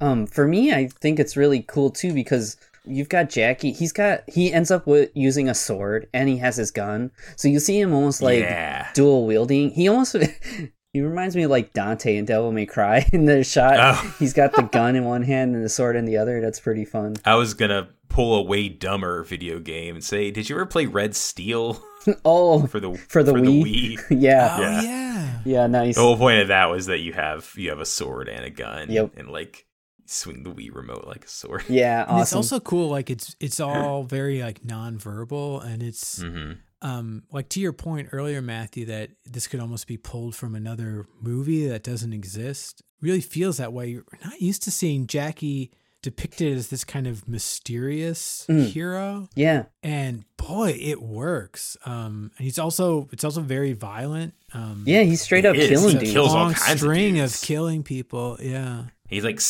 Um, 0.00 0.26
for 0.26 0.46
me, 0.46 0.72
I 0.72 0.88
think 0.88 1.18
it's 1.18 1.36
really 1.36 1.62
cool 1.62 1.90
too 1.90 2.12
because 2.12 2.56
you've 2.84 3.08
got 3.08 3.30
Jackie. 3.30 3.72
He's 3.72 3.92
got 3.92 4.20
he 4.28 4.52
ends 4.52 4.70
up 4.70 4.86
with 4.86 5.10
using 5.14 5.48
a 5.48 5.54
sword 5.54 6.08
and 6.14 6.28
he 6.28 6.36
has 6.38 6.56
his 6.56 6.70
gun, 6.70 7.10
so 7.36 7.48
you 7.48 7.58
see 7.60 7.80
him 7.80 7.92
almost 7.92 8.22
like 8.22 8.40
yeah. 8.40 8.88
dual 8.94 9.26
wielding. 9.26 9.70
He 9.70 9.88
almost 9.88 10.14
he 10.92 11.00
reminds 11.00 11.34
me 11.36 11.42
of 11.44 11.50
like 11.50 11.72
Dante 11.72 12.16
in 12.16 12.24
Devil 12.26 12.52
May 12.52 12.66
Cry 12.66 13.08
in 13.12 13.24
the 13.24 13.42
shot. 13.42 13.74
Oh. 13.78 14.14
He's 14.18 14.32
got 14.32 14.52
the 14.54 14.62
gun 14.62 14.94
in 14.94 15.04
one 15.04 15.22
hand 15.22 15.54
and 15.54 15.64
the 15.64 15.68
sword 15.68 15.96
in 15.96 16.04
the 16.04 16.16
other. 16.16 16.40
That's 16.40 16.60
pretty 16.60 16.84
fun. 16.84 17.16
I 17.24 17.34
was 17.34 17.54
gonna 17.54 17.88
pull 18.08 18.36
a 18.36 18.42
way 18.42 18.68
dumber 18.68 19.22
video 19.24 19.58
game 19.58 19.96
and 19.96 20.04
say, 20.04 20.30
did 20.30 20.48
you 20.48 20.56
ever 20.56 20.64
play 20.66 20.86
Red 20.86 21.14
Steel 21.16 21.82
Oh, 22.24 22.66
for 22.68 22.78
the 22.80 22.94
for 22.94 23.22
the 23.24 23.32
Wii. 23.32 23.98
Wii? 23.98 24.06
yeah, 24.10 24.56
Oh 24.56 24.62
Yeah. 24.62 24.82
yeah. 24.82 25.07
Yeah, 25.44 25.66
nice. 25.66 25.94
The 25.96 26.02
whole 26.02 26.16
point 26.16 26.40
of 26.42 26.48
that 26.48 26.66
was 26.70 26.86
that 26.86 26.98
you 26.98 27.12
have 27.12 27.52
you 27.56 27.70
have 27.70 27.80
a 27.80 27.86
sword 27.86 28.28
and 28.28 28.44
a 28.44 28.50
gun, 28.50 28.90
Yep. 28.90 29.12
and 29.16 29.28
like 29.28 29.66
swing 30.06 30.42
the 30.42 30.50
Wii 30.50 30.74
remote 30.74 31.04
like 31.06 31.24
a 31.24 31.28
sword. 31.28 31.64
Yeah, 31.68 32.04
And 32.08 32.20
it's 32.20 32.32
also 32.32 32.60
cool, 32.60 32.88
like 32.88 33.10
it's 33.10 33.36
it's 33.40 33.60
all 33.60 34.02
very 34.04 34.40
like 34.42 34.62
nonverbal 34.62 35.64
and 35.64 35.82
it's 35.82 36.20
hmm 36.22 36.52
um 36.80 37.24
like 37.32 37.48
to 37.50 37.60
your 37.60 37.72
point 37.72 38.08
earlier, 38.12 38.40
Matthew, 38.40 38.84
that 38.86 39.10
this 39.24 39.48
could 39.48 39.58
almost 39.60 39.86
be 39.88 39.96
pulled 39.96 40.36
from 40.36 40.54
another 40.54 41.06
movie 41.20 41.66
that 41.66 41.82
doesn't 41.82 42.12
exist. 42.12 42.82
Really 43.00 43.20
feels 43.20 43.56
that 43.56 43.72
way. 43.72 43.88
You're 43.88 44.04
not 44.24 44.40
used 44.40 44.62
to 44.62 44.70
seeing 44.70 45.06
Jackie 45.08 45.72
depicted 46.02 46.56
as 46.56 46.68
this 46.68 46.84
kind 46.84 47.06
of 47.06 47.26
mysterious 47.28 48.46
Mm. 48.48 48.68
hero. 48.70 49.28
yeah, 49.34 49.64
And 49.82 50.24
boy, 50.36 50.76
it 50.80 51.02
works. 51.02 51.76
Um 51.84 52.30
and 52.38 52.44
he's 52.44 52.58
also 52.58 53.08
it's 53.12 53.24
also 53.24 53.40
very 53.40 53.72
violent. 53.72 54.34
Um 54.52 54.84
yeah, 54.86 55.02
he's 55.02 55.20
straight 55.22 55.44
up 55.44 55.56
He 55.56 55.62
is. 55.62 55.68
killing 55.70 55.94
He 55.94 55.98
dudes. 56.00 56.12
kills 56.12 56.28
all 56.30 56.34
long 56.44 56.54
kinds 56.54 56.72
of 56.74 56.78
string 56.78 57.18
of, 57.20 57.30
dudes. 57.30 57.44
killing 57.44 57.82
people. 57.82 58.38
Yeah. 58.40 58.84
He's 59.08 59.24
like 59.24 59.40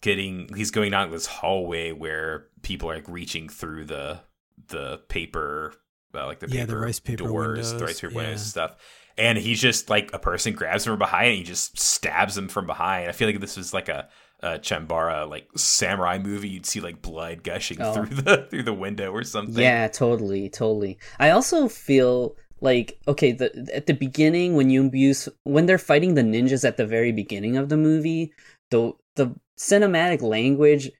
getting 0.00 0.48
he's 0.54 0.70
going 0.70 0.90
down 0.92 1.10
this 1.10 1.26
hallway 1.26 1.92
where 1.92 2.46
people 2.62 2.90
are 2.90 2.94
like 2.94 3.08
reaching 3.08 3.48
through 3.48 3.84
the 3.84 4.20
the 4.68 4.98
paper 5.08 5.74
uh, 6.14 6.26
like 6.26 6.40
the 6.40 6.46
paper 6.46 6.58
Yeah, 6.58 6.64
the 6.66 6.76
rice 6.78 7.00
paper 7.00 7.24
doors, 7.24 7.72
the 7.74 7.84
rice 7.84 8.00
paper 8.00 8.14
windows 8.14 8.24
yeah. 8.26 8.30
and 8.32 8.40
stuff. 8.40 8.76
And 9.18 9.36
he's 9.36 9.60
just 9.60 9.90
like 9.90 10.10
a 10.14 10.18
person 10.18 10.54
grabs 10.54 10.86
him 10.86 10.92
from 10.92 10.98
behind 11.00 11.28
and 11.28 11.38
he 11.38 11.42
just 11.44 11.78
stabs 11.78 12.38
him 12.38 12.48
from 12.48 12.66
behind. 12.66 13.08
I 13.08 13.12
feel 13.12 13.28
like 13.28 13.40
this 13.40 13.56
was 13.56 13.74
like 13.74 13.88
a, 13.88 14.08
a 14.40 14.58
Chambara 14.58 15.28
like 15.28 15.48
samurai 15.56 16.18
movie. 16.18 16.48
You'd 16.48 16.66
see 16.66 16.80
like 16.80 17.02
blood 17.02 17.42
gushing 17.42 17.80
Oh. 17.80 17.92
through 17.92 18.16
the 18.16 18.46
through 18.50 18.62
the 18.64 18.74
window 18.74 19.12
or 19.12 19.24
something. 19.24 19.62
Yeah, 19.62 19.88
totally, 19.88 20.48
totally. 20.48 20.98
I 21.18 21.30
also 21.30 21.68
feel 21.68 22.36
like 22.60 22.98
okay, 23.08 23.32
the 23.32 23.70
at 23.74 23.86
the 23.86 23.94
beginning 23.94 24.54
when 24.54 24.70
you 24.70 24.90
use 24.92 25.28
when 25.44 25.66
they're 25.66 25.78
fighting 25.78 26.14
the 26.14 26.22
ninjas 26.22 26.66
at 26.66 26.76
the 26.76 26.86
very 26.86 27.12
beginning 27.12 27.56
of 27.56 27.68
the 27.68 27.76
movie, 27.76 28.32
the 28.70 28.92
the 29.16 29.34
cinematic 29.58 30.22
language 30.22 30.90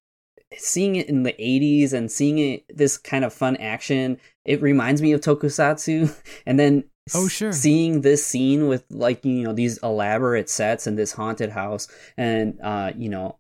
seeing 0.56 0.96
it 0.96 1.08
in 1.08 1.24
the 1.24 1.34
80s 1.34 1.92
and 1.92 2.10
seeing 2.10 2.38
it 2.38 2.64
this 2.74 2.96
kind 2.96 3.22
of 3.24 3.34
fun 3.34 3.54
action 3.58 4.18
it 4.46 4.62
reminds 4.62 5.02
me 5.02 5.12
of 5.12 5.20
tokusatsu 5.20 6.10
and 6.46 6.58
then 6.58 6.82
Oh, 7.14 7.28
sure. 7.28 7.52
seeing 7.52 8.00
this 8.02 8.24
scene 8.26 8.68
with 8.68 8.84
like 8.90 9.24
you 9.24 9.42
know 9.44 9.52
these 9.52 9.78
elaborate 9.82 10.48
sets 10.50 10.86
and 10.86 10.98
this 10.98 11.12
haunted 11.12 11.50
house 11.50 11.88
and 12.16 12.58
uh 12.62 12.92
you 12.96 13.08
know 13.08 13.36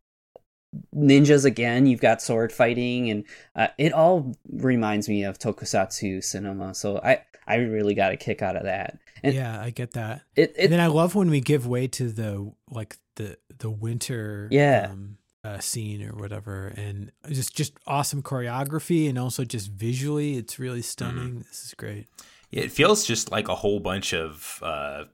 ninjas 0.94 1.44
again 1.44 1.86
you've 1.86 2.00
got 2.00 2.20
sword 2.20 2.52
fighting 2.52 3.10
and 3.10 3.24
uh, 3.56 3.68
it 3.78 3.92
all 3.92 4.34
reminds 4.52 5.08
me 5.08 5.24
of 5.24 5.38
tokusatsu 5.38 6.22
cinema 6.22 6.74
so 6.74 6.98
i 7.02 7.20
i 7.46 7.56
really 7.56 7.94
got 7.94 8.12
a 8.12 8.16
kick 8.16 8.42
out 8.42 8.54
of 8.56 8.64
that 8.64 8.98
and 9.20 9.34
yeah, 9.34 9.60
I 9.60 9.70
get 9.70 9.94
that. 9.94 10.22
it, 10.36 10.50
it 10.56 10.64
and 10.66 10.72
then 10.74 10.78
I 10.78 10.86
love 10.86 11.16
when 11.16 11.28
we 11.28 11.40
give 11.40 11.66
way 11.66 11.88
to 11.88 12.08
the 12.08 12.52
like 12.70 12.96
the 13.16 13.36
the 13.58 13.68
winter 13.68 14.46
Yeah. 14.52 14.90
um, 14.92 15.16
uh, 15.42 15.58
scene 15.58 16.04
or 16.08 16.14
whatever, 16.14 16.68
and 16.76 17.10
just 17.28 17.56
just 17.56 17.72
awesome 17.84 18.22
choreography 18.22 19.08
and 19.08 19.18
also 19.18 19.44
just 19.44 19.72
visually, 19.72 20.36
it's 20.36 20.60
really 20.60 20.82
stunning. 20.82 21.40
This 21.48 21.64
is 21.64 21.74
great. 21.74 22.06
Yeah, 22.50 22.62
it 22.62 22.72
feels 22.72 23.04
just 23.04 23.30
like 23.30 23.48
a 23.48 23.54
whole 23.54 23.80
bunch 23.80 24.12
of 24.12 24.60
uh 24.62 25.04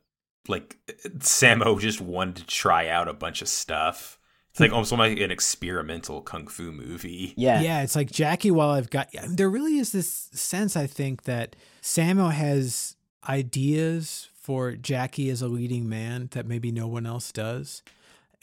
like 0.48 0.76
Sammo 1.18 1.78
just 1.80 2.00
wanted 2.00 2.36
to 2.36 2.46
try 2.46 2.88
out 2.88 3.08
a 3.08 3.14
bunch 3.14 3.42
of 3.42 3.48
stuff. 3.48 4.18
It's 4.50 4.60
like 4.60 4.70
almost 4.70 4.92
like 4.92 5.18
an 5.18 5.32
experimental 5.32 6.20
kung 6.22 6.46
fu 6.46 6.70
movie. 6.70 7.34
yeah 7.36 7.60
Yeah, 7.60 7.82
it's 7.82 7.96
like 7.96 8.10
Jackie. 8.10 8.52
While 8.52 8.70
I've 8.70 8.90
got, 8.90 9.08
there 9.26 9.50
really 9.50 9.78
is 9.78 9.90
this 9.90 10.28
sense 10.32 10.76
I 10.76 10.86
think 10.86 11.24
that 11.24 11.56
Sammo 11.82 12.30
has 12.30 12.94
ideas 13.28 14.28
for 14.34 14.72
Jackie 14.76 15.28
as 15.30 15.42
a 15.42 15.48
leading 15.48 15.88
man 15.88 16.28
that 16.32 16.46
maybe 16.46 16.70
no 16.70 16.86
one 16.86 17.04
else 17.04 17.32
does, 17.32 17.82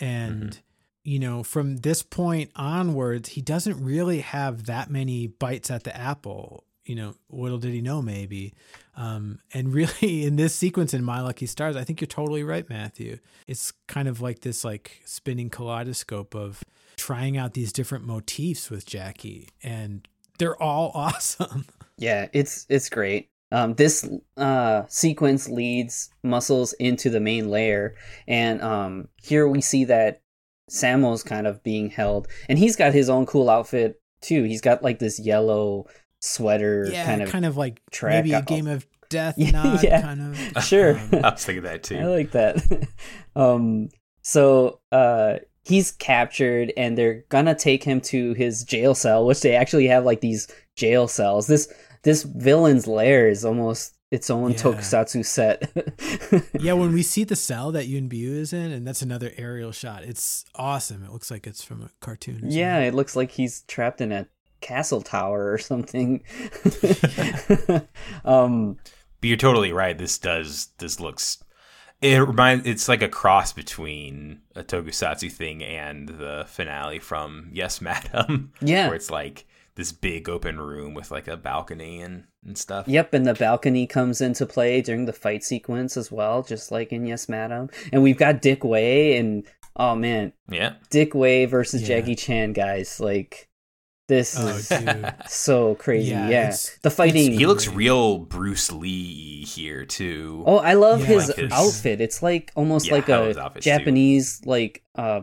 and 0.01 0.59
you 1.03 1.18
know, 1.18 1.43
from 1.43 1.77
this 1.77 2.03
point 2.03 2.51
onwards, 2.55 3.30
he 3.30 3.41
doesn't 3.41 3.84
really 3.84 4.19
have 4.19 4.65
that 4.65 4.89
many 4.89 5.27
bites 5.27 5.72
at 5.72 5.84
the 5.84 5.95
apple. 5.95 6.65
You 6.86 6.95
know, 6.95 7.16
little 7.30 7.58
did 7.58 7.74
he 7.74 7.82
know, 7.82 8.02
maybe. 8.02 8.53
Um, 8.95 9.40
and 9.53 9.74
really, 9.74 10.26
in 10.26 10.36
this 10.36 10.56
sequence 10.56 10.94
in 10.94 11.03
My 11.03 11.22
Lucky 11.22 11.45
Stars, 11.45 11.76
I 11.76 11.84
think 11.84 12.02
you're 12.02 12.08
totally 12.08 12.44
right, 12.44 12.70
Matthew. 12.70 13.20
It's 13.48 13.74
kind 13.88 14.08
of 14.08 14.22
like 14.22 14.41
this 14.41 14.64
like 14.64 15.02
spinning 15.06 15.49
kaleidoscope 15.49 16.36
of 16.36 16.64
trying 16.98 17.38
out 17.38 17.53
these 17.53 17.74
different 17.74 18.06
motifs 18.06 18.70
with 18.70 18.86
Jackie, 18.86 19.49
and 19.64 20.08
they're 20.38 20.62
all 20.62 20.91
awesome. 20.95 21.66
Yeah, 21.98 22.28
it's 22.34 22.66
it's 22.70 22.90
great. 22.90 23.30
Um, 23.53 23.74
this 23.74 24.10
uh, 24.38 24.84
sequence 24.88 25.49
leads 25.49 26.10
Muscles 26.24 26.74
into 26.74 27.10
the 27.10 27.20
main 27.20 27.49
layer, 27.49 27.95
and 28.28 28.62
um, 28.62 29.10
here 29.22 29.48
we 29.48 29.62
see 29.62 29.84
that 29.86 30.22
Sammo's 30.70 31.22
kind 31.22 31.48
of 31.48 31.62
being 31.64 31.90
held, 31.90 32.28
and 32.48 32.58
he's 32.58 32.78
got 32.78 32.94
his 32.94 33.10
own 33.10 33.26
cool 33.26 33.49
outfit 33.49 34.02
too. 34.22 34.44
He's 34.44 34.62
got 34.62 34.84
like 34.84 34.99
this 34.99 35.20
yellow 35.20 35.86
sweater, 36.22 36.88
yeah, 36.91 37.26
kind 37.26 37.45
of. 37.45 37.57
like 37.57 37.81
track 37.91 38.23
maybe 38.23 38.34
a 38.34 38.41
game 38.41 38.68
of 38.68 38.85
death, 39.10 39.35
Yeah, 39.38 39.52
not 39.52 39.84
yeah. 39.84 40.02
kind 40.02 40.22
of. 40.56 40.64
Sure. 40.64 40.98
um, 40.98 41.10
I 41.26 41.30
was 41.31 41.43
thinking 41.45 41.64
that 41.64 41.84
too 41.84 41.98
I 41.98 42.06
like 42.06 42.31
that. 42.31 42.88
um, 43.35 43.89
so 44.22 44.80
uh, 44.91 45.38
he's 45.65 45.91
captured, 45.91 46.72
and 46.77 46.98
they're 46.98 47.26
gonna 47.30 47.56
take 47.56 47.84
him 47.84 47.99
to 48.02 48.34
his 48.34 48.64
jail 48.64 48.95
cell, 48.95 49.26
which 49.26 49.41
they 49.41 49.56
actually 49.56 49.88
have 49.88 50.06
like 50.06 50.22
these 50.22 50.48
jail 50.76 51.07
cells. 51.07 51.48
This 51.48 51.72
this 52.03 52.23
villain's 52.23 52.88
lair 52.88 53.27
is 53.27 53.43
almost 53.45 53.95
its 54.11 54.30
own 54.30 54.52
Yeah. 54.52 54.57
tokusatsu 54.57 55.26
set. 55.26 55.72
yeah, 56.60 56.73
when 56.73 56.91
we 56.93 57.02
see 57.02 57.23
the 57.23 57.35
cell 57.35 57.72
that 57.72 57.88
Yuen 57.88 58.10
Biao 58.10 58.31
is 58.39 58.52
in, 58.53 58.72
and 58.72 58.85
that's 58.85 59.02
another 59.02 59.31
aerial 59.38 59.72
shot. 59.72 60.03
It's 60.03 60.43
awesome. 60.56 61.03
It 61.03 61.11
looks 61.11 61.31
like 61.31 61.48
it's 61.48 61.64
from 61.64 61.81
a 61.84 61.89
cartoon. 62.02 62.43
or 62.43 62.48
yeah, 62.49 62.80
it 62.80 62.93
looks 62.93 63.15
like 63.15 63.31
he's 63.31 63.61
trapped 63.64 64.02
in 64.02 64.11
a 64.11 64.27
castle 64.62 65.02
tower 65.02 65.52
or 65.52 65.58
something. 65.58 66.24
um, 68.26 68.78
But 69.20 69.28
you're 69.28 69.38
totally 69.38 69.74
right. 69.74 69.98
This 69.98 70.18
does 70.18 70.70
this 70.78 71.00
looks 71.00 71.44
it 72.02 72.18
reminds 72.18 72.66
it's 72.68 72.90
like 72.90 73.04
a 73.04 73.08
cross 73.10 73.54
between 73.54 74.42
a 74.56 74.64
tokusatsu 74.64 75.32
thing 75.32 75.64
and 75.64 76.10
the 76.10 76.46
finale 76.48 76.98
from 77.00 77.50
Yes 77.54 77.80
Madam. 77.82 78.52
Yeah. 78.62 78.88
Where 78.88 78.96
it's 78.96 79.12
like 79.12 79.46
this 79.76 79.92
big 79.92 80.28
open 80.28 80.60
room 80.60 80.94
with 80.96 81.12
like 81.12 81.28
a 81.28 81.38
balcony 81.38 82.02
and, 82.02 82.26
and 82.46 82.58
stuff. 82.58 82.88
Yep, 82.88 83.14
and 83.14 83.26
the 83.26 83.34
balcony 83.36 83.88
comes 83.88 84.20
into 84.20 84.46
play 84.46 84.82
during 84.82 85.06
the 85.06 85.14
fight 85.14 85.44
sequence 85.44 85.96
as 85.96 86.12
well, 86.12 86.42
just 86.44 86.72
like 86.72 86.92
in 86.92 87.06
Yes 87.06 87.30
Madam. 87.30 87.70
And 87.94 88.02
we've 88.04 88.18
got 88.18 88.42
Dick 88.42 88.64
Wei 88.64 89.16
and 89.18 89.46
oh 89.76 89.96
man, 89.96 90.34
Yeah. 90.50 90.74
Dick 90.90 91.14
Wei 91.14 91.46
versus 91.46 91.84
Yeah. 91.84 92.00
Jackie 92.00 92.16
Chan, 92.16 92.54
guys. 92.54 93.00
Like 93.00 93.48
This 94.12 94.36
Oh, 94.38 94.48
is 94.50 94.68
dude. 94.68 95.14
so 95.30 95.76
crazy. 95.76 96.12
Yeah, 96.12 96.28
Yeah, 96.28 96.56
the 96.82 96.90
fighting. 96.92 97.32
He 97.32 97.46
looks 97.46 97.70
real 97.70 98.18
Bruce 98.18 98.70
Lee 98.70 99.46
here 99.46 99.86
too. 99.86 100.44
Oh, 100.46 100.58
I 100.58 100.74
love 100.74 101.00
Yeah, 101.00 101.06
his 101.16 101.28
like 101.30 101.38
his- 101.38 101.52
outfit. 101.54 102.02
It's 102.02 102.22
like 102.22 102.52
almost 102.56 102.88
Yeah, 102.88 102.94
like 102.96 103.10
I 103.10 103.18
love 103.18 103.28
his 103.30 103.38
a 103.38 103.42
outfits, 103.44 103.64
too. 103.64 103.70
Japanese 103.70 104.42
like 104.46 104.84
uh 104.96 105.22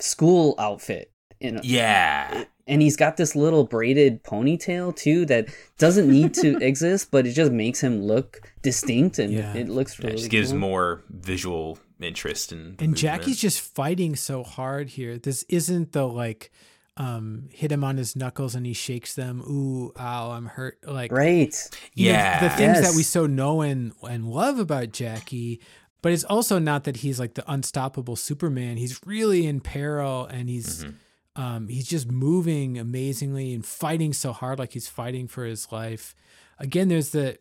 school 0.00 0.54
outfit. 0.58 1.12
In 1.40 1.60
yeah, 1.62 2.44
and 2.66 2.82
he's 2.82 2.96
got 2.96 3.16
this 3.16 3.34
little 3.36 3.64
braided 3.64 4.22
ponytail 4.22 4.94
too 4.96 5.24
that 5.26 5.48
doesn't 5.78 6.10
need 6.10 6.34
to 6.34 6.56
exist, 6.62 7.10
but 7.10 7.26
it 7.26 7.32
just 7.32 7.52
makes 7.52 7.80
him 7.82 8.02
look 8.02 8.52
distinct 8.62 9.18
and 9.18 9.32
Yeah. 9.32 9.54
it 9.54 9.68
looks 9.70 9.98
yeah, 9.98 10.06
really 10.08 10.14
it 10.16 10.18
just 10.18 10.30
gives 10.30 10.50
cool. 10.50 10.60
more 10.60 11.04
visual 11.08 11.78
interest 12.02 12.52
in. 12.52 12.58
the 12.58 12.64
and 12.64 12.72
movement. 12.80 12.96
Jackie's 12.98 13.38
just 13.40 13.60
fighting 13.60 14.14
so 14.14 14.42
hard 14.42 14.90
here. 14.90 15.16
This 15.18 15.42
isn't 15.48 15.92
the 15.92 16.06
like 16.06 16.50
um 16.96 17.48
hit 17.52 17.70
him 17.70 17.84
on 17.84 17.96
his 17.96 18.16
knuckles 18.16 18.54
and 18.54 18.64
he 18.66 18.72
shakes 18.72 19.14
them. 19.14 19.40
Ooh, 19.42 19.92
ow, 19.98 20.30
I'm 20.30 20.46
hurt. 20.46 20.78
Like 20.86 21.12
Right. 21.12 21.54
you 21.94 22.06
know, 22.06 22.12
Yeah. 22.18 22.40
the 22.48 22.50
things 22.56 22.80
that 22.80 22.94
we 22.96 23.02
so 23.02 23.26
know 23.26 23.60
and 23.60 23.92
and 24.08 24.28
love 24.30 24.58
about 24.58 24.92
Jackie. 24.92 25.60
But 26.02 26.12
it's 26.12 26.24
also 26.24 26.58
not 26.58 26.84
that 26.84 26.98
he's 26.98 27.18
like 27.18 27.34
the 27.34 27.50
unstoppable 27.50 28.16
Superman. 28.16 28.76
He's 28.76 29.00
really 29.04 29.46
in 29.46 29.60
peril 29.60 30.24
and 30.26 30.48
he's 30.48 30.84
Mm-hmm. 30.84 31.42
um 31.42 31.68
he's 31.68 31.86
just 31.86 32.10
moving 32.10 32.78
amazingly 32.78 33.52
and 33.52 33.64
fighting 33.66 34.12
so 34.12 34.32
hard 34.32 34.58
like 34.58 34.72
he's 34.72 34.88
fighting 34.88 35.28
for 35.28 35.44
his 35.44 35.70
life. 35.72 36.14
Again, 36.58 36.88
there's 36.88 37.10
the 37.10 37.38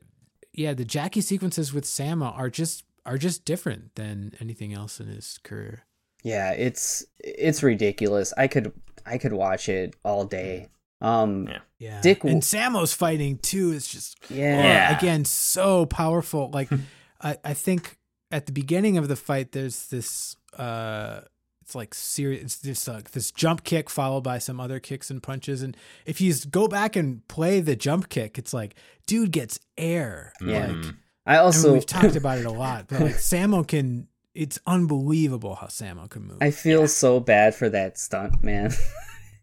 yeah, 0.52 0.74
the 0.74 0.86
Jackie 0.86 1.22
sequences 1.22 1.74
with 1.74 1.84
Sammo 1.86 2.34
are 2.38 2.50
just 2.50 2.84
are 3.06 3.18
just 3.18 3.46
different 3.46 3.96
than 3.96 4.34
anything 4.42 4.74
else 4.74 5.00
in 5.00 5.08
his 5.08 5.38
career. 5.44 5.86
Yeah, 6.24 6.52
it's 6.52 7.06
it's 7.20 7.62
ridiculous. 7.62 8.34
I 8.38 8.48
could 8.48 8.74
I 9.06 9.18
could 9.18 9.34
watch 9.34 9.70
it 9.70 9.96
all 10.04 10.26
day. 10.26 10.70
Um 11.02 11.48
Yeah. 11.48 11.60
Yeah. 11.80 12.02
Dick 12.02 12.24
and 12.24 12.42
Sammo's 12.42 12.94
fighting 12.94 13.38
too 13.38 13.72
is 13.72 13.88
just 13.88 14.18
yeah. 14.30 14.58
oh, 14.60 14.64
Yeah. 14.68 14.98
again 14.98 15.26
so 15.26 15.86
powerful. 15.86 16.50
Like 16.52 16.70
I, 17.22 17.38
I 17.44 17.54
think 17.54 17.98
at 18.32 18.46
the 18.46 18.52
beginning 18.52 18.98
of 18.98 19.08
the 19.08 19.16
fight 19.16 19.52
there's 19.52 19.88
this 19.88 20.36
uh 20.58 21.22
it's 21.62 21.74
like 21.76 21.94
serious 21.96 22.44
it's 22.44 22.58
this 22.58 22.88
uh, 22.88 23.02
this 23.12 23.32
jump 23.32 23.64
kick 23.64 23.90
followed 23.90 24.22
by 24.24 24.38
some 24.38 24.60
other 24.60 24.80
kicks 24.80 25.10
and 25.10 25.22
punches 25.24 25.62
and 25.64 25.76
if 26.06 26.22
you 26.22 26.32
s- 26.32 26.46
go 26.46 26.68
back 26.68 26.96
and 26.96 27.28
play 27.28 27.60
the 27.60 27.76
jump 27.76 28.08
kick 28.10 28.38
it's 28.38 28.54
like 28.54 28.76
dude 29.08 29.32
gets 29.32 29.60
air. 29.78 30.32
Yeah. 30.42 30.68
Mhm. 30.68 30.96
I 31.26 31.36
I 31.36 31.38
also 31.40 31.70
mean, 31.70 31.74
we've 31.74 31.86
talked 31.88 32.16
about 32.16 32.38
it 32.38 32.46
a 32.46 32.52
lot, 32.52 32.88
but 32.88 33.02
like 33.02 33.16
Samo 33.16 33.68
can 33.68 34.08
it's 34.36 34.60
unbelievable 34.68 35.56
how 35.56 35.68
Sammo 35.68 36.10
can 36.10 36.28
move. 36.28 36.38
I 36.42 36.52
feel 36.52 36.88
so 36.88 37.20
bad 37.20 37.56
for 37.56 37.70
that 37.70 37.98
stunt 37.98 38.44
man. 38.44 38.72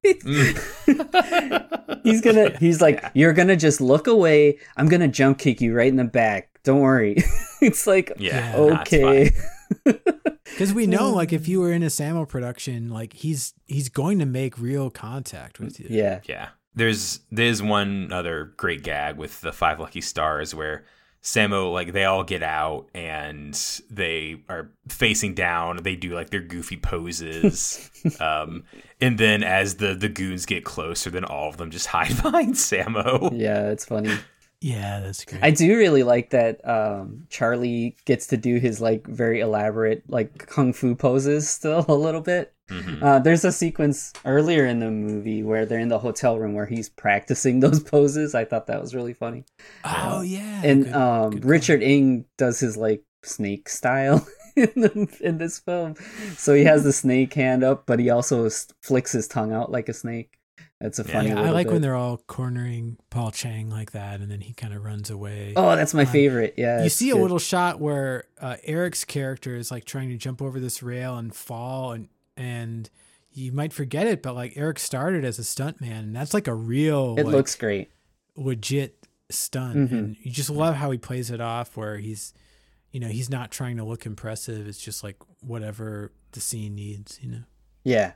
Mm. 0.05 2.01
he's 2.05 2.21
gonna 2.21 2.57
he's 2.59 2.81
like, 2.81 3.05
You're 3.15 3.33
gonna 3.33 3.57
just 3.57 3.81
look 3.81 4.07
away. 4.07 4.59
I'm 4.77 4.89
gonna 4.89 5.09
jump 5.09 5.39
kick 5.39 5.61
you 5.61 5.75
right 5.75 5.89
in 5.89 5.97
the 5.97 6.05
back. 6.05 6.49
Don't 6.65 6.81
worry. 6.81 7.17
it's 7.61 7.87
like 7.87 8.13
Yeah, 8.19 8.57
Yeah. 8.57 8.67
nah, 8.67 8.83
it's 8.83 8.93
okay. 8.93 9.31
Because 10.45 10.75
we 10.75 10.87
know, 10.87 11.11
like, 11.13 11.33
if 11.33 11.49
you 11.49 11.61
were 11.61 11.73
in 11.73 11.83
a 11.83 11.87
Sammo 11.87 12.29
production, 12.29 12.89
like 12.91 13.13
he's 13.15 13.55
he's 13.67 13.89
going 13.89 14.19
to 14.19 14.27
make 14.27 14.59
real 14.59 14.91
contact 14.91 15.59
with 15.61 15.81
you. 15.81 15.87
yeah. 15.89 16.21
Yeah. 16.25 16.49
There's 16.75 17.21
there's 17.31 17.63
one 17.63 18.13
other 18.13 18.53
great 18.57 18.83
gag 18.83 19.17
with 19.17 19.41
the 19.41 19.53
five 19.53 19.79
lucky 19.79 20.01
stars 20.01 20.55
where 20.55 20.85
Sammo 21.23 21.73
like 21.73 21.93
they 21.93 22.05
all 22.05 22.25
get 22.25 22.43
out 22.43 22.89
and 22.95 23.55
they 23.89 24.43
are 24.49 24.71
facing 24.89 25.35
down. 25.35 25.79
They 25.83 25.95
do 25.95 26.11
like 26.11 26.31
their 26.31 26.41
goofy 26.41 26.77
poses, 26.77 27.91
um, 28.21 28.65
and 29.01 29.19
then 29.19 29.45
as 29.45 29.77
the 29.77 29.95
the 29.95 30.09
goons 30.09 30.47
get 30.47 30.65
closer, 30.65 31.11
then 31.11 31.25
all 31.25 31.49
of 31.49 31.59
them 31.59 31.71
just 31.71 31.87
hide 31.89 32.21
behind 32.23 32.55
Sammo. 32.55 33.31
Yeah, 33.33 33.71
it's 33.71 33.85
funny. 33.85 34.17
Yeah, 34.65 35.01
that's 35.01 35.25
great. 35.25 35.43
I 35.43 35.51
do 35.51 35.77
really 35.77 36.05
like 36.05 36.31
that 36.31 36.67
um, 36.67 37.27
Charlie 37.29 37.97
gets 38.05 38.29
to 38.29 38.37
do 38.37 38.59
his 38.59 38.81
like 38.81 39.07
very 39.09 39.41
elaborate 39.41 40.09
like 40.09 40.47
kung 40.47 40.73
fu 40.73 40.95
poses 40.95 41.49
still 41.49 41.85
a 41.89 41.95
little 41.95 42.21
bit. 42.21 42.55
Mhm. 42.71 43.03
Uh, 43.03 43.19
there's 43.19 43.45
a 43.45 43.51
sequence 43.51 44.13
earlier 44.25 44.65
in 44.65 44.79
the 44.79 44.91
movie 44.91 45.43
where 45.43 45.67
they're 45.67 45.81
in 45.81 45.89
the 45.89 45.99
hotel 45.99 46.39
room 46.39 46.55
where 46.55 46.67
he's 46.67 46.89
practicing 46.89 47.59
those 47.65 47.83
poses. 47.83 48.35
I 48.37 48.45
thought 48.45 48.69
that 48.69 48.81
was 48.81 48.95
really 48.95 49.15
funny. 49.15 49.45
oh 49.85 50.23
yeah, 50.23 50.63
and 50.65 50.85
good- 50.85 50.95
um, 50.95 51.31
good 51.33 51.43
call. 51.43 51.51
Richard 51.51 51.83
Ng 51.83 52.25
does 52.39 52.61
his 52.61 52.77
like 52.77 53.03
snake 53.25 53.69
style 53.69 54.25
in 54.57 54.71
the, 54.77 55.17
in 55.21 55.39
this 55.39 55.59
film. 55.59 55.97
So 56.37 56.55
he 56.55 56.65
has 56.65 56.85
the 56.85 56.93
snake 56.93 57.35
hand 57.35 57.65
up, 57.65 57.85
but 57.85 57.99
he 57.99 58.11
also 58.11 58.49
flicks 58.81 59.11
his 59.13 59.27
tongue 59.27 59.53
out 59.53 59.73
like 59.73 59.89
a 59.89 59.95
snake. 59.95 60.39
That's 60.83 60.99
a 60.99 61.05
funny. 61.05 61.29
Yeah, 61.29 61.41
I 61.41 61.51
like 61.51 61.69
bit. 61.69 61.73
when 61.75 61.83
they're 61.83 61.95
all 61.95 62.19
cornering 62.27 62.99
Paul 63.09 63.31
Chang 63.31 63.71
like 63.71 63.93
that, 63.93 64.21
and 64.21 64.29
then 64.31 64.41
he 64.41 64.53
kind 64.53 64.75
of 64.75 64.85
runs 64.85 65.09
away. 65.11 65.55
Oh, 65.57 65.77
that's 65.77 65.95
my 65.95 66.03
Um, 66.03 66.09
favorite. 66.09 66.55
Yeah, 66.59 66.81
you 66.81 66.87
it's 66.87 66.97
see 66.97 67.11
a 67.11 67.17
little 67.17 67.39
shot 67.39 67.81
where 67.81 68.25
uh, 68.41 68.57
Eric's 68.65 69.05
character 69.05 69.55
is 69.57 69.71
like 69.71 69.85
trying 69.85 70.09
to 70.11 70.17
jump 70.17 70.43
over 70.43 70.59
this 70.61 70.83
rail 70.83 71.17
and 71.17 71.35
fall, 71.35 71.93
and 71.93 72.09
and 72.37 72.91
you 73.33 73.53
might 73.53 73.73
forget 73.73 74.07
it, 74.09 74.23
but 74.23 74.35
like 74.35 74.55
Eric 74.57 74.79
started 74.79 75.25
as 75.25 75.39
a 75.39 75.43
stuntman, 75.43 76.01
and 76.01 76.17
that's 76.17 76.35
like 76.35 76.49
a 76.49 76.55
real, 76.55 77.15
It 77.17 77.25
like, 77.27 77.35
looks 77.35 77.55
great. 77.55 77.91
legit 78.37 79.07
stunt, 79.31 79.77
Mhm. 79.77 79.93
and 79.93 80.17
you 80.21 80.31
just 80.31 80.51
love 80.51 80.75
how 80.75 80.91
he 80.91 80.99
plays 80.99 81.31
it 81.31 81.41
off, 81.41 81.77
where 81.77 81.97
he's, 81.99 82.35
you 82.91 83.01
know, 83.01 83.09
he's 83.09 83.31
not 83.31 83.51
trying 83.51 83.77
to 83.79 83.85
look 83.85 84.05
impressive. 84.05 84.67
It's 84.67 84.81
just 84.83 85.03
like 85.05 85.17
whatever 85.41 86.13
the 86.33 86.41
scene 86.41 86.75
needs, 86.75 87.19
you 87.23 87.31
know. 87.31 87.43
Yeah. 87.85 88.13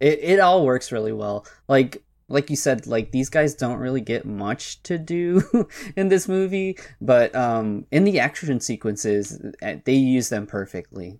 It 0.00 0.18
it 0.22 0.40
all 0.40 0.64
works 0.64 0.92
really 0.92 1.12
well. 1.12 1.46
Like 1.68 2.02
like 2.28 2.50
you 2.50 2.56
said, 2.56 2.86
like 2.86 3.10
these 3.10 3.30
guys 3.30 3.54
don't 3.54 3.78
really 3.78 4.02
get 4.02 4.26
much 4.26 4.82
to 4.82 4.98
do 4.98 5.42
in 5.96 6.08
this 6.08 6.28
movie, 6.28 6.78
but 7.00 7.34
um 7.34 7.86
in 7.90 8.04
the 8.04 8.20
action 8.20 8.60
sequences 8.60 9.40
uh, 9.62 9.74
they 9.84 9.94
use 9.94 10.28
them 10.28 10.46
perfectly. 10.46 11.18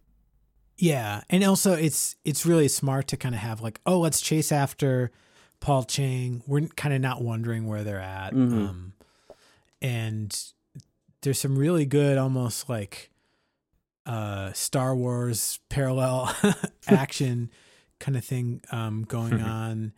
Yeah, 0.76 1.22
and 1.28 1.42
also 1.44 1.72
it's 1.72 2.14
it's 2.24 2.46
really 2.46 2.68
smart 2.68 3.08
to 3.08 3.16
kind 3.16 3.34
of 3.34 3.40
have 3.40 3.60
like, 3.60 3.80
oh, 3.84 3.98
let's 3.98 4.20
chase 4.20 4.52
after 4.52 5.10
Paul 5.60 5.82
Chang. 5.84 6.42
We're 6.46 6.68
kind 6.76 6.94
of 6.94 7.00
not 7.00 7.20
wondering 7.22 7.66
where 7.66 7.82
they're 7.82 7.98
at, 8.00 8.32
Mhm. 8.32 8.68
um, 8.68 8.92
and 9.82 10.40
there's 11.22 11.40
some 11.40 11.58
really 11.58 11.84
good, 11.84 12.16
almost 12.16 12.68
like 12.68 13.10
uh, 14.06 14.52
Star 14.52 14.94
Wars 14.94 15.58
parallel 15.68 16.32
action 16.86 17.50
kind 17.98 18.16
of 18.16 18.24
thing 18.24 18.60
um, 18.70 19.04
going 19.04 19.40
on. 19.40 19.92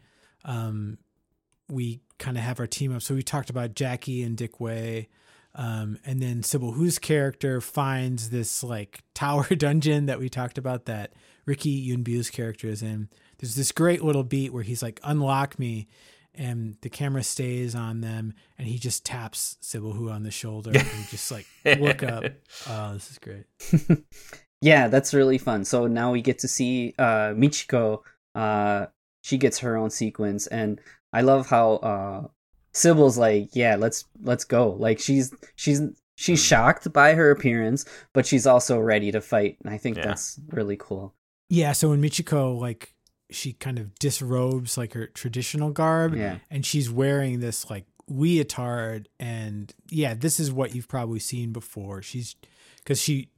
Um, 0.45 0.99
we 1.69 2.01
kind 2.19 2.37
of 2.37 2.43
have 2.43 2.61
our 2.61 2.67
team 2.67 2.95
up. 2.95 3.03
So 3.03 3.15
we 3.15 3.23
talked 3.23 3.51
about 3.51 3.75
Jackie 3.75 4.23
and 4.23 4.37
Dick 4.37 4.61
Wei. 4.61 5.09
Um, 5.55 5.99
and 6.05 6.23
then 6.23 6.43
Sibelle, 6.43 6.75
whose 6.75 6.99
character 6.99 7.61
finds 7.61 8.31
this 8.31 8.63
like 8.63 9.03
tower 9.15 9.45
dungeon 9.55 10.07
that 10.07 10.21
we 10.21 10.29
talked 10.29 10.59
about 10.59 10.85
that 10.87 11.13
Ricky 11.45 11.71
Yuen 11.71 12.05
Biao's 12.05 12.31
character 12.31 12.69
is 12.69 12.83
in. 12.83 13.09
There's 13.39 13.55
this 13.57 13.73
great 13.73 14.05
little 14.05 14.23
beat 14.23 14.53
where 14.53 14.63
he's 14.63 14.83
like, 14.83 15.01
"Unlock 15.03 15.59
me," 15.59 15.89
and 16.35 16.77
the 16.83 16.91
camera 16.91 17.25
stays 17.25 17.75
on 17.75 18.01
them, 18.01 18.35
and 18.59 18.69
he 18.69 18.79
just 18.79 19.05
taps 19.05 19.57
Sibelle 19.61 19.97
Hu 19.97 20.11
on 20.11 20.23
the 20.23 20.31
shoulder 20.31 20.71
and 20.71 21.09
just 21.09 21.31
like 21.33 21.47
look 21.65 22.03
up. 22.03 22.25
Oh, 22.69 22.93
this 22.93 23.11
is 23.11 23.19
great. 23.19 23.47
Yeah, 24.61 24.89
that's 24.89 25.15
really 25.15 25.39
fun. 25.39 25.65
So 25.65 25.87
now 25.87 26.13
we 26.13 26.21
get 26.23 26.39
to 26.41 26.49
see 26.49 26.95
uh 26.99 27.33
Michiko 27.35 28.03
uh 28.35 28.87
she 29.23 29.39
gets 29.39 29.59
her 29.61 29.77
own 29.77 29.91
sequence 29.91 30.47
and 30.47 30.81
I 31.13 31.23
love 31.23 31.47
how 31.49 31.75
uh 31.77 32.27
Sibelle's 32.73 33.19
like, 33.19 33.49
"Yeah, 33.53 33.75
let's 33.77 34.05
let's 34.23 34.45
go." 34.45 34.71
Like 34.71 35.01
she's 35.01 35.35
she's 35.57 35.81
she's 36.17 36.43
shocked 36.45 36.93
by 36.93 37.15
her 37.15 37.31
appearance, 37.33 37.85
but 38.13 38.27
she's 38.27 38.47
also 38.47 38.79
ready 38.79 39.11
to 39.11 39.21
fight. 39.21 39.57
And 39.65 39.75
I 39.75 39.79
think 39.79 39.97
Yeah. 39.97 40.05
that's 40.07 40.39
really 40.51 40.77
cool. 40.77 41.15
Yeah, 41.49 41.73
so 41.73 41.89
when 41.91 42.01
Michiko 42.01 42.57
like 42.61 42.95
she 43.33 43.55
kind 43.55 43.79
of 43.79 43.99
disrobes 43.99 44.77
like 44.79 44.93
her 44.93 45.07
traditional 45.09 45.71
garb, 45.71 46.15
Yeah. 46.15 46.39
and 46.51 46.65
she's 46.65 46.89
wearing 46.91 47.41
this 47.41 47.69
like 47.71 47.87
leotard, 48.09 49.07
and 49.19 49.75
yeah, 49.91 50.15
this 50.15 50.39
is 50.39 50.53
what 50.53 50.75
you've 50.75 50.89
probably 50.89 51.19
seen 51.21 51.53
before. 51.53 52.03
She's 52.03 52.37
because 52.79 53.01
she 53.01 53.31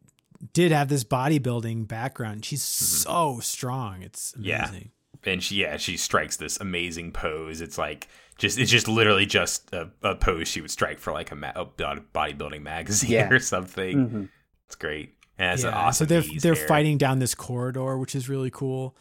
did 0.53 0.73
have 0.73 0.89
this 0.89 1.05
bodybuilding 1.05 1.87
background. 1.89 2.45
She's 2.45 2.63
so 2.63 3.39
strong. 3.41 4.03
It's 4.03 4.35
Yeah. 4.39 4.69
amazing. 4.69 4.91
and 5.25 5.41
she 5.43 5.55
yeah 5.57 5.77
she 5.77 5.97
strikes 5.97 6.37
this 6.37 6.59
amazing 6.59 7.13
pose 7.13 7.61
it's 7.61 7.79
like 7.79 8.09
just 8.39 8.59
it's 8.59 8.71
just 8.73 8.89
literally 8.89 9.25
just 9.25 9.73
a, 9.73 9.89
a 10.03 10.17
pose 10.17 10.49
she 10.49 10.61
would 10.61 10.71
strike 10.71 10.99
for 10.99 11.13
like 11.13 11.31
a, 11.31 11.37
ma- 11.37 11.53
a 11.55 11.65
bodybuilding 11.65 12.61
magazine 12.61 13.11
Yeah. 13.13 13.29
or 13.31 13.39
something 13.39 14.09
Mhm. 14.09 14.29
it's 14.67 14.75
great 14.75 15.15
and 15.39 15.53
it's 15.55 15.63
an 15.63 15.71
Yeah, 15.71 15.79
awesome 15.79 16.09
so 16.09 16.21
they're 16.21 16.41
they're 16.41 16.55
hair. 16.57 16.67
fighting 16.67 16.99
down 16.99 17.21
this 17.21 17.37
corridor, 17.37 17.97
which 17.99 18.17
is 18.17 18.29
really 18.29 18.51
cool. 18.51 18.97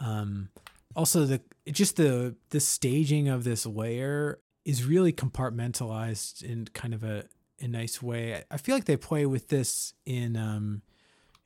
Um, 0.00 0.48
also, 0.96 1.24
the 1.24 1.40
just 1.70 1.96
the 1.96 2.34
the 2.50 2.58
staging 2.58 3.28
of 3.28 3.44
this 3.44 3.64
layer 3.64 4.40
is 4.64 4.84
really 4.84 5.12
compartmentalized 5.12 6.42
in 6.42 6.66
kind 6.74 6.94
of 6.94 7.04
a, 7.04 7.24
a 7.60 7.68
nice 7.68 8.00
way. 8.02 8.42
I- 8.50 8.56
feel 8.56 8.74
like 8.74 8.84
they 8.86 8.96
play 8.96 9.26
with 9.26 9.48
this 9.48 9.94
in 10.06 10.36
um 10.36 10.82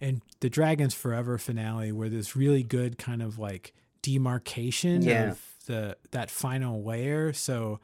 in 0.00 0.22
the 0.40 0.50
Dragons 0.50 0.92
Forever 0.94 1.38
finale, 1.38 1.92
where 1.92 2.08
there's 2.08 2.36
really 2.36 2.62
good 2.62 2.98
kind 2.98 3.22
of 3.22 3.38
like 3.38 3.72
demarcation 4.02 5.02
Yeah. 5.02 5.30
of 5.32 5.40
the 5.66 5.96
that 6.10 6.30
final 6.30 6.82
layer. 6.84 7.32
So 7.32 7.80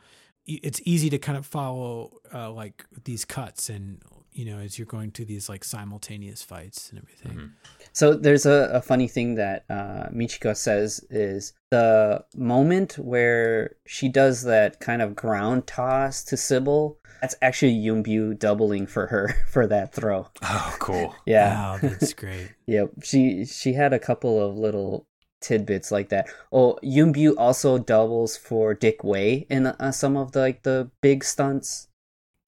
it's 0.47 0.81
easy 0.85 1.09
to 1.11 1.19
kind 1.19 1.39
of 1.39 1.47
follow 1.47 2.19
uh, 2.35 2.51
like 2.51 2.85
these 3.05 3.25
cuts 3.25 3.69
and 3.71 4.03
you 4.33 4.45
know 4.45 4.59
as 4.59 4.79
you're 4.79 4.87
going 4.87 5.11
through 5.13 5.27
these 5.27 5.49
like 5.49 5.65
simultaneous 5.65 6.43
fights 6.43 6.91
and 6.91 6.99
everything. 6.99 7.53
So 7.93 8.15
there's 8.15 8.47
a, 8.47 8.71
a 8.73 8.81
funny 8.81 9.09
thing 9.09 9.35
that 9.37 9.65
uh, 9.69 10.09
Michiko 10.13 10.57
says 10.57 11.05
is 11.11 11.53
the 11.71 12.25
moment 12.37 12.95
where 12.99 13.77
she 13.87 14.09
does 14.09 14.43
that 14.45 14.81
kind 14.81 15.03
of 15.03 15.17
ground 15.17 15.67
toss 15.67 16.23
to 16.25 16.37
Sibelle. 16.37 16.97
That's 17.21 17.35
actually 17.43 17.73
Yuen 17.73 18.03
Biao 18.03 18.39
doubling 18.39 18.87
for 18.87 19.07
her 19.09 19.35
for 19.51 19.67
that 19.67 19.93
throw. 19.93 20.29
Oh, 20.43 20.77
cool. 20.79 21.15
Yeah, 21.27 21.55
Wow, 21.55 21.79
that's 21.83 22.15
great. 22.15 22.53
yep. 22.67 22.91
She 23.03 23.45
she 23.45 23.75
had 23.75 23.93
a 23.93 23.99
couple 23.99 24.43
of 24.43 24.57
little 24.57 25.07
tidbits 25.41 25.91
like 25.91 26.09
that. 26.11 26.29
Oh, 26.53 26.79
Yuen 26.83 27.13
Biao 27.13 27.35
also 27.37 27.79
doubles 27.79 28.37
for 28.37 28.75
Dick 28.75 29.05
Wei 29.05 29.47
in 29.51 29.67
uh, 29.67 29.93
some 29.93 30.17
of 30.17 30.33
the 30.33 30.41
like 30.41 30.63
the 30.63 30.91
big 31.03 31.25
stunts. 31.25 31.89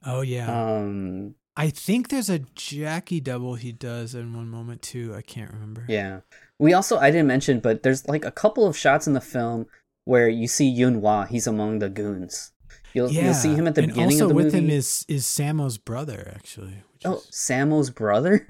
Oh 0.05 0.23
yeah. 0.23 0.47
Um, 0.51 1.35
I 1.57 1.71
think 1.71 2.09
there's 2.09 2.31
a 2.31 2.41
Jackie 2.55 3.21
double 3.21 3.55
he 3.57 3.73
does 3.73 4.15
in 4.15 4.35
one 4.35 4.49
moment 4.49 4.83
too. 4.83 5.15
I 5.15 5.23
can't 5.23 5.53
remember. 5.53 5.85
Yeah. 5.89 6.21
We 6.59 6.73
also 6.73 6.99
I 6.99 7.11
didn't 7.11 7.27
mention, 7.27 7.61
but 7.61 7.83
there's 7.83 8.07
like 8.09 8.25
a 8.25 8.31
couple 8.31 8.67
of 8.67 8.77
shots 8.77 9.07
in 9.07 9.13
the 9.13 9.21
film 9.21 9.67
where 10.05 10.29
you 10.29 10.49
see 10.49 10.67
Yun 10.67 11.01
Hua. 11.01 11.27
He's 11.27 11.47
among 11.47 11.81
the 11.81 11.89
goons. 11.89 12.53
You'll 12.95 13.11
you'll 13.11 13.35
see 13.35 13.55
him 13.55 13.67
at 13.67 13.75
the 13.75 13.83
and 13.83 13.93
beginning 13.93 14.17
also 14.17 14.25
of 14.25 14.29
the 14.31 14.35
with 14.35 14.47
movie. 14.47 14.59
him 14.59 14.71
is 14.71 15.05
is 15.09 15.27
Sammo's 15.27 15.79
brother 15.79 16.33
actually. 16.35 16.83
Oh, 17.05 17.17
is, 17.17 17.29
Sammo's 17.31 17.91
brother. 17.91 18.47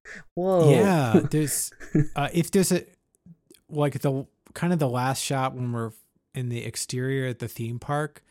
Whoa. 0.34 0.70
yeah. 0.70 1.20
There's 1.30 1.70
uh, 2.16 2.28
if 2.32 2.50
there's 2.50 2.72
a 2.72 2.84
like 3.68 4.00
the 4.00 4.26
kind 4.54 4.72
of 4.72 4.78
the 4.78 4.88
last 4.88 5.22
shot 5.22 5.54
when 5.54 5.72
we're 5.72 5.92
in 6.34 6.48
the 6.48 6.64
exterior 6.64 7.26
at 7.28 7.38
the 7.38 7.48
theme 7.48 7.78
park. 7.78 8.22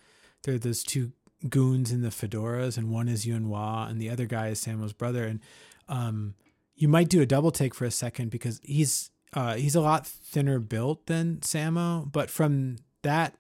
There 0.43 0.55
are 0.55 0.59
those 0.59 0.83
two 0.83 1.13
goons 1.49 1.91
in 1.91 2.01
the 2.01 2.09
fedoras, 2.09 2.77
and 2.77 2.91
one 2.91 3.07
is 3.07 3.25
Yun 3.25 3.45
Hua, 3.45 3.87
and 3.89 3.99
the 3.99 4.09
other 4.09 4.25
guy 4.25 4.47
is 4.49 4.63
Sammo's 4.63 4.93
brother. 4.93 5.25
And 5.25 5.39
um, 5.87 6.35
you 6.75 6.87
might 6.87 7.09
do 7.09 7.21
a 7.21 7.25
double 7.25 7.51
take 7.51 7.75
for 7.75 7.85
a 7.85 7.91
second 7.91 8.31
because 8.31 8.59
he's 8.63 9.11
uh, 9.33 9.55
he's 9.55 9.75
a 9.75 9.81
lot 9.81 10.05
thinner 10.05 10.59
built 10.59 11.07
than 11.07 11.37
Samo, 11.37 12.11
but 12.11 12.29
from 12.29 12.77
that 13.01 13.35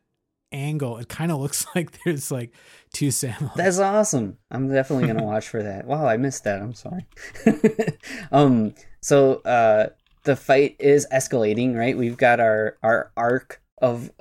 angle, 0.51 0.97
it 0.97 1.09
kind 1.09 1.31
of 1.31 1.39
looks 1.39 1.65
like 1.75 1.97
there's 2.03 2.31
like 2.31 2.53
two 2.93 3.09
Sammos. 3.09 3.55
That's 3.55 3.79
awesome. 3.79 4.37
I'm 4.51 4.71
definitely 4.71 5.07
gonna 5.07 5.23
watch 5.25 5.47
for 5.47 5.63
that. 5.63 5.85
Wow, 5.85 6.07
I 6.07 6.17
missed 6.17 6.43
that. 6.45 6.61
I'm 6.61 6.73
sorry. 6.73 7.05
um, 8.31 8.73
so 9.01 9.35
uh, 9.41 9.89
the 10.23 10.35
fight 10.35 10.75
is 10.79 11.07
escalating, 11.11 11.75
right? 11.75 11.97
We've 11.97 12.17
got 12.17 12.39
our 12.39 12.77
our 12.83 13.11
arc 13.17 13.61
of 13.79 14.11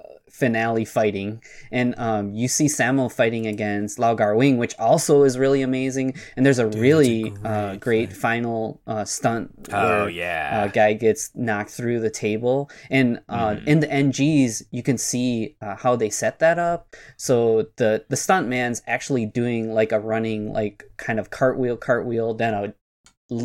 finale 0.43 0.85
fighting, 0.85 1.31
and 1.71 1.95
um, 2.09 2.25
you 2.35 2.49
see 2.49 2.67
Sammo 2.67 3.07
fighting 3.21 3.47
against 3.47 3.99
Lau 4.03 4.15
Kar-wing, 4.17 4.59
which 4.59 4.75
also 4.79 5.23
is 5.23 5.39
really 5.39 5.63
amazing. 5.63 6.09
And 6.37 6.45
there's 6.45 6.59
a 6.59 6.65
that's 6.67 6.77
a 6.77 6.81
really 6.81 7.33
uh, 7.45 7.77
great 7.77 7.93
great 7.93 8.13
final 8.27 8.81
uh, 8.87 9.05
stunt. 9.05 9.69
Oh, 9.73 10.05
where, 10.05 10.09
yeah. 10.11 10.65
uh, 10.65 10.69
guy 10.69 10.95
gets 10.95 11.31
knocked 11.35 11.71
through 11.71 12.01
the 12.01 12.11
table 12.11 12.71
and 12.91 13.21
uh, 13.29 13.53
Mhm. 13.55 13.67
in 13.67 13.81
the 13.81 13.91
ng's 14.05 14.63
you 14.71 14.83
can 14.83 14.99
see 14.99 15.57
uh, 15.61 15.77
how 15.77 15.93
they 15.97 16.11
set 16.11 16.39
that 16.39 16.59
up 16.59 16.81
so 17.17 17.67
the 17.77 17.91
the 18.09 18.17
stunt 18.17 18.49
man's 18.49 18.83
actually 18.87 19.27
doing 19.27 19.73
like 19.79 19.93
a 19.93 20.01
running 20.13 20.53
like 20.53 20.85
kind 20.97 21.19
of 21.21 21.31
cartwheel 21.31 21.77
cartwheel 21.77 22.35
then 22.35 22.55
a 22.55 22.75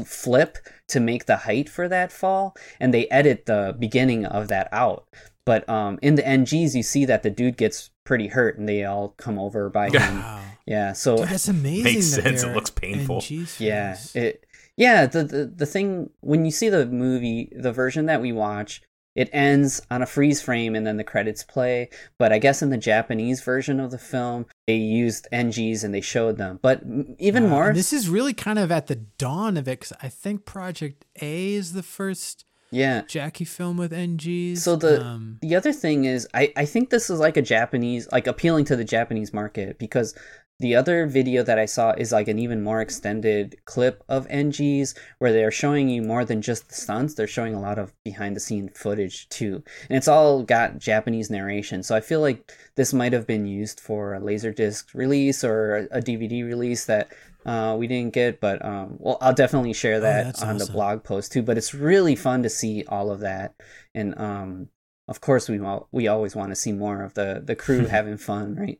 flip 0.06 0.58
to 0.88 1.00
make 1.00 1.26
the 1.26 1.38
height 1.48 1.68
for 1.70 1.88
that 1.88 2.12
fall 2.12 2.56
and 2.80 2.94
they 2.94 3.08
edit 3.20 3.46
the 3.46 3.76
beginning 3.80 4.26
of 4.26 4.48
that 4.48 4.68
out 4.72 5.08
but 5.48 5.68
um, 5.68 5.98
in 6.04 6.14
the 6.16 6.22
ng's 6.28 6.76
you 6.76 6.84
see 6.84 7.06
that 7.06 7.24
the 7.24 7.30
dude 7.32 7.58
gets 7.58 7.90
pretty 8.04 8.28
hurt 8.28 8.58
and 8.60 8.68
they 8.70 8.84
all 8.84 9.10
come 9.18 9.40
over 9.40 9.70
by 9.70 9.88
him 9.90 10.20
Wow. 10.20 10.42
yeah 10.68 10.94
so 10.94 11.18
Dude, 11.18 11.30
that's 11.30 11.48
amazing. 11.48 11.84
Makes 11.86 12.16
that 12.18 12.24
sense. 12.24 12.44
It 12.44 12.54
looks 12.54 12.70
painful. 12.70 13.18
NGs 13.22 13.60
yeah 13.60 13.98
it 14.14 14.46
yeah 14.76 15.06
the, 15.08 15.24
the 15.24 15.46
the 15.62 15.66
thing 15.66 16.10
when 16.20 16.46
you 16.46 16.52
see 16.52 16.70
the 16.70 16.86
movie 16.86 17.52
the 17.56 17.72
version 17.74 18.06
that 18.06 18.22
we 18.22 18.32
watch 18.32 18.82
it 19.16 19.30
ends 19.34 19.82
on 19.90 20.04
a 20.04 20.06
freeze 20.06 20.44
frame 20.44 20.76
and 20.76 20.86
then 20.86 20.98
the 20.98 21.04
credits 21.04 21.44
play 21.44 21.90
but 22.20 22.32
i 22.32 22.38
guess 22.38 22.62
in 22.62 22.70
the 22.70 22.78
japanese 22.78 23.42
version 23.42 23.80
of 23.80 23.90
the 23.90 23.98
film 23.98 24.46
they 24.68 24.76
used 24.76 25.28
ng's 25.34 25.84
and 25.84 25.92
they 25.94 26.02
showed 26.02 26.38
them 26.38 26.60
but 26.62 26.84
even 27.18 27.46
Wow, 27.46 27.50
more 27.50 27.74
this 27.74 27.92
is 27.92 28.08
really 28.10 28.34
kind 28.34 28.60
of 28.60 28.72
at 28.72 28.86
the 28.88 28.96
dawn 29.18 29.58
of 29.58 29.68
it. 29.68 29.82
Cause 29.82 29.94
I 30.04 30.10
think 30.10 30.46
Project 30.46 31.06
A 31.22 31.54
is 31.54 31.74
the 31.74 31.82
first 31.84 32.46
yeah 32.72 33.02
Jackie 33.08 33.46
film 33.46 33.78
with 33.78 33.92
NGs. 33.92 34.58
So 34.60 34.76
the 34.76 35.04
um, 35.04 35.40
the 35.42 35.56
other 35.56 35.74
thing 35.74 36.06
is, 36.06 36.28
I 36.34 36.52
I 36.56 36.66
think 36.66 36.90
this 36.90 37.10
is 37.10 37.20
like 37.20 37.38
a 37.38 37.42
Japanese, 37.42 38.08
like 38.12 38.28
appealing 38.28 38.66
to 38.66 38.76
the 38.76 38.84
Japanese 38.84 39.34
market 39.34 39.78
because 39.80 40.14
the 40.60 40.76
other 40.76 41.06
video 41.06 41.44
that 41.44 41.60
I 41.60 41.66
saw 41.66 41.92
is 41.92 42.12
like 42.12 42.28
an 42.28 42.40
even 42.40 42.64
more 42.64 42.82
extended 42.82 43.56
clip 43.66 44.04
of 44.10 44.28
NGs 44.28 44.98
where 45.20 45.32
they're 45.32 45.52
showing 45.52 45.88
you 45.88 46.02
more 46.02 46.26
than 46.26 46.42
just 46.42 46.70
the 46.70 46.74
stunts. 46.74 47.14
They're 47.14 47.28
showing 47.28 47.54
a 47.54 47.62
lot 47.62 47.78
of 47.78 47.94
behind 48.04 48.36
the 48.36 48.40
scene 48.40 48.70
footage 48.70 49.30
too, 49.30 49.64
and 49.90 49.98
it's 49.98 50.08
all 50.08 50.44
got 50.44 50.80
Japanese 50.80 51.30
narration. 51.30 51.84
So 51.84 51.96
I 51.96 52.02
feel 52.02 52.22
like 52.22 52.52
this 52.76 52.94
might 52.94 53.14
have 53.14 53.28
been 53.28 53.46
used 53.46 53.80
for 53.80 54.16
a 54.16 54.20
laserdisc 54.20 54.94
release 54.94 55.44
or 55.44 55.88
a, 55.92 56.00
a 56.00 56.02
DVD 56.02 56.44
release 56.44 56.86
that. 56.86 57.10
Uh, 57.48 57.76
we 57.78 57.88
didn't 57.88 58.14
get, 58.14 58.42
but 58.42 58.64
um, 58.64 58.98
well, 59.00 59.18
I'll 59.22 59.34
definitely 59.34 59.74
share 59.74 60.02
that 60.02 60.26
that's 60.26 60.44
on 60.44 60.58
the 60.58 60.66
blog 60.66 61.04
post 61.04 61.32
too. 61.32 61.42
But 61.42 61.58
it's 61.58 61.74
really 61.74 62.16
fun 62.16 62.44
to 62.44 62.50
see 62.50 62.84
all 62.88 63.10
of 63.10 63.22
that, 63.22 63.56
and 63.96 64.20
um, 64.20 64.68
of 65.08 65.22
course 65.22 65.48
we 65.48 65.60
al- 65.60 65.88
we 65.92 66.08
always 66.08 66.36
want 66.36 66.50
to 66.50 66.56
see 66.56 66.74
more 66.74 67.02
of 67.04 67.14
the 67.14 67.42
the 67.44 67.56
crew 67.56 67.86
having 67.88 68.18
fun, 68.18 68.56
right? 68.56 68.80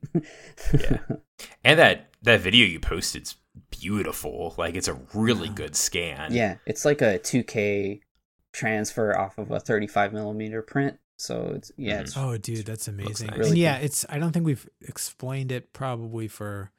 Yeah. 0.74 0.98
And 1.64 1.78
that 1.78 2.10
that 2.24 2.42
video 2.42 2.66
you 2.66 2.80
posted's 2.80 3.36
beautiful. 3.70 4.56
Like 4.58 4.74
it's 4.74 4.88
a 4.88 5.00
really 5.14 5.50
good 5.50 5.76
scan. 5.76 6.34
yeah, 6.34 6.56
it's 6.66 6.84
like 6.84 7.02
a 7.04 7.20
2K 7.20 8.02
transfer 8.54 9.16
off 9.16 9.38
of 9.38 9.52
a 9.52 9.60
35 9.60 10.14
millimeter 10.14 10.64
print. 10.64 10.98
So 11.18 11.52
it's 11.56 11.72
yeah, 11.78 12.00
it's 12.02 12.18
oh, 12.18 12.38
dude, 12.38 12.66
that's 12.66 12.88
amazing. 12.88 13.28
nice. 13.28 13.36
And 13.36 13.38
Really 13.38 13.60
yeah, 13.60 13.78
it's. 13.78 14.06
I 14.10 14.18
don't 14.20 14.32
think 14.32 14.46
we've 14.46 14.68
explained 14.82 15.52
it 15.52 15.74
probably 15.74 16.28
for 16.28 16.72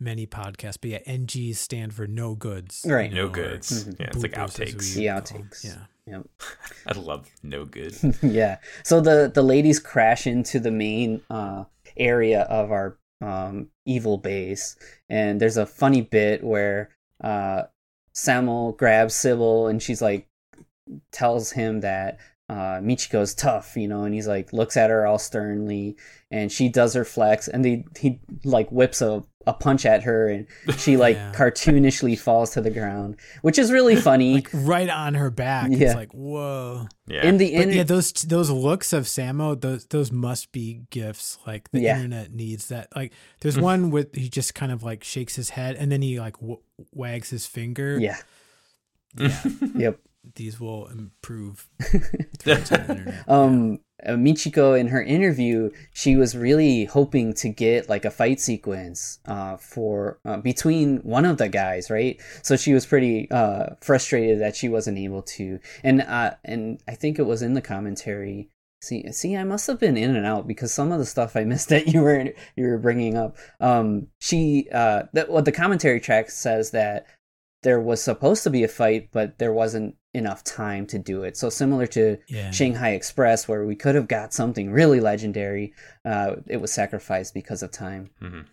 many 0.00 0.26
podcasts, 0.26 0.78
but 0.80 0.90
yeah, 0.90 0.98
NGs 1.06 1.56
stand 1.56 1.94
for 1.94 2.06
no 2.06 2.34
goods. 2.34 2.84
Right. 2.86 3.12
No 3.12 3.24
know, 3.24 3.28
or 3.28 3.32
goods. 3.32 3.84
Mhm. 3.84 3.96
Yeah, 4.00 4.06
it's 4.06 4.22
like 4.22 4.32
outtakes. 4.32 4.96
we 4.96 5.02
The 5.02 5.06
outtakes. 5.06 5.64
Yeah. 5.64 5.84
Yep. 6.06 6.26
I 6.86 6.98
love 6.98 7.30
no 7.42 7.64
good. 7.64 7.94
yeah. 8.22 8.58
So 8.84 9.00
the 9.00 9.30
the 9.32 9.42
ladies 9.42 9.78
crash 9.78 10.26
into 10.26 10.60
the 10.60 10.70
main 10.70 11.20
uh, 11.30 11.64
area 11.96 12.42
of 12.42 12.70
our 12.70 12.98
um, 13.20 13.68
evil 13.84 14.18
base, 14.18 14.76
and 15.08 15.40
there's 15.40 15.56
a 15.56 15.66
funny 15.66 16.02
bit 16.02 16.42
where 16.44 16.90
uh, 17.22 17.64
Samuel 18.12 18.72
grabs 18.72 19.14
Sibelle, 19.14 19.68
and 19.68 19.82
she's 19.82 20.00
like 20.00 20.28
tells 21.12 21.52
him 21.52 21.80
that 21.80 22.18
uh, 22.48 22.80
Michiko's 22.80 23.34
tough, 23.34 23.76
you 23.76 23.88
know, 23.88 24.04
and 24.04 24.14
he's 24.14 24.26
like 24.28 24.52
looks 24.52 24.76
at 24.76 24.90
her 24.90 25.06
all 25.06 25.18
sternly, 25.18 25.96
and 26.30 26.50
she 26.50 26.68
does 26.68 26.94
her 26.94 27.04
flex, 27.04 27.46
and 27.48 27.64
they, 27.64 27.84
he 27.98 28.20
like 28.44 28.70
whips 28.72 29.02
a, 29.02 29.22
a 29.46 29.52
punch 29.52 29.84
at 29.84 30.02
her, 30.04 30.28
and 30.28 30.46
she 30.78 30.96
like 31.04 31.16
Yeah. 31.16 31.32
cartoonishly 31.34 32.18
falls 32.18 32.50
to 32.52 32.62
the 32.62 32.70
ground, 32.70 33.16
which 33.42 33.58
is 33.58 33.70
really 33.70 33.96
funny. 34.00 34.34
Like 34.36 34.48
right 34.54 34.88
on 34.88 35.12
her 35.14 35.30
back. 35.30 35.68
Yeah. 35.70 35.88
It's 35.88 35.94
like 35.94 36.12
whoa. 36.14 36.88
Yeah. 37.06 37.26
in 37.26 37.36
the 37.36 37.54
But 37.54 37.68
in 37.68 37.72
yeah, 37.74 37.82
those 37.82 38.12
those 38.12 38.50
looks 38.50 38.94
of 38.94 39.04
Sammo, 39.04 39.60
those 39.60 39.84
those 39.86 40.10
must 40.10 40.50
be 40.50 40.82
gifts. 40.88 41.36
Like 41.46 41.70
the 41.70 41.80
Yeah. 41.80 41.96
internet 41.96 42.32
needs 42.32 42.68
that. 42.68 42.88
Like 42.96 43.12
there's 43.40 43.58
one 43.58 43.90
with 43.90 44.14
he 44.14 44.30
just 44.30 44.54
kind 44.54 44.72
of 44.72 44.82
like 44.82 45.04
shakes 45.04 45.36
his 45.36 45.50
head 45.50 45.76
and 45.76 45.92
then 45.92 46.00
he 46.00 46.18
like 46.18 46.38
w- 46.40 46.60
wags 46.94 47.28
his 47.28 47.46
finger. 47.46 47.98
yeah, 47.98 48.16
yeah. 49.18 49.42
yep. 49.74 50.00
These 50.34 50.60
will 50.60 50.86
improve 50.88 51.68
the 51.78 52.56
internet. 52.58 53.24
um 53.28 53.80
uh, 54.04 54.12
Michiko 54.12 54.78
in 54.78 54.88
her 54.88 55.02
interview 55.02 55.70
she 55.92 56.16
was 56.16 56.36
really 56.36 56.84
hoping 56.84 57.32
to 57.34 57.48
get 57.48 57.88
like 57.88 58.04
a 58.04 58.10
fight 58.10 58.40
sequence 58.40 59.18
uh 59.26 59.56
for 59.56 60.18
uh, 60.24 60.36
between 60.36 60.98
one 60.98 61.24
of 61.24 61.38
the 61.38 61.48
guys 61.48 61.90
right? 61.90 62.20
So 62.42 62.56
she 62.56 62.74
was 62.74 62.86
pretty 62.86 63.30
uh 63.30 63.74
frustrated 63.80 64.40
that 64.40 64.56
she 64.56 64.68
wasn't 64.68 64.98
able 64.98 65.22
to. 65.22 65.60
And 65.82 66.02
uh 66.02 66.32
and 66.44 66.80
I 66.86 66.94
think 66.94 67.18
it 67.18 67.26
was 67.26 67.42
in 67.42 67.54
the 67.54 67.62
commentary. 67.62 68.50
See 68.80 69.10
see 69.12 69.36
I 69.36 69.44
must 69.44 69.66
have 69.66 69.80
been 69.80 69.96
in 69.96 70.14
and 70.14 70.26
out 70.26 70.46
because 70.46 70.72
some 70.72 70.92
of 70.92 70.98
the 70.98 71.06
stuff 71.06 71.36
I 71.36 71.44
missed 71.52 71.68
that 71.70 71.88
you 71.88 72.02
were 72.02 72.32
you 72.56 72.66
were 72.66 72.78
bringing 72.78 73.16
up. 73.16 73.36
Um 73.60 74.08
she 74.20 74.68
uh 74.72 75.04
that 75.14 75.30
what 75.30 75.44
the 75.44 75.52
commentary 75.52 76.00
track 76.00 76.30
says 76.30 76.70
that 76.72 77.06
there 77.62 77.80
was 77.80 78.02
supposed 78.02 78.42
to 78.44 78.50
be 78.50 78.62
a 78.64 78.68
fight 78.68 79.08
but 79.12 79.38
there 79.38 79.52
wasn't 79.52 79.94
enough 80.14 80.42
time 80.44 80.86
to 80.86 80.98
do 80.98 81.22
it 81.22 81.36
so 81.36 81.50
similar 81.50 81.86
to 81.86 82.16
Yeah. 82.28 82.50
Shanghai 82.50 82.90
Express, 82.90 83.46
where 83.46 83.64
we 83.66 83.76
could 83.76 83.94
have 83.94 84.08
got 84.08 84.32
something 84.32 84.70
really 84.70 85.00
legendary, 85.00 85.72
uh, 86.04 86.36
it 86.46 86.56
was 86.60 86.72
sacrificed 86.72 87.34
because 87.34 87.62
of 87.62 87.70
time. 87.70 88.10
Mhm. 88.22 88.46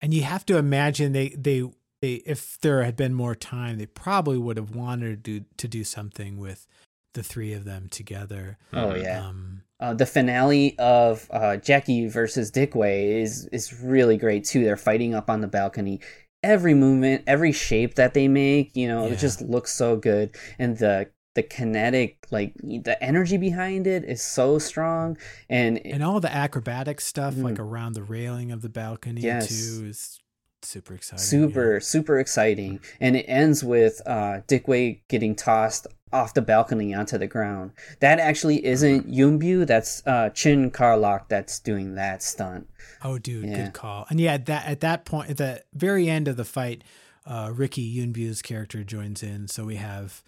And 0.00 0.14
you 0.14 0.22
have 0.22 0.46
to 0.46 0.56
imagine 0.58 1.12
they 1.12 1.30
they 1.30 1.62
they 2.00 2.14
if 2.26 2.58
there 2.60 2.82
had 2.82 2.96
been 2.96 3.14
more 3.14 3.34
time, 3.34 3.78
they 3.78 3.86
probably 3.86 4.38
would 4.38 4.56
have 4.56 4.74
wanted 4.74 5.24
to 5.24 5.40
do 5.40 5.46
to 5.56 5.68
do 5.68 5.84
something 5.84 6.38
with 6.38 6.66
the 7.14 7.22
three 7.22 7.52
of 7.52 7.64
them 7.64 7.88
together. 7.90 8.58
Oh 8.72 8.94
yeah. 8.94 9.26
Um, 9.26 9.62
Uh, 9.80 9.92
the 9.92 10.06
finale 10.06 10.78
of 10.78 11.28
uh, 11.32 11.56
Jackie 11.56 12.06
versus 12.06 12.50
Dick 12.52 12.74
Wei 12.76 13.20
is 13.20 13.46
is 13.46 13.80
really 13.80 14.16
great 14.16 14.44
too. 14.44 14.62
They're 14.64 14.76
fighting 14.76 15.12
up 15.14 15.28
on 15.28 15.40
the 15.40 15.48
balcony. 15.48 16.00
Every 16.42 16.74
movement, 16.74 17.22
every 17.26 17.52
shape 17.52 17.94
that 17.94 18.14
they 18.14 18.26
make, 18.28 18.74
you 18.76 18.88
know, 18.88 19.06
Yeah. 19.06 19.12
it 19.12 19.18
just 19.18 19.40
looks 19.42 19.72
so 19.72 19.96
good. 19.96 20.36
And 20.58 20.76
the 20.78 21.10
the 21.34 21.42
kinetic, 21.42 22.26
like 22.30 22.52
the 22.62 22.94
energy 23.02 23.38
behind 23.38 23.86
it, 23.86 24.04
is 24.04 24.20
so 24.22 24.58
strong. 24.58 25.16
And, 25.48 25.78
and 25.86 26.02
all 26.04 26.20
the 26.20 26.30
acrobatic 26.30 27.00
stuff 27.00 27.38
like 27.38 27.54
Mm. 27.54 27.60
around 27.60 27.94
the 27.94 28.02
railing 28.02 28.52
of 28.52 28.60
the 28.60 28.68
balcony 28.68 29.22
Yes. 29.22 29.48
too 29.48 29.86
is 29.86 30.20
super 30.64 30.94
exciting. 30.94 31.24
super 31.24 31.80
super 31.80 32.18
exciting. 32.18 32.80
And 33.00 33.16
it 33.16 33.24
ends 33.28 33.62
with 33.64 34.00
uh, 34.06 34.40
Dick 34.46 34.68
Wei 34.68 35.02
getting 35.08 35.34
tossed 35.34 35.86
off 36.12 36.34
the 36.34 36.42
balcony 36.42 36.92
onto 36.92 37.16
the 37.16 37.26
ground. 37.26 37.72
That 38.00 38.18
actually 38.18 38.64
isn't 38.66 39.08
Yuen 39.08 39.40
Biao. 39.40 39.66
That's 39.66 40.06
uh, 40.06 40.28
Chin 40.30 40.70
Kar-lok 40.70 41.28
that's 41.28 41.58
doing 41.58 41.94
that 41.94 42.22
stunt. 42.22 42.68
Oh, 43.02 43.18
dude, 43.18 43.46
Yeah. 43.48 43.64
good 43.64 43.72
call. 43.72 44.06
And 44.10 44.20
yeah, 44.20 44.36
that 44.36 44.66
at 44.66 44.80
that 44.80 45.04
point, 45.06 45.30
at 45.30 45.38
the 45.38 45.62
very 45.72 46.10
end 46.10 46.28
of 46.28 46.36
the 46.36 46.44
fight, 46.44 46.84
uh, 47.24 47.50
Ricky 47.54 47.80
Yuen 47.82 48.12
Biao's 48.12 48.42
character 48.42 48.84
joins 48.84 49.22
in, 49.22 49.48
so 49.48 49.64
we 49.64 49.76
have 49.76 50.22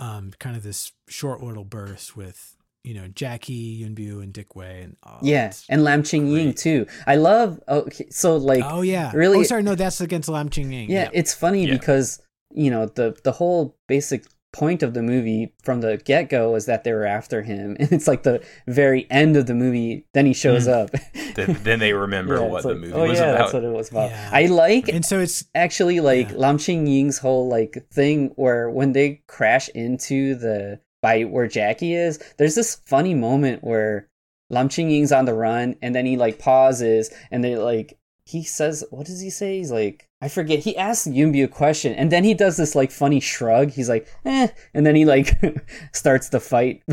um, 0.00 0.32
kind 0.40 0.56
of 0.56 0.62
this 0.64 0.92
short 1.08 1.40
little 1.42 1.64
burst 1.64 2.16
with 2.16 2.56
you 2.88 2.94
know 2.94 3.06
Jackie 3.08 3.52
Yuen 3.52 3.94
Biao 3.94 4.22
and 4.22 4.32
Dick 4.32 4.56
Wei, 4.56 4.80
and 4.82 4.96
oh, 5.06 5.18
Yeah, 5.20 5.52
and 5.68 5.84
Lam 5.84 6.02
Ching 6.02 6.26
Ying 6.26 6.54
too. 6.54 6.86
I 7.06 7.16
love. 7.16 7.60
Oh, 7.68 7.80
okay, 7.80 8.08
so 8.10 8.36
like, 8.38 8.64
oh 8.64 8.80
yeah, 8.80 9.12
really- 9.14 9.40
Oh, 9.40 9.42
sorry, 9.42 9.62
no, 9.62 9.74
that's 9.74 10.00
against 10.00 10.28
Lam 10.28 10.48
Ching 10.48 10.72
Ying. 10.72 10.90
yeah, 10.90 11.10
it's 11.12 11.34
funny 11.34 11.66
Yeah. 11.66 11.74
because 11.74 12.20
you 12.54 12.70
know 12.70 12.86
the 12.86 13.14
the 13.24 13.32
whole 13.32 13.76
basic 13.88 14.24
point 14.54 14.82
of 14.82 14.94
the 14.94 15.02
movie 15.02 15.52
from 15.62 15.82
the 15.82 15.98
get 15.98 16.30
go 16.30 16.54
is 16.54 16.64
that 16.64 16.82
they 16.82 16.92
were 16.94 17.04
after 17.04 17.42
him, 17.42 17.76
and 17.80 17.92
it's 17.92 18.08
like 18.08 18.22
the 18.22 18.42
very 18.66 19.06
end 19.10 19.36
of 19.36 19.44
the 19.44 19.54
movie. 19.54 20.06
Then 20.14 20.24
he 20.24 20.32
shows 20.32 20.66
mm-hmm. 20.66 20.96
up. 20.96 21.00
Then, 21.34 21.56
then 21.62 21.78
they 21.78 21.92
remember 21.92 22.34
Yeah, 22.34 22.46
what 22.48 22.56
it's 22.56 22.66
the 22.66 22.74
movie 22.74 22.92
oh 22.92 23.06
was 23.06 23.18
yeah, 23.20 23.26
about. 23.26 23.38
that's 23.38 23.52
what 23.52 23.62
it 23.62 23.70
was 23.70 23.90
about. 23.90 24.10
Yeah. 24.10 24.30
I 24.32 24.46
like 24.46 24.88
and 24.88 25.04
so 25.04 25.20
it's 25.20 25.44
actually 25.54 26.00
like 26.00 26.30
Yeah. 26.30 26.36
Lam 26.38 26.58
Ching 26.58 26.88
Ying's 26.88 27.18
whole 27.18 27.48
like 27.48 27.86
thing 27.92 28.32
where 28.34 28.68
when 28.68 28.90
they 28.90 29.22
crash 29.28 29.68
into 29.68 30.34
the 30.34 30.80
by 31.00 31.22
where 31.22 31.46
Jackie 31.46 31.94
is, 31.94 32.18
there's 32.38 32.54
this 32.54 32.76
funny 32.86 33.14
moment 33.14 33.62
where 33.62 34.08
Lam 34.50 34.68
Ching 34.68 34.90
Ying's 34.90 35.12
on 35.12 35.24
the 35.24 35.34
run 35.34 35.76
and 35.82 35.94
then 35.94 36.06
he 36.06 36.16
like 36.16 36.38
pauses 36.38 37.10
and 37.30 37.44
they 37.44 37.56
like 37.56 37.98
he 38.24 38.42
says 38.42 38.84
what 38.90 39.06
does 39.06 39.20
he 39.20 39.30
say? 39.30 39.58
He's 39.58 39.70
like 39.70 40.08
I 40.20 40.28
forget. 40.28 40.58
He 40.60 40.76
asks 40.76 41.06
Yuen 41.06 41.32
Biao 41.32 41.44
a 41.44 41.48
question 41.48 41.92
and 41.94 42.10
then 42.10 42.24
he 42.24 42.34
does 42.34 42.56
this 42.56 42.74
like 42.74 42.90
funny 42.90 43.20
shrug. 43.20 43.70
He's 43.70 43.88
like, 43.88 44.08
eh, 44.24 44.48
and 44.74 44.84
then 44.84 44.96
he 44.96 45.04
like 45.04 45.38
starts 45.92 46.28
the 46.30 46.40
fight. 46.40 46.82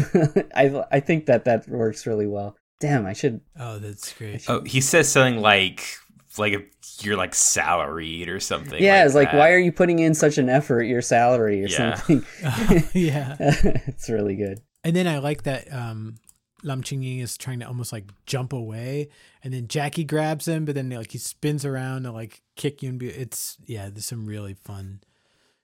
I 0.56 0.84
I 0.92 1.00
think 1.00 1.26
that 1.26 1.46
that 1.46 1.68
works 1.68 2.06
really 2.06 2.28
well. 2.28 2.56
Damn, 2.82 3.06
I 3.06 3.14
should. 3.14 3.42
oh, 3.58 3.80
that's 3.80 4.12
great. 4.14 4.44
Oh, 4.50 4.62
he 4.62 4.82
says 4.82 5.10
something 5.10 5.42
like 5.42 5.98
like 6.40 6.54
if 6.54 6.64
you're 7.06 7.18
like 7.18 7.34
salaried 7.36 8.30
or 8.30 8.40
something. 8.40 8.82
Yeah, 8.82 9.06
it's 9.06 9.16
like, 9.16 9.32
that. 9.32 9.38
why 9.38 9.52
are 9.52 9.58
you 9.58 9.72
putting 9.72 10.00
in 10.00 10.14
such 10.14 10.38
an 10.38 10.50
effort? 10.50 10.84
Your 10.84 11.02
salary 11.02 11.64
or 11.64 11.68
Yeah. 11.68 11.96
something. 11.96 12.26
yeah, 12.94 13.36
it's 13.40 14.10
really 14.10 14.36
good. 14.36 14.62
and 14.84 14.96
then 14.96 15.08
I 15.08 15.20
like 15.20 15.44
that 15.44 15.72
um, 15.74 16.16
Lam 16.64 16.82
Ching 16.84 17.02
Ying 17.04 17.20
is 17.20 17.38
trying 17.38 17.60
to 17.60 17.68
almost 17.68 17.92
like 17.94 18.06
jump 18.26 18.54
away, 18.54 19.10
and 19.44 19.54
then 19.54 19.68
Jackie 19.68 20.04
grabs 20.04 20.48
him, 20.48 20.66
but 20.66 20.76
then 20.76 20.90
like 20.90 21.12
he 21.12 21.18
spins 21.18 21.66
around 21.66 22.04
to 22.04 22.12
like 22.12 22.42
kick 22.56 22.82
Yuen 22.84 22.98
Biao. 23.00 23.10
It's 23.18 23.58
yeah, 23.66 23.90
there's 23.90 24.06
some 24.06 24.26
really 24.26 24.54
fun 24.54 25.02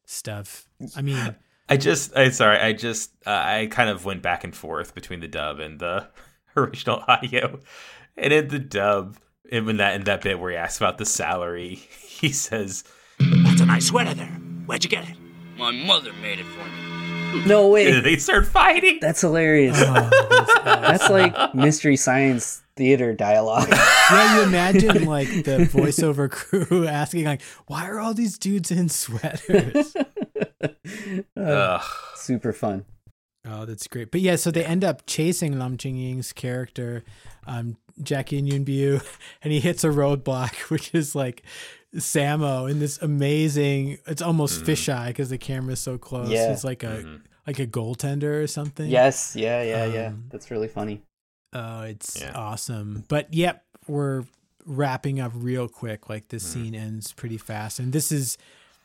stuff. 0.05 0.67
I 0.95 1.01
mean. 1.01 1.35
I 1.69 1.77
just, 1.77 2.17
I 2.17 2.29
sorry, 2.31 2.57
I 2.57 2.73
just, 2.73 3.11
uh, 3.25 3.29
I 3.29 3.67
kind 3.71 3.89
of 3.89 4.03
went 4.03 4.21
back 4.21 4.43
and 4.43 4.53
forth 4.53 4.93
between 4.93 5.21
the 5.21 5.27
dub 5.29 5.61
and 5.61 5.79
the 5.79 6.09
original 6.57 7.01
audio, 7.07 7.61
and 8.17 8.33
in 8.33 8.49
the 8.49 8.59
dub, 8.59 9.15
and 9.51 9.65
when 9.65 9.77
that 9.77 9.95
in 9.95 10.03
that 10.03 10.21
bit 10.21 10.39
where 10.39 10.51
he 10.51 10.57
asks 10.57 10.77
about 10.77 10.97
the 10.97 11.05
salary, 11.05 11.75
he 12.01 12.29
says, 12.31 12.83
That's 13.19 13.61
a 13.61 13.65
nice 13.65 13.87
sweater 13.87 14.13
there. 14.13 14.27
Where'd 14.65 14.83
you 14.83 14.89
get 14.89 15.07
it? 15.09 15.15
My 15.57 15.71
mother 15.71 16.11
made 16.21 16.39
it 16.39 16.45
for 16.45 16.63
me. 16.63 17.45
No 17.45 17.69
way. 17.69 18.01
they 18.01 18.17
start 18.17 18.45
fighting. 18.45 18.99
That's 19.01 19.21
hilarious. 19.21 19.77
Oh, 19.79 20.09
that's 20.29 20.53
That's 20.63 21.09
like 21.09 21.55
mystery 21.55 21.95
science 21.95 22.61
theater 22.75 23.13
dialogue. 23.13 23.69
yeah, 24.11 24.35
you 24.37 24.43
imagine 24.43 25.05
like 25.05 25.27
the 25.29 25.69
voiceover 25.71 26.29
crew 26.29 26.85
asking 26.87 27.25
like, 27.25 27.41
"Why 27.67 27.87
are 27.87 27.99
all 27.99 28.13
these 28.13 28.37
dudes 28.37 28.69
in 28.71 28.89
sweaters?" 28.89 29.95
Ugh. 31.37 31.81
Super 32.15 32.53
fun. 32.53 32.85
oh, 33.47 33.65
that's 33.65 33.87
great. 33.87 34.11
But 34.11 34.21
yeah, 34.21 34.35
so 34.35 34.51
they 34.51 34.65
end 34.65 34.83
up 34.83 35.03
chasing 35.05 35.57
Lam 35.57 35.77
Ching 35.77 35.95
Ying's 35.95 36.33
character, 36.33 37.03
um, 37.47 37.77
Jackie 38.01 38.37
and 38.39 38.47
Yuen 38.47 38.65
Biao, 38.65 39.03
and 39.43 39.51
he 39.53 39.59
hits 39.59 39.83
a 39.83 39.89
roadblock, 39.89 40.55
which 40.69 40.93
is 40.93 41.15
like 41.15 41.43
Sammo 41.95 42.69
in 42.69 42.79
this 42.79 42.97
amazing. 43.01 43.97
It's 44.07 44.21
almost 44.21 44.63
fisheye 44.63 45.07
because 45.07 45.29
the 45.29 45.37
camera's 45.37 45.79
so 45.79 45.97
close. 45.97 46.29
Yeah. 46.29 46.49
He's 46.49 46.63
like 46.63 46.83
a 46.83 47.19
like 47.47 47.59
a 47.59 47.67
goaltender 47.67 48.41
or 48.43 48.47
something. 48.47 48.89
Yes, 48.89 49.35
yeah, 49.35 49.61
yeah, 49.63 49.85
yeah. 49.85 50.07
Um, 50.07 50.25
That's 50.29 50.51
really 50.51 50.67
funny. 50.67 51.01
Oh, 51.53 51.81
it's 51.81 52.19
Yeah. 52.21 52.31
awesome. 52.33 53.03
But 53.07 53.33
yep, 53.33 53.63
we're 53.87 54.23
wrapping 54.65 55.19
up 55.19 55.31
real 55.35 55.67
quick. 55.67 56.07
Like 56.09 56.29
this 56.29 56.43
Mm-hmm. 56.43 56.63
scene 56.63 56.75
ends 56.75 57.11
pretty 57.13 57.37
fast. 57.37 57.79
And 57.79 57.91
this 57.93 58.11
is 58.11 58.37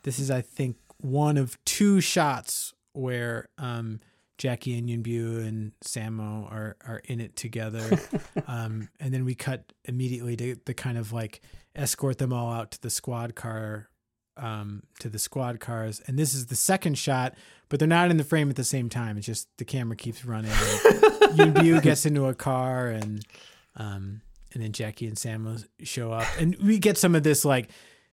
this 0.03 0.19
is 0.19 0.31
I 0.31 0.41
think 0.41 0.77
one 1.01 1.37
of 1.37 1.63
two 1.65 2.01
shots 2.01 2.73
where 2.93 3.49
um 3.59 4.01
Jackie 4.39 4.77
and 4.79 4.89
Yuen 4.91 5.03
Biao 5.03 5.47
and 5.47 5.73
Sammo 5.85 6.51
are 6.53 6.77
are 6.87 7.01
in 7.05 7.21
it 7.21 7.37
together. 7.37 7.99
um 8.47 8.89
and 9.01 9.13
then 9.15 9.25
we 9.25 9.35
cut 9.35 9.73
immediately 9.85 10.37
to 10.37 10.57
the 10.67 10.75
kind 10.75 10.99
of 10.99 11.13
like 11.13 11.41
escort 11.75 12.19
them 12.19 12.33
all 12.33 12.53
out 12.53 12.71
to 12.73 12.83
the 12.83 12.91
squad 12.91 13.35
car 13.35 13.89
um 14.37 14.83
to 15.01 15.09
the 15.09 15.19
squad 15.19 15.61
cars. 15.61 16.01
And 16.07 16.19
this 16.19 16.35
is 16.35 16.47
the 16.47 16.57
second 16.57 16.99
shot, 16.99 17.35
but 17.69 17.79
they're 17.79 17.89
not 17.89 18.11
in 18.11 18.17
the 18.19 18.25
frame 18.25 18.51
at 18.51 18.57
the 18.57 18.65
same 18.65 18.89
time. 18.89 19.17
It's 19.17 19.27
just 19.27 19.49
the 19.59 19.65
camera 19.65 19.97
keeps 19.97 20.25
running. 20.25 20.51
Yuen 21.37 21.55
Biao 21.55 21.83
gets 21.83 22.05
into 22.07 22.27
a 22.27 22.35
car 22.35 22.89
and 22.89 23.25
um 23.77 24.21
and 24.55 24.63
then 24.63 24.73
Jackie 24.73 25.07
and 25.07 25.19
Sam 25.19 25.57
show 25.83 26.13
up 26.13 26.27
and 26.39 26.57
we 26.63 26.79
get 26.79 26.97
some 26.99 27.15
of 27.15 27.23
this 27.23 27.45
like 27.45 27.71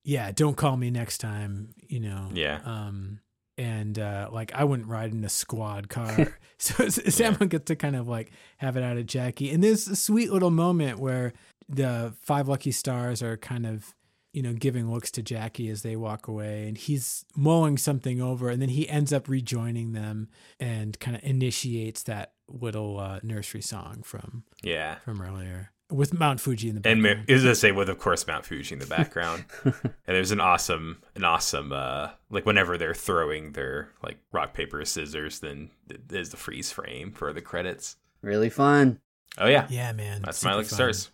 yeah 0.03 0.31
don't 0.31 0.55
call 0.55 0.77
me 0.77 0.89
next 0.91 1.17
time 1.19 1.69
you 1.87 1.99
know 1.99 2.29
Yeah. 2.33 2.59
um 2.63 3.19
and 3.59 3.99
uh 3.99 4.29
like 4.31 4.51
I 4.55 4.63
wouldn't 4.63 4.87
ride 4.89 5.11
in 5.11 5.23
a 5.23 5.29
squad 5.29 5.89
car. 5.89 6.35
So 6.61 6.89
Sam 6.89 7.35
gets 7.47 7.65
to 7.65 7.75
kind 7.77 7.95
of 7.95 8.07
like 8.09 8.31
have 8.57 8.75
it 8.75 8.83
out 8.83 8.97
of 8.97 9.05
Jackie. 9.05 9.49
And 9.49 9.63
there's 9.63 9.87
a 9.87 9.95
sweet 9.95 10.29
little 10.29 10.49
moment 10.51 10.99
where 10.99 11.31
the 11.69 12.13
five 12.21 12.49
lucky 12.49 12.71
stars 12.73 13.23
are 13.23 13.37
kind 13.37 13.65
of 13.65 13.95
you 14.33 14.41
know 14.43 14.51
giving 14.53 14.91
looks 14.91 15.09
to 15.11 15.21
Jackie 15.21 15.69
as 15.69 15.83
they 15.83 15.95
walk 15.95 16.27
away 16.27 16.67
and 16.67 16.77
he's 16.77 17.23
mulling 17.35 17.77
something 17.77 18.21
over 18.21 18.49
and 18.49 18.61
then 18.61 18.69
he 18.69 18.89
ends 18.89 19.13
up 19.13 19.29
rejoining 19.29 19.93
them 19.93 20.27
and 20.59 20.99
kind 20.99 21.15
of 21.15 21.23
initiates 21.23 22.03
that 22.03 22.33
little 22.49 22.99
uh, 22.99 23.19
nursery 23.23 23.61
song 23.61 24.01
from 24.03 24.43
Yeah. 24.61 24.95
from 25.05 25.21
earlier 25.21 25.71
with 25.89 26.13
Mount 26.13 26.39
Fuji 26.39 26.69
in 26.69 26.75
the 26.81 26.87
And 26.89 27.01
background. 27.01 27.25
Ma- 27.27 27.33
is 27.33 27.43
to 27.43 27.55
say 27.55 27.71
with 27.71 27.89
of 27.89 27.97
course 27.99 28.27
Mount 28.27 28.45
Fuji 28.45 28.73
in 28.73 28.79
the 28.79 28.85
background. 28.85 29.45
and 29.63 29.73
there's 30.05 30.31
an 30.31 30.39
awesome 30.39 31.01
an 31.15 31.23
awesome 31.23 31.71
uh 31.73 32.09
like 32.29 32.45
whenever 32.45 32.77
they're 32.77 32.93
throwing 32.93 33.53
their 33.53 33.89
like 34.03 34.17
rock 34.31 34.53
paper 34.53 34.83
scissors 34.85 35.39
then 35.39 35.69
th- 35.87 36.01
there's 36.07 36.29
the 36.29 36.37
freeze 36.37 36.71
frame 36.71 37.11
for 37.11 37.33
the 37.33 37.41
credits. 37.41 37.97
Really 38.21 38.49
fun. 38.49 38.99
Oh 39.37 39.47
yeah. 39.47 39.67
yeah, 39.69 39.91
man, 39.93 40.21
That's 40.23 40.43
my 40.43 40.53
lucky 40.53 40.67
fun. 40.67 40.75
stars. 40.75 41.11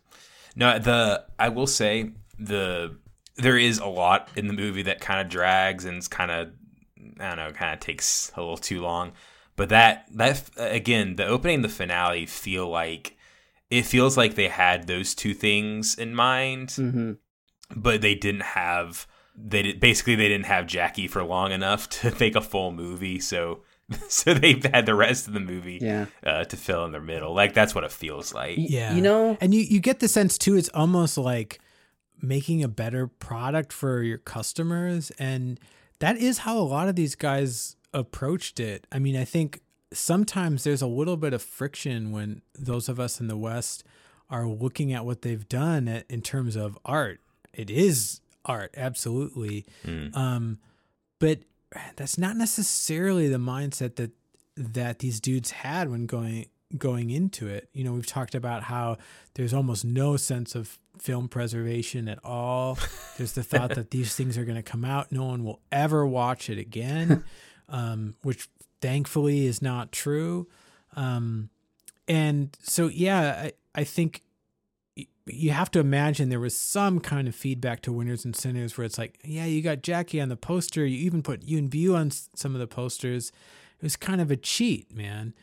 No, 0.55 0.77
the 0.79 1.25
I 1.39 1.49
will 1.49 1.67
say 1.67 2.11
the 2.39 2.97
there 3.37 3.57
is 3.57 3.79
a 3.79 3.85
lot 3.87 4.29
in 4.35 4.47
the 4.47 4.53
movie 4.53 4.83
that 4.83 4.99
kind 5.01 5.19
of 5.21 5.29
drags 5.29 5.85
and 5.85 5.97
it's 5.97 6.07
kind 6.07 6.31
of 6.31 6.49
I 7.19 7.27
don't 7.29 7.37
know, 7.37 7.51
kind 7.51 7.73
of 7.73 7.79
takes 7.79 8.31
a 8.35 8.41
little 8.41 8.57
too 8.57 8.81
long. 8.81 9.13
But 9.55 9.69
that 9.69 10.07
that 10.15 10.49
again, 10.57 11.15
the 11.15 11.25
opening 11.25 11.55
and 11.55 11.63
the 11.63 11.69
finale 11.69 12.25
feel 12.25 12.67
like 12.67 13.15
it 13.69 13.83
feels 13.83 14.15
like 14.17 14.35
they 14.35 14.47
had 14.47 14.87
those 14.87 15.15
two 15.15 15.33
things 15.33 15.95
in 15.95 16.15
mind, 16.15 16.71
hmm 16.71 17.13
but 17.75 17.99
they 18.01 18.13
didn't 18.13 18.41
have 18.43 19.07
they 19.35 19.63
did, 19.63 19.79
basically 19.79 20.13
they 20.15 20.27
didn't 20.27 20.45
have 20.45 20.67
Jackie 20.67 21.07
for 21.07 21.23
long 21.23 21.51
enough 21.51 21.89
to 22.01 22.13
make 22.19 22.35
a 22.35 22.41
full 22.41 22.71
movie, 22.71 23.19
so 23.19 23.61
so 24.07 24.33
they've 24.35 24.63
had 24.65 24.85
the 24.85 24.93
rest 24.95 25.27
of 25.27 25.33
the 25.33 25.39
movie 25.39 25.79
Yeah. 25.81 26.05
uh, 26.23 26.43
to 26.45 26.57
fill 26.57 26.85
in 26.85 26.91
the 26.91 26.99
middle. 27.01 27.33
Like 27.33 27.53
that's 27.53 27.73
what 27.75 27.83
it 27.83 27.91
feels 27.91 28.33
like. 28.33 28.55
Yeah, 28.59 28.95
You 28.95 29.01
know, 29.01 29.37
and 29.41 29.53
you 29.53 29.61
you 29.61 29.79
get 29.79 29.99
the 29.99 30.07
sense 30.07 30.37
too. 30.37 30.55
It's 30.55 30.69
almost 30.75 31.17
like 31.17 31.59
making 32.21 32.63
a 32.63 32.67
better 32.67 33.07
product 33.07 33.73
for 33.73 34.01
your 34.03 34.19
customers, 34.19 35.11
and 35.19 35.59
that 35.99 36.17
is 36.17 36.39
how 36.39 36.57
a 36.57 36.61
lot 36.65 36.87
of 36.87 36.95
these 36.95 37.15
guys 37.15 37.75
approached 37.93 38.59
it. 38.59 38.85
I 38.91 38.99
mean, 38.99 39.15
I 39.17 39.25
think 39.25 39.61
sometimes 39.95 40.63
there's 40.63 40.81
a 40.81 40.87
little 40.87 41.17
bit 41.17 41.33
of 41.33 41.41
friction 41.41 42.11
when 42.11 42.41
those 42.57 42.89
of 42.89 42.99
us 42.99 43.19
in 43.19 43.27
the 43.27 43.37
West 43.37 43.83
are 44.29 44.47
looking 44.47 44.91
at 44.93 45.05
what 45.05 45.21
they've 45.21 45.47
done 45.47 45.87
at, 45.87 46.05
in 46.09 46.21
terms 46.21 46.55
of 46.55 46.77
art. 46.85 47.21
It 47.53 47.69
is 47.69 48.21
art, 48.43 48.73
absolutely. 48.75 49.65
Um, 50.15 50.59
but 51.19 51.39
that's 51.95 52.17
not 52.17 52.35
necessarily 52.35 53.27
the 53.27 53.37
mindset 53.37 53.95
that 53.95 54.11
that 54.57 54.99
these 54.99 55.19
dudes 55.19 55.51
had 55.51 55.89
when 55.89 56.05
going 56.05 56.47
going 56.77 57.09
into 57.09 57.47
it. 57.47 57.69
You 57.73 57.83
know, 57.83 57.93
we've 57.93 58.05
talked 58.05 58.35
about 58.35 58.63
how 58.63 58.97
there's 59.35 59.53
almost 59.53 59.85
no 59.85 60.17
sense 60.17 60.55
of 60.55 60.77
film 60.97 61.27
preservation 61.27 62.07
at 62.07 62.19
all. 62.23 62.77
There's 63.17 63.33
the 63.33 63.43
thought 63.43 63.75
that 63.75 63.91
these 63.91 64.15
things 64.15 64.37
are 64.37 64.45
going 64.45 64.55
to 64.55 64.63
come 64.63 64.85
out, 64.85 65.11
no 65.11 65.25
one 65.25 65.43
will 65.43 65.59
ever 65.71 66.05
watch 66.05 66.49
it 66.49 66.57
again, 66.57 67.23
um, 67.69 68.15
which 68.23 68.49
thankfully 68.85 69.47
is 69.47 69.63
not 69.63 69.91
true. 69.91 70.47
Um, 70.95 71.49
and 72.07 72.55
so, 72.61 72.87
yeah, 72.87 73.45
I, 73.45 73.53
I 73.73 73.83
think 73.83 74.21
you 75.25 75.49
have 75.49 75.71
to 75.71 75.79
imagine 75.79 76.29
there 76.29 76.39
was 76.39 76.55
some 76.55 76.99
kind 76.99 77.27
of 77.27 77.33
feedback 77.33 77.81
to 77.81 77.91
winners 77.91 78.25
and 78.25 78.35
sinners 78.35 78.77
where 78.77 78.85
it's 78.85 78.99
like, 78.99 79.19
yeah, 79.23 79.45
you 79.45 79.63
got 79.63 79.81
Jackie 79.81 80.21
on 80.21 80.29
the 80.29 80.37
poster. 80.37 80.85
You 80.85 81.03
even 81.03 81.23
put 81.23 81.43
you 81.43 81.57
and 81.57 81.69
View 81.69 81.95
on 81.95 82.11
some 82.11 82.53
of 82.53 82.59
the 82.59 82.67
posters. 82.67 83.31
It 83.79 83.83
was 83.83 83.95
kind 83.95 84.21
of 84.21 84.29
a 84.29 84.37
cheat, 84.37 84.95
man. 84.95 85.33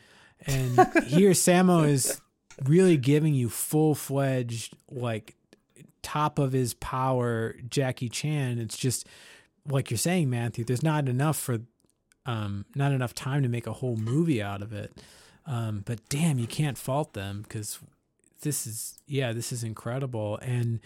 And 0.45 0.77
here, 1.05 1.31
Sammo 1.31 1.85
is 1.85 2.21
really 2.63 2.95
giving 2.95 3.33
you 3.33 3.49
full 3.49 3.93
fledged, 3.93 4.73
like 4.89 5.35
top 6.01 6.39
of 6.39 6.53
his 6.53 6.75
power, 6.75 7.55
Jackie 7.67 8.09
Chan. 8.09 8.59
It's 8.59 8.77
just 8.77 9.05
like 9.67 9.91
you're 9.91 9.97
saying, 9.97 10.29
Matthew. 10.29 10.63
There's 10.63 10.81
not 10.81 11.09
enough 11.09 11.37
for, 11.37 11.59
um, 12.25 12.65
not 12.75 12.91
enough 12.91 13.13
time 13.13 13.43
to 13.43 13.49
make 13.49 13.67
a 13.67 13.73
whole 13.73 13.95
movie 13.95 14.41
out 14.41 14.61
of 14.61 14.73
it. 14.73 15.01
Um, 15.45 15.83
but 15.85 15.99
damn, 16.09 16.39
you 16.39 16.47
can't 16.47 16.77
fault 16.77 17.13
them 17.13 17.41
because 17.43 17.79
this 18.41 18.65
is 18.65 18.99
yeah, 19.07 19.33
this 19.33 19.51
is 19.51 19.63
incredible. 19.63 20.37
And 20.37 20.79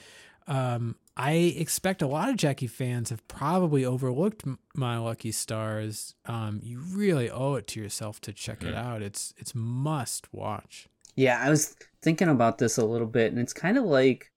um, 0.47 0.95
I 1.15 1.31
expect 1.31 2.01
a 2.01 2.07
lot 2.07 2.29
of 2.29 2.37
Jackie 2.37 2.67
fans 2.67 3.09
have 3.09 3.27
probably 3.27 3.83
overlooked 3.83 4.43
My 4.75 4.97
Lucky 4.97 5.31
Stars. 5.31 6.15
Um, 6.25 6.61
you 6.63 6.79
really 6.79 7.29
owe 7.29 7.55
it 7.55 7.67
to 7.67 7.81
yourself 7.81 8.21
to 8.21 8.33
check 8.33 8.63
it 8.63 8.73
out. 8.73 9.01
It's 9.01 9.33
it's 9.37 9.53
must 9.53 10.31
watch. 10.33 10.87
Yeah, 11.15 11.41
I 11.43 11.49
was 11.49 11.75
thinking 12.01 12.29
about 12.29 12.59
this 12.59 12.77
a 12.77 12.85
little 12.85 13.07
bit, 13.07 13.31
and 13.31 13.41
it's 13.41 13.53
kind 13.53 13.77
of 13.77 13.83
like, 13.83 14.31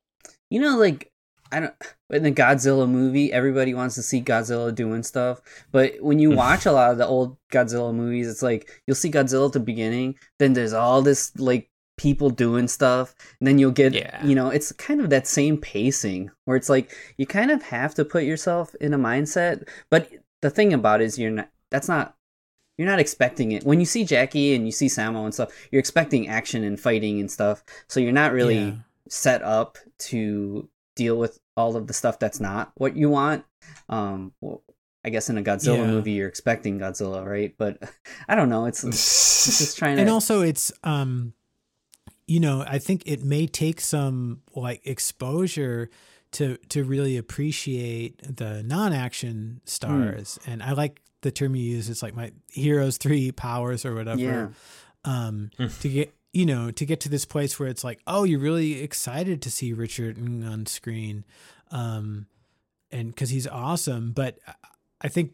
you 0.48 0.60
know, 0.60 0.78
like 0.78 1.09
I 1.52 1.60
don't 1.60 1.74
in 2.10 2.22
the 2.22 2.32
Godzilla 2.32 2.88
movie, 2.88 3.32
everybody 3.32 3.72
wants 3.74 3.94
to 3.96 4.02
see 4.02 4.20
Godzilla 4.20 4.74
doing 4.74 5.02
stuff, 5.02 5.40
but 5.72 5.94
when 6.00 6.18
you 6.18 6.30
watch 6.44 6.66
a 6.66 6.72
lot 6.72 6.92
of 6.92 6.98
the 6.98 7.06
old 7.06 7.36
Godzilla 7.52 7.94
movies, 7.94 8.28
it's 8.28 8.42
like 8.42 8.68
you'll 8.86 8.94
see 8.94 9.10
Godzilla 9.10 9.46
at 9.46 9.52
the 9.52 9.60
beginning, 9.60 10.16
then 10.38 10.52
there's 10.54 10.72
all 10.72 11.02
this 11.02 11.36
like 11.38 11.68
people 11.96 12.30
doing 12.30 12.66
stuff, 12.66 13.14
and 13.38 13.46
then 13.46 13.58
you'll 13.58 13.70
get, 13.70 13.92
Yeah. 13.92 14.24
you 14.24 14.34
know, 14.34 14.48
it's 14.48 14.72
kind 14.72 15.00
of 15.00 15.10
that 15.10 15.26
same 15.26 15.58
pacing 15.58 16.30
where 16.46 16.56
it's 16.56 16.68
like 16.70 16.90
you 17.18 17.26
kind 17.26 17.50
of 17.50 17.62
have 17.64 17.94
to 17.96 18.04
put 18.04 18.24
yourself 18.24 18.74
in 18.80 18.94
a 18.94 18.98
mindset, 18.98 19.68
but 19.90 20.08
the 20.42 20.50
thing 20.50 20.72
about 20.72 21.02
it 21.02 21.04
is 21.04 21.18
you're 21.18 21.30
not. 21.30 21.50
That's 21.70 21.88
not 21.88 22.16
you're 22.78 22.88
not 22.88 22.98
expecting 22.98 23.52
it 23.52 23.62
when 23.64 23.78
you 23.78 23.84
see 23.84 24.04
Jackie 24.04 24.54
and 24.54 24.64
you 24.64 24.72
see 24.72 24.86
Sammo 24.86 25.24
and 25.24 25.34
stuff. 25.34 25.50
You're 25.70 25.80
expecting 25.80 26.28
action 26.28 26.64
and 26.64 26.80
fighting 26.80 27.20
and 27.20 27.30
stuff, 27.30 27.62
so 27.88 28.00
you're 28.00 28.10
not 28.12 28.32
really 28.32 28.58
Yeah. 28.58 28.72
set 29.08 29.42
up 29.42 29.76
to 30.08 30.68
deal 31.00 31.16
with 31.16 31.40
all 31.56 31.76
of 31.76 31.86
the 31.86 31.94
stuff 31.94 32.18
that's 32.18 32.40
not 32.40 32.72
what 32.76 32.94
you 32.96 33.08
want. 33.08 33.44
Um, 33.88 34.32
well, 34.40 34.62
I 35.04 35.08
guess 35.08 35.30
in 35.30 35.38
a 35.38 35.42
Godzilla 35.42 35.78
Yeah. 35.78 35.86
movie, 35.86 36.12
you're 36.12 36.28
expecting 36.28 36.78
Godzilla, 36.78 37.24
right? 37.24 37.54
But 37.56 37.78
I 38.28 38.34
don't 38.34 38.50
know. 38.50 38.66
It's, 38.66 38.84
it's 38.84 39.58
just 39.58 39.78
trying 39.78 39.96
to. 39.96 40.02
and 40.02 40.10
also 40.10 40.42
it's 40.42 40.70
um 40.84 41.32
you 42.26 42.38
know 42.38 42.62
i 42.68 42.78
think 42.78 43.02
it 43.06 43.24
may 43.24 43.46
take 43.46 43.80
some 43.80 44.40
like 44.54 44.80
exposure 44.86 45.88
to 46.32 46.56
to 46.68 46.84
really 46.84 47.16
appreciate 47.16 48.20
the 48.36 48.62
non-action 48.62 49.60
stars 49.64 50.38
and 50.46 50.62
i 50.62 50.70
like 50.72 51.00
the 51.22 51.30
term 51.32 51.56
you 51.56 51.64
use 51.76 51.88
it's 51.88 52.02
like 52.04 52.14
my 52.14 52.30
heroes 52.52 52.98
three 52.98 53.32
powers 53.32 53.84
or 53.84 53.94
whatever 53.94 54.20
Yeah. 54.20 54.48
um 55.04 55.50
to 55.80 55.88
get 55.88 56.14
you 56.32 56.46
know 56.46 56.70
to 56.70 56.86
get 56.86 57.00
to 57.00 57.08
this 57.08 57.24
place 57.24 57.58
where 57.58 57.68
it's 57.68 57.84
like 57.84 58.00
oh 58.06 58.24
you're 58.24 58.40
really 58.40 58.82
excited 58.82 59.42
to 59.42 59.50
see 59.50 59.72
richard 59.72 60.18
on 60.18 60.66
screen 60.66 61.24
um 61.70 62.26
and 62.90 63.08
because 63.08 63.30
he's 63.30 63.46
awesome 63.46 64.12
but 64.12 64.38
i 65.00 65.08
think 65.08 65.32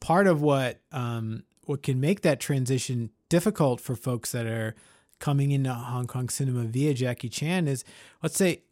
part 0.00 0.26
of 0.26 0.40
what 0.40 0.80
um 0.92 1.42
what 1.64 1.82
can 1.82 2.00
make 2.00 2.22
that 2.22 2.40
transition 2.40 3.10
difficult 3.28 3.80
for 3.80 3.94
folks 3.94 4.32
that 4.32 4.46
are 4.46 4.74
coming 5.20 5.52
into 5.52 5.72
Hong 5.72 6.06
Kong 6.06 6.28
cinema 6.28 6.64
via 6.64 6.92
Jackie 6.94 7.28
Chan 7.28 7.68
is 7.68 7.84
let's 8.22 8.36
say 8.36 8.62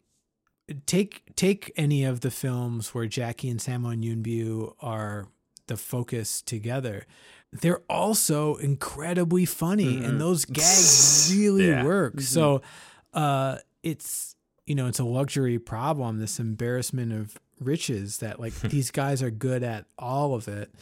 take 0.85 1.23
take 1.35 1.71
any 1.77 2.03
of 2.03 2.21
the 2.21 2.31
films 2.31 2.93
where 2.93 3.05
Jackie 3.05 3.49
and 3.49 3.59
Sammo 3.59 3.93
and 3.93 4.03
Yuen 4.03 4.23
Biao 4.23 4.73
are 4.81 5.27
the 5.67 5.77
focus 5.77 6.41
together. 6.41 7.05
They're 7.51 7.81
also 7.89 8.55
incredibly 8.55 9.45
funny 9.45 10.03
and 10.03 10.19
those 10.21 10.45
gags 10.59 11.33
really 11.35 11.67
Yeah. 11.69 11.83
work. 11.83 12.21
So 12.21 12.61
uh 13.13 13.57
it's 13.83 14.35
you 14.65 14.75
know, 14.75 14.85
it's 14.87 14.99
a 14.99 15.03
luxury 15.03 15.57
problem, 15.57 16.19
this 16.19 16.39
embarrassment 16.39 17.11
of 17.11 17.39
riches 17.59 18.19
that 18.19 18.39
like 18.39 18.53
these 18.61 18.91
guys 18.91 19.23
are 19.23 19.31
good 19.31 19.63
at 19.63 19.85
all 19.97 20.35
of 20.35 20.47
it. 20.47 20.73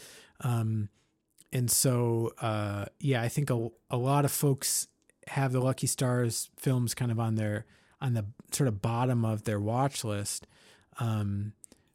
Um 0.41 0.89
and 1.53 1.71
so 1.71 2.33
uh 2.41 2.85
yeah, 2.99 3.21
I 3.21 3.29
think 3.29 3.49
a, 3.49 3.69
a 3.89 3.97
lot 3.97 4.25
of 4.25 4.31
folks 4.31 4.87
have 5.27 5.51
the 5.53 5.59
Lucky 5.61 5.87
Stars 5.87 6.49
films 6.57 6.93
kind 6.93 7.11
of 7.11 7.19
on 7.19 7.35
their 7.35 7.65
on 8.01 8.13
the 8.13 8.25
sort 8.51 8.67
of 8.67 8.81
bottom 8.81 9.23
of 9.25 9.43
their 9.43 9.59
watch 9.59 10.03
list. 10.03 10.47
Um, 10.99 11.53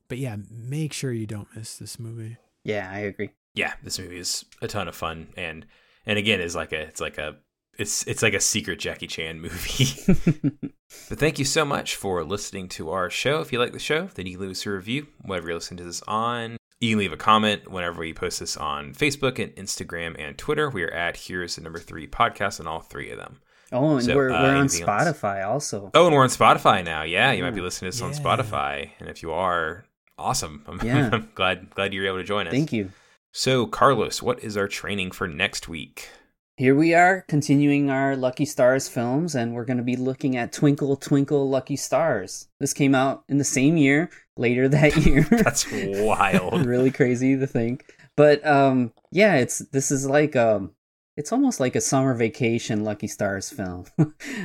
but 0.08 0.18
yeah, 0.18 0.36
make 0.50 0.92
sure 0.92 1.12
you 1.12 1.26
don't 1.26 1.48
miss 1.56 1.76
this 1.76 1.98
movie. 1.98 2.36
yeah, 2.64 2.90
I 2.92 2.98
agree. 3.00 3.30
Yeah, 3.54 3.74
this 3.82 3.98
movie 3.98 4.18
is 4.18 4.44
a 4.60 4.68
ton 4.68 4.88
of 4.88 4.96
fun, 4.96 5.28
and 5.36 5.66
and 6.06 6.18
again, 6.18 6.40
is 6.40 6.54
like 6.54 6.72
a 6.72 6.80
it's 6.80 7.00
like 7.00 7.18
a 7.18 7.36
it's 7.78 8.06
it's 8.06 8.22
like 8.22 8.34
a 8.34 8.40
secret 8.40 8.78
Jackie 8.78 9.06
Chan 9.06 9.40
movie. 9.40 9.86
but 11.08 11.18
thank 11.18 11.38
you 11.38 11.44
so 11.44 11.64
much 11.64 11.96
for 11.96 12.24
listening 12.24 12.68
to 12.70 12.90
our 12.90 13.10
show. 13.10 13.40
If 13.40 13.52
you 13.52 13.58
like 13.58 13.72
the 13.72 13.78
show, 13.78 14.06
then 14.14 14.26
you 14.26 14.32
can 14.32 14.42
leave 14.42 14.50
us 14.52 14.66
a 14.66 14.70
review, 14.70 15.06
whatever 15.22 15.48
you're 15.48 15.56
listening 15.56 15.78
to 15.78 15.84
this 15.84 16.02
on. 16.02 16.56
You 16.80 16.90
can 16.90 16.98
leave 16.98 17.12
a 17.12 17.16
comment 17.16 17.70
whenever 17.70 18.00
we 18.00 18.12
post 18.12 18.40
this 18.40 18.56
on 18.56 18.92
Facebook 18.92 19.38
and 19.42 19.54
Instagram 19.54 20.16
and 20.18 20.36
Twitter. 20.36 20.68
We 20.68 20.82
are 20.82 20.90
at 20.90 21.16
Here's 21.16 21.54
the 21.54 21.62
Number 21.62 21.78
Three 21.78 22.08
Podcast 22.08 22.58
on 22.58 22.66
all 22.66 22.80
three 22.80 23.10
of 23.10 23.18
them. 23.18 23.40
Oh, 23.70 23.96
and 23.96 24.04
So, 24.04 24.14
we're 24.16 24.30
uh, 24.30 24.42
we're 24.42 24.48
on 24.50 24.56
anything 24.56 24.88
else? 24.88 24.90
Spotify 24.90 25.46
also. 25.46 25.90
Oh, 25.94 26.06
and 26.06 26.14
we're 26.14 26.22
on 26.24 26.28
Spotify 26.28 26.84
now. 26.84 27.02
Yeah, 27.02 27.32
you 27.32 27.42
might 27.42 27.54
be 27.54 27.60
listening 27.60 27.90
to 27.92 27.96
this 27.96 28.02
on 28.02 28.12
Spotify, 28.12 28.90
and 28.98 29.08
if 29.08 29.22
you 29.22 29.32
are, 29.32 29.84
awesome. 30.18 30.64
I'm, 30.68 30.80
Yeah. 30.84 31.08
I'm 31.12 31.30
glad 31.34 31.70
glad 31.70 31.94
you 31.94 32.00
were 32.02 32.08
able 32.08 32.18
to 32.18 32.24
join 32.24 32.46
us. 32.48 32.52
Thank 32.52 32.72
you. 32.72 32.90
So, 33.34 33.66
Carlos, 33.66 34.22
what 34.22 34.44
is 34.44 34.56
our 34.58 34.68
training 34.68 35.12
for 35.12 35.26
next 35.26 35.66
week? 35.68 36.10
Here 36.58 36.74
we 36.74 36.92
are 36.92 37.22
continuing 37.28 37.88
our 37.88 38.14
Lucky 38.14 38.44
Stars 38.44 38.88
films, 38.88 39.34
and 39.34 39.54
we're 39.54 39.64
going 39.64 39.78
to 39.78 39.82
be 39.82 39.96
looking 39.96 40.36
at 40.36 40.52
Twinkle 40.52 40.96
Twinkle 40.96 41.48
Lucky 41.48 41.76
Stars. 41.76 42.48
This 42.60 42.74
came 42.74 42.94
out 42.94 43.24
in 43.30 43.38
the 43.38 43.44
same 43.44 43.78
year, 43.78 44.10
later 44.36 44.68
that 44.68 44.96
year. 45.06 45.22
That's 45.30 45.66
wild. 45.72 46.66
really 46.66 46.90
crazy 46.90 47.36
to 47.38 47.46
think. 47.46 47.90
But 48.18 48.46
um, 48.46 48.92
yeah, 49.10 49.36
it's 49.36 49.60
this 49.70 49.90
is 49.90 50.06
like 50.06 50.36
um, 50.36 50.72
it's 51.16 51.32
almost 51.32 51.58
like 51.58 51.74
a 51.74 51.80
summer 51.80 52.12
vacation 52.12 52.84
Lucky 52.84 53.06
Stars 53.08 53.48
film. 53.48 53.86
uh, 53.98 54.04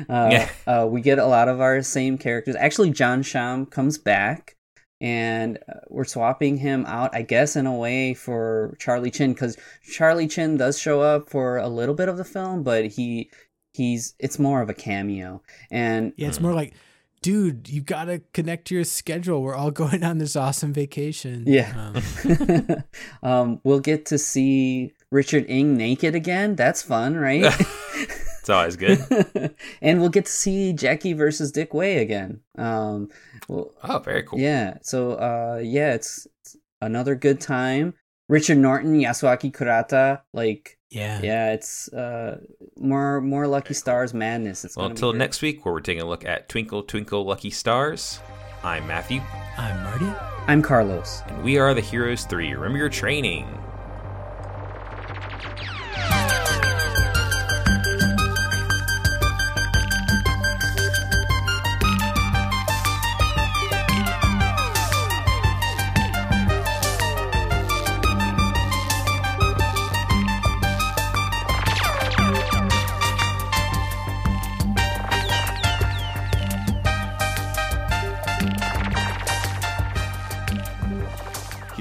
Yeah. 0.09 0.49
uh, 0.65 0.87
we 0.89 1.01
get 1.01 1.19
a 1.19 1.25
lot 1.25 1.49
of 1.49 1.59
our 1.59 1.81
same 1.81 2.17
characters. 2.17 2.55
Actually, 2.55 2.91
John 2.91 3.21
Sham 3.21 3.65
comes 3.65 3.97
back, 3.97 4.55
and 4.99 5.59
uh, 5.69 5.79
we're 5.89 6.05
swapping 6.05 6.57
him 6.57 6.85
out, 6.85 7.13
I 7.13 7.21
guess, 7.21 7.55
in 7.55 7.65
a 7.65 7.75
way 7.75 8.13
for 8.13 8.75
Charlie 8.79 9.11
Chin 9.11 9.33
because 9.33 9.57
Charlie 9.83 10.27
Chin 10.27 10.57
does 10.57 10.79
show 10.79 11.01
up 11.01 11.29
for 11.29 11.57
a 11.57 11.67
little 11.67 11.95
bit 11.95 12.09
of 12.09 12.17
the 12.17 12.25
film, 12.25 12.63
but 12.63 12.85
he 12.87 13.29
he's 13.73 14.15
it's 14.19 14.39
more 14.39 14.61
of 14.61 14.69
a 14.69 14.73
cameo. 14.73 15.41
And 15.69 16.13
Yeah, 16.17 16.27
it's 16.27 16.39
more 16.39 16.53
like, 16.53 16.73
dude, 17.21 17.69
you 17.69 17.81
got 17.81 18.05
to 18.05 18.21
connect 18.33 18.67
to 18.69 18.75
your 18.75 18.83
schedule. 18.83 19.41
We're 19.41 19.55
all 19.55 19.71
going 19.83 20.03
on 20.03 20.17
this 20.17 20.35
awesome 20.35 20.73
vacation. 20.73 21.43
Yeah. 21.45 21.91
Um, 22.23 22.83
um, 23.23 23.61
we'll 23.63 23.79
get 23.79 24.07
to 24.07 24.17
see 24.17 24.93
Richard 25.11 25.45
Ng 25.47 25.77
naked 25.77 26.15
again. 26.15 26.55
That's 26.55 26.81
fun, 26.81 27.15
right? 27.15 27.45
It's 28.47 28.49
always 28.49 28.77
good. 28.77 29.53
and 29.81 29.99
we'll 29.99 30.07
get 30.09 30.25
to 30.25 30.31
see 30.31 30.71
Jackie 30.71 31.11
versus 31.11 31.51
Dick 31.51 31.73
Wei 31.73 31.97
again. 31.97 32.39
Um, 32.57 33.09
well, 33.49 33.73
Oh, 33.83 33.99
very 33.99 34.23
cool. 34.23 34.39
yeah. 34.39 34.77
So, 34.83 35.15
uh, 35.15 35.59
yeah, 35.61 35.93
it's, 35.93 36.27
it's 36.41 36.55
another 36.79 37.15
good 37.15 37.41
time. 37.41 37.93
Richard 38.29 38.57
Norton, 38.57 38.97
Yasuaki 39.01 39.51
Kurata, 39.51 40.21
like, 40.33 40.77
yeah. 40.89 41.19
yeah, 41.21 41.51
it's 41.51 41.91
uh 41.91 42.39
more 42.77 43.19
more 43.19 43.47
Lucky 43.47 43.73
Stars 43.73 44.13
madness. 44.13 44.63
It's 44.63 44.77
Well, 44.77 44.85
until 44.85 45.11
next 45.11 45.41
week, 45.41 45.65
where 45.65 45.73
we're 45.73 45.81
taking 45.81 46.03
a 46.03 46.07
look 46.07 46.23
at 46.23 46.47
Twinkle 46.47 46.83
Twinkle 46.83 47.25
Lucky 47.25 47.49
Stars. 47.49 48.21
I'm 48.63 48.87
Matthew, 48.87 49.21
I'm 49.57 49.83
Marty. 49.83 50.07
I'm 50.47 50.61
Carlos. 50.61 51.21
and 51.27 51.43
we 51.43 51.57
are 51.57 51.73
the 51.73 51.81
Heroes 51.81 52.23
3. 52.23 52.53
Remember 52.53 52.77
your 52.77 52.87
training. 52.87 53.45